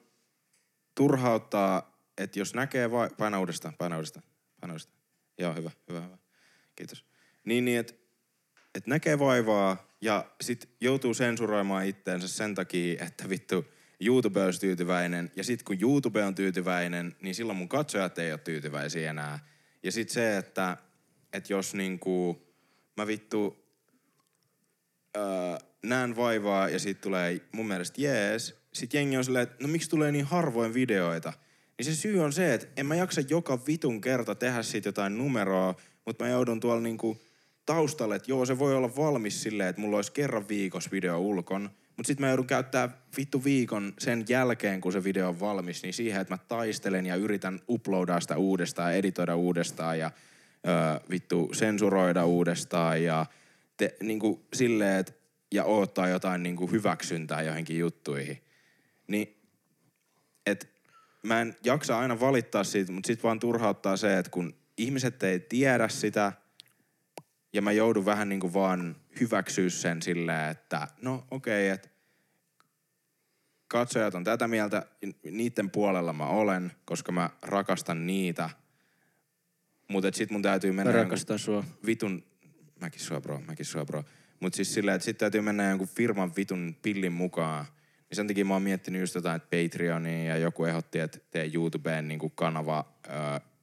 turhauttaa, 0.94 1.98
että 2.18 2.38
jos 2.38 2.54
näkee 2.54 2.90
vai... 2.90 3.10
Paina 3.18 3.40
uudestaan, 3.40 3.74
paina 3.78 3.96
uudestaan, 3.96 4.24
paina 4.60 4.72
uudestaan. 4.72 4.98
Joo, 5.38 5.54
hyvä, 5.54 5.70
hyvä, 5.88 6.00
hyvä. 6.00 6.17
Kiitos. 6.78 7.04
Niin, 7.44 7.64
niin 7.64 7.78
että 7.78 7.94
et 8.74 8.86
näkee 8.86 9.18
vaivaa 9.18 9.96
ja 10.00 10.30
sit 10.40 10.68
joutuu 10.80 11.14
sensuroimaan 11.14 11.86
itteensä 11.86 12.28
sen 12.28 12.54
takia, 12.54 13.04
että 13.04 13.28
vittu 13.28 13.64
YouTube 14.00 14.44
olisi 14.44 14.60
tyytyväinen. 14.60 15.30
Ja 15.36 15.44
sit 15.44 15.62
kun 15.62 15.76
YouTube 15.80 16.24
on 16.24 16.34
tyytyväinen, 16.34 17.16
niin 17.22 17.34
silloin 17.34 17.58
mun 17.58 17.68
katsojat 17.68 18.18
ei 18.18 18.32
ole 18.32 18.38
tyytyväisiä 18.38 19.10
enää. 19.10 19.38
Ja 19.82 19.92
sit 19.92 20.08
se, 20.08 20.36
että, 20.36 20.76
että 21.32 21.52
jos 21.52 21.74
niinku 21.74 22.42
mä 22.96 23.06
vittu 23.06 23.64
öö, 25.16 25.22
näen 25.82 26.16
vaivaa 26.16 26.68
ja 26.68 26.78
siitä 26.78 27.00
tulee 27.00 27.40
mun 27.52 27.68
mielestä 27.68 28.00
jees. 28.00 28.54
Sitten 28.72 28.98
jengi 28.98 29.16
on 29.16 29.24
silleen, 29.24 29.42
että 29.42 29.56
no 29.60 29.68
miksi 29.68 29.90
tulee 29.90 30.12
niin 30.12 30.24
harvoin 30.24 30.74
videoita? 30.74 31.32
Niin 31.78 31.86
se 31.86 31.94
syy 31.94 32.20
on 32.22 32.32
se, 32.32 32.54
että 32.54 32.66
en 32.76 32.86
mä 32.86 32.94
jaksa 32.94 33.20
joka 33.28 33.66
vitun 33.66 34.00
kerta 34.00 34.34
tehdä 34.34 34.62
siitä 34.62 34.88
jotain 34.88 35.18
numeroa, 35.18 35.74
mutta 36.08 36.24
mä 36.24 36.30
joudun 36.30 36.60
tuolla 36.60 36.80
niinku 36.80 37.20
taustalle, 37.66 38.16
että 38.16 38.30
joo 38.30 38.46
se 38.46 38.58
voi 38.58 38.74
olla 38.74 38.96
valmis 38.96 39.42
silleen, 39.42 39.68
että 39.68 39.80
mulla 39.80 39.96
olisi 39.96 40.12
kerran 40.12 40.48
viikossa 40.48 40.90
video 40.90 41.18
ulkon, 41.18 41.62
mutta 41.96 42.06
sitten 42.06 42.26
mä 42.26 42.28
joudun 42.28 42.46
käyttää 42.46 42.88
vittu 43.16 43.44
viikon 43.44 43.92
sen 43.98 44.24
jälkeen, 44.28 44.80
kun 44.80 44.92
se 44.92 45.04
video 45.04 45.28
on 45.28 45.40
valmis, 45.40 45.82
niin 45.82 45.94
siihen, 45.94 46.20
että 46.20 46.34
mä 46.34 46.38
taistelen 46.38 47.06
ja 47.06 47.14
yritän 47.14 47.60
uploadaa 47.68 48.20
sitä 48.20 48.36
uudestaan, 48.36 48.94
editoida 48.94 49.36
uudestaan 49.36 49.98
ja 49.98 50.10
öö, 50.66 50.74
vittu 51.10 51.50
sensuroida 51.52 52.24
uudestaan 52.24 53.04
ja 53.04 53.26
te, 53.76 53.96
niinku 54.02 54.46
silleen, 54.54 54.98
että 54.98 55.12
ja 55.52 55.64
odottaa 55.64 56.08
jotain 56.08 56.42
niinku 56.42 56.66
hyväksyntää 56.66 57.42
johonkin 57.42 57.78
juttuihin. 57.78 58.42
Niin, 59.06 59.36
et 60.46 60.70
mä 61.22 61.40
en 61.40 61.56
jaksa 61.64 61.98
aina 61.98 62.20
valittaa 62.20 62.64
siitä, 62.64 62.92
mutta 62.92 63.06
sit 63.06 63.22
vaan 63.22 63.40
turhauttaa 63.40 63.96
se, 63.96 64.18
että 64.18 64.30
kun 64.30 64.57
ihmiset 64.78 65.22
ei 65.22 65.40
tiedä 65.40 65.88
sitä 65.88 66.32
ja 67.52 67.62
mä 67.62 67.72
joudun 67.72 68.04
vähän 68.04 68.28
niinku 68.28 68.52
vaan 68.52 68.96
hyväksyä 69.20 69.70
sen 69.70 70.02
silleen, 70.02 70.50
että 70.50 70.88
no 71.02 71.26
okei, 71.30 71.66
okay, 71.66 71.74
että 71.74 71.88
katsojat 73.68 74.14
on 74.14 74.24
tätä 74.24 74.48
mieltä, 74.48 74.86
niiden 75.30 75.70
puolella 75.70 76.12
mä 76.12 76.26
olen, 76.26 76.72
koska 76.84 77.12
mä 77.12 77.30
rakastan 77.42 78.06
niitä. 78.06 78.50
Mutta 79.88 80.12
sit 80.12 80.30
mun 80.30 80.42
täytyy 80.42 80.72
Mä 80.72 80.76
mennä 80.76 80.92
jonkun 80.92 81.10
rakastan 81.10 81.38
sua. 81.38 81.64
vitun, 81.86 82.24
mäkin 82.80 83.00
sua 83.00 83.20
bro, 83.20 83.40
mäkin 83.40 83.66
sua 83.66 83.84
bro. 83.84 84.04
Mut 84.40 84.54
siis 84.54 84.74
silleen, 84.74 84.94
että 84.94 85.04
sit 85.04 85.18
täytyy 85.18 85.40
mennä 85.40 85.68
jonkun 85.68 85.88
firman 85.88 86.36
vitun 86.36 86.76
pillin 86.82 87.12
mukaan. 87.12 87.64
Niin 88.10 88.16
sen 88.16 88.26
takia 88.26 88.44
mä 88.44 88.54
oon 88.54 88.62
miettinyt 88.62 89.00
just 89.00 89.14
jotain, 89.14 89.36
että 89.36 89.56
Patreonia 89.56 90.24
ja 90.24 90.36
joku 90.36 90.64
ehdotti, 90.64 90.98
että 90.98 91.18
tee 91.30 91.50
YouTubeen 91.54 92.08
niinku 92.08 92.28
kanava 92.30 92.94
öö, 93.06 93.14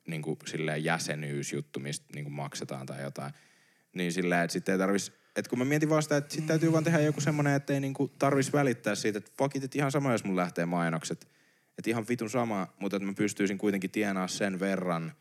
niinku 0.07 0.37
silleen 0.45 0.83
jäsenyysjuttu, 0.83 1.79
mistä 1.79 2.05
niinku 2.15 2.31
maksetaan 2.31 2.85
tai 2.85 3.03
jotain. 3.03 3.33
Niin 3.93 4.13
silleen, 4.13 4.43
että 4.43 4.53
sit 4.53 4.69
ei 4.69 4.77
tarvis, 4.77 5.11
että 5.35 5.49
kun 5.49 5.59
mä 5.59 5.65
mietin 5.65 5.89
vaan 5.89 6.03
sitä, 6.03 6.17
että 6.17 6.35
sit 6.35 6.45
täytyy 6.45 6.71
vaan 6.71 6.83
tehdä 6.83 6.99
joku 6.99 7.21
semmonen, 7.21 7.55
että 7.55 7.73
ei 7.73 7.79
niinku 7.79 8.07
tarvis 8.07 8.53
välittää 8.53 8.95
siitä, 8.95 9.17
että 9.17 9.31
fuck 9.37 9.55
it, 9.55 9.63
että 9.63 9.77
ihan 9.77 9.91
sama, 9.91 10.11
jos 10.11 10.23
mun 10.23 10.35
lähtee 10.35 10.65
mainokset. 10.65 11.27
Että 11.77 11.89
ihan 11.89 12.05
vitun 12.09 12.29
sama, 12.29 12.67
mutta 12.79 12.97
että 12.97 13.07
mä 13.07 13.13
pystyisin 13.13 13.57
kuitenkin 13.57 13.91
tienaa 13.91 14.27
sen 14.27 14.59
verran, 14.59 15.13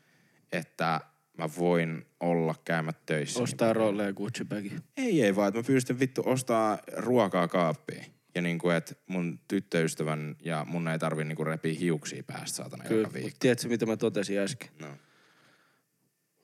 että 0.52 1.00
mä 1.38 1.48
voin 1.58 2.06
olla 2.20 2.54
käymättä 2.64 3.02
töissä. 3.06 3.42
Ostaa 3.42 3.72
rolleja 3.72 4.12
Gucci 4.12 4.44
bagi. 4.44 4.72
Ei, 4.96 5.22
ei 5.22 5.36
vaan, 5.36 5.48
että 5.48 5.60
mä 5.60 5.64
pystyn 5.66 6.00
vittu 6.00 6.22
ostaa 6.26 6.78
ruokaa 6.96 7.48
kaappiin. 7.48 8.13
Ja 8.34 8.42
niinku, 8.42 8.70
että 8.70 8.94
mun 9.06 9.40
tyttöystävän 9.48 10.36
ja 10.40 10.64
mun 10.68 10.88
ei 10.88 10.98
tarvi 10.98 11.24
niinku 11.24 11.44
repiä 11.44 11.74
hiuksia 11.74 12.22
päästä 12.22 12.56
saatana 12.56 12.84
Kyllä, 12.84 13.00
joka 13.00 13.14
viikko. 13.14 13.36
tiedätkö 13.40 13.68
mitä 13.68 13.86
mä 13.86 13.96
totesin 13.96 14.38
äsken? 14.38 14.68
No, 14.80 14.88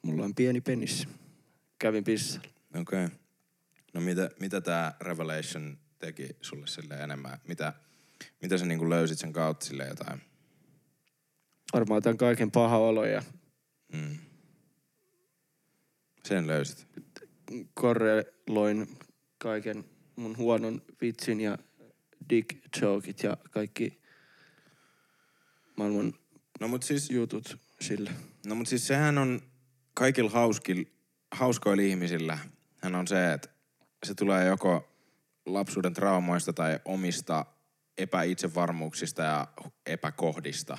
Mulla 0.03 0.24
on 0.24 0.35
pieni 0.35 0.61
penis. 0.61 1.09
Kävin 1.79 2.05
pissalla. 2.05 2.48
okei. 2.81 3.05
Okay. 3.05 3.16
No 3.94 4.00
mitä, 4.00 4.31
mitä 4.40 4.61
tää 4.61 4.96
Revelation 5.00 5.79
teki 5.98 6.37
sulle 6.40 6.66
sille 6.66 6.94
enemmän? 6.94 7.38
Mitä, 7.48 7.72
mitä 8.42 8.59
sä 8.59 8.66
niinku 8.66 8.90
löysit 8.90 9.18
sen 9.18 9.33
kautta 9.33 9.66
sille 9.66 9.87
jotain? 9.87 10.20
Varmaan 11.72 12.03
tämän 12.03 12.16
kaiken 12.16 12.50
paha 12.50 12.76
olo 12.79 13.05
ja 13.05 13.22
Mm. 13.92 14.16
Sen 16.24 16.46
löysit. 16.46 16.87
korreloin 17.74 18.98
kaiken 19.38 19.85
mun 20.16 20.37
huonon 20.37 20.83
vitsin 21.00 21.40
ja 21.40 21.59
dick 22.31 22.81
jokeit 22.83 23.23
ja 23.23 23.37
kaikki 23.51 24.01
maailman 25.77 26.14
No 26.61 26.69
mut 26.69 26.83
siis, 26.83 27.11
jutut 27.11 27.59
sille. 27.81 28.11
no 28.47 28.55
mut 28.55 28.69
siis 28.69 28.87
sehän 28.87 29.19
on 29.19 29.40
kaikilla 29.95 30.31
hauskil, 30.31 30.85
hauskoilla 31.33 31.83
ihmisillä. 31.83 32.38
Hän 32.83 32.95
on 32.95 33.07
se, 33.07 33.33
että 33.33 33.49
se 34.07 34.14
tulee 34.14 34.47
joko 34.47 34.93
lapsuuden 35.47 35.95
traumoista 35.95 36.53
tai 36.53 36.79
omista 36.85 37.47
epäitsevarmuuksista 37.99 39.23
ja 39.23 39.49
epäkohdista. 39.87 40.79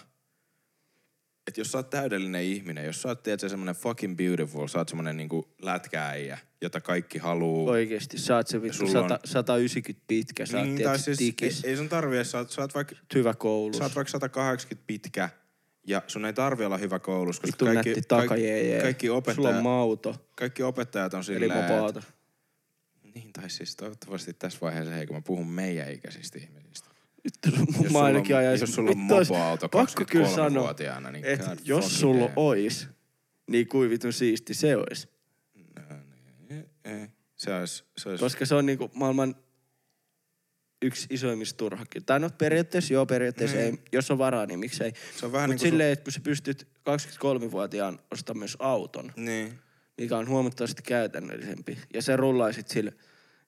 Et 1.52 1.58
jos 1.58 1.72
sä 1.72 1.78
oot 1.78 1.90
täydellinen 1.90 2.44
ihminen, 2.44 2.86
jos 2.86 3.02
sä 3.02 3.08
oot 3.08 3.24
tiedätkö, 3.24 3.50
semmonen 3.50 3.76
fucking 3.76 4.18
beautiful, 4.18 4.68
sä 4.68 4.78
oot 4.78 4.90
semmonen 4.90 5.18
niinku 5.18 5.48
lätkääijä, 5.62 6.38
jota 6.62 6.82
kaikki 6.82 7.18
haluu. 7.20 7.70
Oikeesti, 7.70 8.18
sä 8.18 8.36
oot 8.36 8.48
se 8.48 8.62
vittu 8.62 8.84
on- 8.84 8.92
100, 8.92 9.20
190 9.26 10.04
pitkä, 10.08 10.46
sä 10.46 10.58
oot 10.58 10.68
niin, 10.68 10.84
tai 10.84 11.00
siis, 11.00 11.18
tikis, 11.18 11.64
ei, 11.64 11.70
ei 11.70 11.78
sun 11.78 11.90
tarvi, 11.90 12.26
sä 12.26 12.38
oot, 12.38 12.50
sä 12.50 12.62
oot 12.62 12.76
vaikka 12.76 12.96
hyvä 13.16 13.34
koulus. 13.34 13.78
Sä 13.78 13.84
oot 13.84 13.96
vaikka 13.96 14.12
180 14.12 14.84
pitkä 14.88 15.30
ja 15.88 16.02
sun 16.08 16.26
ei 16.26 16.34
tarvi 16.34 16.66
olla 16.66 16.78
hyvä 16.78 17.00
koulussa, 17.00 17.42
koska 17.42 17.54
Vittu 17.54 17.66
kaikki, 17.66 17.90
nätti 17.90 18.02
kaikki, 18.08 18.28
takajeejee. 18.28 18.82
kaikki, 18.82 19.08
Sulla 19.08 19.18
on 19.18 19.24
opettajat, 19.24 19.64
mauto, 19.64 20.28
kaikki 20.36 20.64
opettajat 20.64 21.14
on 21.14 21.18
eli 21.20 21.26
silleen, 21.26 21.54
mopaata. 21.54 22.00
että, 22.00 22.12
niin, 23.16 23.34
tai 23.34 23.50
siis 23.50 23.76
toivottavasti 23.76 24.34
tässä 24.34 24.58
vaiheessa, 24.62 24.94
hei 24.94 25.08
kun 25.08 25.16
mä 25.16 25.22
puhun 25.22 25.48
meidän 25.48 25.92
ikäisistä 25.92 26.40
ihmisistä. 26.40 26.61
Vittu, 27.24 27.50
mä 27.94 28.00
ainakin 28.00 28.36
ajaisin. 28.38 28.64
jos 28.64 28.76
sulla 28.76 28.92
on 28.92 29.12
ois- 29.12 29.30
mopoauto 29.30 29.70
Pakko 29.70 30.04
kyllä 30.12 30.28
sanoa, 30.28 30.48
23-vuotiaana, 30.64 31.12
niin 31.12 31.26
että 31.26 31.46
god 31.46 31.58
jos 31.66 32.00
sulla 32.00 32.22
damn. 32.26 32.34
ois, 32.36 32.88
niin 33.48 33.68
kuin 33.68 33.90
vitun 33.90 34.14
siisti 34.14 34.54
se 34.54 34.78
ois. 34.78 35.08
Ei, 36.50 36.64
ei. 36.86 37.08
Se 37.36 37.56
olisi, 37.56 37.84
se 37.98 38.10
olisi 38.10 38.24
Koska 38.24 38.46
se 38.46 38.56
on 38.56 38.66
niinku 38.66 38.92
maailman 38.94 39.36
yksi 40.82 41.08
isoimmista 41.10 41.58
turhakin. 41.58 42.06
Tai 42.06 42.20
no 42.20 42.30
periaatteessa 42.38 42.94
joo, 42.94 43.06
periaatteessa 43.06 43.58
Niin. 43.58 43.68
ei. 43.76 43.82
Jos 43.92 44.12
on 44.12 44.18
varaa, 44.18 44.46
niin 44.46 44.60
miksei. 44.60 44.94
se 45.20 45.26
on 45.26 45.32
vähän 45.32 45.50
Mutta 45.50 45.64
niin 45.64 45.72
silleen, 45.72 45.92
että 45.94 46.04
kun 46.04 46.14
sä 46.14 46.20
pystyt 46.20 46.68
23-vuotiaan 46.90 48.00
ostamaan 48.12 48.40
myös 48.40 48.58
auton, 48.60 49.12
sun, 49.16 49.26
niin. 49.26 49.60
mikä 49.98 50.18
on 50.18 50.28
huomattavasti 50.30 50.82
käytännöllisempi. 50.82 51.78
Ja 51.94 52.02
se 52.02 52.16
rullaisit 52.18 52.68
sille 52.68 52.94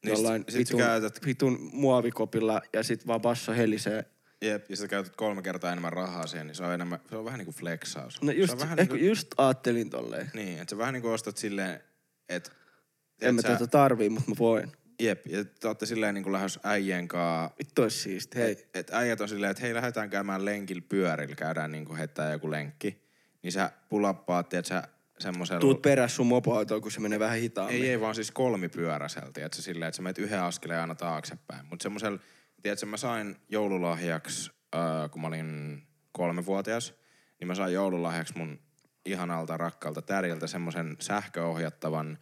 Niin 0.03 0.13
jollain 0.13 0.41
sit- 0.41 0.51
sit 0.51 0.59
vitun, 0.59 0.79
käytät- 0.79 1.25
vitun 1.25 1.69
muovikopilla 1.73 2.61
ja 2.73 2.83
sit 2.83 3.07
vaan 3.07 3.21
basso 3.21 3.51
helisee. 3.53 4.05
Jep, 4.41 4.65
ja 4.69 4.75
sä 4.77 4.87
käytät 4.87 5.15
kolme 5.15 5.41
kertaa 5.41 5.71
enemmän 5.71 5.93
rahaa 5.93 6.27
siihen, 6.27 6.47
niin 6.47 6.55
se 6.55 6.63
on, 6.63 6.73
enemmän, 6.73 6.99
se 7.09 7.15
on 7.15 7.25
vähän 7.25 7.37
niin 7.37 7.45
kuin 7.45 7.55
flexaus. 7.55 8.21
No 8.21 8.27
se 8.31 8.33
just, 8.37 8.53
on 8.53 8.59
vähän 8.59 8.79
ehkä 8.79 8.93
niin 8.93 8.99
kuin, 9.01 9.09
just 9.09 9.27
ajattelin 9.37 9.89
tolleen. 9.89 10.31
niin, 10.33 10.59
että 10.61 10.69
sä 10.71 10.77
vähän 10.77 10.93
niin 10.93 11.01
kuin 11.01 11.13
ostat 11.13 11.37
silleen, 11.37 11.79
että 12.29 12.51
En 13.21 13.35
mä 13.35 13.41
sä- 13.41 13.47
tätä 13.47 13.67
tarvii, 13.67 14.09
mutta 14.09 14.29
mä 14.31 14.35
voin. 14.39 14.71
Jep, 14.99 15.27
ja 15.27 15.45
te 15.45 15.67
ootte 15.67 15.85
silleen 15.85 16.13
niin 16.13 16.23
kuin 16.23 16.33
lähes 16.33 16.59
äijien 16.63 17.07
kaa. 17.07 17.53
Vittu 17.59 17.81
ois 17.81 18.03
siisti, 18.03 18.39
hei. 18.39 18.51
Et, 18.51 18.69
et 18.73 18.93
äijät 18.93 19.21
on 19.21 19.29
silleen, 19.29 19.51
että 19.51 19.63
hei 19.63 19.73
lähdetään 19.73 20.09
käymään 20.09 20.45
lenkillä 20.45 20.81
pyörillä, 20.89 21.35
käydään 21.35 21.71
niin 21.71 21.85
kuin 21.85 21.97
heittää 21.97 22.31
joku 22.31 22.51
lenkki. 22.51 23.03
Niin 23.43 23.51
sä 23.51 23.71
pulappaat, 23.89 24.53
että 24.53 24.69
sä 24.69 24.83
semmosella... 25.19 25.59
Tuut 25.59 25.81
peräs 25.81 26.15
sun 26.15 26.27
mopoautoon, 26.27 26.81
kun 26.81 26.91
se 26.91 26.99
menee 26.99 27.19
vähän 27.19 27.39
hitaammin. 27.39 27.75
Ei, 27.75 27.89
ei 27.89 28.01
vaan 28.01 28.15
siis 28.15 28.31
kolmipyöräiseltä, 28.31 29.45
että 29.45 29.61
silleen, 29.61 29.89
että 29.89 29.95
sä 29.95 30.01
menet 30.01 30.17
yhden 30.17 30.41
askeleen 30.41 30.81
aina 30.81 30.95
taaksepäin. 30.95 31.65
Mutta 31.65 31.83
semmosella, 31.83 32.19
tiedätkö, 32.61 32.85
mä 32.85 32.97
sain 32.97 33.35
joululahjaksi, 33.49 34.51
äh, 34.75 35.11
kun 35.11 35.21
mä 35.21 35.27
olin 35.27 35.81
kolmevuotias, 36.11 36.93
niin 37.39 37.47
mä 37.47 37.55
sain 37.55 37.73
joululahjaksi 37.73 38.37
mun 38.37 38.59
ihanalta 39.05 39.57
rakkaalta 39.57 40.01
täriltä 40.01 40.47
semmoisen 40.47 40.95
sähköohjattavan 40.99 42.17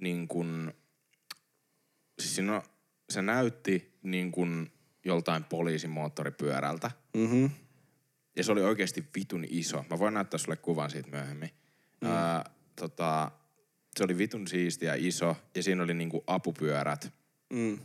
niin 0.00 0.28
kuin, 0.28 0.72
siis 2.18 2.34
siinä 2.34 2.56
on, 2.56 2.62
se 3.10 3.22
näytti 3.22 3.98
niin 4.02 4.32
kuin 4.32 4.72
joltain 5.04 5.44
poliisimoottoripyörältä. 5.44 6.90
Mhm. 7.16 7.46
Ja 8.36 8.44
se 8.44 8.52
oli 8.52 8.62
oikeasti 8.62 9.04
vitun 9.16 9.44
iso. 9.48 9.84
Mä 9.90 9.98
voin 9.98 10.14
näyttää 10.14 10.38
sulle 10.38 10.56
kuvan 10.56 10.90
siitä 10.90 11.10
myöhemmin. 11.10 11.50
Mm. 12.00 12.08
Ää, 12.08 12.50
tota, 12.76 13.30
se 13.98 14.04
oli 14.04 14.18
vitun 14.18 14.46
siisti 14.48 14.86
ja 14.86 14.94
iso. 14.98 15.36
Ja 15.54 15.62
siinä 15.62 15.82
oli 15.82 15.94
niinku 15.94 16.24
apupyörät. 16.26 17.12
Mm. 17.52 17.78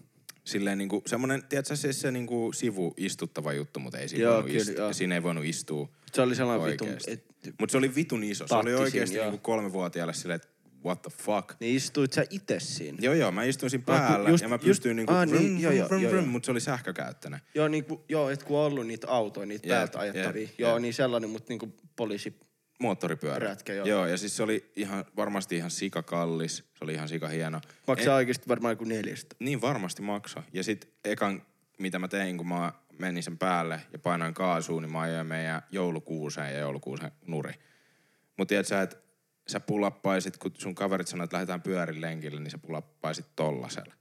Silleen 0.45 0.77
niinku, 0.77 1.03
semmonen, 1.05 1.43
tiedätkö 1.49 1.75
siis 1.75 2.01
se 2.01 2.11
niinku 2.11 2.51
sivu 2.53 2.93
istuttava 2.97 3.53
juttu, 3.53 3.79
mutta 3.79 3.97
ei 3.99 4.07
siinä 4.07 4.23
Joo, 4.23 4.33
voinut 4.33 4.51
kyllä, 4.51 4.61
istua. 4.61 4.83
joo. 4.83 4.93
Siinä 4.93 5.15
ei 5.15 5.23
voinut 5.23 5.45
istua. 5.45 5.89
Se 6.13 6.21
oli 6.21 6.35
sellainen 6.35 6.67
vitun, 6.71 6.87
Oikeesti. 6.87 7.11
et 7.11 7.25
Mutta 7.59 7.71
se 7.71 7.77
oli 7.77 7.95
vitun 7.95 8.23
iso. 8.23 8.47
Se 8.47 8.53
oli 8.55 8.63
Taktisin, 8.63 8.81
oikeasti 8.83 9.15
joo. 9.15 9.25
niinku 9.25 9.37
kolmevuotiaalle 9.43 10.13
silleen, 10.13 10.35
että 10.35 10.47
what 10.85 11.01
the 11.01 11.11
fuck. 11.23 11.59
Niin 11.59 11.75
istuit 11.75 12.13
sä 12.13 12.25
itse 12.29 12.59
siinä? 12.59 12.97
Joo, 13.01 13.13
joo, 13.13 13.31
mä 13.31 13.43
istuin 13.43 13.69
siinä 13.69 13.83
Ah, 13.87 13.99
kun 14.01 14.07
päällä 14.07 14.29
just- 14.29 14.41
ja 14.43 14.49
mä 14.49 14.55
just- 14.55 14.63
pystyin 14.65 14.95
niinku 14.95 15.13
ah, 15.13 15.25
niin, 15.27 15.61
joo, 15.61 15.71
joo, 15.71 15.87
joo, 15.97 16.21
mutta 16.21 16.45
se 16.45 16.51
oli 16.51 16.61
sähkökäyttöinen. 16.61 17.39
Joo, 17.55 17.67
niin 17.67 17.85
kuin, 17.85 18.01
joo, 18.09 18.29
et 18.29 18.43
kun 18.43 18.57
on 18.59 18.65
ollut 18.65 18.87
niitä 18.87 19.07
autoja, 19.07 19.45
niitä 19.45 19.67
Jep, 19.67 19.75
päältä 19.75 19.99
ajettavia. 19.99 20.41
jep, 20.41 20.59
joo, 20.59 20.73
jep. 20.75 20.81
niin 20.81 20.93
sellainen, 20.93 21.29
mutta 21.29 21.45
niin 21.49 21.59
kuin 21.59 21.73
poliisi. 21.95 22.39
Moottoripyörä. 22.81 23.47
Rätkä, 23.47 23.73
joo. 23.73 23.87
joo. 23.87 24.05
ja 24.05 24.17
siis 24.17 24.37
se 24.37 24.43
oli 24.43 24.71
ihan, 24.75 25.05
varmasti 25.15 25.55
ihan 25.55 25.71
sikakallis. 25.71 26.57
Se 26.57 26.83
oli 26.83 26.93
ihan 26.93 27.09
sika 27.09 27.27
hieno. 27.27 27.61
Maksaa 27.87 28.15
oikeasti 28.15 28.47
varmaan 28.47 28.77
kuin 28.77 28.89
neljästä. 28.89 29.35
Niin 29.39 29.61
varmasti 29.61 30.01
maksaa. 30.01 30.43
Ja 30.53 30.63
sit 30.63 30.93
ekan, 31.05 31.41
mitä 31.79 31.99
mä 31.99 32.07
tein, 32.07 32.37
kun 32.37 32.47
mä 32.47 32.73
menin 32.99 33.23
sen 33.23 33.37
päälle 33.37 33.81
ja 33.93 33.99
painoin 33.99 34.33
kaasuun, 34.33 34.81
niin 34.81 34.91
mä 34.91 34.99
ajoin 34.99 35.27
meidän 35.27 35.61
joulukuuseen 35.71 36.53
ja 36.53 36.59
joulukuusen 36.59 37.11
nuri. 37.27 37.53
Mut 38.37 38.47
tiedät 38.47 38.67
sä, 38.67 38.81
että 38.81 38.97
sä 39.47 39.59
pulappaisit, 39.59 40.37
kun 40.37 40.51
sun 40.57 40.75
kaverit 40.75 41.07
sanoo, 41.07 41.23
että 41.23 41.35
lähdetään 41.35 41.61
pyörin 41.61 42.01
lenkille, 42.01 42.39
niin 42.39 42.51
sä 42.51 42.57
pulappaisit 42.57 43.25
tollasella. 43.35 43.93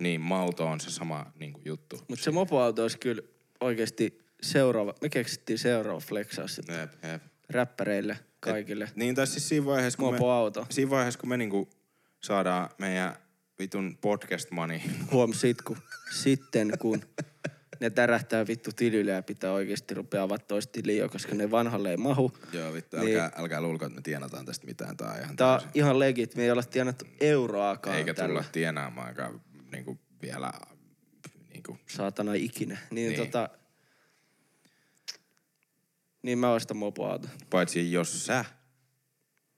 Niin 0.00 0.20
malto 0.20 0.66
on 0.66 0.80
se 0.80 0.90
sama 0.90 1.32
niin 1.38 1.52
kuin 1.52 1.62
juttu. 1.64 1.98
Mutta 2.08 2.24
se 2.24 2.30
mopoauto 2.30 2.82
olisi 2.82 2.98
kyllä 2.98 3.22
oikeasti 3.60 4.18
seuraava, 4.42 4.94
me 5.02 5.08
keksittiin 5.08 5.58
seuraava 5.58 6.00
flexaa 6.00 6.48
sitä 6.48 6.72
Jep, 6.72 7.04
jep. 7.04 7.22
Räppäreille 7.50 8.18
kaikille. 8.40 8.88
Niin, 8.94 9.14
tai 9.14 9.26
siis 9.26 9.48
siinä 9.48 9.66
vaiheessa, 9.66 9.96
kun 9.98 10.08
me, 10.08 10.12
Mopoauto. 10.18 10.66
siinä 10.70 10.90
vaiheessa, 10.90 11.20
kun 11.20 11.28
me 11.28 11.36
niinku 11.36 11.68
saadaan 12.22 12.68
meidän 12.78 13.16
vitun 13.58 13.98
podcast 14.00 14.50
money. 14.50 14.80
Huom 15.12 15.32
sit, 15.32 15.62
kun, 15.62 15.76
sitten 16.14 16.72
kun 16.78 17.02
ne 17.80 17.90
tärähtää 17.90 18.46
vittu 18.46 18.70
tilille 18.76 19.10
ja 19.12 19.22
pitää 19.22 19.52
oikeasti 19.52 19.94
rupea 19.94 20.22
avaa 20.22 20.38
toista 20.38 20.72
tiliä, 20.72 21.08
koska 21.08 21.34
ne 21.34 21.50
vanhalle 21.50 21.90
ei 21.90 21.96
mahu. 21.96 22.32
Joo, 22.52 22.72
vittu, 22.72 22.96
Niin. 22.96 23.20
älkää, 23.20 23.40
älkää 23.42 23.60
luulko, 23.60 23.84
että 23.86 23.96
me 23.96 24.02
tienataan 24.02 24.46
tästä 24.46 24.66
mitään. 24.66 24.96
Tää 24.96 25.10
on 25.12 25.18
ihan 25.22 25.36
Tää 25.36 25.52
on 25.54 25.60
ihan 25.74 25.98
legit, 25.98 26.34
me 26.36 26.42
ei 26.44 26.50
olla 26.50 26.62
tienattu 26.62 27.04
euroakaan 27.20 27.96
Eikä 27.96 28.14
tällä. 28.14 28.28
tulla 28.28 28.44
tienaamaankaan 28.52 29.40
niinku 29.72 29.98
vielä 30.22 30.52
niinku, 31.52 31.78
Saatana 31.86 32.34
ikinä. 32.34 32.78
Niin, 32.90 33.08
Niin. 33.08 33.20
tota... 33.26 33.48
Niin 36.26 36.38
mä 36.38 36.52
ostan 36.52 36.76
mopoauto. 36.76 37.28
paitsi 37.50 37.92
jos 37.92 38.26
sä, 38.26 38.44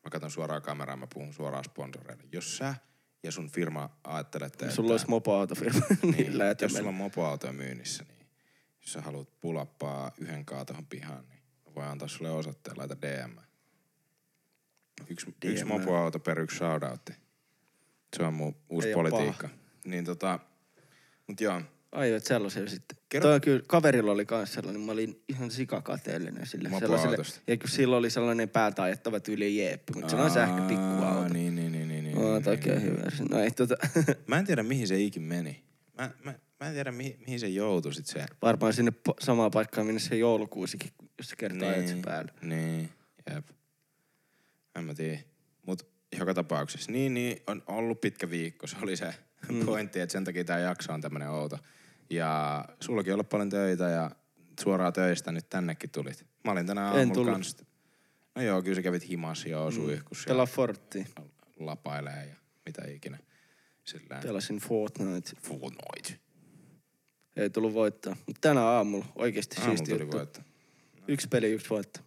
mä 0.05 0.11
katson 0.11 0.31
suoraan 0.31 0.63
kameraan, 0.63 0.99
mä 0.99 1.07
puhun 1.15 1.33
suoraan 1.33 1.65
sponsoreille. 1.65 2.25
Jos 2.33 2.57
sä 2.57 2.75
ja 3.23 3.33
sun 3.33 3.51
firma 3.51 3.99
ajattelette, 4.05 4.65
että... 4.65 4.75
Sulla 4.75 4.91
olisi 4.91 5.09
mopoautofirma, 5.09 5.81
niin, 6.03 6.13
niin, 6.17 6.33
jos 6.61 6.73
sulla 6.73 6.89
on 6.89 6.95
mopoautoja 6.95 7.53
myynnissä, 7.53 8.05
niin 8.09 8.27
jos 8.81 8.93
sä 8.93 9.01
haluat 9.01 9.41
pulappaa 9.41 10.13
yhden 10.19 10.45
kaa 10.45 10.65
tohon 10.65 10.87
pihaan, 10.87 11.25
niin 11.29 11.43
mä 11.67 11.75
voin 11.75 11.89
antaa 11.89 12.09
sulle 12.09 12.31
osoitteen, 12.31 12.79
laita 12.79 12.97
DM. 13.03 13.39
Yksi, 15.09 15.35
yksi 15.45 15.65
DM. 15.65 15.69
mopoauto 15.69 16.19
per 16.19 16.41
yksi 16.41 16.57
shoutoutti. 16.57 17.13
Se 18.17 18.23
on 18.23 18.35
mun 18.35 18.57
uusi 18.69 18.89
Ei 18.89 18.95
politiikka. 18.95 19.49
Niin 19.85 20.05
tota, 20.05 20.39
mut 21.27 21.41
joo, 21.41 21.63
Aiot 21.93 22.25
sellaisia 22.25 22.67
sitten. 22.67 22.99
Kerro-. 23.09 23.29
Toi 23.29 23.41
kyllä, 23.41 23.63
kaverilla 23.67 24.13
oli 24.13 24.27
kans 24.27 24.55
sellainen, 24.55 24.83
mä 24.83 24.93
olin 24.93 25.23
ihan 25.29 25.51
sikakateellinen 25.51 26.47
sille. 26.47 26.69
Mopoautosta. 26.69 27.09
Sellaiselle, 27.11 27.43
ja 27.47 27.57
kun 27.57 27.69
silloin 27.69 27.99
oli 27.99 28.11
sellainen 28.11 28.49
päätä 28.49 28.83
ajettava 28.83 29.21
tyyli 29.21 29.59
jeeppi, 29.59 29.93
mutta 29.95 30.09
se 30.09 30.17
on 30.17 30.31
sähkö 30.31 30.63
pikkuauto. 30.63 31.33
Niin, 31.33 31.57
niin, 31.57 31.73
niin, 31.73 31.89
niin, 31.89 32.05
niin, 32.05 32.19
Oot 32.19 32.43
niin, 32.43 32.49
oikein 32.49 32.79
niin. 32.79 32.93
hyvä. 32.93 33.03
No 33.31 33.41
ei 33.41 33.51
tota, 33.51 33.75
Mä 34.27 34.39
en 34.39 34.47
tiedä, 34.47 34.63
mihin 34.63 34.89
se 34.89 35.01
ikin 35.01 35.23
meni. 35.23 35.63
Mä, 35.99 36.11
mä, 36.25 36.35
mä 36.61 36.67
en 36.67 36.75
tiedä, 36.75 36.93
mihin, 36.93 37.17
mihin 37.21 37.41
se 37.41 37.49
joutui 37.49 37.95
sit 37.95 38.07
se. 38.07 38.27
varmaan 38.43 38.73
sinne 38.73 38.93
po- 39.09 39.17
samaan 39.21 39.51
paikkaan, 39.51 39.87
minne 39.87 40.01
se 40.01 40.17
joulukuusikin, 40.17 40.91
jos 41.19 41.29
se 41.29 41.37
kertoo 41.37 41.71
niin. 41.71 41.85
ajat 41.85 42.03
päällä. 42.03 42.33
Niin, 42.43 42.91
jep. 43.35 43.49
En 44.77 44.85
mä 44.85 44.95
tiedä. 44.95 45.19
Mut 45.67 45.89
joka 46.19 46.35
tapauksessa, 46.35 46.93
niin, 46.93 47.15
niin, 47.15 47.43
on 47.47 47.63
ollut 47.67 48.01
pitkä 48.01 48.31
viikko. 48.31 48.67
Se 48.67 48.77
oli 48.83 48.97
se 48.97 49.15
mm. 49.49 49.67
pointti, 49.67 50.01
että 50.01 50.13
sen 50.13 50.25
takia 50.25 50.45
tää 50.45 50.59
jakso 50.59 50.93
on 50.93 51.01
tämmönen 51.01 51.31
outo. 51.31 51.59
Ja 52.11 52.65
sullakin 52.81 53.13
on 53.13 53.15
ollut 53.15 53.29
paljon 53.29 53.51
töitä 53.51 53.89
ja 53.89 54.11
suoraan 54.61 54.93
töistä 54.93 55.33
nyt 55.33 55.49
tännekin 55.49 55.91
tulit. 55.91 56.27
Mä 56.45 56.53
olin 56.53 56.67
tänään 56.67 56.99
En 56.99 57.09
aamulla 57.09 57.33
kans. 57.33 57.57
No 58.35 58.43
joo, 58.43 58.63
kyllä 58.63 58.75
sä 58.75 58.83
kävit 58.83 59.09
himas 59.09 59.47
joo 59.47 59.71
suihkussa 59.71 60.29
Pelaa 60.29 60.43
ja 60.43 60.47
Forttia. 60.47 61.05
lapailee 61.59 62.27
ja 62.27 62.35
mitä 62.67 62.83
ikinä. 62.89 63.19
Sillä 63.85 64.21
Pelasin 64.23 64.59
Fortnite. 64.59 65.31
Fortnite. 65.43 66.21
Ei 67.37 67.51
tullut 67.51 67.75
voittaa. 67.75 68.17
Mutta 68.27 68.41
tänä 68.41 68.63
aamulla 68.65 69.07
oikeesti 69.15 69.57
Aamulla 69.57 69.77
siisti 69.77 69.93
tuli 69.93 70.03
juttu. 70.03 70.17
voitto. 70.17 70.41
Yksi 71.09 71.29
peli, 71.29 71.51
yksi 71.51 71.71
voitto. 71.71 72.01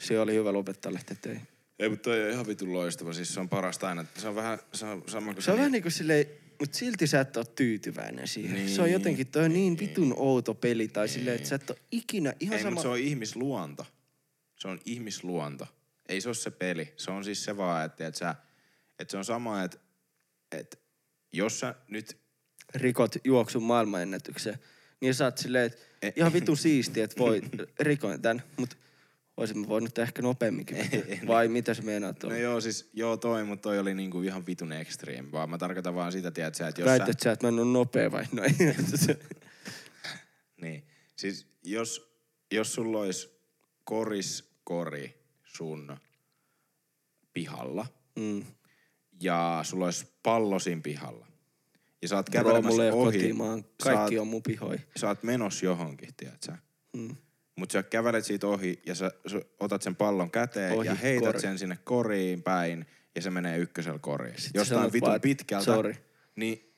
Se 0.00 0.20
oli 0.20 0.34
hyvä 0.34 0.52
lopettaa 0.52 0.92
lähteä 0.92 1.16
töihin. 1.20 1.48
Ei, 1.78 1.88
mutta 1.88 2.02
toi 2.02 2.24
on 2.24 2.30
ihan 2.30 2.46
vitun 2.46 2.72
loistava. 2.72 3.12
Siis 3.12 3.34
se 3.34 3.40
on 3.40 3.48
parasta 3.48 3.88
aina. 3.88 4.04
Se 4.16 4.28
on 4.28 4.34
vähän 4.34 4.58
se 4.72 4.86
on 4.86 5.02
sama 5.06 5.32
kuin 5.32 5.42
Se 5.42 5.50
on 5.50 5.58
vähän 5.58 5.72
niinku 5.72 5.90
silleen, 5.90 6.26
mut 6.64 6.74
silti 6.74 7.06
sä 7.06 7.20
et 7.20 7.36
oo 7.36 7.44
tyytyväinen 7.44 8.28
siihen. 8.28 8.54
Niin. 8.54 8.68
Se 8.68 8.82
on 8.82 8.92
jotenkin, 8.92 9.26
toi 9.26 9.44
on 9.44 9.52
niin 9.52 9.78
vitun 9.78 10.14
outo 10.16 10.54
peli 10.54 10.88
tai 10.88 11.08
silleen, 11.08 11.36
että 11.36 11.48
sä 11.48 11.54
et 11.54 11.70
oo 11.70 11.76
ikinä 11.92 12.34
ihan 12.40 12.56
Ei, 12.56 12.62
sama... 12.62 12.70
mutta 12.70 12.82
se 12.82 12.88
on 12.88 12.98
ihmisluonto. 12.98 13.86
Se 14.56 14.68
on 14.68 14.80
ihmisluonto. 14.84 15.66
Ei 16.08 16.20
se 16.20 16.28
ole 16.28 16.34
se 16.34 16.50
peli. 16.50 16.92
Se 16.96 17.10
on 17.10 17.24
siis 17.24 17.44
se 17.44 17.56
vaan, 17.56 17.84
että, 17.86 18.06
että, 18.06 18.18
sä, 18.18 18.34
että 18.98 19.10
se 19.12 19.16
on 19.16 19.24
sama, 19.24 19.62
että, 19.62 19.78
että 20.52 20.76
jos 21.32 21.60
sä 21.60 21.74
nyt... 21.88 22.16
rikot 22.74 23.16
juoksun 23.24 23.62
maailmanennätyksen, 23.62 24.58
niin 25.00 25.14
sä 25.14 25.24
oot 25.24 25.38
silleen, 25.38 25.66
että 25.66 25.78
E- 26.02 26.12
ihan 26.16 26.32
vitun 26.32 26.56
siisti, 26.56 27.00
että 27.00 27.18
voi 27.18 27.42
rikoin 27.80 28.22
tän, 28.22 28.42
mut 28.56 28.78
olisin 29.36 29.58
mä 29.58 29.68
voinut 29.68 29.98
ehkä 29.98 30.22
nopeamminkin. 30.22 30.76
vetää. 30.76 31.26
Vai 31.26 31.48
mitä 31.48 31.74
se 31.74 31.82
meinaat 31.82 32.22
No 32.22 32.36
joo, 32.36 32.60
siis 32.60 32.90
joo 32.92 33.16
toi, 33.16 33.44
mutta 33.44 33.62
toi 33.62 33.78
oli 33.78 33.94
niinku 33.94 34.22
ihan 34.22 34.46
vitun 34.46 34.72
extreme. 34.72 35.32
Vaan 35.32 35.50
mä 35.50 35.58
tarkoitan 35.58 35.94
vaan 35.94 36.12
sitä, 36.12 36.30
tiedät 36.30 36.54
sä, 36.54 36.68
että 36.68 36.80
jos 36.80 36.86
Väität 36.86 37.20
sä... 37.20 37.24
sä, 37.24 37.32
että 37.32 37.46
mä 37.46 37.48
en 37.48 37.58
oo 37.58 37.64
nopea 37.64 38.12
vai 38.12 38.24
noin? 38.32 38.54
Niin. 40.60 40.86
Siis 41.16 41.46
jos, 41.62 42.18
jos 42.52 42.74
sulla 42.74 42.98
olisi 42.98 43.40
koriskori 43.84 45.14
sun 45.44 45.96
pihalla 47.32 47.86
mm. 48.18 48.44
ja 49.20 49.60
sulla 49.62 49.84
olisi 49.84 50.06
pallo 50.22 50.58
siinä 50.58 50.80
pihalla 50.80 51.26
ja 52.04 52.08
sä 52.08 52.16
oot 52.16 52.30
kävelemässä 52.30 52.82
ohi, 52.82 52.90
kotimaan. 52.90 53.64
Kaikki 53.82 54.18
oot, 54.18 54.22
on 54.22 54.28
mun 54.28 54.42
pihoi. 54.42 54.78
sä 54.96 55.08
oot 55.08 55.22
menossa 55.22 55.66
johonkin, 55.66 56.08
tiedät 56.16 56.42
sä. 56.42 56.58
Mm. 56.96 57.16
Mutta 57.56 57.72
sä 57.72 57.82
kävelet 57.82 58.24
siitä 58.24 58.46
ohi 58.46 58.82
ja 58.86 58.94
sä, 58.94 59.10
sä 59.26 59.40
otat 59.60 59.82
sen 59.82 59.96
pallon 59.96 60.30
käteen 60.30 60.72
Ohi, 60.72 60.86
ja 60.86 60.94
heität 60.94 61.26
kori. 61.26 61.40
sen 61.40 61.58
sinne 61.58 61.78
koriin 61.84 62.42
päin 62.42 62.86
ja 63.14 63.22
se 63.22 63.30
menee 63.30 63.58
ykkösellä 63.58 63.98
koriin. 63.98 64.40
Sitten 64.40 64.60
Jostain 64.60 64.92
vitun 64.92 65.08
vaan, 65.08 65.20
pitkältä, 65.20 65.64
sorry. 65.64 65.94
niin 66.36 66.74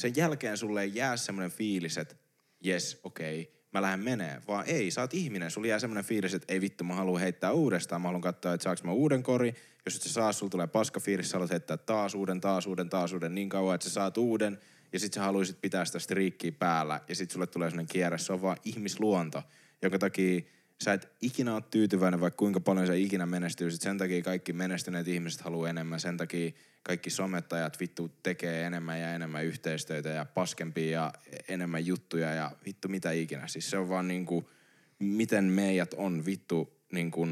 sen 0.00 0.12
jälkeen 0.16 0.56
sulle 0.56 0.82
ei 0.82 0.94
jää 0.94 1.16
semmoinen 1.16 1.50
fiilis, 1.50 1.98
että 1.98 2.14
jes, 2.60 3.00
okei, 3.02 3.40
okay, 3.40 3.54
mä 3.72 3.82
lähden 3.82 4.04
menee. 4.04 4.42
Vaan 4.48 4.64
ei, 4.66 4.90
sä 4.90 5.00
oot 5.00 5.14
ihminen. 5.14 5.50
Sulla 5.50 5.66
jää 5.66 5.78
semmoinen 5.78 6.04
fiilis, 6.04 6.34
että 6.34 6.52
ei 6.52 6.60
vittu, 6.60 6.84
mä 6.84 6.94
haluan 6.94 7.20
heittää 7.20 7.52
uudestaan. 7.52 8.00
Mä 8.00 8.08
haluan 8.08 8.20
katsoa, 8.20 8.54
että 8.54 8.64
saaks 8.64 8.82
mä 8.82 8.92
uuden 8.92 9.22
kori. 9.22 9.54
Jos 9.84 9.96
et 9.96 10.02
sä 10.02 10.08
saa, 10.08 10.32
sulla 10.32 10.50
tulee 10.50 10.66
paska 10.66 11.00
fiilis, 11.00 11.30
sä 11.30 11.36
haluat 11.36 11.50
heittää 11.50 11.76
taas 11.76 12.14
uuden, 12.14 12.40
taas 12.40 12.66
uuden, 12.66 12.88
taas 12.88 13.12
uuden 13.12 13.34
niin 13.34 13.48
kauan, 13.48 13.74
että 13.74 13.88
sä 13.88 13.94
saat 13.94 14.18
uuden. 14.18 14.58
Ja 14.92 15.00
sit 15.00 15.12
sä 15.12 15.20
haluaisit 15.20 15.60
pitää 15.60 15.84
sitä 15.84 15.98
striikkiä 15.98 16.52
päällä. 16.52 17.00
Ja 17.08 17.14
sit 17.14 17.30
sulle 17.30 17.46
tulee 17.46 17.70
semmoinen 17.70 17.92
kierre. 17.92 18.18
Se 18.18 18.32
on 18.32 18.42
vaan 18.42 18.56
ihmisluonto, 18.64 19.42
jonka 19.84 19.98
takia 19.98 20.40
sä 20.84 20.92
et 20.92 21.08
ikinä 21.20 21.54
ole 21.54 21.62
tyytyväinen, 21.70 22.20
vaikka 22.20 22.38
kuinka 22.38 22.60
paljon 22.60 22.86
sä 22.86 22.94
ikinä 22.94 23.26
menestyisit. 23.26 23.80
Sen 23.80 23.98
takia 23.98 24.22
kaikki 24.22 24.52
menestyneet 24.52 25.08
ihmiset 25.08 25.40
haluaa 25.40 25.70
enemmän. 25.70 26.00
Sen 26.00 26.16
takia 26.16 26.52
kaikki 26.82 27.10
somettajat 27.10 27.80
vittu 27.80 28.10
tekee 28.22 28.66
enemmän 28.66 29.00
ja 29.00 29.14
enemmän 29.14 29.44
yhteistyötä 29.44 30.08
ja 30.08 30.24
paskempia 30.24 30.90
ja 30.90 31.12
enemmän 31.48 31.86
juttuja 31.86 32.34
ja 32.34 32.50
vittu 32.66 32.88
mitä 32.88 33.12
ikinä. 33.12 33.48
Siis 33.48 33.70
se 33.70 33.78
on 33.78 33.88
vaan 33.88 34.08
niinku, 34.08 34.50
miten 34.98 35.44
meidät 35.44 35.94
on 35.94 36.26
vittu 36.26 36.80
niinku 36.92 37.26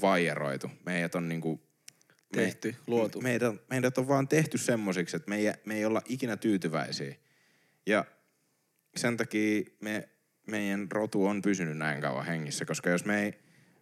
vaijeroitu. 0.00 0.70
Meidät 0.86 1.14
on 1.14 1.28
niinku 1.28 1.60
Tehty, 2.32 2.76
luotu. 2.86 3.20
Meidät, 3.20 3.54
meidät 3.70 3.98
on 3.98 4.08
vaan 4.08 4.28
tehty 4.28 4.58
semmosiksi, 4.58 5.16
että 5.16 5.30
me 5.30 5.36
ei, 5.36 5.52
me 5.64 5.74
ei 5.74 5.84
olla 5.84 6.02
ikinä 6.08 6.36
tyytyväisiä. 6.36 7.14
Ja 7.86 8.04
sen 8.96 9.16
takia 9.16 9.62
me, 9.80 10.08
meidän 10.46 10.92
rotu 10.92 11.26
on 11.26 11.42
pysynyt 11.42 11.78
näin 11.78 12.00
kauan 12.00 12.26
hengissä, 12.26 12.64
koska 12.64 12.90
jos 12.90 13.04
me 13.04 13.22
ei 13.22 13.34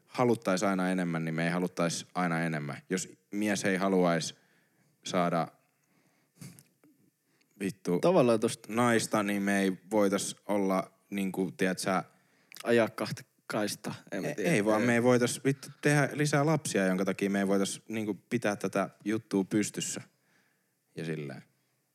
haluttaisi 0.07 0.65
aina 0.65 0.91
enemmän, 0.91 1.25
niin 1.25 1.35
me 1.35 1.45
ei 1.45 1.51
haluttaisi 1.51 2.07
aina 2.15 2.43
enemmän. 2.43 2.83
Jos 2.91 3.09
mies 3.31 3.65
ei 3.65 3.77
haluaisi 3.77 4.35
saada 5.05 5.49
vittu 7.61 7.99
Tavallaan 7.99 8.41
tosta 8.41 8.73
naista, 8.73 9.23
niin 9.23 9.43
me 9.43 9.61
ei 9.61 9.73
voitais 9.91 10.37
olla 10.47 10.93
niinku, 11.11 11.51
tiedät 11.51 11.79
sä, 11.79 12.05
ajaa 12.65 12.89
kahta 12.89 13.23
kaista. 13.47 13.95
En 14.13 14.25
ei, 14.25 14.35
tiedä. 14.35 14.51
ei 14.51 14.65
vaan 14.65 14.83
me 14.83 14.95
ei 14.95 15.03
voitais 15.03 15.45
vittu 15.45 15.69
tehdä 15.83 16.09
lisää 16.13 16.47
lapsia, 16.47 16.87
jonka 16.87 17.05
takia 17.05 17.31
me 17.31 17.39
ei 17.39 17.49
voitais 17.49 17.83
niinku 17.89 18.15
pitää 18.31 18.57
tätä 18.57 18.91
juttua 19.05 19.45
pystyssä. 19.45 20.01
Ja 20.97 21.05
silleen. 21.05 21.50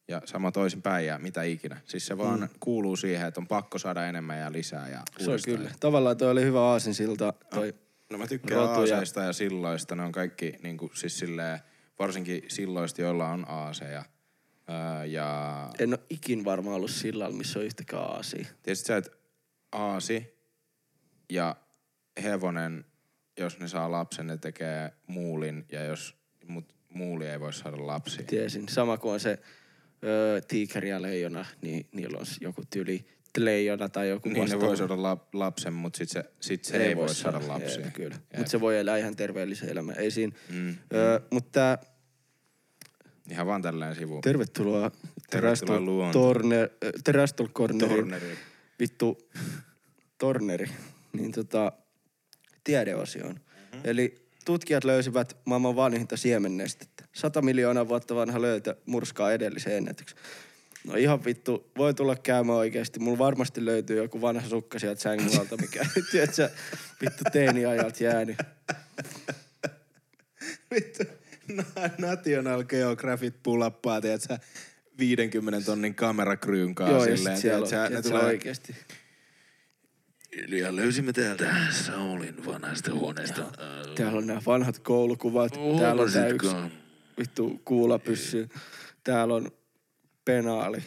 Ja 0.08 0.22
sama 0.26 0.52
toisin 0.52 0.82
päin 0.82 1.08
ja 1.08 1.20
mitä 1.20 1.44
ikinä. 1.44 1.82
Siis 1.86 2.08
se 2.08 2.18
vaan 2.18 2.40
mm. 2.40 2.50
kuuluu 2.60 2.96
siihen, 2.96 3.28
että 3.28 3.40
on 3.42 3.48
pakko 3.48 3.80
saada 3.80 4.06
enemmän 4.08 4.40
ja 4.40 4.52
lisää 4.52 4.90
ja 4.90 5.02
Se 5.20 5.32
on 5.32 5.40
kyllä. 5.46 5.72
Tavallaan 5.80 6.18
toi 6.18 6.32
oli 6.32 6.44
hyvä 6.44 6.62
aasinsilta, 6.62 7.34
toi 7.50 7.74
No 8.12 8.18
mä 8.18 8.28
tykkään 8.28 8.62
Rotuja. 8.62 8.80
aaseista 8.96 9.22
ja 9.22 9.34
silloista. 9.34 9.96
Ne 9.96 10.04
on 10.04 10.12
kaikki 10.12 10.56
niinku, 10.64 10.92
siis 10.94 11.20
silleen, 11.20 11.60
varsinkin 12.00 12.44
silloista, 12.48 13.02
joilla 13.02 13.30
on 13.30 13.46
aaseja. 13.50 14.06
Öö, 14.70 15.06
ja 15.06 15.70
En 15.80 15.90
ole 15.90 16.00
ikin 16.10 16.46
varmaan 16.46 16.76
ollut 16.76 16.92
sillalla, 16.92 17.38
missä 17.38 17.60
on 17.60 17.66
yhtäkään 17.66 18.04
aasia. 18.04 18.46
tietysti 18.64 18.88
sä, 18.88 18.98
että 18.98 19.12
aasi 19.72 20.36
ja 21.30 21.56
hevonen, 22.24 22.86
jos 23.40 23.60
ne 23.60 23.68
saa 23.68 23.92
lapsen, 23.92 24.28
ne 24.28 24.38
tekee 24.38 24.92
muulin. 25.08 25.66
Ja 25.72 25.84
jos 25.84 26.16
mut 26.48 26.76
muuli 26.90 27.28
ei 27.28 27.40
voi 27.40 27.54
saada 27.54 27.88
lapsia. 27.88 28.26
Tiesin. 28.26 28.70
Sama 28.70 28.98
kuin 28.98 29.14
on 29.14 29.20
se 29.20 29.40
öö, 30.06 30.42
tiikeri 30.42 30.90
ja 30.90 31.02
leijona, 31.02 31.46
niin 31.62 31.88
niillä 31.92 32.18
on 32.18 32.26
joku 32.42 32.64
tyyli 32.70 33.06
leijona 33.38 33.90
tai 33.90 34.10
joku 34.10 34.30
Niin 34.30 34.36
ne 34.36 34.42
vastaava. 34.42 34.66
voi 34.68 34.78
saada 34.78 35.02
lap, 35.04 35.36
lapsen, 35.36 35.74
mutta 35.74 35.98
sit 35.98 36.10
se, 36.10 36.24
sit 36.40 36.66
se 36.66 36.78
ei, 36.78 36.88
ei 36.88 36.96
voi 36.96 37.16
saada 37.16 37.48
lapsia. 37.48 37.86
Jep, 37.86 37.94
kyllä. 37.94 38.16
Mutta 38.38 38.52
se 38.52 38.60
voi 38.62 38.78
elää 38.78 38.98
ihan 38.98 39.16
terveellisen 39.16 39.70
elämän. 39.70 39.96
Ei 40.00 40.12
siinä. 40.12 40.36
Mm. 40.50 40.76
Öö, 40.94 41.20
mutta 41.32 41.50
tää, 41.52 41.78
Ihan 43.32 43.48
vaan 43.48 43.62
tälleen 43.62 43.96
sivu. 43.96 44.22
tervetuloa 44.22 44.92
Tervetuloa 45.30 46.12
Terastol- 46.12 47.02
Terastol 47.04 47.48
Torneri. 47.80 48.38
vittu 48.80 49.18
Torneri, 50.18 50.70
niin 51.14 51.32
tota, 51.32 51.72
tiedeosioon. 52.64 53.34
Mm-hmm. 53.36 53.82
Eli 53.84 54.16
tutkijat 54.46 54.84
löysivät 54.84 55.38
maailman 55.46 55.76
vanhinta 55.76 56.18
siemennestettä. 56.18 56.95
100 57.16 57.42
miljoonaa 57.42 57.88
vuotta 57.88 58.16
vanha 58.16 58.42
löytö 58.42 58.76
murskaa 58.86 59.32
edellisen 59.32 59.74
ennätyksen. 59.74 60.18
No 60.88 60.96
ihan 60.96 61.26
vittu, 61.26 61.72
voi 61.78 61.94
tulla 61.94 62.16
käymään 62.16 62.58
oikeesti. 62.58 63.00
Mulla 63.00 63.18
varmasti 63.18 63.66
löytyy 63.66 63.98
joku 63.98 64.22
vanha 64.22 64.50
sukka 64.50 64.80
sieltä 64.80 65.02
sängyn 65.02 65.40
alta, 65.40 65.58
mikä, 65.58 65.86
tiedätkö, 66.12 66.50
vittu 67.02 67.24
teiniajalta 67.32 68.04
jäänyt. 68.04 68.38
Vittu, 70.72 71.04
Na- 71.48 71.90
National 71.98 72.64
Geographit 72.64 73.36
pulappaa, 73.44 74.02
tiedät 74.02 74.22
sä, 74.22 74.40
50 74.98 75.66
tonnin 75.66 75.96
kamerakryyn 75.96 76.76
kanssa 76.76 76.96
Joo, 76.96 77.06
ja 77.06 77.18
silleen, 77.18 77.36
sit 77.36 77.42
siellä 77.42 77.64
on, 77.64 77.70
tiedät 77.70 77.70
sä, 77.70 77.84
ne 77.84 77.88
tiedätkö, 77.88 78.10
tulee 78.10 78.26
oikeesti. 78.26 78.76
Ja 80.48 80.76
löysimme 80.76 81.14
täältä 81.14 81.56
Saulin 81.72 82.46
vanhasta 82.46 82.94
huoneesta. 82.94 83.42
Täällä 83.96 84.18
on 84.18 84.28
nämä 84.28 84.42
vanhat 84.46 84.80
koulukuvat. 84.80 85.54
Täällä 85.80 86.02
on 86.02 86.12
tää 86.12 86.28
yksi? 86.28 86.56
Vittu 87.20 87.62
kuulapyssy. 87.66 88.50
Täällä 89.04 89.36
on 89.36 89.52
penaali. 90.26 90.84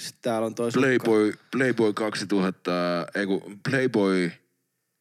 Sitten 0.00 0.22
täällä 0.22 0.46
on 0.46 0.54
toi 0.54 0.72
sukka. 0.72 0.86
Playboy, 0.86 1.32
Playboy 1.50 1.92
2000, 1.92 3.06
ei 3.14 3.26
kun 3.26 3.60
Playboy 3.70 4.30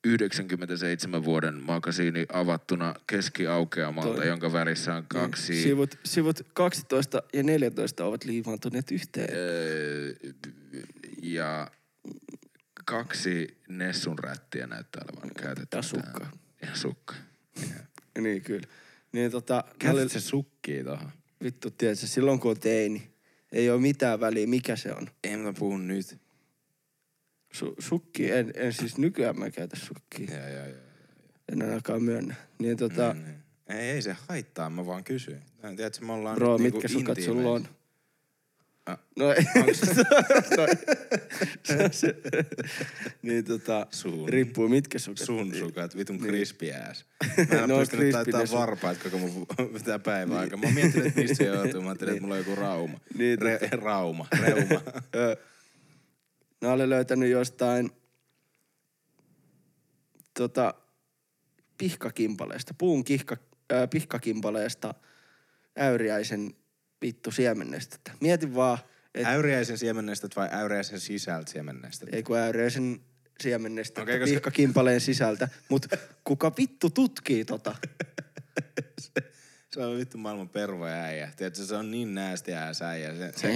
97 0.05 1.23
vuoden 1.23 1.55
magasiini 1.55 2.25
avattuna 2.33 2.95
keskiaukeamalta, 3.07 4.13
Toi. 4.15 4.27
jonka 4.27 4.53
välissä 4.53 4.95
on 4.95 5.05
kaksi... 5.07 5.53
Niin. 5.53 5.63
Sivut, 5.63 5.99
sivut 6.05 6.39
12 6.53 7.23
ja 7.33 7.43
14 7.43 8.05
ovat 8.05 8.23
liivaantuneet 8.23 8.91
yhteen. 8.91 9.29
öö, 9.33 10.13
ja 11.21 11.71
kaksi 12.85 13.57
Nessun 13.67 14.19
rättiä 14.19 14.67
näyttää 14.67 15.03
olevan 15.13 15.31
käytetty. 15.41 15.77
Ja 15.77 15.81
sukka. 15.81 16.27
Ja 16.61 16.75
sukka. 16.83 17.15
Niin 18.19 18.41
kyllä. 18.41 18.67
Niin 19.11 19.31
tota, 19.31 19.53
mä 19.53 19.89
olin, 19.91 20.09
Käytät 20.09 20.11
se 20.67 20.73
sukkii 20.73 20.83
tohon. 20.83 21.11
vittu 21.43 21.71
tiedätkö, 21.71 22.07
silloin 22.07 22.39
kun 22.39 22.51
on 22.51 22.59
teini, 22.59 23.11
ei 23.51 23.69
ole 23.69 23.81
mitään 23.81 24.19
väliä, 24.19 24.47
mikä 24.47 24.75
se 24.75 24.93
on. 24.93 25.07
En 25.23 25.39
mä 25.39 25.53
puhu 25.53 25.77
nyt. 25.77 26.17
Su, 27.53 27.75
sukki, 27.79 28.31
en, 28.31 28.51
en 28.55 28.73
siis 28.73 28.97
nykyään 28.97 29.39
mä 29.39 29.49
käytä 29.49 29.75
sukkia. 29.75 30.37
Joo, 30.37 30.47
joo, 30.47 30.65
joo. 30.65 30.77
En 31.51 31.61
ainakaan 31.61 32.03
myönnä. 32.03 32.35
Niin 32.59 32.77
tota, 32.77 33.13
Mm, 33.13 33.23
niin. 33.23 33.35
Ei, 33.67 33.89
ei 33.89 34.01
se 34.01 34.15
haittaa, 34.29 34.69
mä 34.69 34.85
vaan 34.85 35.03
kysyin. 35.03 35.41
Tiedätkö, 35.75 36.05
me 36.05 36.11
ollaan 36.13 36.35
bro, 36.35 36.57
nyt 36.57 36.61
mitkä 36.61 36.87
niinku 36.87 36.99
sukat 36.99 37.21
sulla 37.25 37.49
on? 37.51 37.67
Ah. 38.85 38.99
No 39.17 39.31
ei. 39.33 39.43
no, 39.55 39.65
se, 41.91 42.15
niin 43.21 43.45
tota, 43.45 43.87
Sun. 43.91 44.29
riippuu 44.29 44.67
mitkä 44.67 44.99
sukat. 44.99 45.25
Sun 45.25 45.55
sukat, 45.55 45.97
vitun 45.97 46.15
Niin. 46.15 46.27
crispy 46.27 46.71
ass. 46.71 47.05
Mä 47.51 47.63
en 47.63 47.71
on 47.71 47.79
pystynyt 47.79 48.15
sun- 48.49 48.59
varpaat 48.59 48.97
koko 48.97 49.17
mun 49.17 49.47
tää 49.85 49.99
päivän 49.99 50.37
aika. 50.37 50.57
Mä 50.57 50.65
oon 50.65 50.73
miettinyt, 50.73 51.07
että 51.07 51.21
mistä 51.21 51.35
se 51.35 51.43
joutuu. 51.45 51.81
Mä 51.81 51.89
ajattelin, 51.89 52.11
että 52.13 52.21
mulla 52.21 52.35
on 52.35 52.39
joku 52.39 52.55
rauma. 52.55 52.99
Niin, 53.17 53.39
Re- 53.39 53.69
rauma, 53.81 54.27
reuma. 54.41 54.81
Mä 56.61 56.71
olen 56.71 56.89
löytänyt 56.89 57.29
jostain 57.31 57.91
tota, 60.33 60.73
pihkakimpaleesta, 61.77 62.73
puun 62.77 63.03
kihka, 63.03 63.37
äh, 63.73 63.89
pihkakimpaleesta 63.89 64.93
äyriäisen 65.77 66.53
vittu 67.01 67.31
siemennestettä. 67.31 68.11
Mietin 68.19 68.55
vaan, 68.55 68.77
että 69.15 69.29
Äyriäisen 69.29 69.77
siemennestet 69.77 70.35
vai 70.35 70.49
äyriäisen 70.51 70.99
sisältä 70.99 71.51
siemennestet? 71.51 72.13
ei 72.13 72.23
kun 72.23 72.37
äyriäisen 72.37 73.01
siemennestettä 73.41 74.01
Okei, 74.01 74.15
okay, 74.15 74.27
koska- 74.27 74.33
pihkakimpaleen 74.33 75.01
sisältä, 75.01 75.47
mutta 75.69 75.97
kuka 76.23 76.51
vittu 76.57 76.89
tutkii 76.89 77.45
tota? 77.45 77.75
Se 79.73 79.79
on 79.79 79.97
vittu 79.97 80.17
maailman 80.17 80.49
pervoja 80.49 80.93
äijä. 80.93 81.31
Tiedätkö, 81.35 81.63
se 81.63 81.75
on 81.75 81.91
niin 81.91 82.15
näästi 82.15 82.53
äijä 82.53 82.71
äijä. 82.85 83.15
Se, 83.15 83.31
se, 83.35 83.53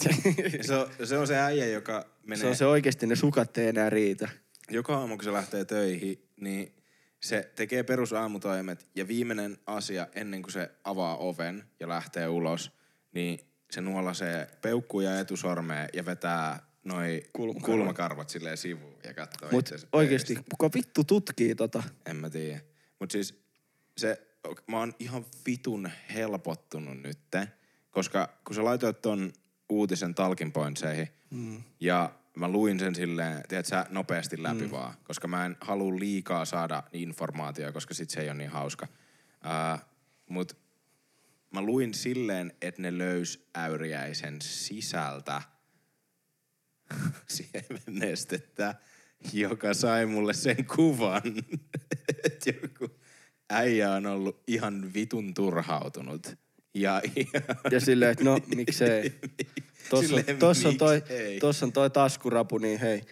se? 0.00 0.62
se, 0.62 0.74
on, 0.74 0.90
se 1.04 1.18
on 1.18 1.26
se 1.26 1.38
äijä, 1.38 1.66
joka 1.66 2.06
menee... 2.26 2.40
se 2.40 2.46
on 2.46 2.56
se 2.56 2.66
oikeesti, 2.66 3.06
ne 3.06 3.16
sukat 3.16 3.58
ei 3.58 3.68
enää 3.68 3.90
riitä. 3.90 4.28
joka 4.70 4.96
aamu, 4.96 5.16
kun 5.16 5.24
se 5.24 5.32
lähtee 5.32 5.64
töihin, 5.64 6.28
niin 6.40 6.74
se 7.20 7.50
tekee 7.54 7.82
perusaamutoimet 7.82 8.86
ja 8.94 9.08
viimeinen 9.08 9.58
asia 9.66 10.06
ennen 10.14 10.42
kuin 10.42 10.52
se 10.52 10.70
avaa 10.84 11.16
oven 11.16 11.64
ja 11.80 11.88
lähtee 11.88 12.28
ulos, 12.28 12.72
niin 13.12 13.40
se 13.70 13.80
nuolasee 13.80 14.48
peukkuja 14.62 15.10
ja 15.10 15.20
etusormea 15.20 15.88
ja 15.92 16.06
vetää 16.06 16.66
noi 16.84 17.22
Kulmakarvat. 17.32 17.66
kulmakarvat 17.66 18.28
silleen 18.28 18.56
sivuun 18.56 18.98
ja 19.04 19.14
katsoo 19.14 19.48
Mut 19.50 19.60
itsensä 19.60 19.86
oikeesti, 19.92 20.34
peilistä. 20.34 20.56
kuka 20.58 20.70
vittu 20.74 21.04
tutkii 21.04 21.54
tota? 21.54 21.82
En 22.06 22.16
mä 22.16 22.30
tiedä. 22.30 22.60
Mut 23.00 23.10
siis 23.10 23.42
se, 23.96 24.26
mä 24.66 24.78
oon 24.78 24.94
ihan 24.98 25.26
vitun 25.46 25.90
helpottunut 26.14 27.02
nytte, 27.02 27.48
koska 27.90 28.28
kun 28.44 28.56
sä 28.56 28.64
laitoit 28.64 29.02
ton 29.02 29.32
uutisen 29.68 30.14
talking 30.14 30.52
pointseihin 30.52 31.08
mm. 31.30 31.62
ja 31.80 32.10
mä 32.36 32.48
luin 32.48 32.78
sen 32.78 32.94
silleen, 32.94 33.42
tiedät 33.48 33.66
sä, 33.66 33.86
nopeasti 33.90 34.42
läpi 34.42 34.64
mm. 34.64 34.70
vaan, 34.70 34.94
koska 35.04 35.28
mä 35.28 35.46
en 35.46 35.56
halua 35.60 35.98
liikaa 35.98 36.44
saada 36.44 36.82
informaatiota, 36.92 37.72
koska 37.72 37.94
sit 37.94 38.10
se 38.10 38.20
ei 38.20 38.28
ole 38.28 38.34
niin 38.34 38.50
hauska. 38.50 38.86
Uh, 39.44 39.80
mut 40.28 40.56
mä 41.60 41.62
luin 41.66 41.94
silleen, 41.94 42.52
että 42.62 42.82
ne 42.82 42.98
löys 42.98 43.48
äyriäisen 43.56 44.42
sisältä 44.42 45.42
siemennestettä, 47.28 48.74
joka 49.32 49.74
sai 49.74 50.06
mulle 50.06 50.34
sen 50.34 50.64
kuvan, 50.76 51.22
että 52.24 52.50
joku 52.62 52.94
äijä 53.50 53.92
on 53.92 54.06
ollut 54.06 54.42
ihan 54.46 54.94
vitun 54.94 55.34
turhautunut. 55.34 56.34
Ja, 56.74 57.02
ja 57.16 57.40
Ja 57.70 57.80
silleen, 57.80 58.10
että 58.12 58.24
no, 58.24 58.38
miksei. 58.56 59.12
Tossa, 59.90 60.06
Silleen, 60.06 60.38
tossa, 60.38 60.68
on 60.68 60.76
toi, 60.78 60.94
miksei? 60.96 61.38
tossa 61.40 61.66
on 61.66 61.72
toi 61.72 61.90
taskurapu, 61.90 62.58
niin 62.58 62.80
hei. 62.80 63.02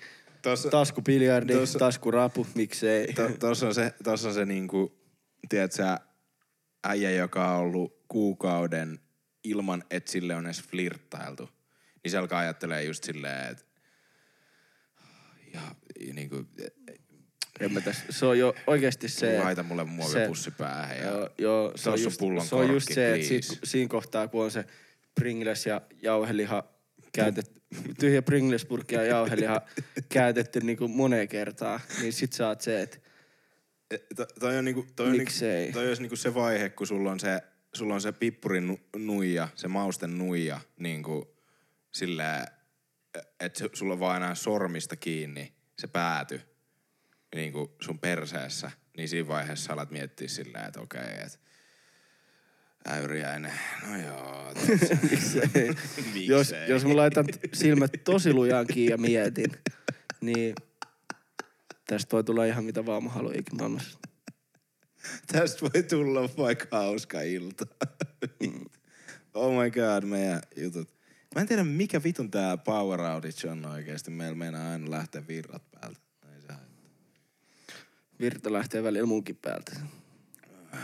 tossa, 0.43 0.71
Taskupiljardi, 0.71 1.53
Tossa- 1.55 1.79
taskurapu, 1.79 2.47
miksei. 2.55 3.13
to, 3.13 3.29
tossa 3.41 3.67
on 3.67 3.75
se, 3.75 3.95
tossa 4.05 4.29
on 4.29 4.35
se 4.35 4.45
niinku, 4.45 4.99
tiedätkö 5.49 5.77
sä, 5.77 6.01
äijä, 6.85 7.11
joka 7.11 7.51
on 7.51 7.61
ollut 7.61 8.04
kuukauden 8.15 9.01
ilman, 9.45 9.85
että 9.91 10.13
sille 10.13 10.35
on 10.35 10.47
edes 10.47 10.63
flirttailtu. 10.63 11.49
Niin 12.05 12.11
se 12.11 12.19
alkaa 12.19 12.41
ajattelee 12.41 12.85
just 12.85 13.05
silleen, 13.05 13.51
että 13.51 13.65
ja 15.55 15.75
niinku, 16.13 16.47
En 17.61 17.73
mä 17.73 17.81
täs, 17.81 18.03
se 18.11 18.27
on 18.27 18.39
jo 18.39 18.55
oikeesti 18.67 19.09
se... 19.09 19.39
laita 19.39 19.63
mulle 19.63 19.85
muovipussi 19.85 20.51
päähän. 20.51 20.99
Ja, 20.99 21.05
Joo, 21.05 21.29
joo, 21.39 21.73
se 21.77 21.91
on 21.91 22.03
just, 22.03 22.19
pullon 22.19 22.47
se, 22.47 22.55
on 22.55 22.73
just 22.73 22.93
se, 22.93 23.15
että 23.15 23.27
sit, 23.27 23.59
siinä 23.65 23.89
kohtaa, 23.89 24.29
kun 24.29 24.45
on 24.45 24.51
se 24.51 24.65
Pringles 25.15 25.67
ja 25.67 25.81
jauheliha 26.03 26.69
käytetty, 27.13 27.63
tyhjä 28.01 28.23
Pringles-purkki 28.23 28.95
ja 28.95 29.05
jauheliha 29.05 29.63
käytetty 30.09 30.61
niinku 30.61 30.89
moneen 30.89 31.29
kertaan, 31.29 31.81
niin 32.01 32.13
sit 32.13 32.33
saat 32.33 32.61
se, 32.61 32.83
että 32.83 32.99
To, 34.17 34.27
toi 34.41 34.59
on 34.59 34.65
niinku, 34.65 34.87
toi 34.97 35.07
on 35.07 35.13
niinku, 35.13 35.33
toi 35.73 35.89
olisi 35.89 36.03
niinku 36.03 36.17
se 36.17 36.35
vaihe, 36.35 36.69
kun 36.69 36.87
sulla 36.87 37.11
on 37.11 37.21
se, 37.21 37.41
sulla 37.75 37.95
on 37.95 38.01
se 38.01 38.13
pippurin 38.13 38.67
nu- 38.67 38.81
nuija, 38.97 39.49
se 39.55 39.69
mausten 39.69 40.19
nuija, 40.19 40.61
niinku 40.79 41.37
sillä, 41.93 42.47
että 43.41 43.69
sulla 43.73 43.93
on 43.93 44.01
vaan 44.01 44.17
enää 44.17 44.35
sormista 44.35 44.97
kiinni 44.97 45.53
se 45.79 45.87
pääty 45.87 46.41
niinku 47.35 47.77
sun 47.81 47.99
perseessä, 47.99 48.71
niin 48.97 49.09
siinä 49.09 49.29
vaiheessa 49.29 49.73
alat 49.73 49.91
miettiä 49.91 50.29
silleen, 50.29 50.67
että 50.67 50.81
okei, 50.81 51.01
että 51.01 51.39
äyriäinen, 52.89 53.53
no 53.91 53.97
joo. 53.97 54.53
miksei. 54.71 54.99
Miksei? 56.15 56.27
jos, 56.27 56.55
jos 56.69 56.85
mä 56.85 56.97
laitan 56.97 57.27
silmät 57.53 57.93
tosi 58.05 58.33
lujaan 58.33 58.67
kiinni 58.67 58.91
ja 58.91 58.99
mietin, 58.99 59.53
niin 60.21 60.55
tästä 61.87 62.13
voi 62.13 62.25
tulla 62.25 62.45
ihan 62.45 62.65
mitä 62.65 62.87
vaan 62.87 63.05
mä 63.05 63.11
haluan 63.11 63.39
ikinä 63.39 63.59
maailmassa. 63.59 63.99
Tästä 65.33 65.61
voi 65.61 65.83
tulla 65.83 66.37
vaikka 66.37 66.67
hauska 66.77 67.21
ilta. 67.21 67.67
oh 69.35 69.63
my 69.63 69.71
god, 69.71 70.05
meidän 70.05 70.43
jutut. 70.57 70.95
Mä 71.35 71.41
en 71.41 71.47
tiedä, 71.47 71.65
mikä 71.65 72.03
vitun 72.03 72.31
tää 72.31 72.57
power 72.57 73.01
outage 73.01 73.51
on 73.51 73.67
oikeesti. 73.67 74.11
Meillä 74.11 74.37
meinaa 74.37 74.73
aina 74.73 74.91
lähteä 74.91 75.27
virrat 75.29 75.71
päältä. 75.71 76.01
Ei 76.35 76.41
se 76.41 76.53
haittaa. 76.53 76.91
Virta 78.21 78.53
lähtee 78.53 78.83
välillä 78.83 79.07
munkin 79.07 79.37
päältä. 79.37 79.73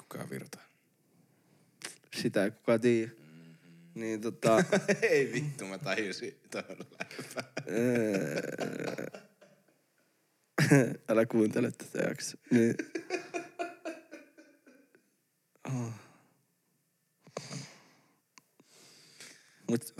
Kuka 0.00 0.30
virtaa? 0.30 0.62
Sitä 2.14 2.44
ei 2.44 2.50
kukaan 2.50 2.80
tiedä. 2.80 3.10
Niin 3.94 4.20
tota... 4.20 4.64
Ei 5.10 5.32
vittu, 5.32 5.64
mä 5.64 5.78
tajusin 5.78 6.40
tuolla 6.50 6.84
läppää. 6.90 7.52
Älä 11.08 11.26
kuuntele 11.26 11.70
tätä 11.70 11.98
jaksoa. 12.08 12.40
Niin. 12.50 12.74
Oh. 15.68 15.92
Mut 19.70 19.94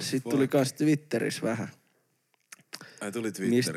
sit 0.00 0.24
tuli 0.24 0.48
kans 0.48 0.72
Twitterissä 0.72 1.42
vähän. 1.42 1.68
Ai 3.00 3.12
tuli 3.12 3.32
Twitterissä. 3.32 3.72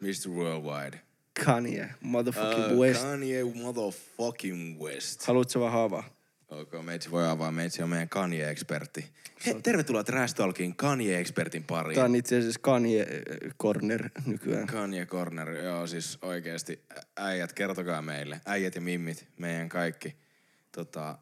Mister. 0.00 0.30
Mr. 0.30 0.30
Worldwide. 0.36 1.00
Kanye, 1.44 1.88
motherfucking 2.00 2.72
Uh, 2.72 2.78
West. 2.78 3.02
Kanye 3.02 3.44
motherfucking 3.44 4.80
West. 4.80 5.22
Haluatko 5.26 5.60
vaan 5.60 5.74
avaa? 5.84 6.14
Ok, 6.48 6.84
meitsi 6.84 7.10
voi 7.10 7.28
avaa. 7.28 7.52
Meitsi 7.52 7.82
on 7.82 7.88
meidän 7.88 8.08
Kanye-ekspertti. 8.08 9.04
He, 9.46 9.54
tervetuloa 9.62 10.04
Trash 10.04 10.34
Talkin 10.34 10.76
Kanye-ekspertin 10.76 11.64
pariin. 11.66 11.94
Tää 11.94 12.04
on 12.04 12.14
itse 12.14 12.38
asiassa 12.38 12.60
Kanye 12.60 13.00
äh, 13.02 13.50
Corner 13.62 14.08
nykyään. 14.26 14.66
Kanye 14.66 15.06
Corner, 15.06 15.50
joo 15.50 15.86
siis 15.86 16.18
oikeesti 16.22 16.80
ä- 16.98 17.02
äijät, 17.16 17.52
kertokaa 17.52 18.02
meille, 18.02 18.40
äijät 18.46 18.74
ja 18.74 18.80
mimmit, 18.80 19.28
meidän 19.38 19.68
kaikki. 19.68 20.16
Tota, 20.72 21.18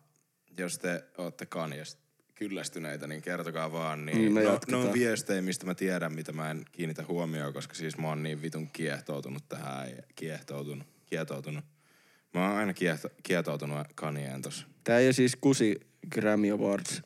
jos 0.59 0.73
te 0.73 1.05
ootte 1.18 1.47
Kanyesta 1.47 2.03
kyllästyneitä, 2.35 3.07
niin 3.07 3.23
kertokaa 3.23 3.73
vaan. 3.73 4.07
Niin 4.07 4.29
Mm, 4.29 4.33
me 4.35 4.43
no, 4.43 4.59
no 4.70 4.81
on 4.81 4.93
viestejä, 4.93 5.43
mistä 5.43 5.66
mä 5.66 5.75
tiedän, 5.75 6.12
mitä 6.14 6.33
mä 6.33 6.51
en 6.51 6.64
kiinnitä 6.73 7.05
huomioon, 7.09 7.53
koska 7.53 7.75
siis 7.75 7.99
mä 7.99 8.09
oon 8.09 8.23
niin 8.23 8.43
vitun 8.43 8.70
kiehtoutunut 8.73 9.49
tähän 9.49 9.89
kiehtoutunut, 10.14 10.87
kietoutunut. 11.07 11.64
Mä 12.35 12.49
oon 12.49 12.57
aina 12.59 12.75
kiehto, 12.75 13.09
kietoutunut 13.23 13.87
Kanyeen 13.95 14.43
tossa. 14.43 14.66
Tää 14.85 14.99
ei 14.99 15.07
ole 15.07 15.12
siis 15.12 15.37
kusi 15.41 15.80
Grammy 16.12 16.51
Awards 16.51 17.03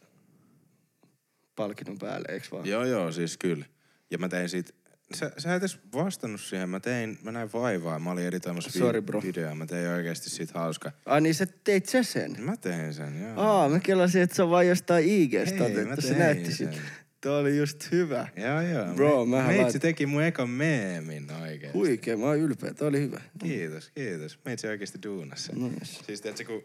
palkinnon 1.57 1.99
päälle, 1.99 2.29
eiks 2.35 2.53
vaan? 2.53 2.67
Joo, 2.67 2.85
joo, 2.85 3.13
siis 3.13 3.37
kyllä. 3.39 3.65
Ja 4.11 4.19
mä 4.19 4.29
tein 4.29 4.49
siitä, 4.49 4.73
sä, 5.15 5.33
sä 5.39 5.55
et 5.55 5.63
edes 5.63 5.79
vastannut 5.95 6.41
siihen, 6.41 6.69
mä 6.69 6.81
tein, 6.81 7.19
mä 7.23 7.33
näin 7.33 7.53
vaivaa, 7.53 7.99
mä 7.99 8.11
olin 8.11 8.27
editoimassa 8.27 8.71
Sorry, 8.79 9.03
bro. 9.03 9.23
videoa, 9.23 9.55
mä 9.55 9.67
tein 9.67 9.89
oikeesti 9.89 10.31
siitä 10.31 10.59
hauska. 10.59 10.93
Ai 11.07 11.21
niin 11.21 11.35
sä 11.35 11.47
teit 11.65 11.87
sä 11.87 12.03
sen? 12.03 12.37
Mä 12.41 12.57
tein 12.57 12.95
sen, 12.95 13.23
joo. 13.23 13.33
Aa, 13.37 13.69
mä 13.69 13.81
kelasin, 13.81 14.23
että 14.23 14.37
se 14.37 14.43
on 14.43 14.51
vaan 14.51 14.67
jostain 14.69 15.05
IGstä 15.09 15.55
Ei, 15.67 15.85
mä 15.85 15.97
tein 15.97 16.19
näytti 16.19 16.53
sen. 16.53 16.73
sit. 16.75 16.83
Tuo 17.21 17.39
oli 17.39 17.57
just 17.57 17.91
hyvä. 17.93 18.29
Joo, 18.37 18.61
joo. 18.61 18.95
Bro, 18.95 19.25
Me, 19.25 19.31
mähän 19.37 19.55
Meitsi 19.55 19.79
lait- 19.79 19.81
teki 19.83 20.07
mun 20.07 20.23
ekan 20.23 20.51
meemin 20.51 21.31
oikein. 21.43 21.73
Huikee, 21.73 22.17
mä 22.17 22.27
oon 22.27 22.39
ylpeä. 22.39 22.75
Tuo 22.75 22.89
oli 22.89 23.01
hyvä. 23.01 23.21
Kiitos, 23.39 23.91
kiitos. 23.95 24.39
Meitsi 24.45 24.67
oikeesti 24.67 24.99
duunas 25.07 25.45
sen. 25.45 25.63
Nice. 25.63 25.85
Siis 26.07 26.21
tiedätkö, 26.21 26.45
kun 26.45 26.65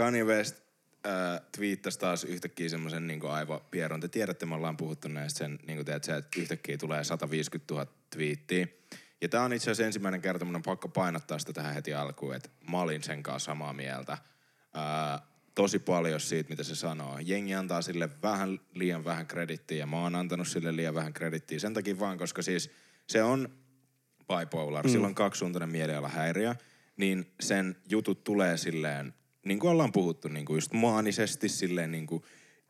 Kanye 0.00 0.24
West 0.24 0.56
äh, 1.06 1.40
twiittasi 1.56 1.98
taas 1.98 2.24
yhtäkkiä 2.24 2.68
semmoisen 2.68 3.06
niin 3.06 3.26
aivopieron. 3.26 4.00
Te 4.00 4.08
tiedätte, 4.08 4.46
me 4.46 4.54
ollaan 4.54 4.76
puhuttu 4.76 5.08
näistä 5.08 5.38
sen, 5.38 5.58
niin 5.66 5.76
kuin 5.76 5.86
teet, 5.86 6.04
se, 6.04 6.16
että 6.16 6.40
yhtäkkiä 6.40 6.78
tulee 6.78 7.04
150 7.04 7.74
000 7.74 7.86
twiittiä. 8.10 8.66
Ja 9.20 9.28
tää 9.28 9.42
on 9.42 9.52
itse 9.52 9.70
asiassa 9.70 9.86
ensimmäinen 9.86 10.22
kerta, 10.22 10.44
mun 10.44 10.56
on 10.56 10.62
pakko 10.62 10.88
painottaa 10.88 11.38
sitä 11.38 11.52
tähän 11.52 11.74
heti 11.74 11.94
alkuun, 11.94 12.34
että 12.34 12.48
mä 12.70 12.80
olin 12.80 13.02
sen 13.02 13.22
kanssa 13.22 13.46
samaa 13.46 13.72
mieltä. 13.72 14.18
Ää, 14.74 15.22
tosi 15.54 15.78
paljon 15.78 16.20
siitä, 16.20 16.50
mitä 16.50 16.62
se 16.62 16.74
sanoo. 16.74 17.18
Jengi 17.22 17.54
antaa 17.54 17.82
sille 17.82 18.08
vähän 18.22 18.60
liian 18.74 19.04
vähän 19.04 19.26
kredittiä 19.26 19.78
ja 19.78 19.86
mä 19.86 20.02
oon 20.02 20.14
antanut 20.14 20.48
sille 20.48 20.76
liian 20.76 20.94
vähän 20.94 21.12
kredittiä. 21.12 21.58
Sen 21.58 21.74
takia 21.74 21.98
vaan, 21.98 22.18
koska 22.18 22.42
siis 22.42 22.70
se 23.06 23.22
on 23.22 23.48
bipolar, 24.28 24.86
mm. 24.86 24.90
sillä 24.90 25.06
on 25.06 25.14
kaksisuuntainen 25.14 25.68
mielialahäiriö, 25.68 26.54
niin 26.96 27.32
sen 27.40 27.76
jutut 27.88 28.24
tulee 28.24 28.56
silleen, 28.56 29.14
niin 29.44 29.58
kuin 29.58 29.70
ollaan 29.70 29.92
puhuttu, 29.92 30.28
niin 30.28 30.44
kuin 30.46 30.56
just 30.56 30.72
maanisesti 30.72 31.48
silleen 31.48 31.92
niin 31.92 32.06
kuin 32.06 32.22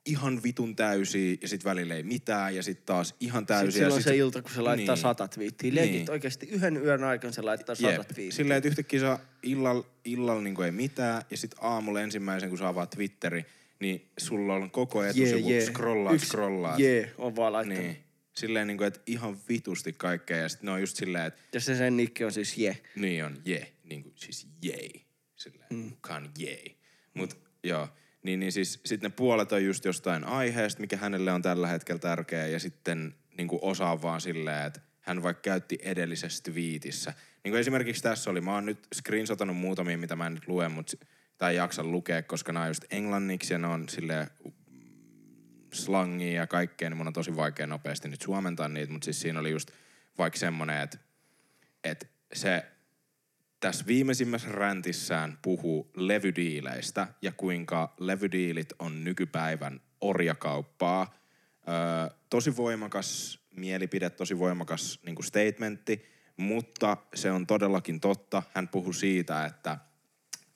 ihan 0.06 0.42
vitun 0.42 0.76
täysiä 0.76 1.36
ja 1.42 1.48
sit 1.48 1.64
välillä 1.64 1.94
ei 1.94 2.02
mitään 2.02 2.56
ja 2.56 2.62
sit 2.62 2.86
taas 2.86 3.14
ihan 3.20 3.46
täysiä. 3.46 3.70
Sitten 3.70 3.82
ja 3.82 3.86
silloin 3.86 4.02
sit 4.02 4.10
se 4.12 4.16
ilta, 4.16 4.42
kun 4.42 4.50
se 4.50 4.60
laittaa 4.60 4.94
niin. 4.94 5.02
sata 5.02 5.28
twiittiä. 5.28 5.74
Legit 5.74 5.92
Niin. 5.92 6.10
oikeasti 6.10 6.46
yhden 6.46 6.76
yön 6.76 7.04
aikana 7.04 7.32
se 7.32 7.42
laittaa 7.42 7.74
sata 7.74 7.92
Jep. 7.92 8.08
twiittiä. 8.08 8.36
Silleen, 8.36 8.58
että 8.58 8.68
yhtäkkiä 8.68 9.00
saa 9.00 9.18
illalla, 9.42 9.86
illalla 10.04 10.42
niin 10.42 10.62
ei 10.62 10.70
mitään 10.72 11.22
ja 11.30 11.36
sit 11.36 11.54
aamulla 11.60 12.00
ensimmäisen, 12.00 12.48
kun 12.48 12.58
sä 12.58 12.68
avaat 12.68 12.90
Twitteri, 12.90 13.46
niin 13.80 14.10
sulla 14.18 14.54
on 14.54 14.70
koko 14.70 15.04
etusivu, 15.04 15.50
yeah, 15.50 15.64
scrollaat, 15.64 16.14
Yksi 16.14 16.26
scrollaat. 16.26 16.78
Jee, 16.78 17.14
on 17.18 17.36
vaan 17.36 17.52
laittanut. 17.52 17.82
Niin. 17.82 17.96
Silleen 18.32 18.66
niin 18.66 18.78
kuin, 18.78 18.88
että 18.88 19.00
ihan 19.06 19.38
vitusti 19.48 19.92
kaikkea 19.92 20.36
ja 20.36 20.48
sit 20.48 20.62
ne 20.62 20.70
on 20.70 20.80
just 20.80 20.96
silleen, 20.96 21.26
että 21.26 21.40
Ja 21.52 21.60
se 21.60 21.76
sen 21.76 21.96
nikki 21.96 22.24
on 22.24 22.32
siis 22.32 22.58
je. 22.58 22.78
niin 22.96 23.24
on 23.24 23.36
je, 23.44 23.72
niin 23.84 24.02
kuin 24.02 24.12
siis 24.16 24.46
jei. 24.62 25.09
Silleen, 25.40 25.68
mm. 25.70 25.92
Kanye. 26.00 26.76
Mut 27.14 27.38
joo, 27.64 27.88
niin, 28.22 28.40
niin 28.40 28.52
siis 28.52 28.80
sit 28.84 29.02
ne 29.02 29.08
puolet 29.08 29.52
on 29.52 29.64
just 29.64 29.84
jostain 29.84 30.24
aiheesta, 30.24 30.80
mikä 30.80 30.96
hänelle 30.96 31.32
on 31.32 31.42
tällä 31.42 31.66
hetkellä 31.66 31.98
tärkeä 31.98 32.46
ja 32.46 32.60
sitten 32.60 33.14
niin 33.36 33.48
kuin 33.48 33.58
osa 33.62 33.90
on 33.90 34.02
vaan 34.02 34.20
silleen, 34.20 34.66
että 34.66 34.80
hän 35.00 35.22
vaikka 35.22 35.40
käytti 35.40 35.78
edellisessä 35.82 36.42
twiitissä. 36.42 37.14
Niin 37.44 37.52
kuin 37.52 37.60
esimerkiksi 37.60 38.02
tässä 38.02 38.30
oli, 38.30 38.40
mä 38.40 38.54
oon 38.54 38.66
nyt 38.66 38.78
screenshotannut 38.94 39.56
muutamia, 39.56 39.98
mitä 39.98 40.16
mä 40.16 40.26
en 40.26 40.34
nyt 40.34 40.48
lue, 40.48 40.68
mutta 40.68 40.96
tai 41.38 41.56
jaksa 41.56 41.84
lukea, 41.84 42.22
koska 42.22 42.52
nämä 42.52 42.62
on 42.62 42.70
just 42.70 42.84
englanniksi 42.90 43.54
ja 43.54 43.58
ne 43.58 43.66
on 43.66 43.88
silleen 43.88 44.26
slangia 45.72 46.32
ja 46.32 46.46
kaikkea, 46.46 46.90
niin 46.90 46.96
mun 46.96 47.06
on 47.06 47.12
tosi 47.12 47.36
vaikea 47.36 47.66
nopeasti 47.66 48.08
nyt 48.08 48.22
suomentaa 48.22 48.68
niitä, 48.68 48.92
mutta 48.92 49.04
siis 49.04 49.20
siinä 49.20 49.40
oli 49.40 49.50
just 49.50 49.70
vaikka 50.18 50.38
semmonen, 50.38 50.80
että, 50.80 50.98
että 51.84 52.06
se 52.32 52.64
tässä 53.60 53.86
viimeisimmässä 53.86 54.48
räntissään 54.48 55.38
puhuu 55.42 55.90
levydiileistä 55.96 57.08
ja 57.22 57.32
kuinka 57.32 57.94
levydiilit 57.98 58.72
on 58.78 59.04
nykypäivän 59.04 59.80
orjakauppaa. 60.00 61.14
Öö, 61.68 62.16
tosi 62.30 62.56
voimakas 62.56 63.40
mielipide, 63.56 64.10
tosi 64.10 64.38
voimakas 64.38 65.00
niin 65.06 65.24
statementti, 65.24 66.04
mutta 66.36 66.96
se 67.14 67.32
on 67.32 67.46
todellakin 67.46 68.00
totta. 68.00 68.42
Hän 68.54 68.68
puhuu 68.68 68.92
siitä, 68.92 69.44
että 69.44 69.78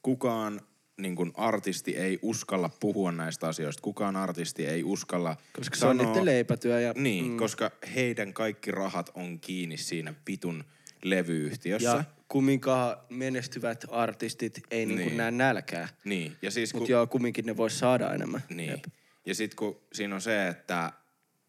kukaan 0.02 0.60
niin 0.96 1.16
kuin 1.16 1.32
artisti 1.34 1.96
ei 1.96 2.18
uskalla 2.22 2.70
puhua 2.80 3.12
näistä 3.12 3.48
asioista. 3.48 3.82
Kukaan 3.82 4.16
artisti 4.16 4.66
ei 4.66 4.84
uskalla 4.84 5.36
Koska 5.56 5.76
se 5.76 5.86
on 5.86 5.96
niiden 5.96 6.24
leipätyö 6.24 6.80
ja... 6.80 6.92
Niin, 6.96 7.30
mm. 7.30 7.36
koska 7.36 7.70
heidän 7.94 8.32
kaikki 8.32 8.70
rahat 8.70 9.10
on 9.14 9.40
kiinni 9.40 9.76
siinä 9.76 10.14
vitun 10.26 10.64
levyyhtiössä. 11.04 11.88
Ja 11.88 12.04
kumminkaan 12.28 12.96
menestyvät 13.10 13.84
artistit 13.90 14.60
ei 14.70 14.86
niinku 14.86 15.04
Niin. 15.04 15.16
näe 15.16 15.30
nälkää. 15.30 15.88
Niin, 16.04 16.36
ja 16.42 16.50
siis 16.50 16.72
kun... 16.72 16.80
Mutta 16.80 16.92
joo, 16.92 17.06
kumminkin 17.06 17.46
ne 17.46 17.56
vois 17.56 17.78
saada 17.78 18.14
enemmän. 18.14 18.42
Niin. 18.48 18.70
Jep. 18.70 18.84
Ja 19.26 19.34
sitten 19.34 19.56
kun 19.56 19.80
siinä 19.92 20.14
on 20.14 20.20
se, 20.20 20.48
että, 20.48 20.92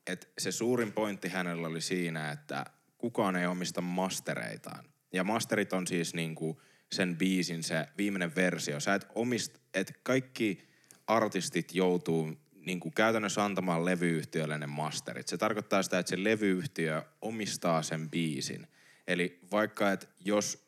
että 0.07 0.27
se 0.37 0.51
suurin 0.51 0.91
pointti 0.93 1.29
hänellä 1.29 1.67
oli 1.67 1.81
siinä, 1.81 2.31
että 2.31 2.65
kukaan 2.97 3.35
ei 3.35 3.47
omista 3.47 3.81
mastereitaan. 3.81 4.85
Ja 5.13 5.23
masterit 5.23 5.73
on 5.73 5.87
siis 5.87 6.13
niinku 6.13 6.61
sen 6.91 7.17
biisin 7.17 7.63
se 7.63 7.87
viimeinen 7.97 8.35
versio. 8.35 8.79
Sä 8.79 8.93
et 8.95 9.07
omist, 9.15 9.57
että 9.73 9.93
kaikki 10.03 10.67
artistit 11.07 11.75
joutuu 11.75 12.33
niinku 12.65 12.91
käytännössä 12.91 13.45
antamaan 13.45 13.85
levyyhtiölle 13.85 14.57
ne 14.57 14.67
masterit. 14.67 15.27
Se 15.27 15.37
tarkoittaa 15.37 15.83
sitä, 15.83 15.99
että 15.99 16.09
se 16.09 16.23
levyyhtiö 16.23 17.03
omistaa 17.21 17.81
sen 17.83 18.09
biisin. 18.09 18.67
Eli 19.07 19.39
vaikka, 19.51 19.91
että 19.91 20.07
jos 20.25 20.64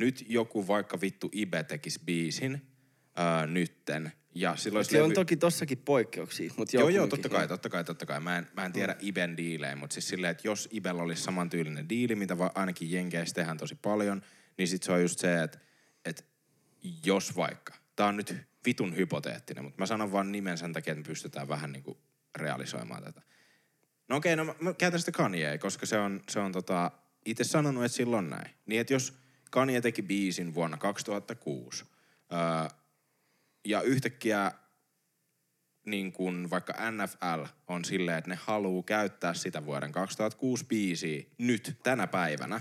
nyt 0.00 0.24
joku 0.28 0.66
vaikka 0.66 1.00
vittu 1.00 1.30
Ibe 1.32 1.62
tekisi 1.62 2.00
biisin 2.04 2.66
ää, 3.16 3.46
nytten, 3.46 4.12
ja 4.34 4.56
silloin 4.56 4.84
Se 4.84 5.02
on 5.02 5.12
toki 5.12 5.36
tossakin 5.36 5.78
poikkeuksia, 5.78 6.50
mutta 6.56 6.76
Joo, 6.76 6.88
joo, 6.88 7.06
totta 7.06 7.28
kai, 7.28 7.48
totta 7.48 7.68
kai, 7.68 7.84
totta 7.84 8.06
kai. 8.06 8.20
Mä 8.20 8.38
en, 8.38 8.46
mä 8.56 8.66
en 8.66 8.72
tiedä 8.72 8.92
Mm. 8.92 8.98
Iben 9.02 9.36
diilejä, 9.36 9.76
mutta 9.76 9.94
siis 9.94 10.08
silleen, 10.08 10.30
että 10.30 10.48
jos 10.48 10.68
Ibellä 10.72 11.02
olisi 11.02 11.22
samantyylinen 11.22 11.88
diili, 11.88 12.14
mitä 12.14 12.38
va- 12.38 12.52
ainakin 12.54 12.92
Jenkeissä 12.92 13.34
tehdään 13.34 13.56
tosi 13.56 13.74
paljon, 13.74 14.22
niin 14.58 14.68
sit 14.68 14.82
se 14.82 14.92
on 14.92 15.02
just 15.02 15.18
se, 15.18 15.42
että, 15.42 15.58
että 16.04 16.22
jos 17.04 17.36
vaikka, 17.36 17.74
tää 17.96 18.06
on 18.06 18.16
nyt 18.16 18.34
vitun 18.66 18.96
hypoteettinen, 18.96 19.64
mutta 19.64 19.82
mä 19.82 19.86
sanon 19.86 20.12
vaan 20.12 20.32
nimen 20.32 20.58
sen 20.58 20.72
takia, 20.72 20.92
että 20.92 21.02
me 21.02 21.06
pystytään 21.08 21.48
vähän 21.48 21.72
niinku 21.72 21.98
realisoimaan 22.36 23.02
tätä. 23.02 23.22
No 24.08 24.16
okei, 24.16 24.36
no 24.36 24.44
mä, 24.44 24.54
mä 24.60 24.72
käytän 24.72 25.00
sitä 25.00 25.12
Kanye, 25.12 25.58
koska 25.58 25.86
se 25.86 25.98
on, 25.98 26.20
se 26.30 26.40
on 26.40 26.52
tota, 26.52 26.90
itse 27.26 27.44
sanonut, 27.44 27.84
että 27.84 27.96
silloin 27.96 28.30
näin. 28.30 28.50
Niin 28.66 28.80
että 28.80 28.92
jos 28.92 29.23
Kanye 29.54 29.80
teki 29.80 30.02
biisin 30.02 30.54
vuonna 30.54 30.76
2006, 30.76 31.84
öö, 32.32 32.38
ja 33.64 33.80
yhtäkkiä 33.82 34.52
niin 35.86 36.12
kuin 36.12 36.50
vaikka 36.50 36.74
NFL 36.90 37.44
on 37.68 37.84
silleen, 37.84 38.18
että 38.18 38.30
ne 38.30 38.38
haluu 38.42 38.82
käyttää 38.82 39.34
sitä 39.34 39.66
vuoden 39.66 39.92
2006 39.92 40.64
biisiä 40.64 41.22
nyt, 41.38 41.76
tänä 41.82 42.06
päivänä, 42.06 42.60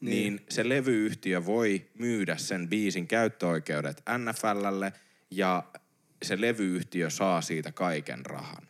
niin. 0.00 0.10
niin 0.10 0.46
se 0.48 0.68
levyyhtiö 0.68 1.46
voi 1.46 1.86
myydä 1.94 2.36
sen 2.36 2.68
biisin 2.68 3.06
käyttöoikeudet 3.08 4.02
NFLlle 4.18 4.92
ja 5.30 5.62
se 6.22 6.40
levyyhtiö 6.40 7.10
saa 7.10 7.40
siitä 7.40 7.72
kaiken 7.72 8.26
rahan. 8.26 8.68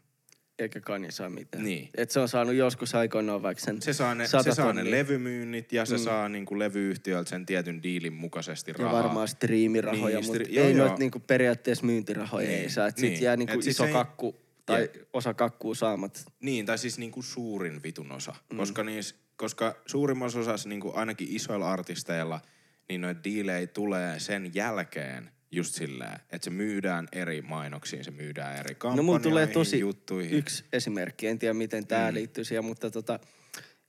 Eikä 0.58 0.80
Kanye 0.80 1.10
saa 1.10 1.30
mitään. 1.30 1.64
Niin. 1.64 1.88
Et 1.94 2.10
se 2.10 2.20
on 2.20 2.28
saanut 2.28 2.54
joskus 2.54 2.94
aikoinaan 2.94 3.42
vaikka 3.42 3.64
sen 3.64 3.82
Se 3.82 3.92
saa 3.92 4.14
ne, 4.14 4.26
100 4.26 4.42
se 4.42 4.54
saa 4.54 4.72
ne 4.72 4.90
levymyynnit 4.90 5.72
ja 5.72 5.84
se 5.84 5.94
mm. 5.96 5.98
saa 6.02 6.28
niinku 6.28 6.58
levyyhtiöltä 6.58 7.30
sen 7.30 7.46
tietyn 7.46 7.82
diilin 7.82 8.12
mukaisesti 8.12 8.70
Ja 8.70 8.74
rahaa. 8.78 9.02
varmaan 9.02 9.28
striimirahoja, 9.28 10.20
Niin, 10.20 10.26
mutta 10.26 10.44
stri- 10.44 10.52
joo, 10.54 10.66
ei 10.66 10.74
noita 10.74 10.96
niinku 10.98 11.20
periaatteessa 11.20 11.86
myyntirahoja 11.86 12.48
Niin, 12.48 12.60
ei 12.60 12.70
saa. 12.70 12.86
Et 12.86 12.98
niin. 12.98 13.12
sit 13.12 13.22
jää 13.22 13.36
niinku 13.36 13.54
Et 13.58 13.66
iso 13.66 13.82
se 13.82 13.86
ei- 13.88 13.92
kakku 13.92 14.36
tai 14.66 14.80
Jep. 14.82 14.94
osa 15.12 15.34
kakkuu 15.34 15.74
saamat. 15.74 16.24
Niin, 16.40 16.66
tai 16.66 16.78
siis 16.78 16.98
niinku 16.98 17.22
suurin 17.22 17.82
vitun 17.82 18.12
osa. 18.12 18.34
Mm. 18.52 18.56
Koska, 18.56 18.84
niis, 18.84 19.14
koska 19.36 19.76
suurimmassa 19.86 20.38
osassa 20.38 20.68
niinku 20.68 20.92
ainakin 20.94 21.28
isoilla 21.30 21.72
artisteilla, 21.72 22.40
niin 22.88 23.00
noita 23.00 23.24
diilejä 23.24 23.66
tulee 23.66 24.20
sen 24.20 24.50
jälkeen 24.54 25.30
just 25.50 25.74
silleen, 25.74 26.12
että 26.30 26.44
se 26.44 26.50
myydään 26.50 27.08
eri 27.12 27.42
mainoksiin, 27.42 28.04
se 28.04 28.10
myydään 28.10 28.56
eri 28.56 28.74
No 28.74 28.74
kampanjoihin, 28.78 29.04
mulla 29.04 29.18
tulee 29.20 29.46
tosi 29.46 29.80
juttuihin. 29.80 30.38
yksi 30.38 30.64
esimerkki. 30.72 31.26
En 31.26 31.38
tiedä, 31.38 31.54
miten 31.54 31.86
tämä 31.86 32.10
mm. 32.10 32.14
liittyy 32.14 32.44
siihen, 32.44 32.64
mutta 32.64 32.90
tota, 32.90 33.20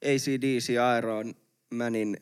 ACDC 0.06 0.70
Iron 0.98 1.36
Manin 1.74 2.18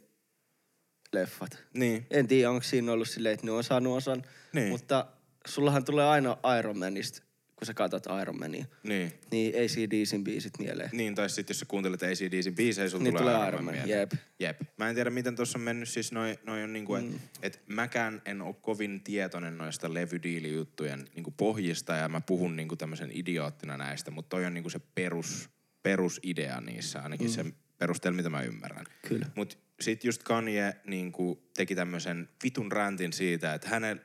leffat. 1.14 1.58
Niin, 1.74 2.08
En 2.12 2.28
tiedä, 2.28 2.50
onko 2.52 2.64
siinä 2.64 2.92
ollut 2.92 3.10
silleen, 3.10 3.34
että 3.34 3.46
ne 3.46 3.52
on 3.52 3.64
saanut 3.64 3.98
osan. 3.98 4.24
Niin. 4.54 4.70
Mutta 4.70 5.08
sullahan 5.48 5.86
tulee 5.86 6.06
aina 6.06 6.38
Iron 6.60 6.78
Manista, 6.80 7.22
kun 7.66 7.68
sä 7.68 7.74
katsot 7.74 8.04
Iron 8.22 8.40
Mania. 8.40 8.66
niin. 8.84 9.14
Niin 9.32 9.54
ACDCin 9.56 10.24
biisit 10.24 10.54
mieleen. 10.60 10.90
Niin, 10.94 11.16
tai 11.16 11.30
sitten 11.30 11.54
jos 11.54 11.60
sä 11.60 11.66
kuuntelet 11.66 12.04
ACDCin 12.04 12.56
biisejä, 12.56 12.90
sulla 12.90 13.04
Niin 13.04 13.18
tulee 13.18 13.34
tulee 13.34 13.48
Iron 13.48 13.64
Man 13.64 13.90
jep. 13.90 14.12
Jep. 14.40 14.62
Mä 14.78 14.90
en 14.90 14.96
tiedä, 14.96 15.10
miten 15.10 15.36
tuossa 15.36 15.58
on 15.58 15.62
mennyt, 15.62 15.90
siis 15.90 16.12
noi, 16.12 16.40
noi 16.46 16.64
on 16.64 16.74
niinku, 16.74 16.96
mm. 16.96 17.16
että 17.16 17.20
et 17.42 17.62
mäkään 17.68 18.22
en 18.26 18.42
ole 18.42 18.56
kovin 18.62 19.02
tietoinen 19.02 19.58
noista 19.58 19.94
levydiilijuttujen 19.94 21.08
niinku 21.16 21.32
pohjista, 21.32 21.94
ja 21.94 22.10
mä 22.10 22.22
puhun 22.22 22.56
niinku 22.56 22.76
tämmöisen 22.76 23.12
idioottina 23.14 23.78
näistä, 23.78 24.12
mutta 24.12 24.30
toi 24.30 24.46
on 24.46 24.54
niinku 24.54 24.70
se 24.70 24.80
perus, 24.96 25.50
perusidea 25.84 26.62
niissä, 26.62 27.02
ainakin 27.02 27.28
mm. 27.28 27.34
se 27.34 27.46
perusteella, 27.78 28.18
mitä 28.18 28.30
mä 28.30 28.42
ymmärrän. 28.42 28.86
Kyllä. 29.08 29.26
Mut 29.36 29.58
sit 29.82 30.04
just 30.04 30.24
Kanye 30.24 30.76
niinku 30.88 31.50
teki 31.58 31.76
tämmöisen 31.76 32.30
vitun 32.44 32.72
räntin 32.72 33.14
siitä, 33.14 33.54
että 33.54 33.70
hänen, 33.70 34.02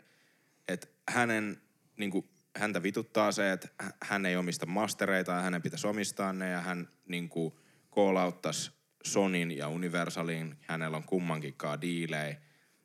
että 0.68 0.86
hänen 1.08 1.61
niinku, 1.96 2.28
häntä 2.57 2.82
vituttaa 2.82 3.32
se, 3.32 3.53
että 3.53 3.68
hä- 3.80 3.94
hän 4.03 4.26
ei 4.26 4.36
omista 4.36 4.66
mastereita 4.66 5.32
ja 5.32 5.40
hänen 5.40 5.62
pitäisi 5.62 5.86
omistaa 5.86 6.32
ne 6.32 6.51
ja 6.51 6.61
hän 6.61 6.88
niinku 7.09 7.61
call-outtas 7.92 8.72
Sonin 9.05 9.51
ja 9.51 9.68
Universalin, 9.68 10.57
hänellä 10.61 10.96
on 10.96 11.05
kummankinkaan 11.05 11.80
diilejä. 11.80 12.36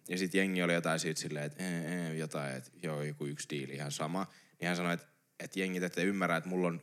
Ja 0.09 0.18
sitten 0.18 0.39
jengi 0.39 0.63
oli 0.63 0.74
jotain 0.74 0.99
siitä 0.99 1.22
silleen, 1.22 1.45
että 1.45 1.63
ee, 1.63 2.07
ee, 2.07 2.16
jotain, 2.16 2.55
että 2.55 2.72
joo, 2.84 3.03
joku 3.03 3.26
yksi 3.26 3.49
diili 3.49 3.74
ihan 3.74 3.91
sama. 3.91 4.28
Niin 4.59 4.68
hän 4.68 4.78
sanoi, 4.78 4.93
että, 4.93 5.07
että 5.39 5.59
jengit 5.59 5.84
ette 5.84 6.03
ymmärrä, 6.03 6.38
että 6.38 6.49
mulla 6.49 6.68
on 6.68 6.82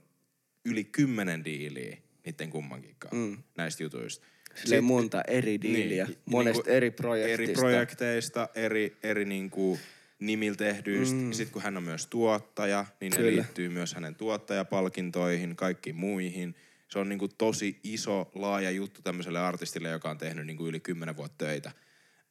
yli 0.65 0.85
kymmenen 0.85 1.45
diiliä 1.45 1.97
niiden 2.27 2.51
kummankinkaan 2.51 3.17
mm. 3.17 3.43
näistä 3.57 3.83
jutuista. 3.83 4.27
Silleen 4.55 4.85
monta 4.85 5.23
eri 5.27 5.63
diiliä, 5.63 6.09
monesta 6.27 6.71
eri 6.71 6.91
projektista. 6.91 7.43
Eri 7.43 7.53
projekteista, 7.55 8.49
eri, 8.55 8.97
eri 9.03 9.25
niinku 9.25 9.79
nimillä 10.27 10.57
tehdyistä. 10.57 11.17
Mm. 11.17 11.33
Sitten 11.33 11.53
kun 11.53 11.63
hän 11.63 11.77
on 11.77 11.83
myös 11.83 12.07
tuottaja, 12.07 12.85
niin 13.01 13.13
Kyllä. 13.17 13.31
ne 13.31 13.37
liittyy 13.37 13.69
myös 13.69 13.95
hänen 13.95 14.15
tuottajapalkintoihin, 14.15 15.57
kaikkiin 15.57 15.97
muihin. 15.97 16.55
Se 16.89 16.99
on 16.99 17.09
niinku 17.09 17.29
tosi 17.29 17.81
iso, 17.85 18.31
laaja 18.35 18.71
juttu 18.71 19.03
tämmöiselle 19.03 19.39
artistille, 19.41 19.89
joka 19.89 20.11
on 20.11 20.19
tehnyt 20.19 20.47
niinku 20.47 20.67
yli 20.67 20.81
kymmenen 20.81 21.17
vuotta 21.17 21.45
töitä. 21.45 21.73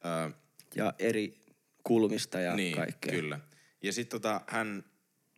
Öö, 0.04 0.30
Ja 0.74 0.94
eri 0.98 1.40
kulmista 1.84 2.40
ja 2.40 2.56
niin, 2.56 2.76
kaikkea. 2.76 3.12
kyllä. 3.12 3.40
Ja 3.82 3.92
sitten 3.92 4.20
tota, 4.20 4.40
hän, 4.46 4.84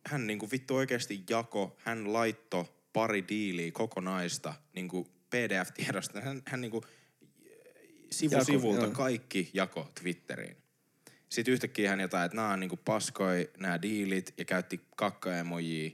hän 0.07 0.27
niinku 0.27 0.51
vittu 0.51 0.75
oikeasti 0.75 1.23
jako, 1.29 1.77
hän 1.79 2.13
laitto 2.13 2.87
pari 2.93 3.23
diiliä 3.29 3.71
kokonaista 3.71 4.53
niinku 4.75 5.07
PDF-tiedosta. 5.29 6.21
Hän, 6.21 6.41
hän 6.45 6.61
niinku 6.61 6.83
sivu 8.11 8.33
Jako, 8.33 8.45
sivulta 8.45 8.81
joo. 8.85 8.91
kaikki 8.91 9.49
jako 9.53 9.91
Twitteriin. 10.01 10.57
Sitten 11.29 11.53
yhtäkkiä 11.53 11.89
hän 11.89 11.99
jotain, 11.99 12.25
että 12.25 12.35
nämä 12.35 12.53
on 12.53 12.59
niinku 12.59 12.77
paskoi 12.77 13.49
nämä 13.57 13.81
diilit 13.81 14.33
ja 14.37 14.45
käytti 14.45 14.81
kakkaemojia. 14.95 15.91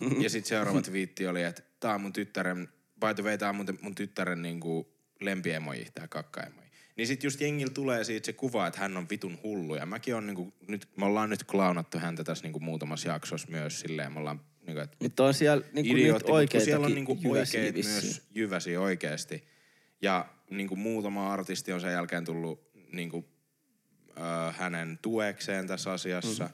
ja 0.22 0.30
sitten 0.30 0.48
seuraava 0.48 0.82
twiitti 0.82 1.26
oli, 1.26 1.42
että 1.42 1.62
tämä 1.80 1.94
on 1.94 2.00
mun 2.00 2.12
tyttären, 2.12 2.68
by 3.00 3.14
the 3.14 3.22
way, 3.22 3.38
tämä 3.38 3.48
on 3.48 3.56
mun, 3.56 3.66
mun 3.80 3.94
tyttären 3.94 4.42
niinku 4.42 4.92
lempiemoji, 5.20 5.86
tämä 5.94 6.08
kakkaemoji. 6.08 6.66
Niin 6.96 7.06
sit 7.06 7.24
just 7.24 7.40
jengillä 7.40 7.72
tulee 7.72 8.04
siitä 8.04 8.26
se 8.26 8.32
kuva, 8.32 8.66
että 8.66 8.80
hän 8.80 8.96
on 8.96 9.06
vitun 9.10 9.38
hullu. 9.42 9.74
Ja 9.74 9.86
mäkin 9.86 10.14
on 10.14 10.26
niinku, 10.26 10.54
nyt, 10.68 10.88
me 10.96 11.04
ollaan 11.04 11.30
nyt 11.30 11.44
klaunattu 11.44 11.98
häntä 11.98 12.24
tässä 12.24 12.44
niinku 12.44 12.60
muutamassa 12.60 13.08
jaksossa 13.08 13.48
myös 13.50 13.80
silleen, 13.80 14.12
me 14.12 14.18
ollaan 14.18 14.40
niinku, 14.66 14.80
että 14.80 14.96
Mutta 15.02 15.24
on 15.24 15.34
siellä 15.34 15.64
niinku 15.72 15.94
nyt 15.94 16.12
kun 16.12 16.20
siellä 16.20 16.26
on 16.26 16.34
oikeitakin 16.34 16.94
niinku 16.94 17.18
oikeet 17.30 17.74
vissiin. 17.74 17.94
myös 17.94 18.22
jyväsi 18.34 18.76
oikeesti. 18.76 19.44
Ja 20.02 20.28
niinku 20.50 20.76
muutama 20.76 21.32
artisti 21.32 21.72
on 21.72 21.80
sen 21.80 21.92
jälkeen 21.92 22.24
tullut 22.24 22.70
niinku, 22.92 23.28
äh, 24.20 24.56
hänen 24.56 24.98
tuekseen 25.02 25.66
tässä 25.66 25.92
asiassa. 25.92 26.44
Mm. 26.44 26.50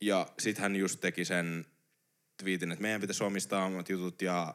Ja 0.00 0.26
sit 0.38 0.58
hän 0.58 0.76
just 0.76 1.00
teki 1.00 1.24
sen 1.24 1.66
twiitin, 2.42 2.72
että 2.72 2.82
meidän 2.82 3.00
pitäisi 3.00 3.24
omistaa 3.24 3.64
omat 3.64 3.88
jutut 3.88 4.22
ja 4.22 4.54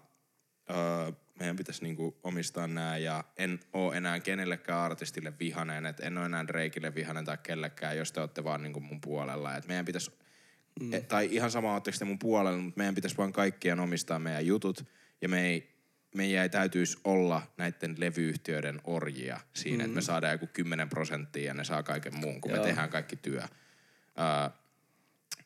öö, 0.69 1.11
meidän 1.39 1.55
pitäisi 1.55 1.83
niinku 1.83 2.19
omistaa 2.23 2.67
nämä 2.67 2.97
ja 2.97 3.23
en 3.37 3.59
oo 3.73 3.93
enää 3.93 4.19
kenellekään 4.19 4.79
artistille 4.79 5.33
vihanen, 5.39 5.85
että 5.85 6.05
en 6.05 6.17
oo 6.17 6.25
enää 6.25 6.47
Drakeille 6.47 6.95
vihanen 6.95 7.25
tai 7.25 7.37
kellekään, 7.43 7.97
jos 7.97 8.11
te 8.11 8.21
ootte 8.21 8.43
vaan 8.43 8.63
niinku 8.63 8.79
mun 8.79 9.01
puolella. 9.01 9.55
Et 9.55 9.67
meidän 9.67 9.85
pitäisi, 9.85 10.11
mm. 10.81 10.93
e, 10.93 11.01
tai 11.01 11.29
ihan 11.31 11.51
sama 11.51 11.73
ootteko 11.73 11.97
te 11.97 12.05
mun 12.05 12.19
puolella, 12.19 12.59
mutta 12.59 12.77
meidän 12.77 12.95
pitäisi 12.95 13.17
vaan 13.17 13.33
kaikkien 13.33 13.79
omistaa 13.79 14.19
meidän 14.19 14.45
jutut 14.45 14.85
ja 15.21 15.29
me 15.29 15.47
ei, 15.47 15.76
meidän 16.17 16.43
ei 16.43 16.49
täytyisi 16.49 16.97
olla 17.03 17.41
näiden 17.57 17.95
levyyhtiöiden 17.97 18.81
orjia 18.83 19.39
siinä, 19.53 19.77
mm. 19.77 19.85
että 19.85 19.95
me 19.95 20.01
saadaan 20.01 20.33
joku 20.33 20.47
10 20.53 20.89
prosenttia 20.89 21.45
ja 21.45 21.53
ne 21.53 21.63
saa 21.63 21.83
kaiken 21.83 22.15
muun, 22.15 22.41
kun 22.41 22.51
Joo. 22.51 22.59
Me 22.59 22.67
tehdään 22.67 22.89
kaikki 22.89 23.15
työ. 23.15 23.41
Öö, 23.41 24.49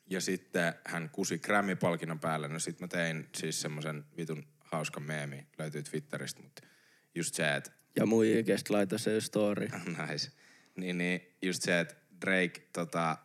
ja 0.09 0.21
sitten 0.21 0.73
hän 0.85 1.09
kusi 1.09 1.39
Grammy-palkinnon 1.39 2.19
päälle. 2.19 2.47
No 2.47 2.59
sit 2.59 2.79
mä 2.79 2.87
tein 2.87 3.29
siis 3.35 3.61
semmoisen 3.61 4.05
vitun 4.17 4.43
hauskan 4.59 5.03
meemi, 5.03 5.47
löytyy 5.57 5.83
Twitteristä, 5.83 6.41
mutta 6.41 6.61
just 7.15 7.35
se, 7.35 7.55
että 7.55 7.71
Ja 7.95 8.05
mun 8.05 8.25
IGstä 8.25 8.73
laita 8.73 8.97
se 8.97 9.21
story. 9.21 9.67
nice. 10.07 10.31
Niin, 10.75 10.97
niin 10.97 11.21
just 11.41 11.63
se, 11.63 11.79
että 11.79 11.95
Drake, 12.21 12.61
tota, 12.73 13.17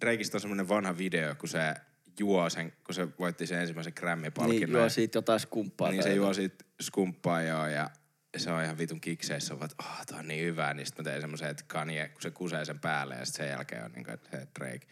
Drakeista 0.00 0.36
on 0.36 0.40
semmoinen 0.40 0.68
vanha 0.68 0.98
video, 0.98 1.34
kun 1.34 1.48
se 1.48 1.74
juo 2.18 2.50
sen, 2.50 2.72
kun 2.84 2.94
se 2.94 3.08
voitti 3.18 3.46
sen 3.46 3.60
ensimmäisen 3.60 3.92
Grammy-palkinnon. 3.96 4.70
Niin 4.70 4.78
juo 4.80 4.88
siitä 4.88 5.16
jotain 5.18 5.40
skumppaa. 5.40 5.90
Niin 5.90 6.02
se 6.02 6.14
juo 6.14 6.34
siitä 6.34 6.64
skumppaa 6.82 7.42
joo 7.42 7.66
ja 7.66 7.90
se 8.36 8.50
on 8.50 8.64
ihan 8.64 8.78
vitun 8.78 9.00
kikseissä, 9.00 9.54
vaan 9.58 9.70
että 9.70 9.84
oh, 9.84 10.06
tää 10.06 10.18
on 10.18 10.28
niin 10.28 10.44
hyvä. 10.44 10.74
Niin 10.74 10.86
sit 10.86 10.98
mä 10.98 11.04
tein 11.04 11.20
semmoisen, 11.20 11.48
että 11.50 11.64
Kanye, 11.66 12.08
kun 12.08 12.22
se 12.22 12.30
kusee 12.30 12.64
sen 12.64 12.78
päälle 12.80 13.14
ja 13.14 13.24
sit 13.24 13.34
sen 13.34 13.48
jälkeen 13.48 13.84
on 13.84 13.92
niin 13.92 14.04
kuin, 14.04 14.18
se 14.30 14.46
Drake. 14.58 14.86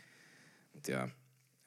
Mut 0.75 0.89
joo. 0.89 1.09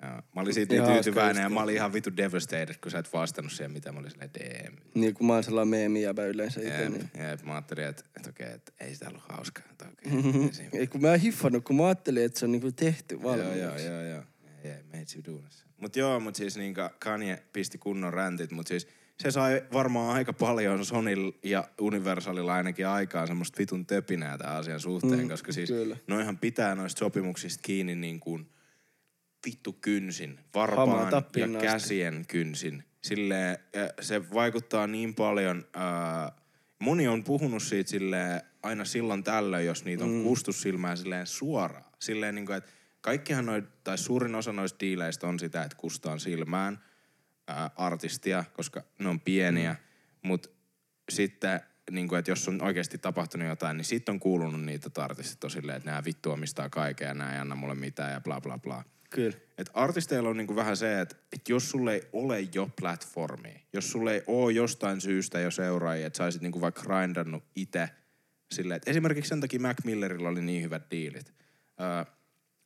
joo. 0.01 0.11
Mä 0.35 0.41
olin 0.41 0.53
siitä 0.53 0.73
niin 0.73 0.85
tyytyväinen 0.85 1.41
ja 1.43 1.49
mä 1.49 1.61
olin 1.61 1.75
ihan 1.75 1.93
vitun 1.93 2.17
devastated, 2.17 2.75
kun 2.83 2.91
sä 2.91 2.99
et 2.99 3.13
vastannut 3.13 3.51
siihen, 3.51 3.71
mitä 3.71 3.91
mä 3.91 3.99
olin 3.99 4.11
silleen 4.11 4.29
DM. 4.39 4.73
Niin 4.95 5.13
kuin 5.13 5.27
mä 5.27 5.33
oon 5.33 5.43
sellainen 5.43 5.69
meemijäbä 5.69 6.25
yleensä 6.25 6.61
itse. 6.61 6.81
Jep, 6.83 6.91
Niin. 6.91 7.09
jep, 7.29 7.41
mä 7.43 7.53
ajattelin, 7.53 7.85
että, 7.85 8.03
että 8.17 8.29
okei, 8.29 8.51
että 8.53 8.71
ei 8.79 8.93
sitä 8.93 9.09
ollut 9.09 9.23
hauskaa. 9.29 9.63
Että 9.71 9.85
okei, 9.91 10.09
ei 10.79 10.87
kun 10.87 11.01
mä 11.01 11.13
en 11.13 11.19
hiffannut, 11.19 11.63
kun 11.63 11.75
mä 11.75 11.85
ajattelin, 11.85 12.25
että 12.25 12.39
se 12.39 12.45
on 12.45 12.51
niinku 12.51 12.71
tehty 12.71 13.15
Joo, 13.15 13.23
valmiiksi. 13.23 13.59
joo, 13.59 13.77
joo, 13.77 14.01
joo. 14.01 14.23
Ei, 14.63 14.71
ei, 14.71 14.83
meitsi 14.83 15.25
duunassa. 15.25 15.65
Mut 15.77 15.95
joo, 15.95 16.19
mut 16.19 16.35
siis 16.35 16.57
niin 16.57 16.75
Kanye 16.99 17.43
pisti 17.53 17.77
kunnon 17.77 18.13
räntit, 18.13 18.51
mut 18.51 18.67
siis 18.67 18.87
se 19.19 19.31
sai 19.31 19.63
varmaan 19.73 20.15
aika 20.15 20.33
paljon 20.33 20.85
Sonil 20.85 21.31
ja 21.43 21.69
Universalilla 21.81 22.53
ainakin 22.53 22.87
aikaa 22.87 23.27
semmoista 23.27 23.59
vitun 23.59 23.85
töpinää 23.85 24.37
tämän 24.37 24.55
asian 24.55 24.79
suhteen, 24.79 25.21
mm, 25.21 25.29
koska 25.29 25.51
siis 25.51 25.69
kyllä. 25.69 25.97
noihan 26.07 26.37
pitää 26.37 26.75
noista 26.75 26.99
sopimuksista 26.99 27.61
kiinni 27.61 27.95
niin 27.95 28.19
kuin 28.19 28.49
vittu 29.45 29.73
kynsin, 29.73 30.39
varpaan 30.53 31.11
ja 31.35 31.61
käsien 31.61 32.25
kynsin. 32.27 32.83
Silleen, 33.01 33.57
se 34.01 34.29
vaikuttaa 34.33 34.87
niin 34.87 35.15
paljon, 35.15 35.65
ää, 35.73 36.31
moni 36.79 37.07
on 37.07 37.23
puhunut 37.23 37.63
siitä 37.63 37.89
silleen 37.89 38.41
aina 38.63 38.85
silloin 38.85 39.23
tällöin, 39.23 39.65
jos 39.65 39.85
niitä 39.85 40.03
on 40.03 40.11
mm. 40.11 40.23
kustu 40.23 40.53
silmään 40.53 40.97
silleen 40.97 41.27
suoraan. 41.27 41.85
Silleen 41.99 42.35
niin 42.35 42.45
kuin, 42.45 42.57
että 42.57 42.69
kaikkihan 43.03 43.45
noi, 43.45 43.63
tai 43.83 43.97
suurin 43.97 44.35
osa 44.35 44.53
noista 44.53 44.79
diileistä 44.79 45.27
on 45.27 45.39
sitä, 45.39 45.63
että 45.63 45.77
kustaan 45.77 46.19
silmään 46.19 46.83
ää, 47.47 47.69
artistia, 47.75 48.43
koska 48.53 48.83
ne 48.99 49.09
on 49.09 49.19
pieniä, 49.19 49.73
mm. 49.73 50.27
mutta 50.27 50.49
sitten 51.09 51.61
niin 51.91 52.07
kuin, 52.07 52.19
että 52.19 52.31
jos 52.31 52.47
on 52.47 52.61
oikeasti 52.61 52.97
tapahtunut 52.97 53.47
jotain, 53.47 53.77
niin 53.77 53.85
sitten 53.85 54.13
on 54.13 54.19
kuulunut 54.19 54.61
niitä 54.61 55.03
artistit 55.03 55.51
silleen, 55.51 55.77
että 55.77 55.89
nämä 55.89 56.05
vittu 56.05 56.31
omistaa 56.31 56.69
kaiken 56.69 57.07
ja 57.07 57.13
nämä 57.13 57.33
ei 57.33 57.39
anna 57.39 57.55
mulle 57.55 57.75
mitään 57.75 58.11
ja 58.11 58.21
bla 58.21 58.41
bla 58.41 58.57
bla. 58.57 58.83
Kyllä. 59.09 59.37
Et 59.57 59.69
artisteilla 59.73 60.29
on 60.29 60.37
niinku 60.37 60.55
vähän 60.55 60.77
se, 60.77 61.01
että 61.01 61.15
et 61.31 61.49
jos 61.49 61.69
sulle 61.69 61.93
ei 61.93 62.09
ole 62.13 62.47
jo 62.53 62.69
platformia, 62.81 63.59
jos 63.73 63.91
sulle 63.91 64.13
ei 64.13 64.23
ole 64.27 64.51
jostain 64.51 65.01
syystä 65.01 65.39
jo 65.39 65.51
seuraajia, 65.51 66.07
että 66.07 66.17
sä 66.17 66.23
olisit 66.23 66.41
niinku 66.41 66.61
vaikka 66.61 66.81
grindannut 66.81 67.43
itse 67.55 67.89
Silleen, 68.53 68.75
että 68.75 68.91
esimerkiksi 68.91 69.29
sen 69.29 69.41
takia 69.41 69.59
Mac 69.59 69.83
Millerillä 69.83 70.29
oli 70.29 70.41
niin 70.41 70.63
hyvät 70.63 70.91
diilit. 70.91 71.33
Öö, 71.81 72.13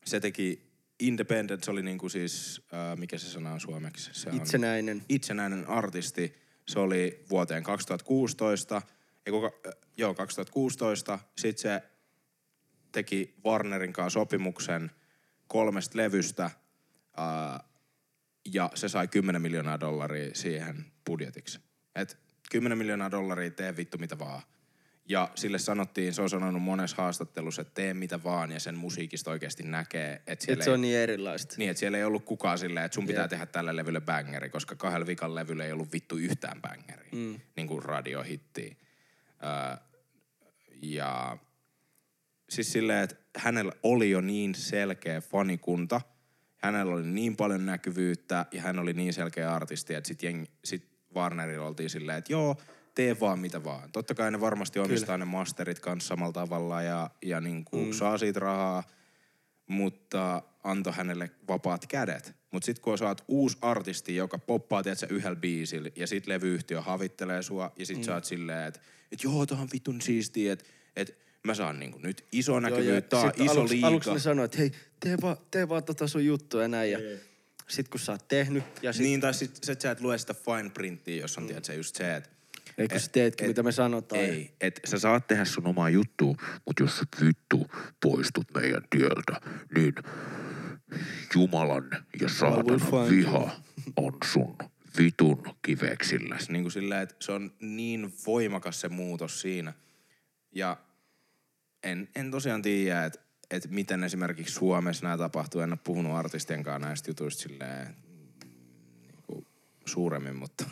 se 0.07 0.19
teki 0.19 0.67
independent, 0.99 1.63
se 1.63 1.71
oli 1.71 1.83
niinku 1.83 2.09
siis, 2.09 2.61
öö, 2.73 2.95
mikä 2.95 3.17
se 3.17 3.27
sana 3.27 3.51
on 3.53 3.59
suomeksi? 3.59 4.09
Se 4.13 4.29
on 4.29 4.35
Itsenäinen. 4.37 5.05
itsenäinen 5.09 5.67
artisti. 5.69 6.35
Se 6.67 6.79
oli 6.79 7.23
vuoteen 7.29 7.63
2016, 7.63 8.81
ei 9.25 9.31
kuka, 9.31 9.51
äh, 9.67 9.73
joo 9.97 10.13
2016. 10.13 11.19
Sitten 11.37 11.61
se 11.61 11.81
teki 12.91 13.35
Warnerin 13.45 13.93
kanssa 13.93 14.19
sopimuksen 14.19 14.91
kolmesta 15.47 15.97
levystä 15.97 16.45
äh, 16.45 17.59
ja 18.53 18.71
se 18.75 18.89
sai 18.89 19.07
10 19.07 19.41
miljoonaa 19.41 19.79
dollaria 19.79 20.29
siihen 20.35 20.85
budjetiksi. 21.05 21.59
Et 21.95 22.17
10 22.51 22.77
miljoonaa 22.77 23.11
dollaria, 23.11 23.51
tee 23.51 23.77
vittu 23.77 23.97
mitä 23.97 24.19
vaan. 24.19 24.41
Ja 25.09 25.29
sille 25.35 25.59
sanottiin, 25.59 26.13
se 26.13 26.21
on 26.21 26.29
sanonut 26.29 26.61
monessa 26.61 27.01
haastattelussa, 27.01 27.61
että 27.61 27.73
tee 27.73 27.93
mitä 27.93 28.23
vaan 28.23 28.51
ja 28.51 28.59
sen 28.59 28.75
musiikista 28.77 29.31
oikeasti 29.31 29.63
näkee, 29.63 30.21
että 30.27 30.45
siellä 30.45 30.59
Et 30.59 30.63
se 30.63 30.69
ei- 30.69 30.73
on 30.73 30.81
niin 30.81 30.97
erilaista. 30.97 31.55
niin, 31.57 31.69
että 31.69 31.79
siellä 31.79 31.97
ei 31.97 32.03
ollut 32.03 32.25
kukaan 32.25 32.57
silleen, 32.57 32.85
että 32.85 32.95
sun 32.95 33.07
pitää 33.07 33.23
Jep. 33.23 33.29
tehdä 33.29 33.45
tälle 33.45 33.75
levylle 33.75 34.01
bangeri, 34.01 34.49
koska 34.49 34.75
kahdella 34.75 35.07
vikan 35.07 35.35
levyllä 35.35 35.65
ei 35.65 35.71
ollut 35.71 35.93
vittu 35.93 36.17
yhtään 36.17 36.61
bangeri. 36.61 37.09
Mm. 37.11 37.39
Niin 37.55 37.67
kuin 37.67 37.83
radiohittiä. 37.83 38.75
Öö, 39.43 39.77
ja 40.81 41.37
siis 42.49 42.71
silleen, 42.71 43.03
että 43.03 43.15
hänellä 43.37 43.71
oli 43.83 44.09
jo 44.09 44.21
niin 44.21 44.55
selkeä 44.55 45.21
fanikunta, 45.21 46.01
hänellä 46.57 46.93
oli 46.93 47.07
niin 47.07 47.35
paljon 47.35 47.65
näkyvyyttä 47.65 48.45
ja 48.51 48.61
hän 48.61 48.79
oli 48.79 48.93
niin 48.93 49.13
selkeä 49.13 49.53
artisti, 49.55 49.93
että 49.93 50.07
sit, 50.07 50.23
jeng, 50.23 50.45
sit 50.65 50.87
Warnerilla 51.15 51.67
oltiin 51.67 51.89
silleen, 51.89 52.17
että 52.17 52.33
joo, 52.33 52.57
tee 52.97 53.19
vaan 53.19 53.39
mitä 53.39 53.63
vaan. 53.63 53.91
Totta 53.91 54.15
kai 54.15 54.31
ne 54.31 54.41
varmasti 54.41 54.79
omistaa 54.79 55.17
ne 55.17 55.25
masterit 55.25 55.79
kanssa 55.79 56.07
samalla 56.07 56.33
tavalla 56.33 56.81
ja, 56.81 57.09
ja 57.21 57.41
niin 57.41 57.65
kuin 57.65 57.85
mm. 57.85 57.93
saa 57.93 58.17
siitä 58.17 58.39
rahaa, 58.39 58.83
mutta 59.67 60.43
antoi 60.63 60.93
hänelle 60.93 61.31
vapaat 61.47 61.87
kädet. 61.87 62.35
Mutta 62.51 62.65
sitten 62.65 62.83
kun 62.83 62.97
oot 63.01 63.23
uusi 63.27 63.57
artisti, 63.61 64.15
joka 64.15 64.37
poppaa 64.37 64.83
tiedätkö, 64.83 65.07
yhdellä 65.09 65.35
biisillä 65.35 65.89
ja 65.95 66.07
sit 66.07 66.27
levyyhtiö 66.27 66.81
havittelee 66.81 67.41
sua 67.41 67.71
ja 67.79 67.85
sit 67.85 67.97
mm. 67.97 68.03
sä 68.03 68.13
oot 68.13 68.25
silleen, 68.25 68.67
että 68.67 68.79
et 69.11 69.23
joo, 69.23 69.45
tää 69.45 69.57
on 69.57 69.69
vitun 69.73 70.01
siistiä, 70.01 70.53
että 70.53 70.65
et 70.95 71.17
mä 71.43 71.53
saan 71.53 71.79
niinku 71.79 71.99
nyt 72.03 72.25
iso 72.31 72.59
näkyvyyttä, 72.59 73.09
tää 73.09 73.25
on 73.25 73.31
iso 73.35 73.51
aluksi, 73.51 73.75
liiga. 73.75 73.87
aluksi 73.87 74.11
ne 74.13 74.19
sanoi, 74.19 74.45
että 74.45 74.57
hei, 74.57 74.71
tee 74.99 75.17
vaan, 75.21 75.37
tee 75.51 75.69
vaan 75.69 75.83
tota 75.83 76.07
sun 76.07 76.25
juttua 76.25 76.61
ja 76.61 76.67
näin. 76.67 76.91
Ja 76.91 76.99
sit 77.67 77.87
kun 77.87 77.99
sä 77.99 78.11
oot 78.11 78.27
tehnyt 78.27 78.63
ja 78.81 78.93
sit, 78.93 79.01
Niin, 79.01 79.21
tai 79.21 79.33
sit, 79.33 79.59
sit 79.63 79.81
sä 79.81 79.91
et 79.91 80.01
lue 80.01 80.17
sitä 80.17 80.33
fine 80.33 80.69
printtiä, 80.69 81.21
jos 81.21 81.37
on 81.37 81.43
mm. 81.43 81.47
tiedätkö, 81.47 81.73
just 81.73 81.95
se, 81.95 82.15
että 82.15 82.36
eikö 82.77 82.99
sä 82.99 83.09
teetkin, 83.11 83.47
mitä 83.47 83.63
me 83.63 83.71
sanotaan. 83.71 84.21
ei, 84.21 84.55
Et 84.61 84.79
sä 84.85 84.99
saat 84.99 85.27
tehdä 85.27 85.45
sun 85.45 85.67
omaa 85.67 85.89
juttua, 85.89 86.35
mutta 86.65 86.83
jos 86.83 86.97
sä 86.97 87.05
vittu 87.25 87.67
poistut 88.03 88.47
meidän 88.53 88.83
tieltä, 88.89 89.41
niin 89.75 89.93
Jumalan 91.35 91.89
ja 92.21 92.29
saatanan 92.29 93.09
viha 93.09 93.51
on 93.95 94.13
sun 94.33 94.57
vitun 94.97 95.43
kiveksillä. 95.65 96.37
niin 96.49 96.63
kuin 96.63 96.71
sillä, 96.71 97.01
että 97.01 97.15
se 97.19 97.31
on 97.31 97.51
niin 97.59 98.13
voimakas 98.25 98.81
se 98.81 98.89
muutos 98.89 99.41
siinä. 99.41 99.73
Ja 100.51 100.77
en, 101.83 102.09
en 102.15 102.31
tosiaan 102.31 102.61
tiedä, 102.61 103.05
että, 103.05 103.19
että 103.51 103.69
miten 103.69 104.03
esimerkiksi 104.03 104.53
Suomessa 104.53 105.03
nämä 105.05 105.17
tapahtuu. 105.17 105.61
En 105.61 105.71
ole 105.71 105.79
puhunut 105.83 106.15
artistien 106.17 106.63
kanssa 106.63 106.87
näistä 106.87 107.09
jutuista 107.09 107.41
silleen, 107.41 107.95
niin 109.01 109.15
kuin 109.27 109.45
suuremmin, 109.85 110.35
mutta, 110.35 110.63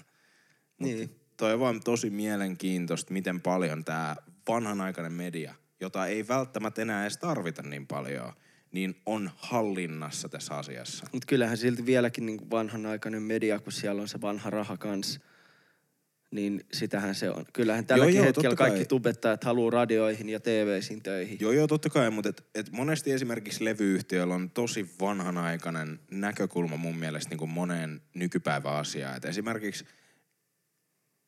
Niin. 0.80 1.00
mutta 1.10 1.25
toi 1.38 1.54
on 1.54 1.60
vaan 1.60 1.82
tosi 1.84 2.10
mielenkiintoista, 2.10 3.14
miten 3.14 3.42
paljon 3.42 3.86
tämä 3.86 4.16
vanhanaikainen 4.48 5.14
media, 5.14 5.56
jota 5.82 6.08
ei 6.08 6.28
välttämättä 6.28 6.82
enää 6.82 7.02
edes 7.02 7.18
tarvita 7.18 7.62
niin 7.62 7.88
paljon, 7.88 8.34
niin 8.72 8.96
on 9.06 9.32
hallinnassa 9.36 10.30
tässä 10.30 10.56
asiassa. 10.56 11.06
Mutta 11.12 11.26
kyllähän 11.26 11.58
silti 11.58 11.86
vieläkin 11.86 12.26
niin 12.26 12.50
vanhanaikainen 12.50 13.24
media, 13.24 13.60
kun 13.60 13.72
siellä 13.72 14.02
on 14.02 14.08
se 14.08 14.22
vanha 14.22 14.50
raha 14.50 14.78
kanssa, 14.78 15.20
niin 16.32 16.66
sitähän 16.74 17.16
se 17.16 17.30
on. 17.30 17.46
Kyllähän 17.54 17.86
tälläkin 17.86 18.16
joo, 18.16 18.26
hetkellä 18.26 18.50
totta 18.50 18.64
kai. 18.64 18.70
kaikki 18.70 18.86
tubettajat 18.86 19.44
haluaa 19.44 19.72
radioihin 19.72 20.30
ja 20.30 20.40
TV-siin 20.40 21.04
töihin. 21.04 21.38
Joo, 21.40 21.52
joo, 21.52 21.68
totta 21.68 21.90
kai, 21.90 22.12
mutta 22.12 22.30
et, 22.30 22.44
et 22.56 22.72
monesti 22.72 23.12
esimerkiksi 23.12 23.66
levyyhtiöllä 23.66 24.36
on 24.36 24.50
tosi 24.50 24.90
vanhanaikainen 25.00 26.00
näkökulma 26.12 26.78
mun 26.78 26.98
mielestä 26.98 27.30
niin 27.30 27.38
kuin 27.38 27.52
moneen 27.52 28.02
nykypäivän 28.14 28.74
asiaan. 28.74 29.18
Et 29.18 29.26
esimerkiksi 29.26 29.86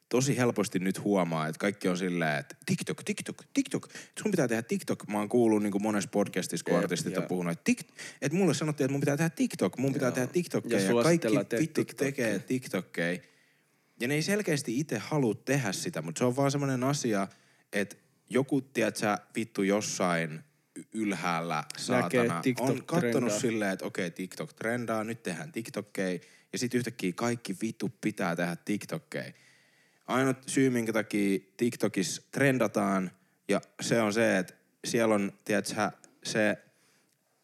tosi 0.10 0.38
helposti 0.38 0.80
nyt 0.80 1.04
huomaa, 1.04 1.48
että 1.48 1.60
kaikki 1.60 1.88
on 1.88 1.98
silleen, 1.98 2.40
että 2.40 2.56
TikTok, 2.66 3.04
TikTok, 3.04 3.44
TikTok. 3.54 3.90
Sun 4.22 4.32
pitää 4.32 4.48
tehdä 4.48 4.62
TikTok. 4.62 5.08
Mä 5.08 5.18
oon 5.18 5.30
kuullut 5.30 5.64
niin 5.64 5.72
kuin 5.72 5.82
monessa 5.82 6.10
podcastissa, 6.10 6.64
kun 6.64 6.78
artistit 6.78 7.18
on 7.18 7.24
joo. 7.24 7.28
puhunut, 7.28 7.52
että, 7.52 7.64
tik, 7.64 7.80
että 8.22 8.38
mulle 8.38 8.54
sanottiin, 8.54 8.86
että 8.86 8.92
mun 8.92 9.00
pitää 9.00 9.18
tehdä 9.18 9.30
TikTok. 9.30 9.78
Mun 9.78 9.94
pitää 9.94 10.12
tehdä 10.12 10.28
TikTokkeja. 10.28 10.82
Ja 10.82 10.88
Ja, 10.98 11.04
kaikki 11.04 11.58
vittu 11.60 11.86
tekee 11.86 12.40
TikTokkeja. 12.40 13.20
Ja 14.00 14.08
ne 14.08 14.14
ei 14.14 14.22
selkeästi 14.22 14.80
itse 14.80 14.98
halua 14.98 15.36
tehdä 15.36 15.72
sitä, 15.72 16.02
mutta 16.02 16.20
se 16.20 16.26
on 16.26 16.36
vaan 16.36 16.52
semmoinen 16.52 16.84
asia, 16.84 17.28
että 17.74 17.96
joku, 18.30 18.62
tiedät 18.62 18.96
sä, 18.96 19.18
vittu 19.36 19.64
jossain 19.64 20.44
ylhäällä 20.94 21.64
saatana 21.78 22.42
on 22.60 22.84
kattonut 22.86 23.34
silleen, 23.34 23.72
että 23.72 23.86
okei, 23.86 24.12
TikTok 24.12 24.54
trendaa, 24.54 25.04
nyt 25.04 25.24
tehdään 25.24 25.52
TikTokkeja. 25.52 26.20
Ja 26.54 26.60
sitten 26.60 26.78
yhtäkkiä 26.78 27.14
kaikki 27.14 27.56
vittu 27.62 27.90
pitää 28.02 28.36
tehdä 28.36 28.56
TikTokkeja. 28.66 29.34
Ainut 30.08 30.38
syy, 30.48 30.70
minkä 30.70 30.94
takia 30.94 31.40
TikTokissa 31.58 32.22
trendataan, 32.32 33.12
ja 33.50 33.62
se 33.82 34.02
on 34.02 34.14
se, 34.14 34.38
että 34.38 34.54
siellä 34.86 35.16
on, 35.16 35.32
tiedät 35.46 35.66
sä, 35.66 35.92
se 36.24 36.58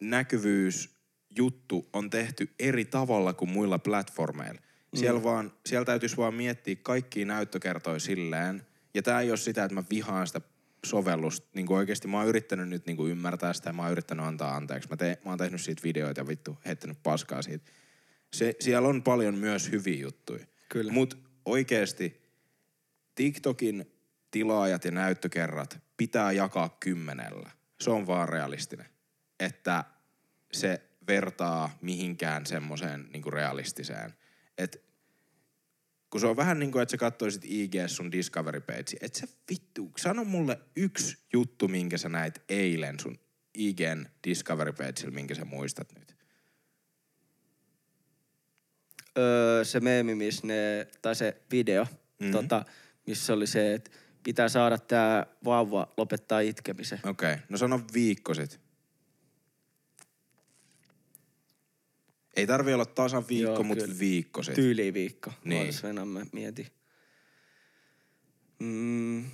näkyvyysjuttu 0.00 1.88
on 1.92 2.10
tehty 2.10 2.50
eri 2.58 2.84
tavalla 2.84 3.32
kuin 3.32 3.50
muilla 3.50 3.78
platformeilla. 3.78 4.60
Siellä, 4.94 5.22
vaan, 5.22 5.52
siellä 5.66 5.84
täytyisi 5.84 6.16
vaan 6.16 6.34
miettiä 6.34 6.76
kaikkia 6.82 7.26
näyttökertoja 7.26 7.98
silleen, 7.98 8.66
ja 8.94 9.02
tää 9.02 9.20
ei 9.20 9.30
ole 9.30 9.36
sitä, 9.36 9.64
että 9.64 9.74
mä 9.74 9.84
vihaan 9.90 10.26
sitä 10.26 10.40
sovellusta. 10.84 11.48
Niin 11.54 11.66
kuin 11.66 11.76
oikeasti 11.76 12.08
mä 12.08 12.18
oon 12.18 12.28
yrittänyt 12.28 12.68
nyt 12.68 12.86
niin 12.86 12.96
kuin 12.96 13.10
ymmärtää 13.10 13.52
sitä 13.52 13.68
ja 13.68 13.72
mä 13.72 13.82
oon 13.82 13.92
yrittänyt 13.92 14.26
antaa 14.26 14.56
anteeksi. 14.56 14.88
Mä, 14.88 14.96
te, 14.96 15.18
mä 15.24 15.30
oon 15.30 15.38
tehnyt 15.38 15.60
siitä 15.60 15.82
videoita 15.84 16.20
ja 16.20 16.26
vittu 16.26 16.58
heittänyt 16.66 16.98
paskaa 17.02 17.42
siitä. 17.42 17.70
Se, 18.32 18.56
siellä 18.60 18.88
on 18.88 19.02
paljon 19.02 19.34
myös 19.34 19.72
hyviä 19.72 20.00
juttuja. 20.00 20.46
Kyllä. 20.68 20.92
Mutta 20.92 21.16
oikeasti 21.44 22.23
TikTokin 23.14 23.92
tilaajat 24.30 24.84
ja 24.84 24.90
näyttökerrat 24.90 25.80
pitää 25.96 26.32
jakaa 26.32 26.76
kymmenellä. 26.80 27.50
Se 27.80 27.90
on 27.90 28.06
vaan 28.06 28.28
realistinen. 28.28 28.86
Että 29.40 29.84
se 30.52 30.82
vertaa 31.08 31.78
mihinkään 31.82 32.46
semmoiseen 32.46 33.08
niinku 33.12 33.30
realistiseen. 33.30 34.14
Et 34.58 34.84
kun 36.10 36.20
se 36.20 36.26
on 36.26 36.36
vähän 36.36 36.58
niin 36.58 36.72
kuin, 36.72 36.82
että 36.82 36.90
sä 36.90 36.96
katsoisit 36.96 37.42
IG 37.44 37.74
sun 37.86 38.12
Discovery 38.12 38.60
page, 38.60 38.96
että 39.00 39.18
se 39.18 39.28
vittu, 39.50 39.92
sano 39.96 40.24
mulle 40.24 40.60
yksi 40.76 41.18
juttu, 41.32 41.68
minkä 41.68 41.98
sä 41.98 42.08
näit 42.08 42.42
eilen 42.48 43.00
sun 43.00 43.18
IGn 43.54 44.06
Discovery 44.28 44.72
pageilla, 44.72 45.10
minkä 45.10 45.34
sä 45.34 45.44
muistat 45.44 45.92
nyt. 45.98 46.16
Öö, 49.18 49.64
se 49.64 49.80
meemi, 49.80 50.14
missä 50.14 50.46
ne, 50.46 50.86
tai 51.02 51.14
se 51.14 51.42
video, 51.50 51.84
Mhm. 51.84 51.94
mm-hmm. 52.20 52.32
tota, 52.32 52.64
missä 53.06 53.32
oli 53.32 53.46
se, 53.46 53.74
että 53.74 53.90
pitää 54.22 54.48
saada 54.48 54.78
tää 54.78 55.26
vauva 55.44 55.92
lopettaa 55.96 56.40
itkemisen. 56.40 56.98
Okei, 57.04 57.32
okay. 57.32 57.44
no 57.48 57.58
sano 57.58 57.80
viikko 57.94 58.34
sit. 58.34 58.60
Ei 62.36 62.46
tarvi 62.46 62.74
olla 62.74 62.84
tasan 62.86 63.28
viikko, 63.28 63.62
mutta 63.62 63.84
viikko 63.98 64.42
sit. 64.42 64.54
Tyyliviikko. 64.54 65.32
Niin. 65.44 65.62
Niin. 65.62 65.74
Venä, 65.82 66.04
mä 66.04 66.26
mietin. 66.32 66.66
Mm, 68.58 69.24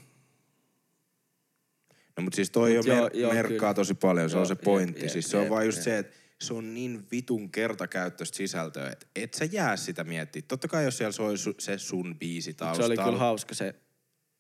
No 2.21 2.23
mutta 2.25 2.37
siis 2.37 2.51
toi 2.51 2.77
Mut 2.77 2.87
jo 2.87 2.95
mer- 2.95 3.17
joo, 3.17 3.33
merkkaa 3.33 3.59
kyllä. 3.59 3.75
tosi 3.75 3.95
paljon, 3.95 4.31
se 4.31 4.37
Joo, 4.37 4.41
on 4.41 4.47
se 4.47 4.55
pointti. 4.55 5.01
jep, 5.03 5.11
siis 5.11 5.31
se 5.31 5.37
on 5.37 5.43
jep, 5.43 5.51
vaan 5.51 5.67
just 5.67 5.79
jep. 5.79 5.85
se, 5.85 5.99
että 5.99 6.17
se 6.41 6.55
on 6.55 6.75
niin 6.75 7.07
vitun 7.11 7.51
kertakäyttöistä 7.51 8.37
sisältöä, 8.37 8.91
että 8.91 9.07
et 9.17 9.35
sä 9.35 9.45
jää 9.45 9.77
sitä 9.77 10.05
miettiä. 10.05 10.43
Totta 10.49 10.69
kai 10.69 10.85
jos 10.85 10.99
siellä 10.99 11.13
soi 11.13 11.35
su- 11.35 11.55
se 11.59 11.79
sun 11.79 12.17
biisi 12.19 12.53
se 12.53 12.57
taustalla. 12.57 12.87
oli 12.87 12.97
kyllä 12.97 13.19
hauska 13.19 13.55
se. 13.55 13.75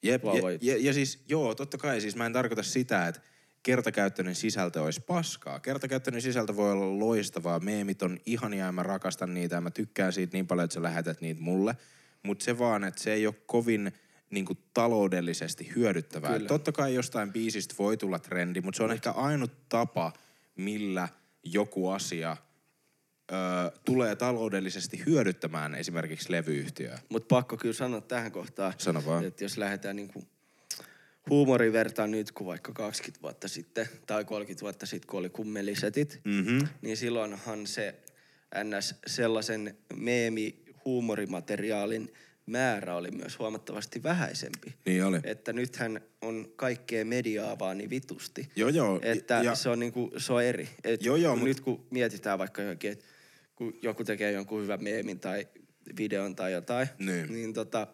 Jep, 0.02 0.24
ja, 0.24 0.72
ja, 0.72 0.76
ja, 0.80 0.92
siis 0.92 1.24
joo, 1.28 1.54
totta 1.54 1.78
kai 1.78 2.00
siis 2.00 2.16
mä 2.16 2.26
en 2.26 2.32
tarkoita 2.32 2.62
sitä, 2.62 3.08
että 3.08 3.20
kertakäyttöinen 3.62 4.34
sisältö 4.34 4.82
olisi 4.82 5.00
paskaa. 5.00 5.60
Kertakäyttöinen 5.60 6.22
sisältö 6.22 6.56
voi 6.56 6.72
olla 6.72 6.98
loistavaa, 6.98 7.60
meemit 7.60 8.02
on 8.02 8.18
ihania 8.26 8.64
ja 8.64 8.72
mä 8.72 8.82
rakastan 8.82 9.34
niitä 9.34 9.54
ja 9.54 9.60
mä 9.60 9.70
tykkään 9.70 10.12
siitä 10.12 10.36
niin 10.36 10.46
paljon, 10.46 10.64
että 10.64 10.74
sä 10.74 10.82
lähetät 10.82 11.20
niitä 11.20 11.40
mulle. 11.40 11.76
Mutta 12.22 12.44
se 12.44 12.58
vaan, 12.58 12.84
että 12.84 13.02
se 13.02 13.12
ei 13.12 13.26
ole 13.26 13.34
kovin 13.46 13.92
niin 14.30 14.44
kuin, 14.44 14.58
taloudellisesti 14.74 15.72
hyödyttävää. 15.76 16.32
Kyllä. 16.32 16.48
Totta 16.48 16.72
kai 16.72 16.94
jostain 16.94 17.32
biisistä 17.32 17.74
voi 17.78 17.96
tulla 17.96 18.18
trendi, 18.18 18.60
mutta 18.60 18.76
se 18.76 18.82
on 18.82 18.92
ehkä 18.92 19.10
ainut 19.10 19.52
tapa, 19.68 20.12
millä 20.56 21.08
joku 21.44 21.88
asia 21.88 22.36
ö, 23.32 23.34
tulee 23.84 24.16
taloudellisesti 24.16 25.02
hyödyttämään 25.06 25.74
esimerkiksi 25.74 26.32
levyyhtiöä. 26.32 26.98
Mutta 27.08 27.26
pakko 27.34 27.56
kyllä 27.56 27.72
sanoa 27.74 28.00
tähän 28.00 28.32
kohtaan, 28.32 28.74
Sano 28.78 29.02
vaan. 29.06 29.24
että 29.24 29.44
jos 29.44 29.58
lähdetään 29.58 29.96
niinku 29.96 30.24
huumoriverta 31.30 32.06
nyt 32.06 32.32
kuin 32.32 32.46
vaikka 32.46 32.72
20 32.72 33.22
vuotta 33.22 33.48
sitten 33.48 33.88
tai 34.06 34.24
30 34.24 34.60
vuotta 34.62 34.86
sitten, 34.86 35.08
kun 35.08 35.18
oli 35.20 35.30
kummelisetit, 35.30 36.20
Mhm. 36.24 36.58
niin 36.82 36.96
silloinhan 36.96 37.66
se 37.66 37.94
ns. 38.64 38.94
sellaisen 39.06 39.78
meemi 39.94 40.62
huumorimateriaalin 40.84 42.12
määrä 42.50 42.96
oli 42.96 43.10
myös 43.10 43.38
huomattavasti 43.38 44.02
vähäisempi. 44.02 44.74
Niin 44.86 45.04
oli. 45.04 45.18
Että 45.24 45.52
nythän 45.52 46.00
on 46.22 46.52
kaikkea 46.56 47.04
mediaa 47.04 47.58
vaan 47.58 47.78
niin 47.78 47.90
vitusti. 47.90 48.48
Joo, 48.56 48.68
joo. 48.68 49.00
Että 49.02 49.40
ja- 49.44 49.54
se, 49.54 49.68
on 49.68 49.78
niinku, 49.78 50.10
se 50.16 50.32
on 50.32 50.44
eri. 50.44 50.68
Et 50.84 51.02
Joo, 51.02 51.16
joo, 51.16 51.32
kun 51.32 51.38
mut- 51.38 51.48
Nyt 51.48 51.60
kun 51.60 51.86
mietitään 51.90 52.38
vaikka 52.38 52.62
johonkin, 52.62 52.92
että 52.92 53.04
kun 53.56 53.74
joku 53.82 54.04
tekee 54.04 54.32
jonkun 54.32 54.62
hyvän 54.62 54.82
meemin 54.84 55.20
tai 55.20 55.48
videon 55.96 56.36
tai 56.36 56.52
jotain, 56.52 56.88
Niin. 56.98 57.32
niin 57.32 57.52
tota, 57.54 57.86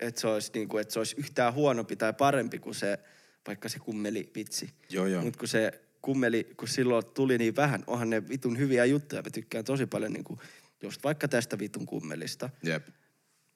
että 0.00 0.20
se, 0.20 0.26
olisi 0.26 0.50
niinku, 0.54 0.78
että 0.78 0.92
se 0.92 0.98
olisi 1.00 1.16
yhtään 1.18 1.54
huonompi 1.54 1.96
tai 1.96 2.12
parempi 2.12 2.58
kuin 2.58 2.74
se, 2.74 2.98
vaikka 3.46 3.68
se 3.68 3.78
kummeli 3.78 4.30
vitsi. 4.34 4.70
Joo, 4.90 5.06
joo. 5.06 5.22
Mutta 5.22 5.38
kun 5.38 5.48
se 5.48 5.80
kummeli, 6.02 6.44
kun 6.56 6.68
silloin 6.68 7.04
tuli 7.06 7.38
niin 7.38 7.56
vähän, 7.56 7.84
onhan 7.86 8.10
ne 8.10 8.28
vitun 8.28 8.58
hyviä 8.58 8.84
juttuja. 8.84 9.22
Mä 9.22 9.30
tykkään 9.30 9.64
tosi 9.64 9.86
paljon 9.86 10.12
niinku, 10.12 10.38
just 10.84 11.04
vaikka 11.04 11.28
tästä 11.28 11.58
vitun 11.58 11.86
kummelista. 11.86 12.50
Jep. 12.62 12.88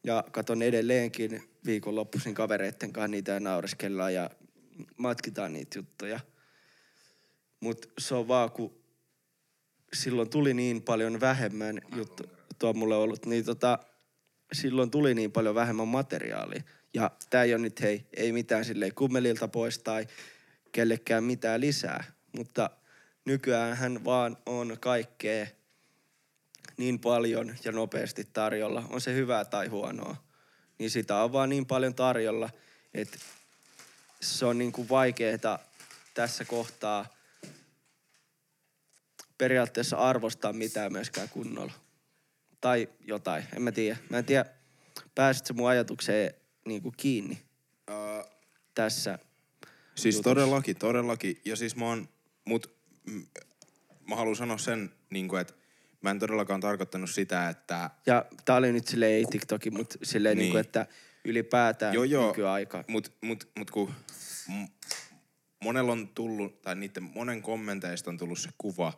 Ja 0.05 0.24
katon 0.33 0.62
edelleenkin 0.62 1.43
viikonloppuisin 1.64 2.35
kavereitten 2.35 2.93
kanssa 2.93 3.09
niitä 3.09 3.33
ja 3.33 3.41
naureskellaan 3.41 4.14
ja 4.14 4.31
matkitaan 4.97 5.53
niitä 5.53 5.79
juttuja. 5.79 6.20
Mutta 7.61 7.89
se 7.99 8.14
on 8.14 8.29
vaan, 8.29 8.51
kun 8.51 8.85
silloin 9.93 10.31
tuli 10.31 10.55
niin 10.55 10.83
paljon 10.83 11.20
vähemmän 11.20 11.81
juttu, 11.97 12.24
tuo 12.59 12.72
mulle 12.72 12.97
ollut, 12.97 13.26
niin 13.26 13.45
tota, 13.45 13.79
silloin 14.53 14.91
tuli 14.91 15.14
niin 15.14 15.33
paljon 15.33 15.55
vähemmän 15.55 15.89
materiaalia. 15.89 16.62
Ja 16.95 17.11
tää 17.31 17.43
ei 17.43 17.55
ole 17.55 17.62
nyt, 17.62 17.81
hei, 17.81 18.07
ei 18.16 18.33
mitään 18.33 18.64
silleen 18.64 18.95
kummelilta 18.95 19.49
pois 19.49 19.79
tai 19.79 20.07
kellekään 20.72 21.24
mitään 21.24 21.61
lisää. 21.61 22.05
Mutta 22.37 22.70
nykyään 23.24 23.76
hän 23.76 24.05
vaan 24.05 24.37
on 24.47 24.76
kaikkea 24.81 25.47
niin 26.79 26.99
paljon 26.99 27.57
ja 27.64 27.72
nopeasti 27.72 28.29
tarjolla, 28.33 28.85
on 28.91 29.01
se 29.01 29.14
hyvää 29.14 29.45
tai 29.45 29.66
huonoa, 29.66 30.16
niin 30.79 30.91
sitä 30.91 31.22
on 31.22 31.33
vaan 31.33 31.49
niin 31.49 31.66
paljon 31.66 31.95
tarjolla, 31.95 32.51
että 32.95 33.18
se 34.20 34.47
on 34.47 34.59
niin 34.59 34.72
kuin 34.72 34.89
vaikeeta 34.89 35.59
tässä 36.14 36.45
kohtaa 36.45 37.07
periaatteessa 39.39 39.97
arvostaa 39.97 40.53
mitään 40.53 40.93
myöskään 40.93 41.29
kunnolla. 41.29 41.72
Tai 42.61 42.89
jotain, 43.05 43.45
en 43.57 43.62
mä 43.62 43.72
tiedä. 43.72 43.97
Mä 44.11 44.18
en 44.18 44.24
tiedä, 44.24 44.45
pääsitkö 45.14 45.55
mun 45.55 45.68
ajatukseen 45.68 46.35
niin 46.64 46.83
kuin 46.83 46.95
kiinni 46.97 47.49
Uh, 47.89 48.31
tässä. 48.74 49.18
Siis 49.95 50.14
jutussa. 50.14 50.35
todellakin, 50.35 50.76
todellakin. 50.76 51.41
Ja 51.45 51.57
siis 51.57 51.76
mä 51.76 51.85
oon, 51.85 52.09
mut 52.45 52.70
mm, 53.07 53.26
mä 54.09 54.16
haluan 54.16 54.37
sanoa 54.37 54.59
sen, 54.59 54.93
niin 55.11 55.29
kuin, 55.29 55.41
että 55.41 55.55
mä 56.01 56.11
en 56.11 56.18
todellakaan 56.18 56.61
tarkoittanut 56.61 57.11
sitä, 57.11 57.49
että 57.49 57.90
Ja 58.07 58.24
tää 58.44 58.57
oli 58.57 58.72
nyt 58.72 58.88
silleen 58.88 59.12
ei 59.12 59.24
TikTokin, 59.30 59.74
mutta 59.74 59.99
silleen 60.03 60.36
niin. 60.36 60.38
Niin. 60.38 60.44
niin 60.44 60.53
kuin, 60.53 60.61
että 60.61 60.86
ylipäätään 61.24 61.94
joo 61.94 62.05
joo, 62.05 62.26
nykyaika. 62.28 62.84
mut, 62.88 63.12
mut, 63.22 63.49
mut 63.59 63.70
kun 63.70 63.92
monella 65.64 65.92
on 65.92 66.09
tullut, 66.09 66.62
tai 66.62 66.76
niiden 66.76 67.03
monen 67.03 67.42
kommenteista 67.42 68.11
on 68.11 68.18
tullut 68.18 68.38
se 68.38 68.49
kuva, 68.59 68.92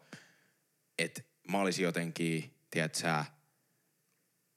että 0.98 1.22
mä 1.50 1.58
olisin 1.58 1.84
jotenkin, 1.84 2.54
tiedät 2.70 2.94
sä, 2.94 3.24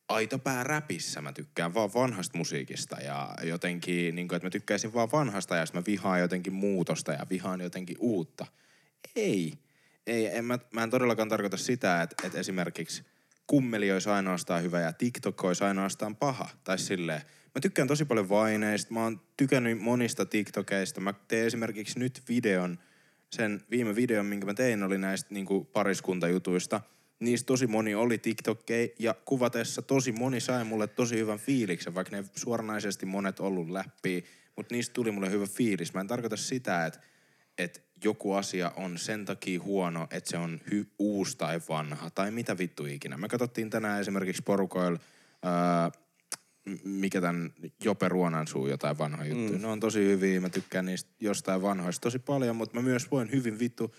aitopää 0.10 0.64
räpissä. 0.64 1.22
Mä 1.22 1.34
tykkään 1.34 1.74
vaan 1.74 1.94
vanhasta 1.94 2.38
musiikista 2.38 2.96
ja 3.02 3.36
jotenkin, 3.44 4.16
niin 4.16 4.28
kuin, 4.28 4.36
että 4.38 4.46
mä 4.46 4.50
tykkäisin 4.50 4.94
vaan 4.94 5.12
vanhasta 5.12 5.56
ja 5.56 5.66
mä 5.74 5.84
vihaan 5.88 6.20
jotenkin 6.20 6.54
muutosta 6.54 7.12
ja 7.12 7.26
vihaan 7.30 7.62
jotenkin 7.62 7.98
uutta. 8.00 8.46
Ei. 9.16 9.54
Ei, 10.08 10.38
en 10.38 10.46
mä, 10.46 10.60
mä 10.74 10.84
en 10.84 10.90
todellakaan 10.90 11.30
tarkoita 11.30 11.58
sitä, 11.58 12.02
että, 12.02 12.28
että 12.28 12.40
esimerkiksi 12.40 13.04
kummeli 13.48 13.92
olisi 13.92 14.10
ainoastaan 14.10 14.64
hyvä 14.64 14.80
ja 14.80 14.94
TikTok 14.94 15.44
olisi 15.44 15.64
ainoastaan 15.64 16.16
paha. 16.16 16.50
Tai 16.64 16.80
silleen. 16.80 17.22
Mä 17.56 17.62
tykkään 17.62 17.88
tosi 17.88 18.06
paljon 18.06 18.30
vaineista. 18.30 18.94
Mä 18.94 19.04
oon 19.04 19.22
tykännyt 19.38 19.80
monista 19.80 20.26
TikTokeista. 20.26 21.02
Mä 21.02 21.14
teen 21.28 21.48
esimerkiksi 21.48 22.00
nyt 22.00 22.22
videon, 22.30 22.80
sen 23.30 23.62
viime 23.72 23.96
videon, 23.96 24.26
minkä 24.26 24.46
mä 24.46 24.54
tein, 24.54 24.84
oli 24.84 24.98
näistä 24.98 25.34
niin 25.34 25.48
pariskuntajutuista. 25.74 26.82
Niistä 27.20 27.46
tosi 27.48 27.68
moni 27.68 27.96
oli 27.96 28.18
TikTokkeja 28.18 28.88
ja 29.00 29.16
kuvatessa 29.26 29.82
tosi 29.82 30.12
moni 30.12 30.40
sai 30.40 30.64
mulle 30.64 30.88
tosi 30.88 31.18
hyvän 31.18 31.40
fiiliksen, 31.40 31.96
vaikka 31.96 32.16
ne 32.16 32.24
suoranaisesti 32.36 33.06
monet 33.06 33.40
ollut 33.40 33.70
läpi, 33.70 34.26
mutta 34.56 34.76
niistä 34.76 34.94
tuli 34.94 35.12
mulle 35.12 35.32
hyvä 35.32 35.46
fiilis. 35.46 35.94
Mä 35.94 36.02
en 36.02 36.08
tarkoita 36.08 36.38
sitä, 36.38 36.86
että 36.86 37.00
että 37.58 37.80
joku 38.04 38.34
asia 38.34 38.72
on 38.76 38.98
sen 38.98 39.26
takia 39.26 39.62
huono, 39.62 40.08
että 40.12 40.30
se 40.30 40.38
on 40.38 40.62
hy- 40.72 40.88
uusi 41.00 41.38
tai 41.38 41.62
vanha 41.70 42.10
tai 42.10 42.32
mitä 42.32 42.58
vittu 42.58 42.86
ikinä. 42.86 43.18
Me 43.18 43.28
katsottiin 43.28 43.70
tänään 43.70 44.02
esimerkiksi 44.02 44.42
porukoilla, 44.42 45.00
ää, 45.44 45.92
mikä 46.84 47.22
tämän 47.22 47.54
Jope 47.84 48.10
Ruonansuu 48.10 48.68
jotain 48.68 48.98
vanhoja 48.98 49.30
juttuja. 49.30 49.58
Mm. 49.58 49.62
Ne 49.62 49.68
on 49.68 49.80
tosi 49.80 50.00
hyviä, 50.00 50.42
mä 50.42 50.50
tykkään 50.50 50.86
niistä 50.86 51.12
jostain 51.20 51.62
vanhoista 51.62 52.02
tosi 52.02 52.20
paljon, 52.20 52.56
mutta 52.56 52.76
mä 52.76 52.82
myös 52.82 53.12
voin 53.12 53.32
hyvin 53.32 53.60
vittu 53.60 53.96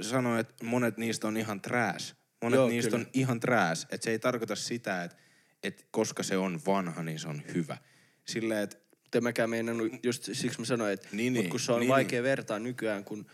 sanoa, 0.00 0.38
että 0.38 0.64
monet 0.64 0.96
niistä 0.96 1.28
on 1.28 1.36
ihan 1.36 1.60
trash. 1.60 2.14
Monet 2.42 2.58
Joo, 2.58 2.68
niistä 2.68 2.90
kyllä. 2.90 3.04
on 3.04 3.10
ihan 3.12 3.40
trash. 3.40 3.86
Että 3.90 4.04
se 4.04 4.10
ei 4.10 4.18
tarkoita 4.18 4.56
sitä, 4.56 5.04
että, 5.04 5.16
että 5.62 5.84
koska 5.90 6.22
se 6.22 6.36
on 6.36 6.60
vanha, 6.66 7.02
niin 7.02 7.18
se 7.18 7.28
on 7.28 7.42
hyvä. 7.54 7.78
Silleen, 8.24 8.62
että 8.62 8.76
Mutta 9.02 9.18
en 9.18 9.22
mäkään 9.22 9.50
meinannut, 9.50 9.92
just 10.02 10.28
siksi 10.32 10.58
mä 10.58 10.64
sanoin, 10.64 10.92
että 10.92 11.08
Niin, 11.12 11.32
niin, 11.32 11.50
kun 11.50 11.60
se 11.60 11.72
on 11.72 11.80
niin, 11.80 11.88
vaikea 11.88 12.22
vertaa 12.22 12.58
nykyään, 12.58 13.04
kun 13.04 13.26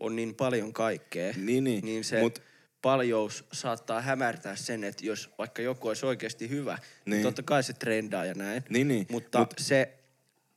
on 0.00 0.16
niin 0.16 0.34
paljon 0.34 0.72
kaikkea, 0.72 1.32
Niin, 1.36 1.64
niin, 1.64 1.84
niin 1.84 2.04
se 2.04 2.20
mut- 2.20 2.42
paljous 2.82 3.44
saattaa 3.52 4.00
hämärtää 4.00 4.56
sen, 4.56 4.84
että 4.84 5.06
jos 5.06 5.30
vaikka 5.38 5.62
joku 5.62 5.88
olisi 5.88 6.06
oikeasti 6.06 6.48
hyvä, 6.48 6.74
niin, 7.04 7.10
Niin. 7.10 7.22
totta 7.22 7.42
kai 7.42 7.62
se 7.62 7.72
trendaa 7.72 8.24
ja 8.24 8.34
näin. 8.34 8.62
Niin, 8.68 8.88
niin. 8.88 9.06
Mutta 9.10 9.38
Mut- 9.38 9.54
se, 9.58 9.98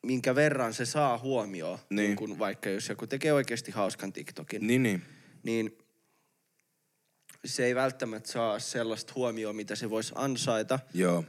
minkä 0.04 0.36
verran 0.36 0.74
se 0.74 0.86
saa 0.86 1.18
huomioon, 1.18 1.80
Niin. 1.90 1.96
niin. 1.98 2.16
kun 2.16 2.40
vaikka 2.40 2.70
jos 2.70 2.90
joku 2.90 3.08
tekee 3.08 3.34
oikeasti 3.34 3.72
hauskan 3.72 4.14
TikTokin, 4.14 4.68
niin, 4.68 4.84
niin. 4.84 5.02
niin 5.44 5.78
se 7.46 7.66
ei 7.66 7.76
välttämättä 7.76 8.32
saa 8.32 8.60
sellaista 8.60 9.14
huomioon, 9.16 9.56
mitä 9.56 9.76
se 9.76 9.90
voisi 9.90 10.14
ansaita. 10.16 10.80
Joo. 10.94 11.24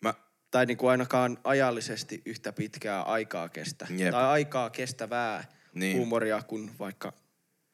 Mä, 0.00 0.14
Tai 0.50 0.66
niin 0.66 0.76
kuin 0.76 0.90
ainakaan 0.90 1.38
ajallisesti 1.44 2.22
yhtä 2.24 2.52
pitkää 2.52 3.02
aikaa 3.02 3.48
kestä. 3.48 3.86
Jep. 3.96 4.10
Tai 4.10 4.24
aikaa 4.24 4.70
kestävää 4.70 5.44
Niin. 5.74 5.96
huumoria 5.96 6.42
kuin 6.42 6.70
vaikka 6.78 7.12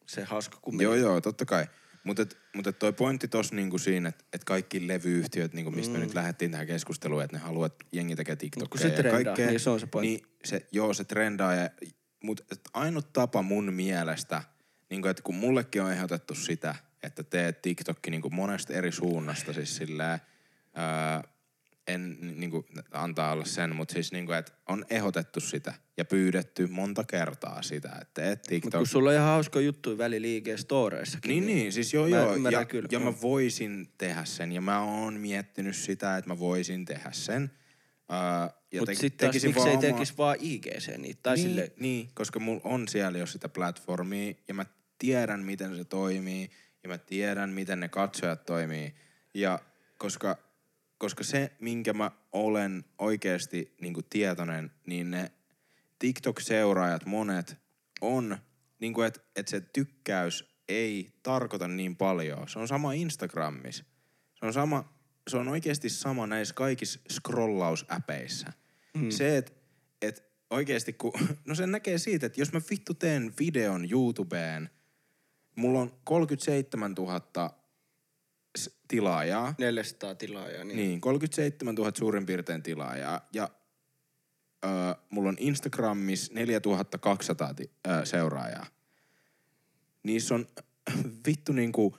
se 0.07 0.25
hauska 0.25 0.59
kummeli. 0.63 0.85
Joo, 0.85 0.95
joo, 0.95 1.21
totta 1.21 1.45
kai. 1.45 1.67
Mutta 2.05 2.23
et, 2.23 2.39
mut 2.55 2.67
et 2.67 2.79
toi 2.79 2.93
pointti 2.93 3.29
tossa 3.29 3.55
niinku 3.55 3.79
siinä, 3.79 4.09
että 4.09 4.25
et 4.33 4.45
kaikki 4.45 4.89
levyyhtiöt, 4.89 5.53
niinku 5.53 5.71
mistä 5.71 5.93
mm. 5.93 5.99
me 5.99 6.05
nyt 6.05 6.15
lähdettiin 6.15 6.51
tähän 6.51 6.67
keskusteluun, 6.67 7.23
että 7.23 7.37
ne 7.37 7.43
haluaa, 7.43 7.67
että 7.67 7.85
jengi 7.93 8.17
tekee 8.17 8.37
TikTokia 8.37 8.81
se 8.81 8.89
ja 8.89 8.95
trendaa, 8.95 9.25
kaikkea. 9.25 9.47
niin 9.47 9.61
se 9.61 9.71
on 9.71 9.81
se 9.81 9.87
pointti. 9.87 10.15
Niin 10.15 10.27
se, 10.45 10.67
joo, 10.73 10.95
se 10.95 11.05
trendaa. 11.05 11.55
Ja, 11.55 11.71
mutta 12.25 12.45
ainut 12.75 13.13
tapa 13.13 13.43
mun 13.43 13.73
mielestä, 13.73 14.43
niinku, 14.91 15.09
että 15.09 15.23
kun 15.23 15.35
mullekin 15.35 15.83
on 15.83 15.93
ehdotettu 15.93 16.35
sitä, 16.35 16.75
että 17.03 17.23
teet 17.23 17.63
TikTokki 17.63 18.11
niinku 18.11 18.31
monesta 18.31 18.73
eri 18.73 18.93
suunnasta, 18.93 19.53
siis 19.53 19.77
silleen, 19.77 20.21
ää, 20.75 21.25
en 21.95 22.19
niinku, 22.41 22.67
antaa 22.93 23.33
olla 23.33 23.45
sen, 23.45 23.77
mutta 23.77 23.93
siis 23.93 24.13
niinku, 24.13 24.33
että 24.33 24.53
on 24.69 24.85
ehdotettu 24.91 25.41
sitä 25.41 25.75
ja 25.97 26.05
pyydetty 26.05 26.67
monta 26.67 27.05
kertaa 27.05 27.63
sitä, 27.63 27.99
että 28.01 28.23
Mutta 28.31 28.49
TikTok. 28.49 28.79
kun 28.81 28.87
sulla 28.87 29.11
on 29.11 29.17
ihan 29.17 29.29
hauska 29.29 29.61
juttu 29.61 29.99
väliliike 29.99 30.57
storeissakin. 30.57 31.29
Niin, 31.29 31.47
niin, 31.47 31.73
siis 31.73 31.95
joo, 31.95 32.09
Mä 32.09 32.17
joo. 32.17 32.37
Ja, 32.51 32.65
kyllä. 32.65 32.89
ja 32.93 33.01
mä 33.01 33.13
voisin 33.23 33.89
tehdä 33.99 34.25
sen. 34.25 34.53
Ja 34.53 34.61
mä 34.61 34.83
oon 34.83 35.15
miettinyt 35.15 35.77
sitä, 35.77 36.17
että 36.17 36.31
mä 36.31 36.39
voisin 36.39 36.85
tehdä 36.85 37.11
sen. 37.13 37.51
Uh, 38.11 38.55
Mutta 38.79 38.93
te- 38.93 38.99
sitten 38.99 39.31
taas 39.31 39.43
miksei 39.45 39.65
vaan 39.65 39.79
tekisi 39.79 40.15
vaan 40.19 40.37
IGC 40.41 40.97
niitä. 40.99 41.21
Tai 41.23 41.37
niin, 41.37 41.49
sille, 41.49 41.73
niin, 41.81 42.11
koska 42.15 42.41
mulla 42.41 42.61
on 42.65 42.89
siellä 42.89 43.19
jo 43.19 43.27
sitä 43.27 43.49
platformia 43.49 44.35
ja 44.49 44.55
mä 44.55 44.67
tiedän, 44.99 45.41
miten 45.45 45.77
se 45.77 45.85
toimii 45.85 46.51
ja 46.83 46.89
mä 46.89 46.99
tiedän, 46.99 47.51
miten 47.51 47.81
ne 47.81 47.89
katsojat 47.89 48.47
toimii. 48.47 48.95
Ja 49.35 49.59
koska, 49.99 50.39
koska 51.01 51.25
se, 51.25 51.53
minkä 51.61 51.93
mä 51.93 52.11
olen 52.33 52.85
oikeasti 52.99 53.75
niin 53.81 53.95
tietoinen, 54.11 54.71
niin 54.87 55.11
ne 55.11 55.33
TikTok-seuraajat 55.99 57.07
monet 57.07 57.57
on, 58.01 58.39
niin 58.81 58.95
että 59.07 59.21
et 59.37 59.49
se 59.49 59.61
tykkäys 59.61 60.51
ei 60.69 61.13
tarkoita 61.23 61.69
niin 61.69 61.97
paljon. 61.97 62.49
Se 62.49 62.59
on 62.59 62.69
sama 62.69 62.93
Instagramissa. 62.93 63.85
Se 64.35 64.47
on 64.47 64.53
sama, 64.53 64.93
se 65.29 65.37
on 65.37 65.49
oikeasti 65.49 65.89
sama 65.89 66.27
näissä 66.27 66.55
kaikissa 66.55 67.01
scrollausäpeissä. 67.13 68.53
Mm. 68.95 69.11
Se, 69.11 69.37
että 69.37 69.53
et 70.03 70.25
oikeasti 70.51 70.93
kun, 70.93 71.13
no 71.49 71.55
se 71.55 71.67
näkee 71.67 71.99
siitä, 71.99 72.27
että 72.27 72.41
jos 72.41 72.53
mä 72.53 72.61
vittu 72.71 72.95
teen 72.95 73.35
videon 73.39 73.91
YouTubeen, 73.91 74.71
mulla 75.57 75.81
on 75.81 75.93
37 76.05 76.93
000 76.93 77.21
s- 77.49 77.60
tilaajaa. 78.89 79.55
400 79.59 80.15
tilaajaa. 80.15 80.65
Niin. 80.65 80.77
Niin, 80.77 81.01
37 81.01 81.75
000 81.75 81.93
suurin 81.99 82.27
piirtein 82.27 82.63
tilaajaa. 82.63 83.29
Ja 83.33 83.51
öö, 84.65 84.71
mulla 85.11 85.29
on 85.29 85.37
Instagramissa 85.41 86.35
4200 86.35 87.55
ti- 87.55 87.71
öö, 87.89 88.05
seuraajaa. 88.05 88.67
Niissä 90.03 90.35
on 90.35 90.47
vittu 91.27 91.53
niinku 91.53 91.99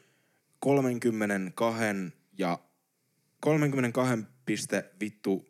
32 0.60 1.84
ja 2.38 2.60
32 3.39 4.24
piste 4.45 4.91
vittu 4.99 5.45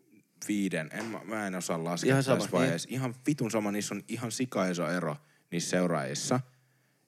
viiden. 0.47 0.89
En, 0.93 1.05
mä, 1.05 1.21
mä 1.23 1.47
en 1.47 1.55
osaa 1.55 1.83
laskea 1.83 2.07
Ihan 2.07 2.15
ihan 2.15 2.23
sama, 2.23 2.37
tässä 2.37 2.51
vaiheessa. 2.51 2.89
Ihan 2.91 3.15
vitun 3.27 3.51
sama, 3.51 3.71
niissä 3.71 3.95
on 3.95 4.03
ihan 4.07 4.31
sikaiso 4.31 4.89
ero 4.89 5.15
niissä 5.51 5.69
seuraajissa. 5.69 6.39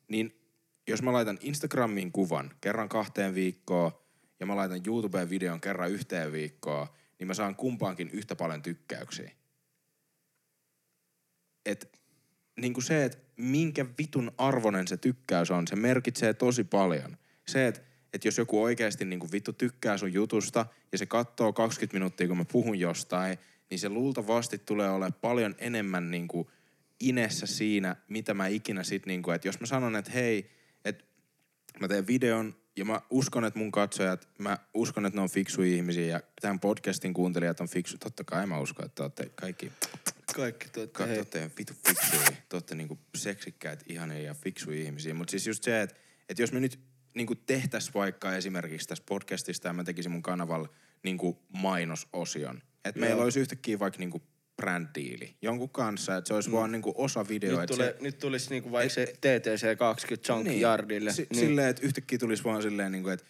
Niin 0.07 0.42
jos 0.87 1.01
mä 1.01 1.13
laitan 1.13 1.37
Instagramiin 1.41 2.11
kuvan 2.11 2.51
kerran 2.61 2.89
kahteen 2.89 3.35
viikkoon 3.35 3.91
ja 4.39 4.45
mä 4.45 4.55
laitan 4.55 4.81
YouTubeen 4.87 5.29
videon 5.29 5.61
kerran 5.61 5.91
yhteen 5.91 6.31
viikkoon, 6.31 6.87
niin 7.19 7.27
mä 7.27 7.33
saan 7.33 7.55
kumpaankin 7.55 8.09
yhtä 8.09 8.35
paljon 8.35 8.61
tykkäyksiä. 8.61 9.31
Et 11.65 11.99
niin 12.59 12.73
kuin 12.73 12.83
se, 12.83 13.05
että 13.05 13.17
minkä 13.37 13.85
vitun 13.97 14.31
arvonen 14.37 14.87
se 14.87 14.97
tykkäys 14.97 15.51
on, 15.51 15.67
se 15.67 15.75
merkitsee 15.75 16.33
tosi 16.33 16.63
paljon. 16.63 17.17
Se, 17.47 17.67
että 17.67 17.81
että 18.13 18.27
jos 18.27 18.37
joku 18.37 18.63
oikeasti 18.63 19.05
niin 19.05 19.19
kuin 19.19 19.31
vittu 19.31 19.53
tykkää 19.53 19.97
sun 19.97 20.13
jutusta 20.13 20.65
ja 20.91 20.97
se 20.97 21.05
katsoo 21.05 21.53
20 21.53 21.93
minuuttia, 21.93 22.27
kun 22.27 22.37
mä 22.37 22.45
puhun 22.45 22.79
jostain, 22.79 23.37
niin 23.69 23.79
se 23.79 23.89
luultavasti 23.89 24.57
tulee 24.57 24.89
olemaan 24.89 25.13
paljon 25.21 25.55
enemmän 25.57 26.11
niin 26.11 26.27
kuin 26.27 26.47
inessä 26.99 27.45
siinä, 27.45 27.95
mitä 28.07 28.33
mä 28.33 28.47
ikinä 28.47 28.83
sit, 28.83 29.05
niin 29.05 29.23
kuin, 29.23 29.35
että 29.35 29.47
jos 29.47 29.59
mä 29.59 29.65
sanon, 29.65 29.95
että 29.95 30.11
hei, 30.11 30.51
mä 31.79 31.87
teen 31.87 32.07
videon 32.07 32.55
ja 32.75 32.85
mä 32.85 33.01
uskon, 33.09 33.45
että 33.45 33.59
mun 33.59 33.71
katsojat, 33.71 34.29
mä 34.37 34.57
uskon, 34.73 35.05
että 35.05 35.17
ne 35.17 35.21
on 35.21 35.29
fiksuja 35.29 35.75
ihmisiä 35.75 36.05
ja 36.05 36.21
tämän 36.41 36.59
podcastin 36.59 37.13
kuuntelijat 37.13 37.59
on 37.59 37.67
fiksu. 37.67 37.97
Totta 37.97 38.23
kai 38.23 38.47
mä 38.47 38.59
uskon, 38.59 38.85
että 38.85 38.95
te 38.95 39.03
olette 39.03 39.31
kaikki 39.35 39.71
Kaikki 40.35 40.69
te 40.69 40.89
hei. 41.05 41.17
olette 41.17 41.51
vitu 41.57 41.73
fiksuja. 41.87 42.37
Te 42.49 42.55
olette 42.55 42.75
niinku 42.75 42.99
seksikkäät, 43.15 43.83
ihania 43.87 44.19
ja 44.19 44.33
fiksuja 44.33 44.81
ihmisiä. 44.81 45.13
Mutta 45.13 45.31
siis 45.31 45.47
just 45.47 45.63
se, 45.63 45.81
että 45.81 45.95
et 46.29 46.39
jos 46.39 46.51
me 46.51 46.59
nyt 46.59 46.79
niinku 47.13 47.35
tehtäis 47.35 47.93
vaikka 47.93 48.35
esimerkiksi 48.35 48.87
tässä 48.87 49.03
podcastista 49.07 49.67
ja 49.67 49.73
mä 49.73 49.83
tekisin 49.83 50.11
mun 50.11 50.21
kanavalla 50.21 50.69
niinku 51.03 51.39
mainososion. 51.49 52.61
Että 52.85 52.99
meillä 52.99 53.23
olisi 53.23 53.39
yhtäkkiä 53.39 53.79
vaikka 53.79 53.99
niinku 53.99 54.21
brand-diili 54.61 55.35
jonkun 55.41 55.69
kanssa, 55.69 56.17
että 56.17 56.27
se 56.27 56.33
olisi 56.33 56.49
mm. 56.49 56.55
vaan 56.55 56.71
niinku 56.71 56.93
osa 56.97 57.27
videoa. 57.27 57.61
Nyt, 57.61 57.71
et 57.71 57.75
tulee, 57.75 57.95
se, 57.97 58.03
nyt 58.03 58.19
tulisi 58.19 58.49
niinku 58.49 58.71
vaikka 58.71 58.93
se 58.93 59.05
TTC 59.05 59.77
20 59.77 60.33
Junkyardille. 60.33 61.13
Si- 61.13 61.27
niin. 61.29 61.39
Silleen, 61.39 61.67
että 61.67 61.85
yhtäkkiä 61.85 62.17
tulisi 62.17 62.43
vaan 62.43 62.61
silleen, 62.61 62.91
niin 62.91 63.03
kuin, 63.03 63.13
että 63.13 63.25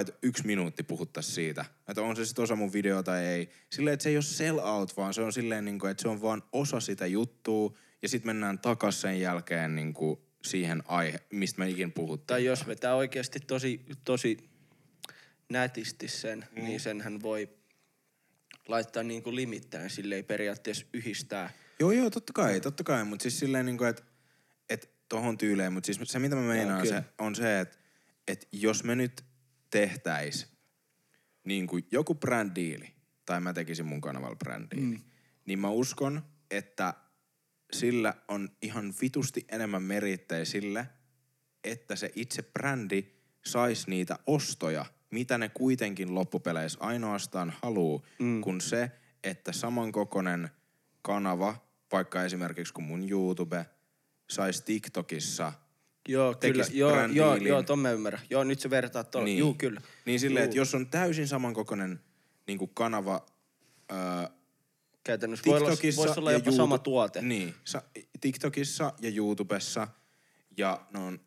että 0.00 0.12
yksi 0.22 0.46
minuutti 0.46 0.82
puhuttaisiin 0.82 1.34
siitä. 1.34 1.64
Että 1.88 2.02
on 2.02 2.16
se 2.16 2.24
sitten 2.24 2.42
osa 2.42 2.56
mun 2.56 2.72
video 2.72 3.02
tai 3.02 3.26
ei. 3.26 3.50
Silleen, 3.70 3.94
että 3.94 4.02
se 4.02 4.08
ei 4.08 4.16
ole 4.16 4.22
sell 4.22 4.58
out, 4.58 4.96
vaan 4.96 5.14
se 5.14 5.22
on 5.22 5.32
silleen, 5.32 5.64
niin 5.64 5.78
kuin, 5.78 5.90
että 5.90 6.02
se 6.02 6.08
on 6.08 6.22
vaan 6.22 6.42
osa 6.52 6.80
sitä 6.80 7.06
juttua. 7.06 7.74
Ja 8.02 8.08
sitten 8.08 8.28
mennään 8.28 8.58
takas 8.58 9.00
sen 9.00 9.20
jälkeen 9.20 9.76
niin 9.76 9.94
kuin 9.94 10.20
siihen 10.44 10.82
aihe, 10.86 11.20
mistä 11.32 11.58
me 11.58 11.68
ikin 11.68 11.92
puhuttiin. 11.92 12.26
Tai 12.26 12.44
jos 12.44 12.66
vetää 12.66 12.94
oikeasti 12.94 13.40
tosi, 13.40 13.84
tosi 14.04 14.36
nätisti 15.48 16.08
sen, 16.08 16.46
mm. 16.56 16.64
niin 16.64 16.80
senhän 16.80 17.22
voi 17.22 17.48
laittaa 18.70 19.02
niinku 19.02 19.34
limittäin, 19.34 19.90
sille 19.90 20.14
ei 20.14 20.22
periaatteessa 20.22 20.86
yhdistää. 20.92 21.50
Joo, 21.80 21.90
joo, 21.90 22.10
totta 22.10 22.32
kai, 22.32 22.60
totta 22.60 22.84
kai. 22.84 23.04
Mutta 23.04 23.22
siis 23.22 23.38
silleen, 23.38 23.66
niin 23.66 23.78
kuin, 23.78 23.90
että, 23.90 24.02
että 24.68 24.88
tohon 25.08 25.38
tyyleen. 25.38 25.72
Mutta 25.72 25.86
siis 25.86 25.98
se, 26.04 26.18
mitä 26.18 26.36
mä 26.36 26.42
meinaan, 26.42 26.86
se, 26.86 27.04
on 27.18 27.34
se, 27.34 27.60
että, 27.60 27.78
että 28.28 28.46
jos 28.52 28.84
me 28.84 28.94
nyt 28.94 29.24
tehtäis 29.70 30.46
niin 31.44 31.66
kuin 31.66 31.86
joku 31.90 32.14
brändiili, 32.14 32.94
tai 33.26 33.40
mä 33.40 33.52
tekisin 33.52 33.86
mun 33.86 34.00
kanavalla 34.00 34.36
brändiili, 34.36 34.96
mm. 34.96 35.00
niin 35.46 35.58
mä 35.58 35.68
uskon, 35.68 36.22
että 36.50 36.94
sillä 37.72 38.14
on 38.28 38.48
ihan 38.62 38.94
vitusti 39.00 39.44
enemmän 39.48 39.82
merittejä 39.82 40.44
sille, 40.44 40.88
että 41.64 41.96
se 41.96 42.12
itse 42.14 42.42
brändi 42.42 43.04
saisi 43.44 43.90
niitä 43.90 44.18
ostoja, 44.26 44.86
mitä 45.10 45.38
ne 45.38 45.48
kuitenkin 45.48 46.14
loppupeleissä 46.14 46.78
ainoastaan 46.80 47.52
haluu, 47.62 48.06
mm. 48.18 48.40
kun 48.40 48.60
se, 48.60 48.90
että 49.24 49.52
samankokoinen 49.52 50.50
kanava, 51.02 51.56
vaikka 51.92 52.24
esimerkiksi 52.24 52.74
kun 52.74 52.84
mun 52.84 53.10
YouTube, 53.10 53.66
saisi 54.30 54.64
TikTokissa 54.64 55.52
Joo, 56.08 56.34
kyllä. 56.34 56.64
Joo, 56.72 57.06
joo, 57.06 57.36
joo, 57.36 57.62
ton 57.62 57.78
mä 57.78 57.90
ymmärrän. 57.90 58.22
Joo, 58.30 58.44
nyt 58.44 58.60
se 58.60 58.70
vertaa 58.70 59.04
tuolla. 59.04 59.24
Niin. 59.24 59.38
Juu, 59.38 59.54
kyllä. 59.54 59.80
Niin 60.04 60.20
silleen, 60.20 60.44
että 60.44 60.56
jos 60.56 60.74
on 60.74 60.86
täysin 60.86 61.28
samankokoinen 61.28 62.00
niin 62.46 62.58
kuin 62.58 62.70
kanava 62.74 63.26
öö, 63.92 63.98
Käytännössä 65.04 65.44
voi 65.46 65.58
olla, 65.58 65.70
TikTokissa 65.70 66.02
voisi 66.02 66.20
olla 66.20 66.30
ja 66.30 66.36
jopa 66.36 66.50
YouTube- 66.50 66.56
sama 66.56 66.78
tuote. 66.78 67.22
Niin, 67.22 67.54
sa- 67.64 67.82
TikTokissa 68.20 68.92
ja 69.00 69.10
YouTubessa 69.14 69.88
ja 70.56 70.86
ne 70.92 70.98
on 70.98 71.20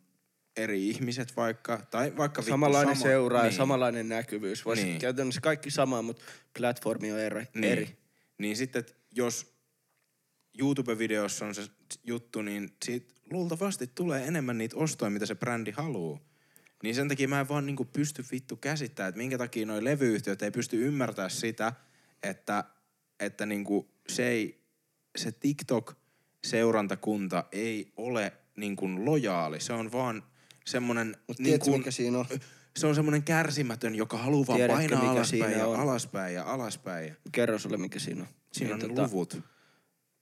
eri 0.57 0.89
ihmiset 0.89 1.35
vaikka, 1.37 1.81
tai 1.91 2.17
vaikka 2.17 2.41
Samanlainen 2.41 2.95
sama, 2.95 3.05
seuraa 3.07 3.41
niin, 3.41 3.51
ja 3.51 3.57
samanlainen 3.57 4.09
näkyvyys. 4.09 4.65
Voisi 4.65 4.83
Niin. 4.83 4.99
käytännössä 4.99 5.41
kaikki 5.41 5.71
sama, 5.71 6.01
mutta 6.01 6.23
platformi 6.57 7.11
on 7.11 7.19
eri. 7.19 7.45
niin, 7.53 7.71
eri. 7.71 7.97
Niin 8.37 8.57
sitten, 8.57 8.79
että 8.79 8.93
jos 9.11 9.53
YouTube-videossa 10.59 11.45
on 11.45 11.55
se 11.55 11.61
juttu, 12.03 12.41
niin 12.41 12.73
siitä 12.85 13.13
luultavasti 13.31 13.87
tulee 13.87 14.27
enemmän 14.27 14.57
niitä 14.57 14.77
ostoja, 14.77 15.09
mitä 15.09 15.25
se 15.25 15.35
brändi 15.35 15.71
haluu. 15.71 16.19
Niin 16.83 16.95
sen 16.95 17.07
takia 17.07 17.27
mä 17.27 17.39
en 17.39 17.49
vaan 17.49 17.65
niinku 17.65 17.85
pysty 17.85 18.25
vittu 18.31 18.55
käsittämään, 18.55 19.09
että 19.09 19.17
minkä 19.17 19.37
takia 19.37 19.65
noi 19.65 19.83
levyyhtiöt 19.83 20.41
ei 20.41 20.51
pysty 20.51 20.87
ymmärtää 20.87 21.29
sitä, 21.29 21.73
että, 22.23 22.63
että 23.19 23.45
niinku 23.45 23.89
se, 24.09 24.27
ei, 24.27 24.63
se 25.17 25.31
TikTok-seurantakunta 25.31 27.43
ei 27.51 27.93
ole 27.97 28.33
niinku 28.55 29.05
lojaali. 29.05 29.59
Se 29.59 29.73
on 29.73 29.91
vaan 29.91 30.23
semmonen... 30.65 31.17
Mut 31.27 31.37
tiedätkö, 31.37 31.65
niinku, 31.65 31.77
mikä 31.77 31.91
siinä 31.91 32.17
on? 32.19 32.25
Se 32.77 32.87
on 32.87 32.95
semmonen 32.95 33.23
kärsimätön, 33.23 33.95
joka 33.95 34.17
haluaa 34.17 34.47
vaan 34.47 34.57
Tiedätkö, 34.57 34.89
painaa 34.95 35.11
alaspäin 35.11 35.57
ja 35.57 35.67
on? 35.67 35.79
alaspäin 35.79 36.35
ja 36.35 36.43
alaspäin. 36.43 37.07
Ja 37.07 37.15
Kerro 37.31 37.59
sulle, 37.59 37.77
mikä 37.77 37.99
siinä 37.99 38.21
on. 38.21 38.27
siinä 38.51 38.77
Niin, 38.77 38.91
on 38.99 39.03
luvut. 39.05 39.39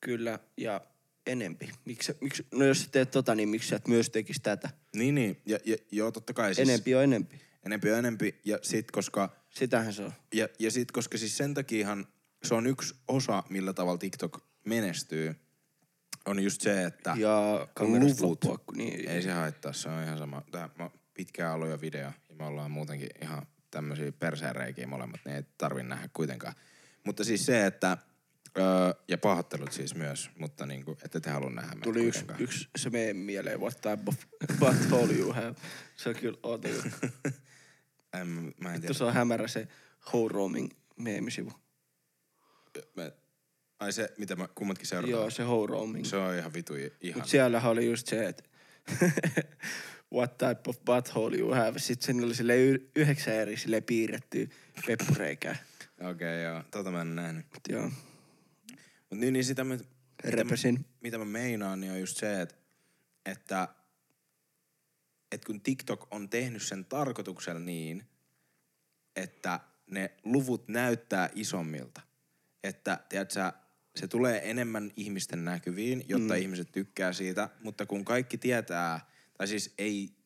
Kyllä, 0.02 0.40
ja 0.58 0.82
enempi. 1.28 1.70
Miksi, 1.86 2.14
miksi, 2.22 2.46
no 2.54 2.66
jos 2.66 2.82
sä 2.82 2.88
teet 2.92 3.12
tota, 3.12 3.36
niin 3.36 3.50
miksi 3.50 3.70
sä 3.70 3.76
et 3.76 3.88
myös 3.88 4.10
tekis 4.10 4.38
tätä? 4.44 4.70
Niin, 4.96 5.16
niin. 5.16 5.42
Ja, 5.46 5.58
ja, 5.66 5.78
joo, 5.92 6.12
totta 6.12 6.34
kai. 6.34 6.56
Siis 6.56 6.70
Enempi 6.70 6.96
on 6.96 7.04
enempi. 7.04 7.42
Enempi 7.66 7.92
on 7.92 7.98
enempi. 8.00 8.40
Ja 8.46 8.60
sit, 8.62 8.92
koska, 8.92 9.36
Sitähän 9.50 9.94
se 9.94 10.04
on. 10.04 10.14
ja, 10.34 10.48
ja 10.60 10.72
sit, 10.72 10.92
koska 10.92 11.18
siis 11.18 11.38
sen 11.38 11.54
takiahan 11.54 12.08
se 12.44 12.54
on 12.56 12.68
yksi 12.68 12.96
osa, 13.08 13.44
millä 13.50 13.74
tavalla 13.74 13.98
TikTok 13.98 14.44
menestyy, 14.66 15.36
on 16.26 16.44
just 16.44 16.62
se, 16.62 16.86
että 16.86 17.14
Ja 17.18 17.68
luvut, 17.80 18.46
niin. 18.76 19.10
ei 19.10 19.22
se 19.22 19.32
haittaa, 19.32 19.74
se 19.74 19.90
on 19.90 20.04
ihan 20.04 20.18
sama. 20.18 20.42
Tää, 20.52 20.70
mä 20.80 20.90
pitkään 21.14 21.54
ollut 21.54 21.70
jo 21.70 21.82
video, 21.82 22.02
ja 22.02 22.36
me 22.40 22.46
ollaan 22.46 22.72
muutenkin 22.72 23.10
ihan 23.22 23.48
tämmöisiä 23.72 24.12
perseenreikiä 24.12 24.88
molemmat, 24.88 25.22
niin 25.26 25.36
ei 25.36 25.44
tarvi 25.58 25.84
nähdä 25.84 26.10
kuitenkaan. 26.14 26.54
Mutta 27.06 27.24
siis 27.24 27.46
se, 27.46 27.66
että, 27.66 27.98
öö, 28.58 28.94
ja 29.08 29.18
pahoittelut 29.18 29.72
siis 29.72 29.96
myös, 29.96 30.30
mutta 30.40 30.66
niinku, 30.66 30.98
ette 31.06 31.20
te 31.20 31.30
halua 31.30 31.50
nähdä 31.50 31.70
meitä 31.70 31.84
Tuli 31.84 32.04
yksi, 32.04 32.26
yksi 32.40 32.70
se 32.76 32.90
meidän 32.90 33.16
mieleen, 33.18 33.60
what 33.60 33.82
type 33.82 34.04
of 34.08 34.16
butthole 34.60 35.14
you 35.14 35.34
have. 35.34 35.56
Se 35.96 36.10
on 36.10 36.16
kyllä 36.16 36.38
outo. 36.44 36.68
En, 38.14 38.28
mä 38.28 38.74
en 38.74 38.82
tiedä. 38.82 38.88
Tuossa 38.88 39.06
on 39.06 39.14
hämärä 39.14 39.48
se 39.48 39.68
How 40.14 40.28
Roaming 40.28 40.70
meemisivu. 40.96 41.54
Me, 42.96 43.14
ai 43.82 43.94
se, 43.94 44.14
mitä 44.18 44.36
mä 44.36 44.48
kummatkin 44.56 44.88
seurataan. 44.88 45.12
Joo, 45.12 45.30
se 45.30 45.44
How 45.44 45.66
Roaming. 45.66 46.06
Se 46.06 46.18
on 46.18 46.36
ihan 46.36 46.54
vitu 46.54 46.74
ihan. 47.02 47.20
Mut 47.22 47.30
siellähän 47.30 47.72
oli 47.72 47.86
just 47.86 48.08
se, 48.08 48.28
että 48.28 48.44
what 50.16 50.38
type 50.38 50.62
of 50.68 50.78
butthole 50.86 51.38
you 51.38 51.54
have. 51.54 51.80
Sitten 51.80 52.06
siinä 52.06 52.26
oli 52.26 52.36
sille 52.36 52.58
y- 52.58 52.90
yhdeksän 52.96 53.34
eri 53.34 53.58
sille 53.58 53.82
piirrettyä 53.82 54.48
peppureikää. 54.88 55.56
Okei, 56.00 56.12
okay, 56.12 56.42
joo. 56.42 56.64
Tota 56.72 56.92
mä 56.92 57.02
en 57.02 57.16
nähnyt. 57.16 57.46
Mut 57.54 57.62
joo, 57.70 57.92
Mut 59.10 59.20
niin, 59.20 59.34
niin 59.34 59.46
sitä, 59.46 59.64
mitä, 59.64 59.84
repesin. 60.24 60.86
mitä 61.02 61.18
mä 61.18 61.26
meinaan, 61.26 61.80
niin 61.80 61.92
on 61.92 62.00
just 62.00 62.18
se, 62.18 62.42
että, 62.42 62.56
että, 63.26 63.68
että 65.32 65.46
kun 65.46 65.62
TikTok 65.62 66.08
on 66.12 66.30
tehnyt 66.30 66.62
sen 66.64 66.86
tarkoituksella 66.86 67.60
niin, 67.60 68.04
että 69.16 69.60
ne 69.92 70.12
luvut 70.24 70.68
näyttää 70.68 71.30
isommilta. 71.36 72.02
Että, 72.64 73.00
tiedätkö, 73.10 73.52
se 73.96 74.08
tulee 74.08 74.50
enemmän 74.50 74.92
ihmisten 74.96 75.46
näkyviin, 75.46 76.06
jotta 76.08 76.34
mm. 76.34 76.42
ihmiset 76.42 76.72
tykkää 76.72 77.14
siitä, 77.14 77.50
mutta 77.64 77.86
kun 77.86 78.06
kaikki 78.06 78.38
tietää, 78.38 79.00
tai 79.38 79.48
siis 79.48 79.74
ei 79.78 80.22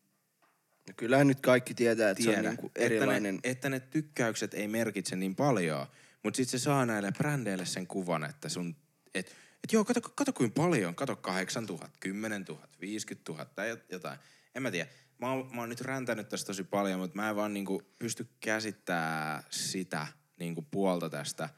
No 0.87 0.93
kyllähän 0.97 1.27
nyt 1.27 1.41
kaikki 1.41 1.73
tietää, 1.73 2.09
että 2.09 2.23
se 2.23 2.29
on 2.29 2.35
tiedä, 2.35 2.49
niinku 2.49 2.71
erilainen. 2.75 3.35
Että 3.35 3.47
ne, 3.47 3.51
että 3.51 3.69
ne 3.69 3.79
tykkäykset 3.79 4.53
ei 4.53 4.67
merkitse 4.67 5.15
niin 5.15 5.35
paljon, 5.35 5.87
mutta 6.23 6.37
sitten 6.37 6.59
se 6.59 6.63
saa 6.63 6.85
näille 6.85 7.11
brändeille 7.11 7.65
sen 7.65 7.87
kuvan, 7.87 8.23
että 8.23 8.49
sun, 8.49 8.75
että 9.13 9.31
et 9.63 9.73
joo, 9.73 9.85
kato, 9.85 10.01
kato 10.01 10.33
kuinka 10.33 10.61
paljon, 10.61 10.95
kato 10.95 11.15
8 11.15 11.65
000, 11.65 11.89
10 11.99 12.45
000, 12.49 12.67
50 12.81 13.31
000 13.31 13.45
tai 13.45 13.77
jotain. 13.89 14.19
En 14.55 14.63
mä 14.63 14.71
tiedä. 14.71 14.89
Mä 15.17 15.31
oon, 15.31 15.55
mä 15.55 15.61
oon 15.61 15.69
nyt 15.69 15.81
räntänyt 15.81 16.29
tästä 16.29 16.47
tosi 16.47 16.63
paljon, 16.63 16.99
mutta 16.99 17.15
mä 17.15 17.29
en 17.29 17.35
vaan 17.35 17.53
niinku 17.53 17.81
pysty 17.99 18.27
käsittämään 18.39 19.43
sitä 19.49 20.07
niinku 20.39 20.61
puolta 20.71 21.09
tästä. 21.09 21.49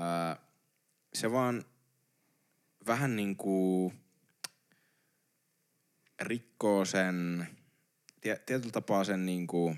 Öö, 0.00 0.44
se 1.14 1.32
vaan, 1.32 1.64
vähän 2.86 3.16
niinku 3.16 3.92
rikkoo 6.20 6.84
sen, 6.84 7.48
tie, 8.20 8.38
tietyllä 8.46 8.72
tapaa 8.72 9.04
sen 9.04 9.26
niinku, 9.26 9.76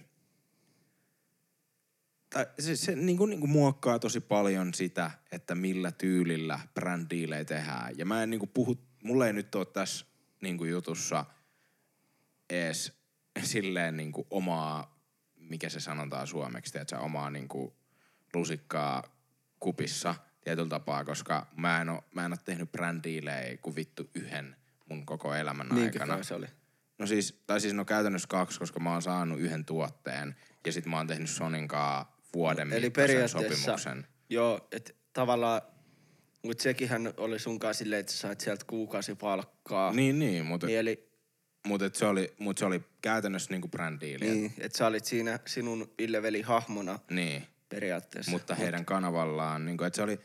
tai 2.30 2.46
se, 2.58 2.76
se 2.76 2.96
niinku, 2.96 3.26
niinku 3.26 3.46
muokkaa 3.46 3.98
tosi 3.98 4.20
paljon 4.20 4.74
sitä, 4.74 5.10
että 5.32 5.54
millä 5.54 5.92
tyylillä 5.92 6.60
brändiilejä 6.74 7.44
tehdään. 7.44 7.98
Ja 7.98 8.06
mä 8.06 8.22
en 8.22 8.30
niinku 8.30 8.46
puhu, 8.46 8.76
mulla 9.02 9.26
ei 9.26 9.32
nyt 9.32 9.54
ole 9.54 9.66
tässä 9.66 10.06
niinku 10.40 10.64
jutussa 10.64 11.24
ees 12.50 12.92
silleen 13.42 13.96
niinku 13.96 14.26
omaa, 14.30 15.00
mikä 15.36 15.68
se 15.68 15.80
sanotaan 15.80 16.26
suomeksi, 16.26 16.78
että 16.78 16.98
omaa 16.98 17.30
niinku 17.30 17.76
lusikkaa 18.34 19.02
kupissa 19.60 20.14
tietyllä 20.44 20.68
tapaa, 20.68 21.04
koska 21.04 21.46
mä 21.56 21.80
en 21.80 21.88
oo, 21.88 22.04
mä 22.14 22.24
en 22.24 22.32
oo 22.32 22.38
tehnyt 22.44 22.72
brändiilejä 22.72 23.56
kuin 23.62 23.76
vittu 23.76 24.10
yhden 24.14 24.56
mun 24.88 25.06
koko 25.06 25.34
elämän 25.34 25.68
Niinkö 25.68 26.00
aikana. 26.00 26.22
se 26.22 26.34
oli? 26.34 26.46
No 26.98 27.06
siis, 27.06 27.42
tai 27.46 27.60
siis 27.60 27.74
no 27.74 27.84
käytännössä 27.84 28.28
kaksi, 28.28 28.58
koska 28.58 28.80
mä 28.80 28.92
oon 28.92 29.02
saanut 29.02 29.40
yhden 29.40 29.64
tuotteen 29.64 30.36
ja 30.66 30.72
sit 30.72 30.86
mä 30.86 30.96
oon 30.96 31.06
tehnyt 31.06 31.30
Soninkaa 31.30 32.18
vuoden 32.34 32.72
Eli 32.72 32.90
periaatteessa, 32.90 33.58
sopimuksen. 33.62 34.06
joo, 34.30 34.68
että 34.72 34.92
tavallaan, 35.12 35.62
mutta 36.42 36.62
sekinhän 36.62 37.14
oli 37.16 37.38
sunkaan 37.38 37.74
silleen, 37.74 38.00
että 38.00 38.12
sä 38.12 38.18
sait 38.18 38.40
sieltä 38.40 38.64
kuukausipalkkaa. 38.66 39.92
Niin, 39.92 40.18
niin, 40.18 40.44
mutta 40.46 40.66
Niin, 40.66 40.78
eli 40.78 41.08
mut 41.66 41.82
et 41.82 41.94
se, 41.94 42.06
oli, 42.06 42.34
mut 42.38 42.58
se 42.58 42.64
oli 42.64 42.82
käytännössä 43.02 43.50
niinku 43.50 43.68
brändiili. 43.68 44.24
Niin. 44.24 44.52
että 44.58 44.78
sä 44.78 44.86
olit 44.86 45.04
siinä 45.04 45.38
sinun 45.46 45.90
Ville-veli 45.98 46.42
hahmona 46.42 46.98
niin. 47.10 47.46
periaatteessa. 47.68 48.30
Mutta 48.30 48.54
heidän 48.54 48.84
kanavallaan, 48.84 49.64
niinku, 49.64 49.84
että 49.84 49.96
se 49.96 50.02
oli, 50.02 50.20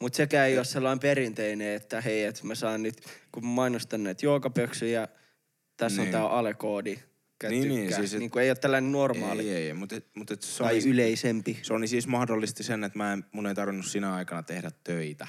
Mutta 0.00 0.16
sekään 0.16 0.48
ei 0.48 0.56
ole 0.56 0.64
sellainen 0.64 1.00
perinteinen, 1.00 1.68
että 1.74 2.00
hei, 2.00 2.24
että 2.24 2.46
mä 2.46 2.54
saan 2.54 2.82
nyt, 2.82 2.96
kun 3.32 3.44
mä 3.46 3.50
mainostan 3.50 4.02
näitä 4.04 4.26
juokapöksyjä, 4.26 5.08
tässä 5.76 6.02
Niin. 6.02 6.08
on 6.14 6.20
tää 6.20 6.28
alekoodi. 6.30 6.98
Niin, 7.48 7.68
niin, 7.68 7.94
siis 7.94 8.12
et- 8.14 8.18
niin 8.18 8.30
kuin 8.30 8.42
ei 8.42 8.50
ole 8.50 8.56
tällainen 8.56 8.92
normaali 8.92 9.48
ei, 9.50 9.56
ei, 9.56 9.66
ei, 9.66 9.72
mutta, 9.74 9.96
et, 9.96 10.06
mutta 10.14 10.34
et 10.34 10.42
se 10.42 10.58
tai 10.64 10.74
oli, 10.74 10.88
yleisempi. 10.88 11.58
Sony 11.62 11.86
siis 11.86 12.06
mahdollisti 12.06 12.62
sen, 12.62 12.84
että 12.84 12.98
mä 12.98 13.12
en, 13.12 13.24
mun 13.32 13.46
ei 13.46 13.54
tarvinnut 13.54 13.86
sinä 13.86 14.14
aikana 14.14 14.42
tehdä 14.42 14.70
töitä, 14.84 15.26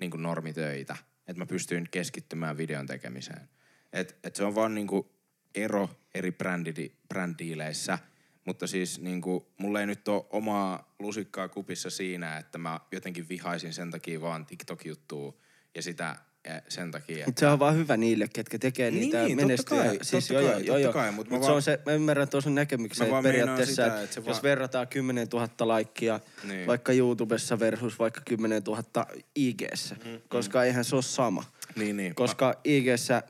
niin 0.00 0.10
kuin 0.10 0.22
normitöitä. 0.22 0.96
Että 1.28 1.38
mä 1.38 1.46
pystyin 1.46 1.88
keskittymään 1.90 2.56
videon 2.56 2.86
tekemiseen. 2.86 3.48
Et, 3.92 4.16
et 4.24 4.36
se 4.36 4.44
on 4.44 4.54
vaan 4.54 4.74
niin 4.74 4.86
kuin 4.86 5.06
ero 5.54 5.90
eri 6.14 6.32
brändi, 6.32 6.90
brändiileissä. 7.08 7.98
Mutta 8.44 8.66
siis 8.66 9.00
niin 9.00 9.20
kuin, 9.20 9.44
mulla 9.58 9.80
ei 9.80 9.86
nyt 9.86 10.08
ole 10.08 10.24
omaa 10.30 10.94
lusikkaa 10.98 11.48
kupissa 11.48 11.90
siinä, 11.90 12.36
että 12.38 12.58
mä 12.58 12.80
jotenkin 12.92 13.28
vihaisin 13.28 13.72
sen 13.72 13.90
takia 13.90 14.20
vaan 14.20 14.46
TikTok-juttua 14.46 15.34
ja 15.74 15.82
sitä 15.82 16.16
eh, 16.44 16.62
sen 16.68 16.90
takia, 16.90 17.26
Mutta 17.26 17.40
se 17.40 17.46
on 17.46 17.58
vaan 17.58 17.76
hyvä 17.76 17.96
niille, 17.96 18.28
ketkä 18.32 18.58
tekee 18.58 18.90
Niin, 18.90 19.00
niitä 19.00 19.18
niin, 19.22 19.28
totta 19.38 19.46
menestyjä. 19.46 19.82
kai, 19.84 19.98
siis 20.02 20.28
totta 20.28 20.42
joo, 20.42 20.52
kai, 20.52 20.64
totta 20.64 20.92
kai, 20.92 21.12
mut 21.12 21.30
mä 21.30 21.36
Mut 21.36 21.42
se 21.42 21.46
vaan- 21.46 21.56
on 21.56 21.62
se, 21.62 21.78
mä 21.86 21.92
ymmärrän 21.92 22.28
tuon 22.28 22.42
sun 22.42 22.54
näkemyksen, 22.54 23.08
Mä 23.10 23.18
että 23.18 23.28
periaatteessa, 23.28 23.72
sitä, 23.72 23.86
että, 23.86 24.02
että 24.02 24.14
se 24.14 24.20
jos 24.20 24.26
vaan- 24.28 24.42
verrataan 24.42 24.88
10 24.88 25.28
000 25.32 25.48
laikkia 25.60 26.20
Niin. 26.44 26.66
vaikka 26.66 26.92
YouTubessa 26.92 27.58
versus 27.58 27.98
vaikka 27.98 28.20
10 28.24 28.62
000 28.66 29.06
IGssä, 29.34 29.94
Mm-hmm. 29.94 30.20
koska 30.28 30.64
eihän 30.64 30.84
se 30.84 30.94
ole 30.94 31.02
sama. 31.02 31.44
Niin, 31.76 31.96
niin. 31.96 32.14
Koska 32.14 32.54
IGssä 32.64 33.22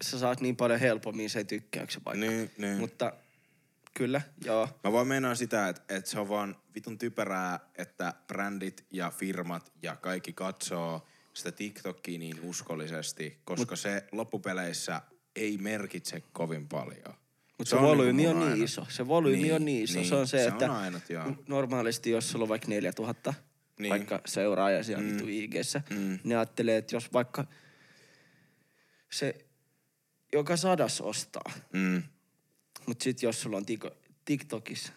sä 0.00 0.18
saat 0.18 0.40
niin 0.40 0.56
paljon 0.56 0.80
helpommin 0.80 1.30
sen 1.30 1.46
tykkäyksen 1.46 2.02
vaikka. 2.04 2.26
Niin, 2.26 2.50
niin. 2.58 2.76
Mutta 2.78 3.12
kyllä, 3.98 4.20
joo. 4.44 4.68
Mä 4.84 4.92
vaan 4.92 5.06
meinaan 5.06 5.36
sitä, 5.36 5.68
että, 5.68 5.94
että 5.94 6.10
se 6.10 6.20
on 6.20 6.28
vaan 6.28 6.56
vitun 6.74 6.98
typerää, 6.98 7.60
että 7.74 8.14
brändit 8.26 8.86
ja 8.92 9.10
firmat 9.10 9.72
ja 9.82 9.96
kaikki 9.96 10.32
katsoo 10.32 11.06
sitä 11.34 11.52
TikTokia 11.52 12.18
niin 12.18 12.40
uskollisesti, 12.42 13.38
koska 13.44 13.72
Mut, 13.72 13.80
se 13.80 14.04
loppupeleissä 14.12 15.02
ei 15.36 15.58
merkitse 15.58 16.22
kovin 16.32 16.68
paljon. 16.68 17.14
Mutta 17.58 17.70
se, 17.70 17.76
se 17.76 17.82
volyymi 17.82 18.22
niinku 18.22 18.30
on 18.38 18.40
niin 18.40 18.52
ainut- 18.52 18.64
iso. 18.64 18.86
Se 18.88 19.08
volyymi 19.08 19.42
Niin, 19.42 19.54
on 19.54 19.64
niin 19.64 19.84
iso. 19.84 19.98
niin, 19.98 20.08
se 20.08 20.14
on 20.14 20.26
se, 20.28 20.38
se 20.38 20.48
että 20.48 20.64
on 20.64 20.76
ainut, 20.76 21.10
joo. 21.10 21.32
normaalisti 21.48 22.10
jos 22.10 22.30
sulla 22.30 22.42
on 22.42 22.48
vaikka 22.48 22.68
4000 22.68 23.34
Niin. 23.34 23.82
niin. 23.82 23.90
vaikka 23.90 24.20
seuraaja 24.26 24.82
siellä 24.84 25.04
mm. 25.04 25.28
IGssä, 25.28 25.82
Mm. 25.90 25.96
mm. 25.96 26.18
ne 26.24 26.36
ajattelee, 26.36 26.76
että 26.76 26.96
jos 26.96 27.12
vaikka 27.12 27.44
se 29.10 29.34
joka 30.32 30.56
sadas 30.56 31.00
ostaa, 31.00 31.52
Mm. 31.72 32.02
Mutta 32.88 33.04
sitten 33.04 33.26
jos 33.28 33.42
sulla 33.42 33.56
on 33.56 33.66
tiko, 33.66 33.90
TikTokissa 34.24 34.92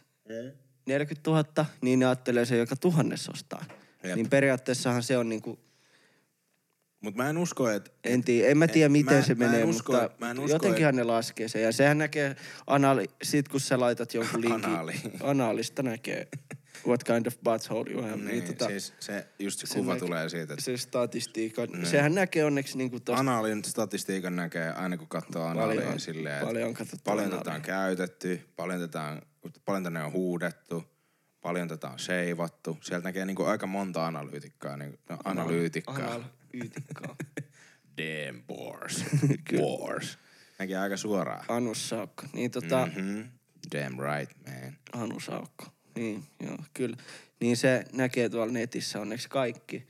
40 0.85 1.31
000, 1.31 1.65
niin 1.81 1.99
ne 1.99 2.05
ajattelee 2.05 2.45
se 2.45 2.57
joka 2.57 2.75
tuhannes 2.75 3.29
ostaa. 3.29 3.65
Jep. 4.03 4.15
Niin 4.15 4.29
periaatteessahan 4.29 5.03
se 5.03 5.17
on 5.17 5.29
niinku, 5.29 5.59
Mut 7.01 7.15
mä 7.15 7.29
en 7.29 7.37
usko, 7.37 7.69
että... 7.69 7.91
en, 8.03 8.23
tiedä, 8.23 8.51
en 8.51 8.57
mä 8.57 8.67
tiedä 8.67 8.85
en- 8.85 8.91
miten 8.91 9.17
mä- 9.17 9.21
se 9.23 9.35
mä 9.35 9.45
en 9.45 9.51
menee, 9.51 9.65
usko, 9.65 9.91
mutta 9.93 10.05
et- 10.05 10.19
mä 10.19 10.31
en 10.31 10.39
usko, 10.39 10.51
jotenkinhan 10.55 10.95
ne 10.95 11.03
laskee 11.03 11.47
sen. 11.47 11.61
Ja 11.63 11.71
sehän 11.71 11.97
näkee, 11.97 12.35
anali, 12.67 13.05
sit 13.23 13.47
kun 13.47 13.59
sä 13.59 13.79
laitat 13.79 14.13
jonkun 14.13 14.41
linkin, 14.41 14.65
Anaali. 14.65 14.93
anaalista 15.23 15.83
näkee, 15.83 16.27
what 16.87 17.03
kind 17.03 17.25
of 17.27 17.35
butthole 17.43 17.91
you 17.91 18.01
have. 18.01 18.15
Niin, 18.15 18.27
Niin, 18.27 18.43
tota, 18.43 18.67
siis 18.67 18.93
se, 18.99 19.27
just 19.39 19.59
se, 19.59 19.67
se 19.67 19.79
kuva 19.79 19.95
tulee 19.95 20.29
siitä, 20.29 20.53
että 20.53 20.65
se 20.65 20.77
statistiikka, 20.77 21.65
Niin. 21.65 21.85
sehän 21.85 22.15
näkee 22.15 22.45
onneksi 22.45 22.77
niinku 22.77 22.99
tosta 22.99 23.19
Anaalin 23.19 23.63
statistiikan 23.65 24.35
näkee 24.35 24.71
aina 24.71 24.97
kun 24.97 25.07
katsoo 25.07 25.45
anaalia 25.45 25.81
Paljon- 25.81 25.99
silleen, 25.99 26.35
että 26.35 26.45
paljon 26.45 26.75
paljon 27.03 27.25
anaalia. 27.25 27.43
tätä 27.43 27.55
on 27.55 27.61
käytetty, 27.61 28.49
paljon 28.55 28.79
tätä 28.79 29.01
on, 29.01 29.21
paljon 29.65 29.83
tänne 29.83 30.03
on 30.03 30.11
huudettu, 30.11 30.83
paljon 31.41 31.67
tätä 31.67 31.87
on 31.87 31.99
seivattu. 31.99 32.77
Sieltä 32.81 33.07
näkee 33.07 33.25
niinku 33.25 33.43
aika 33.43 33.67
monta 33.67 34.07
analyytikkaa, 34.07 34.77
niinku, 34.77 34.99
no, 35.09 35.17
analyytikkaa. 35.23 35.95
analyytikkaa. 35.95 37.15
Damn 37.97 38.43
bores. 38.43 39.05
bores. 39.57 40.17
Näkee 40.59 40.77
aika 40.77 40.97
suoraan. 40.97 41.45
Anu 41.47 41.75
Saukko. 41.75 42.23
Niin 42.33 42.51
tota, 42.51 42.85
mm. 42.95 43.01
Mm-hmm. 43.01 43.29
Damn 43.75 43.99
right, 43.99 44.37
man. 44.47 44.77
Anu 44.93 45.19
Saukko. 45.19 45.65
Niin, 46.01 46.23
joo, 46.39 46.57
kyllä. 46.73 46.97
Niin 47.39 47.57
se 47.57 47.85
näkee 47.93 48.29
tuolla 48.29 48.53
netissä 48.53 48.99
onneksi 48.99 49.29
kaikki 49.29 49.87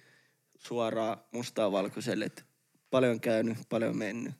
suoraan 0.57 1.17
mustaa 1.31 1.71
valkoiselle, 1.71 2.25
että 2.25 2.43
paljon 2.89 3.19
käynyt, 3.19 3.57
paljon 3.69 3.97
mennyt. 3.97 4.33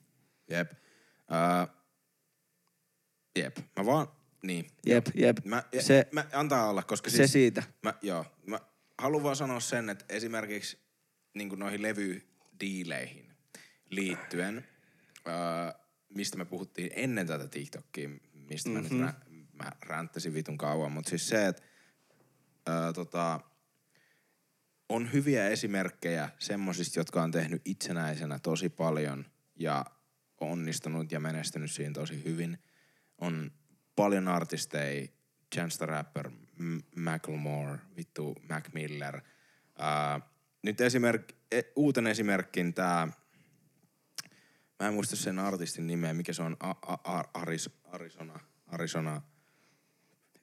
Jep. 0.50 0.72
Uh, 0.72 1.76
jep. 3.36 3.58
Mä 3.78 3.86
vaan, 3.86 4.08
niin. 4.44 4.68
Jep, 4.86 5.06
jep. 5.16 5.38
Mä, 5.46 5.64
Se- 5.74 5.82
se, 5.82 6.08
mä, 6.12 6.26
antaa 6.34 6.70
olla, 6.70 6.84
koska 6.84 7.10
Se 7.10 7.18
siis, 7.18 7.32
siitä. 7.32 7.64
Mä, 7.84 7.94
joo, 8.02 8.26
mä 8.46 8.60
haluan 8.98 9.24
vaan 9.24 9.36
sanoa 9.36 9.60
sen, 9.60 9.90
että 9.90 10.06
esimerkiksi 10.10 10.78
niin 11.34 11.50
noihin 11.60 11.82
levydiileihin 11.82 13.34
liittyen, 13.90 14.68
ää, 15.26 15.76
mistä 16.10 16.38
me 16.38 16.46
puhuttiin 16.46 16.92
ennen 16.96 17.28
tätä 17.28 17.48
TikTokia, 17.48 18.10
mistä 18.34 18.70
mm-hmm. 18.70 18.96
mä 18.96 19.06
nyt 19.06 19.16
rä, 19.16 19.31
mä 19.64 19.72
ränttäsin 19.82 20.34
vitun 20.34 20.58
kauan, 20.58 20.92
mutta 20.92 21.10
siis 21.10 21.30
se, 21.30 21.48
että 21.48 21.62
ää, 22.68 22.94
tota, 22.94 23.40
on 24.90 25.14
hyviä 25.14 25.48
esimerkkejä 25.48 26.30
semmosista, 26.40 27.00
jotka 27.00 27.24
on 27.24 27.32
tehnyt 27.32 27.62
itsenäisenä 27.66 28.40
tosi 28.40 28.70
paljon 28.70 29.26
ja 29.56 29.86
onnistunut 30.42 31.12
ja 31.12 31.20
menestynyt 31.20 31.72
siinä 31.72 31.94
tosi 31.94 32.24
hyvin. 32.26 32.58
On 33.18 33.52
paljon 33.96 34.28
artisteja, 34.28 35.08
Chance 35.56 35.78
the 35.78 35.86
Rapper, 35.86 36.30
M- 36.58 36.78
Macklemore, 36.96 37.80
vittu 37.98 38.36
Mac 38.50 38.74
Miller. 38.74 39.16
Uh, 39.16 40.24
nyt 40.64 40.82
esimerk, 40.82 41.32
e, 41.52 41.62
uuten 41.76 42.08
esimerkkin 42.08 42.74
tää, 42.74 43.08
mä 44.80 44.88
en 44.88 44.94
muista 44.94 45.16
sen 45.16 45.40
artistin 45.40 45.88
nimeä, 45.88 46.14
mikä 46.14 46.34
se 46.34 46.44
on, 46.44 46.58
A- 46.60 46.76
A- 47.04 47.30
Arizona, 47.34 48.40
Arizona. 48.68 49.22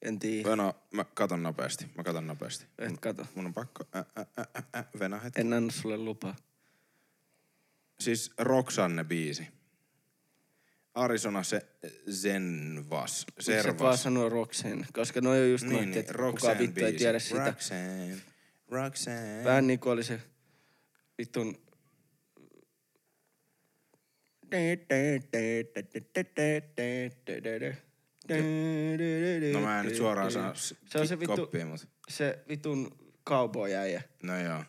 En 0.02 0.18
tiedä. 0.18 0.56
No, 0.56 0.74
mä 0.92 1.04
katon 1.04 1.42
nopeasti, 1.42 1.86
mä 1.96 2.02
katon 2.02 2.26
nopeasti. 2.26 2.66
Et 2.78 3.00
kato. 3.00 3.26
Mun 3.34 3.46
on 3.46 3.54
pakko, 3.54 3.84
ä, 3.96 3.98
ä, 3.98 4.26
ä, 4.38 4.46
ä, 4.76 4.84
venä 4.98 5.18
hetki. 5.18 5.40
En 5.40 5.52
anna 5.52 5.72
sulle 5.72 5.96
lupaa. 5.96 6.36
Siis 8.00 8.30
Roxanne 8.38 9.04
biisi. 9.04 9.48
Arizona 10.94 11.42
se, 11.42 11.66
Zenvas, 12.10 13.26
Miksi 13.36 13.52
et 13.52 13.64
vaan 13.64 13.74
Servas. 13.76 14.02
sanoo 14.02 14.28
Roxanne? 14.28 14.86
Koska 14.92 15.20
noi 15.20 15.40
on 15.42 15.50
just 15.50 15.64
Niin, 15.64 15.72
noita, 15.72 15.88
niin, 15.90 15.98
että 16.00 16.14
kukaan 16.14 16.58
vittu 16.58 16.84
ei 16.84 16.92
tiedä 16.92 17.18
sitä. 17.18 17.44
Roxanne, 17.46 18.16
Roxanne. 18.68 19.44
Vähän 19.44 19.66
niinku 19.66 19.88
oli 19.88 20.04
se 20.04 20.20
vittun... 21.18 21.58
No 29.52 29.60
mä 29.60 29.80
en 29.80 29.86
nyt 29.86 29.96
suoraan 29.96 30.32
saa 30.32 30.54
Se 30.54 30.98
on 31.00 31.08
se 31.08 31.20
vittu, 31.20 31.36
koppia, 31.36 31.66
mut 31.66 31.88
se 32.08 32.38
vitun 32.48 32.90
cowboy 33.26 33.74
äijä. 33.74 34.02
no 34.22 34.40
joo. 34.40 34.64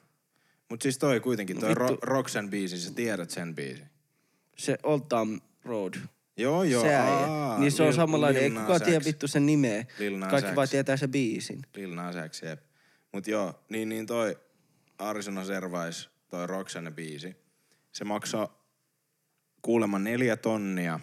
Mut 0.70 0.82
siis 0.82 0.98
toi 0.98 1.20
kuitenkin, 1.20 1.60
toi 1.60 1.70
No 1.76 1.82
vittu. 1.82 1.96
Ro- 1.96 2.00
Roxanne 2.10 2.52
biisi, 2.52 2.78
sä 2.80 2.94
tiedät 2.94 3.30
sen 3.30 3.56
biisi. 3.56 3.84
Se 4.58 4.78
Old 4.84 5.02
Town 5.10 5.40
Road. 5.66 5.94
Joo, 6.38 6.64
joo. 6.64 6.82
se 6.84 6.96
äijä. 6.96 7.10
aa, 7.12 7.60
Niin 7.60 7.72
se 7.72 7.84
on 7.84 7.90
Lil- 7.90 7.96
samanlainen. 7.96 8.44
Ei 8.44 8.50
kukaan 8.50 8.82
tiedä 8.82 9.06
vittu 9.06 9.28
sen 9.28 9.46
nimeä. 9.46 9.86
Lil 10.00 10.20
Kaikki 10.30 10.56
vaan 10.56 10.70
tietää 10.70 10.98
sen 10.98 11.12
biisin. 11.12 11.62
Lil 11.76 11.96
Nas 11.96 12.16
X, 12.30 12.42
jep. 12.44 12.60
Mut 13.14 13.28
joo, 13.28 13.64
niin, 13.70 13.90
niin 13.90 14.06
toi 14.06 14.38
Arizona 14.98 15.46
Servais 15.46 16.10
toi 16.28 16.48
Roxanne 16.48 16.92
biisi. 16.92 17.36
Se 17.92 18.04
maksaa 18.04 18.60
kuulemma 19.62 20.00
neljä 20.00 20.38
tonnia 20.38 21.00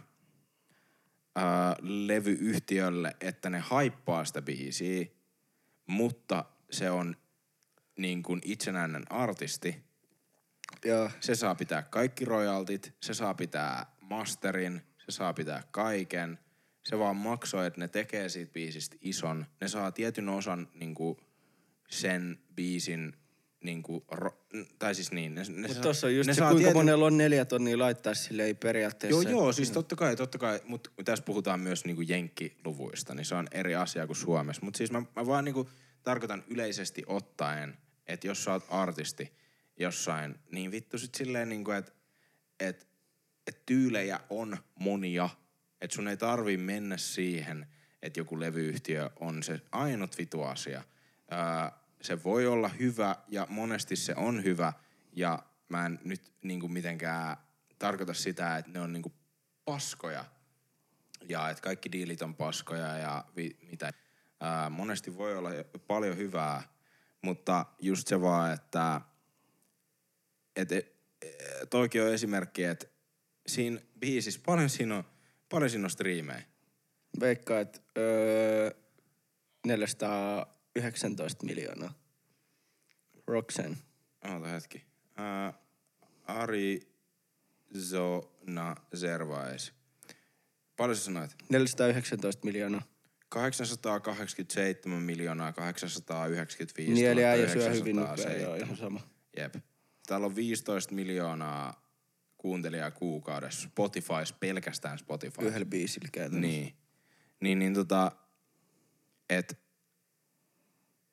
ää, 1.36 1.76
levyyhtiölle, 1.82 3.16
että 3.20 3.50
ne 3.50 3.58
haippaa 3.58 4.24
sitä 4.24 4.42
biisiä, 4.42 5.06
mutta 5.86 6.44
se 6.70 6.90
on 6.90 7.16
niin 7.98 8.22
kuin 8.22 8.40
itsenäinen 8.44 9.12
artisti. 9.12 9.84
Joo. 10.84 11.10
Se 11.20 11.34
saa 11.34 11.54
pitää 11.54 11.82
kaikki 11.82 12.24
royaltit, 12.24 12.94
se 13.00 13.14
saa 13.14 13.34
pitää 13.34 13.86
masterin, 14.00 14.82
se 14.98 15.12
saa 15.12 15.34
pitää 15.34 15.62
kaiken. 15.70 16.38
Se 16.84 16.98
vaan 16.98 17.16
maksoi, 17.16 17.66
että 17.66 17.80
ne 17.80 17.88
tekee 17.88 18.28
siitä 18.28 18.52
biisistä 18.52 18.96
ison. 19.00 19.46
Ne 19.60 19.68
saa 19.68 19.92
tietyn 19.92 20.28
osan 20.28 20.68
niin 20.74 20.94
kuin 20.94 21.16
sen 21.88 22.38
biisin 22.54 23.16
niin 23.66 23.82
kuin, 23.82 24.05
ro- 24.14 24.36
tai 24.78 24.94
siis 24.94 25.12
niin. 25.12 25.34
Ne, 25.34 25.43
ne 25.48 25.68
Mutta 25.68 25.82
tossa 25.82 26.06
on 26.06 26.14
just 26.16 26.26
ne 26.26 26.34
se, 26.34 26.40
kuinka 26.40 26.59
tietyn- 26.59 26.74
monella 26.74 27.06
on 27.06 27.16
neljä 27.16 27.44
tonnia 27.44 27.78
laittaa 27.78 28.14
sille 28.14 28.44
ei 28.44 28.55
periaatteessa. 28.55 29.22
Joo, 29.22 29.30
joo, 29.30 29.52
siis 29.52 29.70
totta 29.70 29.97
kai, 29.97 30.16
totta 30.16 30.38
kai, 30.38 30.60
mutta 30.64 30.90
tässä 31.05 31.24
puhutaan 31.24 31.60
myös 31.60 31.84
niinku 31.84 32.02
jenkkiluvuista, 32.02 33.14
niin 33.14 33.24
se 33.24 33.34
on 33.34 33.48
eri 33.52 33.74
asia 33.74 34.06
kuin 34.06 34.16
Suomessa. 34.16 34.62
Mutta 34.64 34.78
siis 34.78 34.90
mä, 34.90 35.02
mä 35.16 35.26
vaan 35.26 35.44
niinku 35.44 35.70
tarkoitan 36.02 36.44
yleisesti 36.48 37.02
ottaen, 37.06 37.76
että 38.06 38.26
jos 38.26 38.44
sä 38.44 38.52
oot 38.52 38.66
artisti 38.68 39.32
jossain, 39.78 40.34
niin 40.52 40.70
vittu 40.70 40.98
sit 40.98 41.14
silleen 41.14 41.48
niinku, 41.48 41.70
että 41.70 41.93
et, 42.60 42.88
et 43.47 43.66
tyylejä 43.66 44.20
on 44.30 44.56
monia, 44.78 45.28
että 45.80 45.94
sun 45.94 46.09
ei 46.09 46.16
tarvi 46.16 46.56
mennä 46.56 46.97
siihen, 46.97 47.66
että 48.02 48.20
joku 48.20 48.40
levyyhtiö 48.40 49.10
on 49.20 49.43
se 49.43 49.60
ainut 49.72 50.18
vitu 50.18 50.43
asia. 50.43 50.82
Öö, 51.32 51.38
se 52.01 52.24
voi 52.24 52.47
olla 52.47 52.68
hyvä 52.68 53.16
ja 53.28 53.47
monesti 53.51 53.97
se 53.97 54.14
on 54.16 54.44
hyvä 54.44 54.73
ja 55.12 55.43
mä 55.68 55.86
en 55.86 56.01
nyt 56.05 56.32
niinku 56.43 56.68
mitenkään 56.68 57.36
tarkoita 57.78 58.14
sitä, 58.14 58.56
että 58.56 58.70
ne 58.70 58.81
on 58.81 58.93
niinku 58.93 59.12
paskoja 59.64 60.24
ja 61.28 61.51
että 61.51 61.62
kaikki 61.62 61.93
diilit 61.93 62.23
on 62.23 62.35
paskoja 62.35 62.98
ja 62.98 63.24
vi, 63.36 63.59
mitä. 63.70 63.93
Ää, 64.40 64.70
monesti 64.70 65.16
voi 65.16 65.36
olla 65.36 65.51
paljon 65.86 66.16
hyvää, 66.16 66.62
mutta 67.23 67.66
just 67.81 68.09
se 68.09 68.20
vaan, 68.20 68.52
että 68.52 69.01
et, 70.56 70.73
et, 70.73 70.97
toikin 71.70 72.02
on 72.02 72.12
esimerkki, 72.12 72.64
että 72.64 72.86
siinä 73.47 73.81
biisissä 73.98 74.40
paljon 74.47 74.70
siinä 74.70 74.97
on, 74.97 75.05
paljon 75.48 75.70
siinä 75.70 75.86
on 75.86 75.90
striimejä. 75.90 76.43
Veikkaa, 77.20 77.60
että 77.60 77.81
öö, 77.98 78.70
419 80.81 81.47
miljoonaa. 81.47 81.93
Roxanne. 83.27 83.77
Oota 84.24 84.48
hetki. 84.48 84.85
Ää, 85.16 85.53
Arizona 86.24 86.77
Zervais. 88.97 89.73
Paljon 90.77 90.97
sä 90.97 91.05
sanoit? 91.05 91.36
419 91.48 92.44
miljoonaa. 92.44 92.82
887 93.28 95.03
miljoonaa 95.03 95.53
895 95.53 96.93
Niin 96.93 97.07
eli 97.07 97.24
äijä 97.24 97.48
syö 97.48 97.66
907. 97.66 98.27
hyvin 98.27 98.43
joo, 98.43 98.55
ihan 98.55 98.77
sama. 98.77 99.01
Jep. 99.36 99.55
Täällä 100.07 100.27
on 100.27 100.36
15 100.36 100.94
miljoonaa 100.94 101.86
kuuntelijaa 102.39 102.90
kuukaudessa. 102.90 103.69
Spotifys, 103.69 104.32
pelkästään 104.40 104.98
Spotify. 104.98 105.44
Yhdellä 105.47 105.66
biisillä 105.66 106.09
käytännössä. 106.12 106.48
Niin. 106.48 106.77
Niin, 107.40 107.59
niin 107.59 107.74
tota, 107.74 108.12
et 109.31 109.65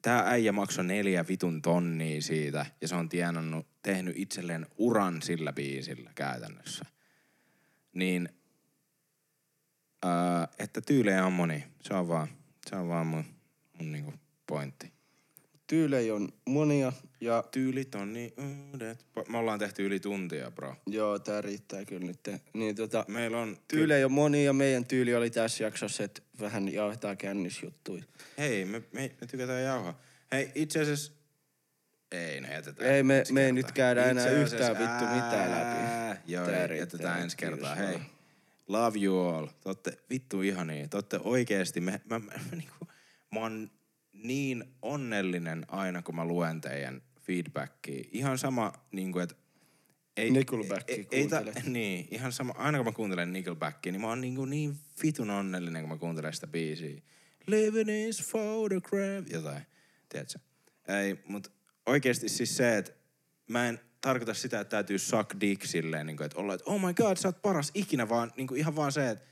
tää 0.03 0.29
äijä 0.29 0.51
maksoi 0.51 0.85
neljä 0.85 1.25
vitun 1.27 1.61
tonnia 1.61 2.21
siitä 2.21 2.65
ja 2.81 2.87
se 2.87 2.95
on 2.95 3.09
tienannut, 3.09 3.67
tehnyt 3.81 4.17
itselleen 4.17 4.67
uran 4.77 5.21
sillä 5.21 5.53
biisillä 5.53 6.11
käytännössä. 6.15 6.85
Niin, 7.93 8.29
ää, 10.05 10.47
että 10.59 10.81
tyylejä 10.81 11.25
on 11.25 11.33
moni. 11.33 11.63
Se 11.81 11.93
on 11.93 12.07
vaan, 12.07 12.27
se 12.69 12.75
on 12.75 12.87
vaan 12.87 13.07
mun, 13.07 13.25
mun 13.79 13.91
niinku 13.91 14.13
pointti. 14.47 14.93
Tyylejä 15.73 16.15
on 16.15 16.29
monia 16.45 16.93
ja 17.21 17.43
Tyylit 17.51 17.95
on 17.95 18.13
niin 18.13 18.33
uudet. 18.71 19.05
Me 19.29 19.37
ollaan 19.37 19.59
tehty 19.59 19.85
yli 19.85 19.99
tuntia, 19.99 20.51
bro. 20.51 20.75
joo, 20.87 21.19
tää 21.19 21.41
riittää 21.41 21.85
kyllä 21.85 22.05
nyt. 22.07 22.19
Niin 22.53 22.75
tota, 22.75 23.05
Meillä 23.07 23.39
on... 23.39 23.57
tyylejä 23.67 24.05
on 24.05 24.11
monia 24.11 24.43
ja 24.43 24.53
meidän 24.53 24.85
tyyli 24.85 25.15
oli 25.15 25.29
tässä 25.29 25.63
jaksossa, 25.63 26.03
että 26.03 26.21
vähän 26.39 26.73
jauhetaan 26.73 27.17
kännisjuttuja. 27.17 28.03
Hei, 28.37 28.65
me, 28.65 28.83
me, 28.91 29.11
me 29.21 29.27
tykätään 29.27 29.63
jauhaa. 29.63 29.99
Hei, 30.31 30.51
itse 30.55 30.81
asiassa... 30.81 31.11
Ei, 32.11 32.41
no 32.41 32.47
jätetään. 32.51 32.89
Ei 32.89 33.03
me- 33.03 33.23
me 33.31 33.45
ei 33.45 33.51
nyt 33.51 33.71
käydä 33.71 34.05
enää 34.05 34.29
yhtään 34.29 34.79
vittu 34.79 35.05
mitään 35.05 35.51
läpi. 35.51 36.21
Joo, 36.27 36.49
jätetään 36.77 37.21
ensi 37.21 37.37
kertaa. 37.37 37.75
Hei, 37.75 37.99
love 38.67 38.99
you 38.99 39.27
all. 39.27 39.45
Te 39.47 39.53
ootte 39.65 39.97
vittu 40.09 40.41
ihania. 40.41 40.87
Te 40.87 40.97
ootte 40.97 41.19
oikeesti, 41.23 41.81
me, 41.81 42.01
mä, 42.09 42.19
mä, 42.19 42.31
mä, 42.49 42.55
niinku, 42.55 42.87
mä 43.31 43.39
oon 43.39 43.71
niin 44.13 44.63
onnellinen 44.81 45.65
aina, 45.67 46.01
kun 46.01 46.15
mä 46.15 46.25
luen 46.25 46.61
teidän 46.61 47.01
feedbackia. 47.21 48.03
Ihan 48.11 48.37
sama, 48.37 48.73
niinku, 48.91 49.19
että 49.19 49.35
ei, 50.17 50.31
Nickelbackia 50.31 50.95
ei, 50.95 51.07
ei, 51.11 51.27
ta, 51.27 51.41
niin, 51.65 52.07
ihan 52.11 52.31
sama. 52.31 52.53
Aina 52.57 52.77
kun 52.77 52.85
mä 52.85 52.91
kuuntelen 52.91 53.33
Nickelbackia, 53.33 53.91
niin 53.91 54.01
mä 54.01 54.07
oon 54.07 54.21
niin, 54.21 54.49
niin 54.49 54.75
vitun 55.03 55.29
onnellinen, 55.29 55.81
kun 55.81 55.89
mä 55.89 55.97
kuuntelen 55.97 56.33
sitä 56.33 56.47
biisiä. 56.47 57.01
Living 57.47 58.07
is 58.07 58.29
photograph, 58.31 59.31
jotain. 59.31 59.61
Tiedätkö? 60.09 60.39
Ei, 60.87 61.19
mut 61.27 61.51
oikeesti 61.85 62.29
siis 62.29 62.57
se, 62.57 62.77
että 62.77 62.91
mä 63.49 63.67
en 63.67 63.79
tarkoita 64.01 64.33
sitä, 64.33 64.59
että 64.59 64.71
täytyy 64.71 64.99
suck 64.99 65.33
dick 65.41 65.65
silleen, 65.65 66.07
niin 66.07 66.17
kuin, 66.17 66.25
että 66.25 66.39
olla, 66.39 66.53
että 66.53 66.69
oh 66.69 66.81
my 66.81 66.93
god, 66.93 67.17
sä 67.17 67.27
oot 67.27 67.41
paras 67.41 67.71
ikinä, 67.73 68.09
vaan 68.09 68.31
niin 68.37 68.47
kuin 68.47 68.59
ihan 68.59 68.75
vaan 68.75 68.91
se, 68.91 69.09
että 69.09 69.25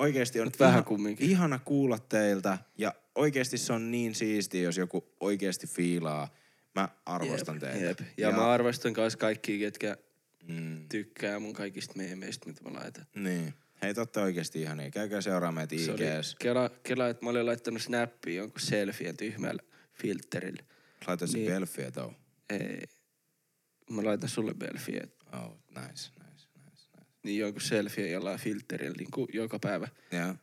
oikeesti 0.00 0.40
on 0.40 0.46
Mut 0.46 0.60
vähän 0.60 0.72
ihan, 0.74 0.84
kumminkin. 0.84 1.30
ihana 1.30 1.58
kuulla 1.58 1.98
teiltä 1.98 2.58
ja 2.78 2.94
oikeesti 3.14 3.58
se 3.58 3.72
on 3.72 3.90
niin 3.90 4.14
siistiä, 4.14 4.62
jos 4.62 4.76
joku 4.76 5.14
oikeesti 5.20 5.66
fiilaa. 5.66 6.34
Mä 6.74 6.88
arvostan 7.06 7.54
Jep, 7.54 7.62
teitä. 7.64 7.84
Jep. 7.86 8.00
Ja, 8.00 8.28
ja, 8.28 8.36
mä 8.36 8.50
arvostan 8.52 8.92
myös 8.96 9.16
kaikkia, 9.16 9.58
ketkä 9.58 9.96
mm, 10.48 10.88
tykkää 10.88 11.38
mun 11.38 11.52
kaikista 11.52 11.94
meemeistä, 11.96 12.46
mitä 12.46 12.62
mä 12.64 12.72
laitan. 12.78 13.06
niin. 13.14 13.54
Hei, 13.82 13.94
te 13.94 14.00
ootte 14.00 14.20
oikeesti 14.20 14.60
ihania. 14.62 14.90
Käykää 14.90 15.20
seuraa 15.20 15.52
meitä 15.52 15.76
Se 15.76 15.82
IGS. 15.92 16.36
kela, 16.38 16.70
kela, 16.82 17.08
että 17.08 17.24
mä 17.24 17.30
olin 17.30 17.46
laittanut 17.46 17.82
snappia 17.82 18.34
jonkun 18.34 18.60
selfien 18.60 19.16
tyhmällä 19.16 19.62
filterillä. 19.92 20.62
Laita 21.06 21.26
se 21.26 21.38
Niin. 21.38 21.50
Belfiä 21.52 21.90
tou. 21.90 22.12
Ei. 22.50 22.82
Mä 23.90 24.04
laitan 24.04 24.28
sulle 24.28 24.54
belfiä. 24.54 25.04
Oh, 25.32 25.56
nice. 25.68 26.10
Niin 27.22 27.38
jonkun 27.40 27.60
selfie 27.62 28.10
jollain 28.10 28.38
filterillä 28.40 28.94
niin 28.98 29.10
kuin 29.10 29.28
joka 29.32 29.58
päivä. 29.58 29.88
Joo. 30.12 30.34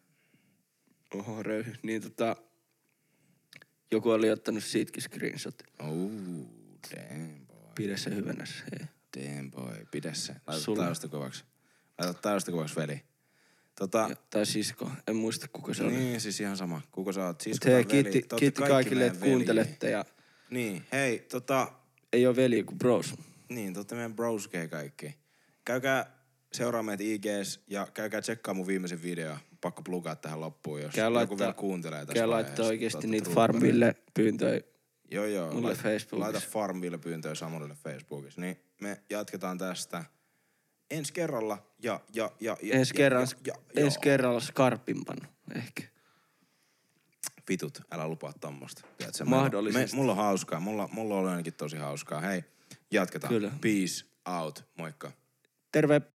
Oho, 1.16 1.44
röyhy. 1.44 1.76
Niin 1.84 2.02
tota, 2.02 2.36
joku 3.92 4.10
oli 4.10 4.32
ottanut 4.32 4.64
siitäkin 4.64 5.04
screenshot. 5.04 5.64
Oh, 5.80 6.12
damn 6.96 7.46
boy. 7.48 7.58
Pidä 7.76 7.98
se 7.98 8.16
hyvänä 8.16 8.46
se. 8.46 8.64
Damn 9.18 9.52
boy. 9.52 9.86
Pidä 9.92 10.14
se. 10.14 10.36
Laita 10.48 10.64
Sulla. 10.64 10.84
taustakuvaksi. 10.84 11.44
Laita 12.00 12.14
taustakuvaksi, 12.22 12.76
veli. 12.76 13.02
Tota, 13.76 14.06
Ja, 14.10 14.16
tai 14.30 14.46
sisko. 14.46 14.92
En 15.08 15.16
muista 15.16 15.48
kuka 15.48 15.74
se 15.74 15.84
oli. 15.84 15.92
niin, 15.92 16.22
siis 16.22 16.40
ihan 16.40 16.58
sama. 16.58 16.82
Kuka 16.92 17.12
sä 17.12 17.26
oot? 17.26 17.42
Sisko 17.42 17.70
hei, 17.70 17.84
tai 17.86 17.94
veli? 17.94 18.04
kiitti, 18.12 18.36
kiitti 18.36 18.62
kaikki 18.62 18.72
kaikille, 18.74 19.06
että 19.08 19.20
kuuntelette. 19.26 19.90
Ja 19.90 20.06
Niin, 20.50 20.86
hei, 20.92 21.20
tota, 21.20 21.72
ei 22.14 22.28
ole 22.28 22.36
veli 22.36 22.64
kuin 22.64 22.78
bros. 22.78 23.16
niin, 23.50 23.74
te 23.88 23.96
meidän 23.96 24.16
broskei 24.16 24.68
kaikki. 24.68 25.16
Käykää 25.66 26.17
seuraa 26.58 26.84
meitä 26.84 27.04
IGS 27.04 27.60
ja 27.68 27.88
käykää 27.94 28.22
tsekkaa 28.22 28.54
mun 28.54 28.68
viimeisen 28.68 29.04
video. 29.04 29.38
Pakko 29.62 29.82
plugaa 29.82 30.16
tähän 30.16 30.42
loppuun, 30.42 30.82
jos 30.82 30.96
Käy 30.96 31.04
joku 31.06 31.14
laittaa- 31.16 31.38
vielä 31.38 31.54
kuuntelee 31.54 32.06
tässä 32.06 32.14
Käy 32.14 32.28
laittaa 32.28 32.66
oikeesti 32.66 33.08
niitä. 33.08 33.30
Farmville 33.30 33.96
pyyntöjä. 34.14 34.62
Joo, 35.12 35.26
joo. 35.26 35.52
mulle 35.52 35.68
laita, 35.68 35.82
Facebookissa. 35.84 36.34
Laita 36.34 36.48
Farmville-pyyntöjä 36.50 37.36
Samulille 37.36 37.76
Facebookissa. 37.84 38.42
Niin 38.42 38.58
me 38.82 39.02
jatketaan 39.10 39.58
tästä 39.58 40.04
ensi 40.92 41.14
kerralla 41.14 41.68
ja... 41.84 42.00
ja, 42.14 42.32
ja, 42.40 42.58
ja 42.62 42.74
Ensi 42.74 42.94
ja, 42.94 42.98
kerralla, 42.98 43.28
ja, 43.46 43.54
ja, 43.76 43.84
ensi 43.86 44.00
kerralla 44.00 44.40
skarpimpana 44.40 45.28
ehkä. 45.56 45.84
Vitut, 47.50 47.82
älä 47.92 48.08
lupaa 48.08 48.34
tommosta. 48.34 48.82
Tiedätkö, 48.98 49.26
Mahdollisesti. 49.26 49.96
Me, 49.96 50.00
mulla 50.02 50.12
on 50.12 50.18
hauskaa. 50.18 50.60
Mulla, 50.60 50.90
mulla 50.92 51.16
on 51.16 51.28
ainakin 51.28 51.54
tosi 51.54 51.78
hauskaa. 51.78 52.22
Hei, 52.22 52.44
jatketaan. 52.92 53.34
Kyllä. 53.34 53.52
Peace 53.62 54.06
out. 54.26 54.66
Moikka. 54.78 55.12
Terve! 55.72 56.02